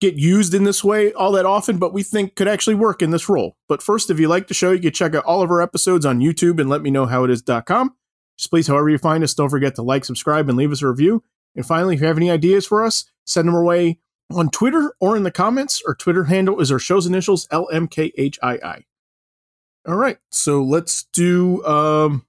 get 0.00 0.16
used 0.16 0.52
in 0.52 0.64
this 0.64 0.82
way 0.82 1.12
all 1.12 1.30
that 1.30 1.46
often, 1.46 1.78
but 1.78 1.92
we 1.92 2.02
think 2.02 2.34
could 2.34 2.48
actually 2.48 2.74
work 2.74 3.02
in 3.02 3.12
this 3.12 3.28
role. 3.28 3.56
But 3.68 3.82
first, 3.82 4.10
if 4.10 4.18
you 4.18 4.26
like 4.26 4.48
the 4.48 4.54
show, 4.54 4.72
you 4.72 4.80
can 4.80 4.92
check 4.92 5.14
out 5.14 5.24
all 5.24 5.42
of 5.42 5.50
our 5.52 5.62
episodes 5.62 6.04
on 6.04 6.18
YouTube 6.18 6.60
and 6.60 6.68
letmeknowhowitis.com. 6.68 7.94
Just 8.38 8.50
please, 8.50 8.66
however 8.66 8.88
you 8.88 8.98
find 8.98 9.22
us, 9.22 9.34
don't 9.34 9.48
forget 9.48 9.74
to 9.76 9.82
like, 9.82 10.04
subscribe, 10.04 10.48
and 10.48 10.58
leave 10.58 10.72
us 10.72 10.82
a 10.82 10.88
review. 10.88 11.22
And 11.54 11.64
finally, 11.64 11.94
if 11.94 12.00
you 12.00 12.06
have 12.06 12.16
any 12.16 12.30
ideas 12.30 12.66
for 12.66 12.84
us, 12.84 13.04
send 13.24 13.48
them 13.48 13.54
our 13.54 13.64
way 13.64 13.98
on 14.32 14.50
Twitter 14.50 14.94
or 15.00 15.16
in 15.16 15.22
the 15.22 15.30
comments. 15.30 15.82
Our 15.86 15.94
Twitter 15.94 16.24
handle 16.24 16.60
is 16.60 16.72
our 16.72 16.78
show's 16.78 17.06
initials, 17.06 17.46
LMKHII. 17.48 18.84
All 19.86 19.96
right, 19.96 20.18
so 20.30 20.62
let's 20.62 21.04
do, 21.12 21.64
um, 21.64 22.24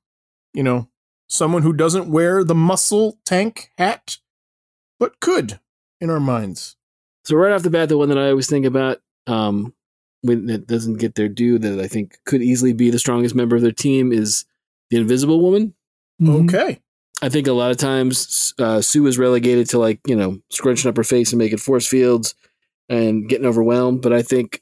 you 0.54 0.62
know, 0.62 0.90
someone 1.28 1.62
who 1.62 1.74
doesn't 1.74 2.10
wear 2.10 2.44
the 2.44 2.56
muscle 2.56 3.18
tank 3.26 3.72
hat, 3.78 4.18
but 5.00 5.20
could 5.20 5.60
in 6.02 6.10
our 6.10 6.20
minds. 6.20 6.76
So 7.24 7.36
right 7.36 7.54
off 7.54 7.64
the 7.64 7.70
bat, 7.70 7.90
the 7.90 7.98
one 7.98 8.10
that 8.10 8.18
I 8.18 8.30
always 8.30 8.48
think 8.48 8.66
about, 8.66 9.02
um, 9.26 9.74
when 10.22 10.48
that 10.48 10.68
doesn't 10.68 10.98
get 10.98 11.16
their 11.16 11.30
due, 11.30 11.58
that 11.60 11.80
I 11.80 11.88
think 11.88 12.20
could 12.26 12.42
easily 12.42 12.74
be 12.74 12.90
the 12.90 13.00
strongest 13.00 13.36
member 13.36 13.56
of 13.56 13.62
their 13.62 13.72
team 13.72 14.12
is 14.12 14.46
the 14.90 14.98
Invisible 14.98 15.40
Woman. 15.40 15.75
Mm-hmm. 16.22 16.46
Okay. 16.46 16.80
I 17.22 17.30
think 17.30 17.48
a 17.48 17.54
lot 17.54 17.72
of 17.72 17.78
times 17.78 18.54
uh, 18.60 18.82
Sue 18.82 19.08
is 19.08 19.18
relegated 19.18 19.70
to 19.70 19.80
like 19.80 20.00
you 20.06 20.16
know 20.16 20.40
scrunching 20.52 20.90
up 20.90 20.98
her 20.98 21.04
face 21.04 21.32
and 21.32 21.40
making 21.40 21.58
force 21.58 21.88
fields 21.88 22.36
and 22.90 23.28
getting 23.28 23.46
overwhelmed. 23.48 24.02
But 24.02 24.14
I 24.14 24.22
think 24.22 24.62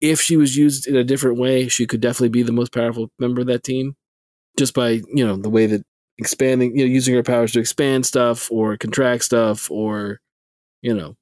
if 0.00 0.20
she 0.20 0.36
was 0.36 0.56
used 0.56 0.86
in 0.86 0.96
a 0.96 1.04
different 1.04 1.38
way, 1.38 1.68
she 1.68 1.86
could 1.86 2.00
definitely 2.00 2.30
be 2.30 2.42
the 2.42 2.52
most 2.52 2.72
powerful 2.72 3.10
member 3.18 3.40
of 3.40 3.46
that 3.46 3.62
team, 3.62 3.96
just 4.58 4.74
by 4.74 5.00
you 5.12 5.26
know 5.26 5.36
the 5.36 5.50
way 5.50 5.66
that 5.66 5.84
expanding, 6.18 6.76
you 6.76 6.84
know, 6.84 6.90
using 6.90 7.14
her 7.14 7.22
powers 7.22 7.52
to 7.52 7.60
expand 7.60 8.04
stuff 8.04 8.50
or 8.50 8.76
contract 8.76 9.24
stuff 9.24 9.70
or 9.70 10.20
you 10.82 10.94
know 10.94 11.16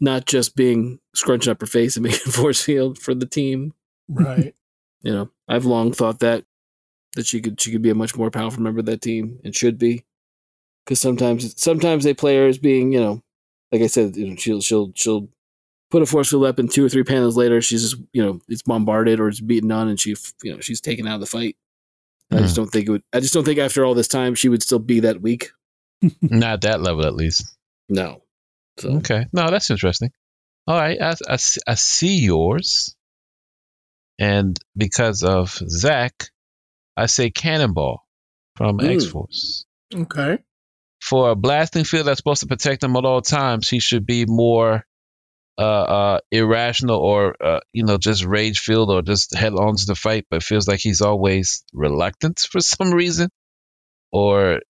not 0.00 0.26
just 0.26 0.54
being 0.54 0.98
scrunching 1.14 1.50
up 1.50 1.60
her 1.60 1.66
face 1.66 1.96
and 1.96 2.02
making 2.04 2.32
force 2.32 2.62
field 2.62 2.98
for 2.98 3.14
the 3.14 3.26
team. 3.26 3.72
Right. 4.08 4.54
you 5.02 5.12
know, 5.12 5.30
I've 5.48 5.64
long 5.64 5.92
thought 5.92 6.20
that 6.20 6.44
that 7.16 7.26
she 7.26 7.40
could 7.40 7.60
she 7.60 7.72
could 7.72 7.82
be 7.82 7.90
a 7.90 7.94
much 7.94 8.16
more 8.16 8.30
powerful 8.30 8.62
member 8.62 8.80
of 8.80 8.86
that 8.86 9.02
team 9.02 9.38
and 9.44 9.54
should 9.54 9.78
be. 9.78 10.04
Because 10.84 11.00
sometimes 11.00 11.60
sometimes 11.60 12.04
they 12.04 12.14
play 12.14 12.36
her 12.36 12.46
as 12.46 12.58
being, 12.58 12.92
you 12.92 13.00
know, 13.00 13.22
like 13.72 13.82
I 13.82 13.86
said, 13.86 14.16
you 14.16 14.28
know, 14.28 14.36
she'll 14.36 14.60
she'll 14.60 14.92
she'll 14.94 15.28
put 15.90 16.02
a 16.02 16.06
force 16.06 16.30
field 16.30 16.44
up 16.44 16.58
and 16.58 16.70
two 16.70 16.84
or 16.84 16.88
three 16.88 17.04
panels 17.04 17.36
later 17.36 17.60
she's 17.62 17.82
just 17.82 18.02
you 18.12 18.24
know 18.24 18.40
it's 18.48 18.62
bombarded 18.62 19.20
or 19.20 19.28
it's 19.28 19.40
beaten 19.40 19.70
on 19.70 19.86
and 19.86 20.00
she 20.00 20.16
you 20.42 20.52
know 20.52 20.60
she's 20.60 20.80
taken 20.80 21.06
out 21.06 21.16
of 21.16 21.20
the 21.20 21.26
fight. 21.26 21.56
Mm. 22.32 22.38
I 22.38 22.40
just 22.40 22.56
don't 22.56 22.66
think 22.66 22.88
it 22.88 22.90
would. 22.90 23.02
I 23.12 23.20
just 23.20 23.34
don't 23.34 23.44
think 23.44 23.58
after 23.58 23.84
all 23.84 23.94
this 23.94 24.08
time 24.08 24.34
she 24.34 24.48
would 24.48 24.62
still 24.62 24.78
be 24.78 25.00
that 25.00 25.20
weak. 25.20 25.50
Not 26.20 26.62
that 26.62 26.80
level, 26.80 27.06
at 27.06 27.14
least. 27.14 27.56
No. 27.88 28.22
So. 28.78 28.96
Okay. 28.96 29.26
No, 29.32 29.50
that's 29.50 29.70
interesting. 29.70 30.10
All 30.66 30.76
right. 30.76 31.00
I, 31.00 31.14
I, 31.28 31.38
I 31.66 31.74
see 31.74 32.18
yours. 32.18 32.94
And 34.18 34.58
because 34.76 35.22
of 35.22 35.50
Zach, 35.68 36.30
I 36.96 37.06
say 37.06 37.30
Cannonball 37.30 38.06
from 38.56 38.78
Mm. 38.78 38.94
X 38.94 39.06
Force. 39.06 39.66
Okay. 39.94 40.38
For 41.00 41.30
a 41.30 41.34
blasting 41.36 41.84
field 41.84 42.06
that's 42.06 42.18
supposed 42.18 42.40
to 42.40 42.46
protect 42.46 42.82
him 42.82 42.96
at 42.96 43.04
all 43.04 43.20
times, 43.20 43.68
he 43.68 43.78
should 43.80 44.06
be 44.06 44.24
more 44.26 44.84
uh, 45.56 45.62
uh, 45.62 46.20
irrational 46.32 46.96
or 46.98 47.36
uh, 47.40 47.60
you 47.72 47.84
know 47.84 47.96
just 47.98 48.24
rage 48.24 48.58
filled 48.60 48.90
or 48.90 49.02
just 49.02 49.36
head 49.36 49.52
on 49.52 49.76
to 49.76 49.86
the 49.86 49.94
fight. 49.94 50.26
But 50.30 50.42
feels 50.42 50.66
like 50.66 50.80
he's 50.80 51.00
always 51.02 51.64
reluctant 51.72 52.40
for 52.40 52.60
some 52.72 52.92
reason, 52.92 53.28
or 54.10 54.60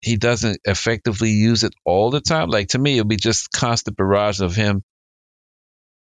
he 0.00 0.16
doesn't 0.16 0.58
effectively 0.64 1.30
use 1.30 1.64
it 1.64 1.72
all 1.84 2.10
the 2.10 2.20
time. 2.20 2.50
Like 2.50 2.68
to 2.68 2.78
me, 2.78 2.98
it'll 2.98 3.08
be 3.08 3.16
just 3.16 3.50
constant 3.52 3.96
barrage 3.96 4.40
of 4.40 4.54
him 4.54 4.82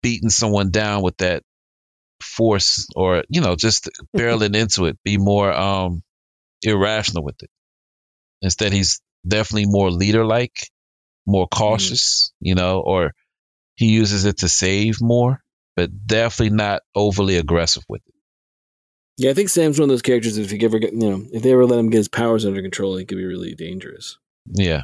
beating 0.03 0.31
someone 0.31 0.71
down 0.71 1.03
with 1.03 1.17
that 1.19 1.43
force 2.23 2.87
or 2.97 3.25
you 3.29 3.41
know 3.41 3.55
just 3.57 3.89
barreling 4.17 4.57
into 4.57 4.87
it 4.87 4.99
be 5.05 5.19
more 5.19 5.53
um 5.53 6.03
irrational 6.63 7.25
with 7.25 7.43
it 7.43 7.51
instead 8.43 8.73
he's 8.73 9.01
definitely 9.27 9.67
more 9.67 9.91
leader 9.91 10.25
like 10.25 10.69
more 11.27 11.47
cautious 11.49 12.33
you 12.41 12.55
know 12.55 12.81
or 12.81 13.13
he 13.77 13.87
uses 13.87 14.25
it 14.25 14.39
to 14.39 14.49
save 14.49 15.01
more 15.01 15.41
but 15.77 15.91
definitely 16.07 16.55
not 16.57 16.83
overly 16.95 17.37
aggressive 17.37 17.85
with 17.89 18.03
it 18.07 18.15
Yeah, 19.19 19.31
I 19.31 19.35
think 19.35 19.49
Sam's 19.49 19.79
one 19.79 19.89
of 19.89 19.91
those 19.91 20.03
characters. 20.03 20.39
If 20.39 20.53
you 20.53 20.59
ever 20.63 20.79
get, 20.79 20.93
you 20.93 21.11
know, 21.11 21.25
if 21.33 21.43
they 21.43 21.53
ever 21.53 21.67
let 21.67 21.79
him 21.79 21.91
get 21.91 21.99
his 21.99 22.09
powers 22.09 22.45
under 22.45 22.63
control, 22.63 22.97
he 22.97 23.05
could 23.05 23.19
be 23.19 23.25
really 23.25 23.55
dangerous. 23.55 24.19
yeah 24.47 24.83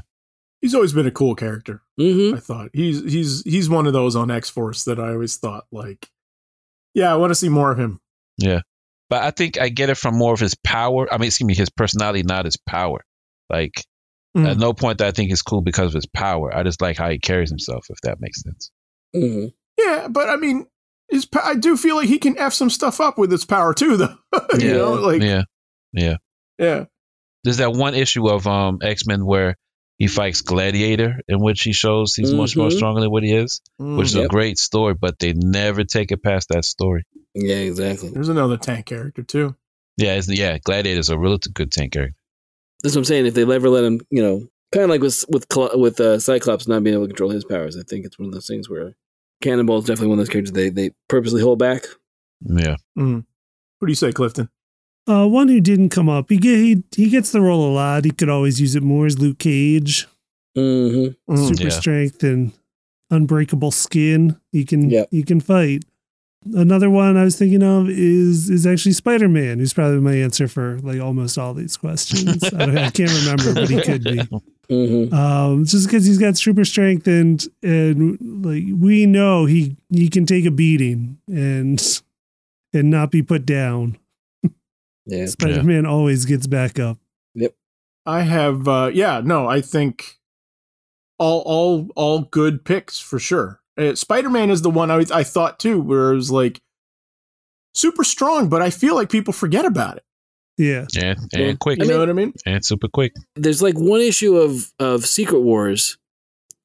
He's 0.60 0.74
always 0.74 0.92
been 0.94 1.06
a 1.06 1.10
cool 1.10 1.34
character. 1.34 1.82
Mm-hmm. 2.00 2.36
I 2.36 2.40
thought 2.40 2.70
he's 2.72 3.02
he's 3.02 3.42
he's 3.44 3.68
one 3.68 3.86
of 3.86 3.92
those 3.92 4.16
on 4.16 4.30
X 4.30 4.48
Force 4.48 4.84
that 4.84 4.98
I 4.98 5.10
always 5.10 5.36
thought 5.36 5.66
like, 5.70 6.08
yeah, 6.94 7.12
I 7.12 7.16
want 7.16 7.30
to 7.30 7.34
see 7.34 7.48
more 7.48 7.70
of 7.70 7.78
him. 7.78 8.00
yeah 8.38 8.60
but 9.10 9.22
i 9.22 9.30
think 9.30 9.60
i 9.60 9.68
get 9.68 9.90
it 9.90 9.96
from 9.96 10.16
more 10.16 10.32
of 10.32 10.40
his 10.40 10.54
power 10.64 11.06
i 11.12 11.18
mean 11.18 11.26
excuse 11.26 11.46
me 11.46 11.54
his 11.54 11.70
personality 11.70 12.22
not 12.22 12.44
his 12.46 12.56
power 12.56 13.00
like 13.50 13.84
Mm. 14.36 14.50
at 14.50 14.58
no 14.58 14.72
point 14.72 14.98
that 14.98 15.06
i 15.06 15.10
think 15.12 15.28
he's 15.30 15.42
cool 15.42 15.60
because 15.62 15.88
of 15.88 15.92
his 15.94 16.06
power 16.06 16.52
i 16.52 16.64
just 16.64 16.82
like 16.82 16.96
how 16.96 17.08
he 17.08 17.20
carries 17.20 17.50
himself 17.50 17.86
if 17.90 17.98
that 18.02 18.16
makes 18.20 18.42
sense 18.42 18.72
Mm-hmm. 19.14 19.46
Yeah, 19.78 20.08
but 20.08 20.28
I 20.28 20.34
mean, 20.34 20.66
his 21.08 21.28
I 21.40 21.54
do 21.54 21.76
feel 21.76 21.94
like 21.94 22.08
he 22.08 22.18
can 22.18 22.36
f 22.36 22.52
some 22.52 22.68
stuff 22.70 23.00
up 23.00 23.16
with 23.16 23.30
his 23.30 23.44
power 23.44 23.72
too, 23.72 23.96
though. 24.00 24.16
you 24.58 24.70
Yeah. 24.70 24.72
know, 24.72 24.94
like 24.94 25.22
yeah, 25.22 25.42
yeah 25.92 26.16
yeah. 26.58 26.84
there's 27.44 27.58
that 27.58 27.72
one 27.74 27.94
issue 27.94 28.28
of 28.28 28.48
um 28.48 28.78
X-Men 28.82 29.24
where 29.24 29.54
he 29.98 30.06
fights 30.08 30.40
Gladiator 30.42 31.20
in 31.28 31.40
which 31.40 31.62
he 31.62 31.72
shows 31.72 32.14
he's 32.14 32.32
much 32.32 32.56
more 32.56 32.68
Mhm. 32.68 32.76
stronger 32.76 33.00
than 33.00 33.10
what 33.10 33.22
he 33.22 33.32
is, 33.34 33.60
Mm. 33.80 33.96
which 33.98 34.08
is 34.08 34.14
Yep. 34.16 34.24
a 34.24 34.28
great 34.28 34.58
story, 34.58 34.94
but 34.94 35.18
they 35.18 35.32
never 35.34 35.84
take 35.84 36.10
it 36.12 36.22
past 36.22 36.48
that 36.50 36.64
story. 36.64 37.04
Yeah, 37.34 37.56
exactly. 37.56 38.10
There's 38.10 38.28
another 38.28 38.56
tank 38.56 38.86
character 38.86 39.22
too. 39.22 39.54
Yeah, 39.96 40.14
it's, 40.14 40.28
yeah, 40.28 40.58
Gladiator's 40.58 41.08
a 41.10 41.18
really 41.18 41.38
good 41.52 41.70
tank 41.70 41.92
character. 41.92 42.16
That's 42.82 42.94
what 42.94 43.00
I'm 43.00 43.04
saying. 43.04 43.26
If 43.26 43.34
they 43.34 43.42
ever 43.42 43.68
let 43.70 43.84
him, 43.84 44.00
you 44.10 44.22
know, 44.22 44.48
kind 44.72 44.84
of 44.84 44.90
like 44.90 45.00
with 45.00 45.24
with 45.28 45.46
with 45.76 46.00
uh, 46.00 46.18
Cyclops 46.18 46.66
not 46.68 46.82
being 46.82 46.94
able 46.94 47.04
to 47.04 47.08
control 47.08 47.30
his 47.30 47.44
powers, 47.44 47.76
I 47.76 47.82
think 47.82 48.04
it's 48.04 48.18
one 48.18 48.26
of 48.28 48.34
those 48.34 48.46
things 48.46 48.68
where 48.68 48.94
Cannonball 49.40 49.78
is 49.78 49.84
definitely 49.84 50.08
one 50.08 50.18
of 50.18 50.26
those 50.26 50.32
characters 50.32 50.52
they 50.52 50.68
they 50.70 50.90
purposely 51.08 51.40
hold 51.42 51.58
back. 51.60 51.84
Yeah, 52.40 52.76
Mm. 52.98 53.24
What 53.78 53.86
do 53.86 53.90
you 53.90 53.94
say, 53.96 54.12
Clifton? 54.12 54.48
Uh, 55.06 55.26
one 55.26 55.48
who 55.48 55.60
didn't 55.60 55.90
come 55.90 56.08
up. 56.08 56.30
He, 56.30 56.38
get, 56.38 56.56
he 56.58 56.82
he 56.96 57.08
gets 57.10 57.30
the 57.30 57.40
role 57.42 57.70
a 57.70 57.72
lot. 57.72 58.04
He 58.04 58.10
could 58.10 58.28
always 58.30 58.60
use 58.60 58.74
it 58.74 58.82
more. 58.82 59.06
Is 59.06 59.18
Luke 59.18 59.38
Cage, 59.38 60.06
Mm-hmm. 60.56 61.32
Mm. 61.34 61.48
super 61.48 61.64
Yeah. 61.64 61.68
strength 61.70 62.22
and 62.22 62.52
unbreakable 63.10 63.70
skin. 63.70 64.36
He 64.52 64.64
can 64.64 64.88
Yep. 64.90 65.08
he 65.10 65.22
can 65.22 65.40
fight. 65.40 65.84
Another 66.54 66.90
one 66.90 67.16
I 67.16 67.24
was 67.24 67.36
thinking 67.36 67.62
of 67.62 67.88
is 67.88 68.48
is 68.50 68.66
actually 68.66 68.92
Spider 68.92 69.28
Man, 69.28 69.58
who's 69.58 69.72
probably 69.72 70.00
my 70.00 70.14
answer 70.14 70.46
for 70.48 70.78
like 70.82 71.00
almost 71.00 71.36
all 71.38 71.54
these 71.54 71.76
questions. 71.76 72.42
I, 72.52 72.86
I 72.86 72.90
can't 72.90 73.10
remember, 73.12 73.54
but 73.54 73.68
he 73.70 73.80
could 73.82 74.04
be. 74.04 74.20
Mm-hmm. 74.70 75.12
Um, 75.14 75.66
just 75.66 75.86
because 75.86 76.06
he's 76.06 76.16
got 76.16 76.38
super 76.38 76.64
strength 76.64 77.06
and 77.06 77.46
and 77.62 78.16
like 78.46 78.64
we 78.74 79.04
know 79.04 79.44
he 79.44 79.76
he 79.90 80.08
can 80.08 80.24
take 80.24 80.46
a 80.46 80.50
beating 80.50 81.18
and 81.28 82.00
and 82.72 82.88
not 82.90 83.10
be 83.10 83.22
put 83.22 83.44
down. 83.44 83.98
Yeah. 85.06 85.26
Spider 85.26 85.62
Man 85.62 85.86
always 85.86 86.24
gets 86.24 86.46
back 86.46 86.78
up. 86.78 86.98
Yep. 87.34 87.54
I 88.06 88.22
have 88.22 88.66
uh 88.68 88.90
yeah, 88.92 89.20
no, 89.24 89.46
I 89.48 89.60
think 89.60 90.18
all 91.18 91.40
all 91.46 91.88
all 91.96 92.22
good 92.22 92.64
picks 92.64 92.98
for 92.98 93.18
sure. 93.18 93.60
Uh, 93.76 93.94
Spider-Man 93.94 94.50
is 94.50 94.62
the 94.62 94.70
one 94.70 94.90
I 94.90 95.04
I 95.12 95.24
thought 95.24 95.58
too 95.58 95.80
where 95.80 96.12
it 96.12 96.16
was 96.16 96.30
like 96.30 96.60
super 97.74 98.04
strong, 98.04 98.48
but 98.48 98.62
I 98.62 98.70
feel 98.70 98.94
like 98.94 99.10
people 99.10 99.32
forget 99.32 99.64
about 99.64 99.96
it. 99.96 100.04
Yeah, 100.56 100.86
and, 100.96 101.18
and 101.32 101.42
Yeah. 101.42 101.54
quick, 101.58 101.78
You 101.78 101.84
I 101.84 101.88
know 101.88 101.92
mean- 101.94 102.00
what 102.00 102.08
I 102.10 102.12
mean? 102.12 102.32
and 102.46 102.64
super 102.64 102.86
quick. 102.88 103.14
There's 103.34 103.62
like 103.62 103.74
one 103.76 104.00
issue 104.00 104.36
of 104.36 104.72
of 104.78 105.06
Secret 105.06 105.40
Wars 105.40 105.98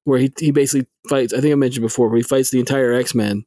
where 0.04 0.20
he 0.20 0.32
he 0.40 0.52
basically 0.52 0.88
fights. 1.10 1.34
I 1.34 1.42
think 1.42 1.52
I 1.52 1.56
mentioned 1.56 1.82
before 1.84 2.08
where 2.10 2.18
he 2.18 2.24
fights 2.24 2.52
the 2.52 2.60
entire 2.60 2.94
X 2.94 3.16
Men, 3.16 3.46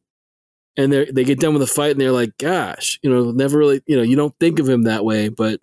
and 0.77 0.93
they 0.93 1.05
they 1.11 1.25
get 1.25 1.41
done 1.41 1.53
with 1.55 1.61
the 1.61 1.67
fight 1.67 1.93
and 1.93 2.01
they're 2.01 2.13
like, 2.13 2.37
"Gosh, 2.39 2.99
you 3.03 3.11
know, 3.11 3.31
never 3.31 3.59
really, 3.59 3.83
you 3.87 3.97
know, 3.97 4.03
you 4.03 4.17
don't 4.17 4.35
think 4.41 4.59
of 4.59 4.69
him 4.69 4.83
that 4.85 5.05
way." 5.05 5.29
But 5.29 5.61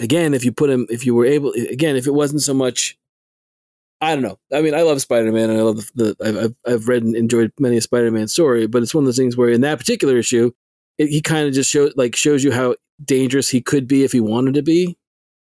again, 0.00 0.34
if 0.34 0.44
you 0.44 0.52
put 0.52 0.70
him, 0.70 0.86
if 0.90 1.04
you 1.06 1.14
were 1.14 1.26
able, 1.26 1.52
again, 1.52 1.96
if 1.96 2.06
it 2.06 2.14
wasn't 2.14 2.42
so 2.42 2.54
much. 2.54 2.98
I 4.00 4.14
don't 4.14 4.22
know. 4.24 4.38
I 4.52 4.60
mean, 4.60 4.74
I 4.74 4.82
love 4.82 5.00
Spider 5.00 5.32
Man, 5.32 5.48
and 5.48 5.58
I 5.58 5.62
love 5.62 5.76
the. 5.94 6.14
the 6.14 6.16
I've, 6.22 6.36
I've 6.36 6.54
I've 6.66 6.88
read 6.88 7.04
and 7.04 7.16
enjoyed 7.16 7.52
many 7.58 7.78
a 7.78 7.80
Spider 7.80 8.10
Man 8.10 8.28
story, 8.28 8.66
but 8.66 8.82
it's 8.82 8.94
one 8.94 9.04
of 9.04 9.06
those 9.06 9.16
things 9.16 9.36
where, 9.36 9.48
in 9.48 9.62
that 9.62 9.78
particular 9.78 10.18
issue, 10.18 10.50
it, 10.98 11.08
he 11.08 11.22
kind 11.22 11.48
of 11.48 11.54
just 11.54 11.70
shows 11.70 11.94
like 11.96 12.14
shows 12.14 12.44
you 12.44 12.52
how 12.52 12.74
dangerous 13.02 13.48
he 13.48 13.62
could 13.62 13.88
be 13.88 14.04
if 14.04 14.12
he 14.12 14.20
wanted 14.20 14.54
to 14.54 14.62
be. 14.62 14.98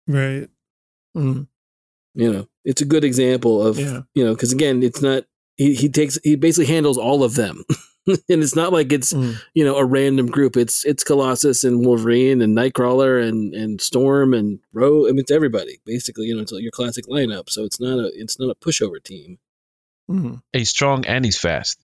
right. 0.06 0.48
Mm, 1.16 1.46
You 2.14 2.32
know, 2.32 2.48
it's 2.64 2.80
a 2.82 2.86
good 2.86 3.04
example 3.04 3.66
of 3.66 3.78
yeah. 3.78 4.02
you 4.14 4.24
know 4.24 4.34
because 4.34 4.52
again, 4.52 4.82
it's 4.82 5.02
not 5.02 5.24
he 5.56 5.74
he 5.74 5.88
takes 5.88 6.18
he 6.22 6.36
basically 6.36 6.72
handles 6.72 6.98
all 6.98 7.24
of 7.24 7.34
them, 7.34 7.64
and 8.06 8.18
it's 8.42 8.56
not 8.56 8.72
like 8.72 8.92
it's 8.92 9.12
Mm. 9.12 9.36
you 9.54 9.64
know 9.64 9.76
a 9.76 9.84
random 9.84 10.26
group. 10.26 10.56
It's 10.56 10.84
it's 10.84 11.04
Colossus 11.04 11.64
and 11.64 11.84
Wolverine 11.86 12.40
and 12.42 12.56
Nightcrawler 12.56 13.26
and 13.26 13.54
and 13.54 13.80
Storm 13.80 14.34
and 14.34 14.58
Ro. 14.72 15.06
I 15.06 15.10
mean, 15.10 15.20
it's 15.20 15.30
everybody 15.30 15.80
basically. 15.84 16.26
You 16.26 16.36
know, 16.36 16.42
it's 16.42 16.52
your 16.52 16.72
classic 16.72 17.06
lineup. 17.06 17.48
So 17.50 17.64
it's 17.64 17.80
not 17.80 17.98
a 17.98 18.10
it's 18.14 18.38
not 18.40 18.50
a 18.50 18.54
pushover 18.56 19.02
team. 19.02 19.38
Mm. 20.10 20.42
He's 20.52 20.70
strong 20.70 21.06
and 21.06 21.24
he's 21.24 21.38
fast. 21.38 21.78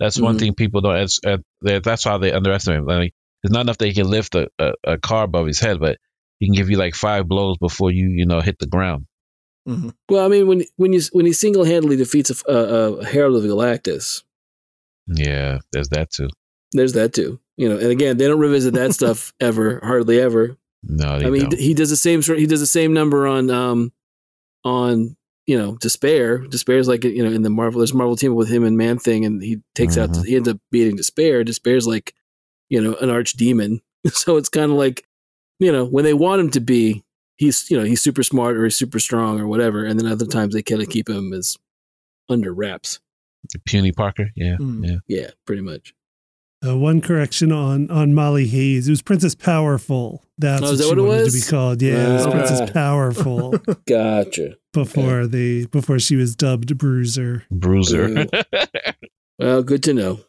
That's 0.00 0.20
one 0.20 0.36
Mhm. 0.36 0.40
thing 0.40 0.54
people 0.54 0.80
don't. 0.80 0.96
It's, 0.96 1.20
uh, 1.24 1.38
that's 1.62 2.02
how 2.04 2.18
they 2.18 2.32
underestimate 2.32 2.80
him. 2.80 2.86
Like, 2.86 3.14
it's 3.44 3.52
not 3.52 3.60
enough 3.60 3.78
that 3.78 3.86
he 3.86 3.94
can 3.94 4.08
lift 4.08 4.34
a, 4.34 4.48
a, 4.58 4.72
a 4.84 4.98
car 4.98 5.22
above 5.24 5.46
his 5.46 5.60
head, 5.60 5.78
but 5.78 5.98
he 6.40 6.46
can 6.46 6.54
give 6.54 6.68
you 6.68 6.76
like 6.78 6.94
five 6.96 7.28
blows 7.28 7.58
before 7.58 7.90
you 7.92 8.08
you 8.08 8.26
know 8.26 8.40
hit 8.40 8.58
the 8.58 8.66
ground. 8.66 9.06
Mm. 9.68 9.94
Well, 10.08 10.24
I 10.24 10.28
mean, 10.28 10.46
when 10.46 10.64
when 10.76 10.92
you 10.92 11.00
when 11.12 11.26
he 11.26 11.32
single 11.32 11.64
handedly 11.64 11.96
defeats 11.96 12.30
a, 12.30 12.52
a, 12.52 12.92
a 12.94 13.04
Herald 13.04 13.36
of 13.36 13.50
Galactus, 13.50 14.22
Yeah, 15.06 15.58
there's 15.72 15.88
that 15.90 16.10
too. 16.10 16.28
there's 16.72 16.94
that 16.94 17.12
too. 17.12 17.40
You 17.56 17.68
know, 17.68 17.78
and 17.78 17.88
again, 17.88 18.16
they 18.16 18.26
don't 18.26 18.38
revisit 18.40 18.74
that 18.74 18.92
stuff 19.00 19.32
ever, 19.40 19.80
hardly 19.82 20.20
ever. 20.20 20.56
No, 20.82 21.18
they 21.18 21.26
I 21.26 21.30
mean, 21.30 21.48
don't. 21.50 21.60
he 21.60 21.72
does 21.74 21.90
the 21.90 21.96
same. 21.96 22.22
He 22.22 22.46
does 22.46 22.60
the 22.60 22.66
same 22.66 22.92
number 22.92 23.26
on 23.26 23.50
um 23.50 23.92
on 24.64 25.16
you 25.46 25.58
know 25.58 25.76
Despair. 25.76 26.38
Despair 26.38 26.78
is 26.78 26.88
like 26.88 27.04
you 27.04 27.24
know 27.24 27.30
in 27.32 27.42
the 27.42 27.50
Marvel. 27.50 27.78
There's 27.80 27.94
Marvel 27.94 28.16
team 28.16 28.34
with 28.34 28.48
him 28.48 28.64
and 28.64 28.76
Man 28.76 28.98
Thing, 28.98 29.24
and 29.24 29.42
he 29.42 29.60
takes 29.74 29.96
out. 29.96 30.10
Mhm. 30.10 30.24
He 30.26 30.36
ends 30.36 30.48
up 30.48 30.58
beating 30.70 30.96
Despair. 30.96 31.44
Despair's 31.44 31.86
like 31.86 32.14
you 32.68 32.80
know 32.80 32.94
an 32.96 33.10
arch 33.10 33.32
demon. 33.34 33.80
so 34.06 34.36
it's 34.36 34.48
kind 34.48 34.70
of 34.72 34.76
like 34.78 35.06
you 35.58 35.70
know 35.72 35.84
when 35.84 36.04
they 36.04 36.14
want 36.14 36.40
him 36.40 36.50
to 36.50 36.60
be, 36.60 37.04
he's 37.36 37.70
you 37.70 37.78
know 37.78 37.84
he's 37.84 38.02
super 38.02 38.22
smart 38.22 38.56
or 38.56 38.64
he's 38.64 38.76
super 38.76 38.98
strong 38.98 39.40
or 39.40 39.46
whatever, 39.46 39.84
and 39.84 39.98
then 39.98 40.10
other 40.10 40.26
times 40.26 40.54
they 40.54 40.62
kind 40.62 40.82
of 40.82 40.88
keep 40.88 41.08
him 41.08 41.32
as 41.32 41.56
under 42.28 42.52
wraps. 42.52 43.00
Puny 43.66 43.92
Parker. 43.92 44.30
Yeah, 44.36 44.56
Mm. 44.60 44.86
yeah. 44.86 44.96
Yeah, 45.06 45.30
pretty 45.46 45.62
much. 45.62 45.94
Uh, 46.66 46.78
one 46.78 47.00
correction 47.02 47.52
on 47.52 47.90
on 47.90 48.14
Molly 48.14 48.46
Hayes. 48.46 48.88
It 48.88 48.90
was 48.92 49.02
Princess 49.02 49.34
Powerful. 49.34 50.24
That's 50.38 50.62
Oh, 50.62 50.66
what 50.66 50.72
is 50.72 50.78
that 50.78 50.84
she 50.84 50.88
what 50.90 50.98
it 50.98 51.02
wanted 51.02 51.22
was? 51.24 51.34
to 51.34 51.46
be 51.46 51.50
called. 51.50 51.82
Yeah, 51.82 52.08
it 52.08 52.12
was. 52.12 52.26
Princess 52.26 52.70
Powerful 52.70 53.54
Gotcha. 53.86 54.56
before 54.72 55.26
they 55.26 55.66
before 55.66 55.98
she 55.98 56.16
was 56.16 56.34
dubbed 56.34 56.76
Bruiser. 56.78 57.44
Bruiser. 57.50 58.26
Well, 59.38 59.62
good 59.64 59.82
to 59.84 59.94
know. 59.94 60.20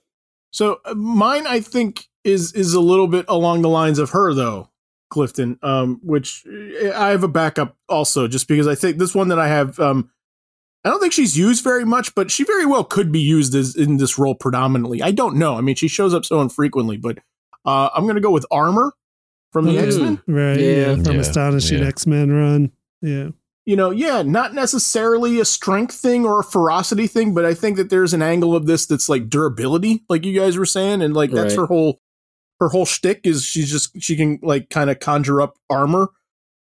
So 0.52 0.80
uh, 0.86 0.96
mine, 0.96 1.46
I 1.48 1.60
think, 1.60 2.08
is 2.24 2.54
is 2.54 2.74
a 2.74 2.82
little 2.82 3.08
bit 3.08 3.26
along 3.28 3.62
the 3.62 3.70
lines 3.70 4.00
of 4.00 4.10
her 4.12 4.34
though, 4.34 4.70
Clifton. 5.12 5.60
Um, 5.62 6.00
which 6.04 6.44
uh, 6.48 6.92
I 6.92 7.10
have 7.10 7.24
a 7.24 7.28
backup 7.28 7.78
also, 7.88 8.28
just 8.28 8.48
because 8.48 8.68
I 8.68 8.74
think 8.76 8.98
this 8.98 9.14
one 9.14 9.28
that 9.30 9.40
I 9.40 9.48
have. 9.48 9.80
Um, 9.80 10.10
I 10.86 10.90
don't 10.90 11.00
think 11.00 11.14
she's 11.14 11.38
used 11.38 11.64
very 11.64 11.84
much, 11.84 12.14
but 12.16 12.30
she 12.32 12.44
very 12.44 12.66
well 12.66 12.84
could 12.84 13.12
be 13.12 13.20
used 13.20 13.56
as 13.56 13.76
in 13.76 13.98
this 13.98 14.18
role 14.20 14.36
predominantly. 14.36 15.02
I 15.02 15.12
don't 15.12 15.36
know. 15.36 15.56
I 15.58 15.62
mean, 15.62 15.76
she 15.76 15.88
shows 15.88 16.14
up 16.14 16.24
so 16.26 16.42
infrequently, 16.42 16.96
but 16.98 17.18
uh, 17.66 17.90
I'm 17.96 18.04
going 18.04 18.16
to 18.16 18.22
go 18.22 18.32
with 18.32 18.46
Armor 18.52 18.94
from 19.52 19.66
the 19.66 19.72
Mm. 19.72 19.84
X 19.88 19.96
Men. 19.98 20.22
Right. 20.28 20.60
Yeah. 20.60 20.72
Yeah. 20.96 21.04
From 21.04 21.16
Yeah, 21.16 21.22
Astonishing 21.22 21.80
yeah. 21.82 21.88
X 21.88 22.06
Men 22.06 22.32
run. 22.32 22.72
Yeah. 23.02 23.30
you 23.66 23.76
know, 23.76 23.90
yeah, 23.90 24.22
not 24.22 24.54
necessarily 24.54 25.40
a 25.40 25.46
strength 25.46 25.96
thing 25.96 26.24
or 26.26 26.40
a 26.40 26.44
ferocity 26.44 27.08
thing, 27.08 27.34
but 27.34 27.46
I 27.46 27.56
think 27.56 27.78
that 27.78 27.90
there's 27.90 28.14
an 28.14 28.22
angle 28.22 28.56
of 28.56 28.68
this 28.68 28.86
that's 28.86 29.10
like 29.10 29.28
durability, 29.28 30.04
like 30.08 30.24
you 30.24 30.40
guys 30.40 30.56
were 30.56 30.68
saying, 30.68 31.02
and 31.02 31.16
like 31.16 31.32
that's 31.32 31.54
Right. 31.56 31.62
her 31.62 31.66
whole 31.66 32.00
her 32.60 32.70
whole 32.70 32.86
shtick 32.86 33.22
is 33.26 33.44
she's 33.44 33.72
just 33.72 34.00
she 34.02 34.16
can 34.16 34.38
like 34.44 34.70
kind 34.70 34.90
of 34.92 35.00
conjure 35.00 35.42
up 35.42 35.56
armor 35.70 36.10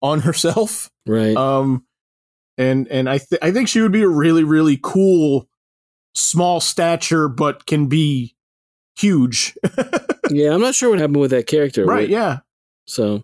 on 0.01 0.21
herself. 0.21 0.91
Right. 1.07 1.37
Um, 1.37 1.85
and 2.59 2.87
and 2.89 3.09
I 3.09 3.19
th- 3.19 3.41
I 3.43 3.51
think 3.53 3.69
she 3.69 3.81
would 3.81 3.93
be 3.93 4.03
a 4.03 4.09
really 4.09 4.45
really 4.45 4.79
cool, 4.83 5.49
small 6.15 6.61
stature 6.61 7.29
but 7.29 7.67
can 7.67 7.87
be 7.87 8.35
huge. 8.97 9.57
yeah, 10.31 10.53
I'm 10.55 10.61
not 10.61 10.75
sure 10.75 10.91
what 10.91 10.99
happened 11.01 11.21
with 11.21 11.31
that 11.33 11.47
character. 11.47 11.85
right? 11.85 12.09
Yeah. 12.09 12.39
So 12.87 13.23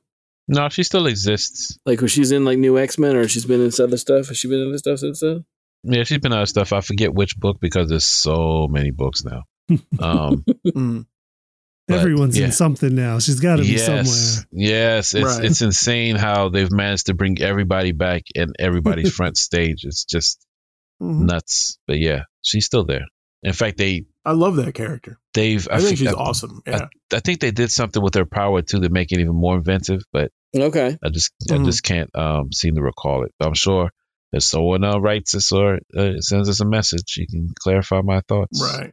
No, 0.48 0.69
she 0.69 0.82
still 0.82 1.07
exists. 1.07 1.78
like, 1.86 2.01
was 2.01 2.11
she's 2.12 2.32
in 2.32 2.44
like 2.44 2.59
new 2.59 2.78
X 2.78 2.98
Men 2.98 3.15
or 3.16 3.28
she's 3.28 3.44
been 3.44 3.61
in 3.61 3.70
some 3.70 3.85
other 3.86 3.97
stuff? 3.98 4.28
Has 4.28 4.36
she 4.39 4.48
been 4.48 4.61
in 4.61 4.69
other 4.69 4.78
stuff 4.78 4.98
since 4.98 5.20
then? 5.20 5.44
Yeah, 5.85 6.02
she's 6.05 6.19
been 6.19 6.32
out 6.32 6.43
of 6.43 6.48
stuff. 6.48 6.73
I 6.73 6.81
forget 6.82 7.15
which 7.15 7.36
book 7.39 7.59
because 7.61 7.89
there's 7.89 8.05
so 8.05 8.66
many 8.69 8.90
books 8.90 9.24
now. 9.24 9.44
Um, 10.01 10.44
Mm. 10.66 11.07
But, 11.90 12.00
Everyone's 12.00 12.38
yeah. 12.38 12.46
in 12.46 12.52
something 12.52 12.94
now. 12.94 13.18
She's 13.18 13.40
got 13.40 13.56
to 13.56 13.62
be 13.62 13.76
somewhere. 13.78 14.04
yes, 14.52 15.14
it's 15.14 15.24
Right. 15.24 15.44
it's 15.44 15.62
insane 15.62 16.16
how 16.16 16.48
they've 16.48 16.70
managed 16.70 17.06
to 17.06 17.14
bring 17.14 17.40
everybody 17.40 17.92
back 17.92 18.22
and 18.34 18.54
everybody's 18.58 19.12
front 19.16 19.36
stage. 19.36 19.84
It's 19.84 20.04
just 20.04 20.44
Mhm. 21.02 21.26
nuts. 21.26 21.78
But 21.86 21.98
yeah, 21.98 22.22
she's 22.42 22.66
still 22.66 22.84
there. 22.84 23.04
In 23.42 23.52
fact, 23.54 23.78
they 23.78 24.04
I 24.24 24.32
love 24.32 24.56
that 24.56 24.74
character. 24.74 25.18
they've 25.34 25.66
I, 25.70 25.76
think 25.78 25.88
think- 25.88 25.98
she's 26.00 26.08
I, 26.08 26.12
awesome. 26.12 26.60
Yeah. 26.66 26.86
I 27.12 27.20
think 27.20 27.40
they 27.40 27.50
did 27.52 27.70
something 27.70 28.02
with 28.02 28.14
her 28.14 28.26
power 28.26 28.60
too 28.62 28.80
to 28.80 28.88
make 28.90 29.10
it 29.12 29.20
even 29.20 29.34
more 29.34 29.56
inventive. 29.56 30.02
But 30.12 30.30
Okay. 30.54 30.98
I 31.02 31.08
just 31.08 31.32
Mhm. 31.48 31.60
I 31.60 31.64
just 31.64 31.82
can't 31.82 32.10
um 32.14 32.52
seem 32.52 32.74
to 32.74 32.82
recall 32.82 33.24
it. 33.24 33.32
I'm 33.40 33.54
sure 33.54 33.90
if 34.32 34.42
someone 34.42 34.84
uh, 34.84 34.98
writes 34.98 35.34
us 35.34 35.50
or 35.52 35.78
uh, 35.96 36.20
sends 36.20 36.48
us 36.48 36.60
a 36.60 36.64
message, 36.66 37.16
you 37.16 37.26
can 37.26 37.52
clarify 37.58 38.00
my 38.02 38.20
thoughts. 38.28 38.60
Right. 38.62 38.92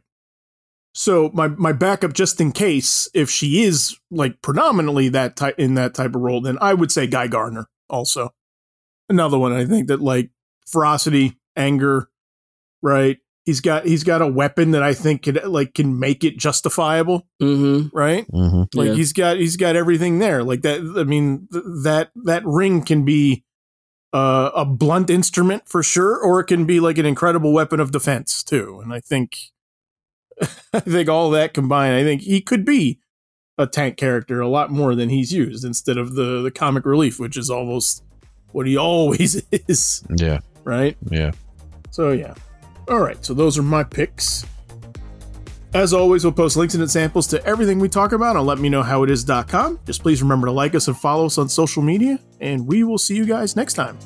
So 0.98 1.30
my 1.32 1.46
my 1.46 1.70
backup, 1.72 2.12
just 2.12 2.40
in 2.40 2.50
case, 2.50 3.08
if 3.14 3.30
she 3.30 3.62
is 3.62 3.96
like 4.10 4.42
predominantly 4.42 5.08
that 5.10 5.36
type 5.36 5.54
in 5.56 5.74
that 5.74 5.94
type 5.94 6.16
of 6.16 6.20
role, 6.22 6.40
then 6.40 6.58
I 6.60 6.74
would 6.74 6.90
say 6.90 7.06
Guy 7.06 7.28
Gardner. 7.28 7.66
Also, 7.88 8.34
another 9.08 9.38
one 9.38 9.52
I 9.52 9.64
think 9.64 9.86
that 9.86 10.00
like 10.00 10.30
ferocity, 10.66 11.38
anger, 11.54 12.08
right? 12.82 13.18
He's 13.44 13.60
got 13.60 13.86
he's 13.86 14.02
got 14.02 14.22
a 14.22 14.26
weapon 14.26 14.72
that 14.72 14.82
I 14.82 14.92
think 14.92 15.22
could 15.22 15.42
like 15.44 15.72
can 15.74 16.00
make 16.00 16.24
it 16.24 16.36
justifiable, 16.36 17.28
Mm-hmm. 17.40 17.96
right? 17.96 18.24
hmm 18.28 18.64
Like 18.74 18.88
Yeah. 18.88 18.94
he's 18.94 19.12
got 19.12 19.36
he's 19.36 19.56
got 19.56 19.76
everything 19.76 20.18
there. 20.18 20.42
Like 20.42 20.62
that. 20.62 20.80
I 20.98 21.04
mean, 21.04 21.46
th- 21.52 21.64
that 21.84 22.10
that 22.24 22.42
ring 22.44 22.82
can 22.82 23.04
be 23.04 23.44
uh, 24.12 24.50
a 24.52 24.64
blunt 24.64 25.10
instrument 25.10 25.68
for 25.68 25.84
sure, 25.84 26.18
or 26.18 26.40
it 26.40 26.46
can 26.46 26.64
be 26.66 26.80
like 26.80 26.98
an 26.98 27.06
incredible 27.06 27.52
weapon 27.52 27.78
of 27.78 27.92
defense 27.92 28.42
too. 28.42 28.80
And 28.82 28.92
I 28.92 28.98
think, 29.00 29.36
I 30.72 30.80
think 30.80 31.08
all 31.08 31.30
that 31.30 31.54
combined, 31.54 31.94
I 31.96 32.02
think 32.04 32.22
he 32.22 32.40
could 32.40 32.64
be 32.64 33.00
a 33.56 33.66
tank 33.66 33.96
character 33.96 34.40
a 34.40 34.48
lot 34.48 34.70
more 34.70 34.94
than 34.94 35.08
he's 35.08 35.32
used 35.32 35.64
instead 35.64 35.98
of 35.98 36.14
the 36.14 36.42
the 36.42 36.50
comic 36.50 36.84
relief, 36.86 37.18
which 37.18 37.36
is 37.36 37.50
almost 37.50 38.04
what 38.52 38.66
he 38.66 38.76
always 38.78 39.42
is, 39.68 40.04
Yeah, 40.16 40.38
right? 40.64 40.96
yeah. 41.10 41.32
So 41.90 42.12
yeah. 42.12 42.34
All 42.88 43.00
right, 43.00 43.22
so 43.24 43.34
those 43.34 43.58
are 43.58 43.62
my 43.62 43.84
picks. 43.84 44.46
As 45.74 45.92
always, 45.92 46.24
we'll 46.24 46.32
post 46.32 46.56
links 46.56 46.72
and 46.72 46.82
examples 46.82 47.26
to 47.26 47.44
everything 47.44 47.78
we 47.78 47.90
talk 47.90 48.12
about 48.12 48.36
on 48.36 48.46
letmeknowhowitis.com. 48.46 49.80
Just 49.84 50.02
please 50.02 50.22
remember 50.22 50.46
to 50.46 50.52
like 50.52 50.74
us 50.74 50.88
and 50.88 50.96
follow 50.96 51.26
us 51.26 51.36
on 51.36 51.48
social 51.50 51.82
media, 51.82 52.18
and 52.40 52.66
we 52.66 52.84
will 52.84 52.96
see 52.96 53.14
you 53.14 53.26
guys 53.26 53.54
next 53.54 53.74
time. 53.74 53.98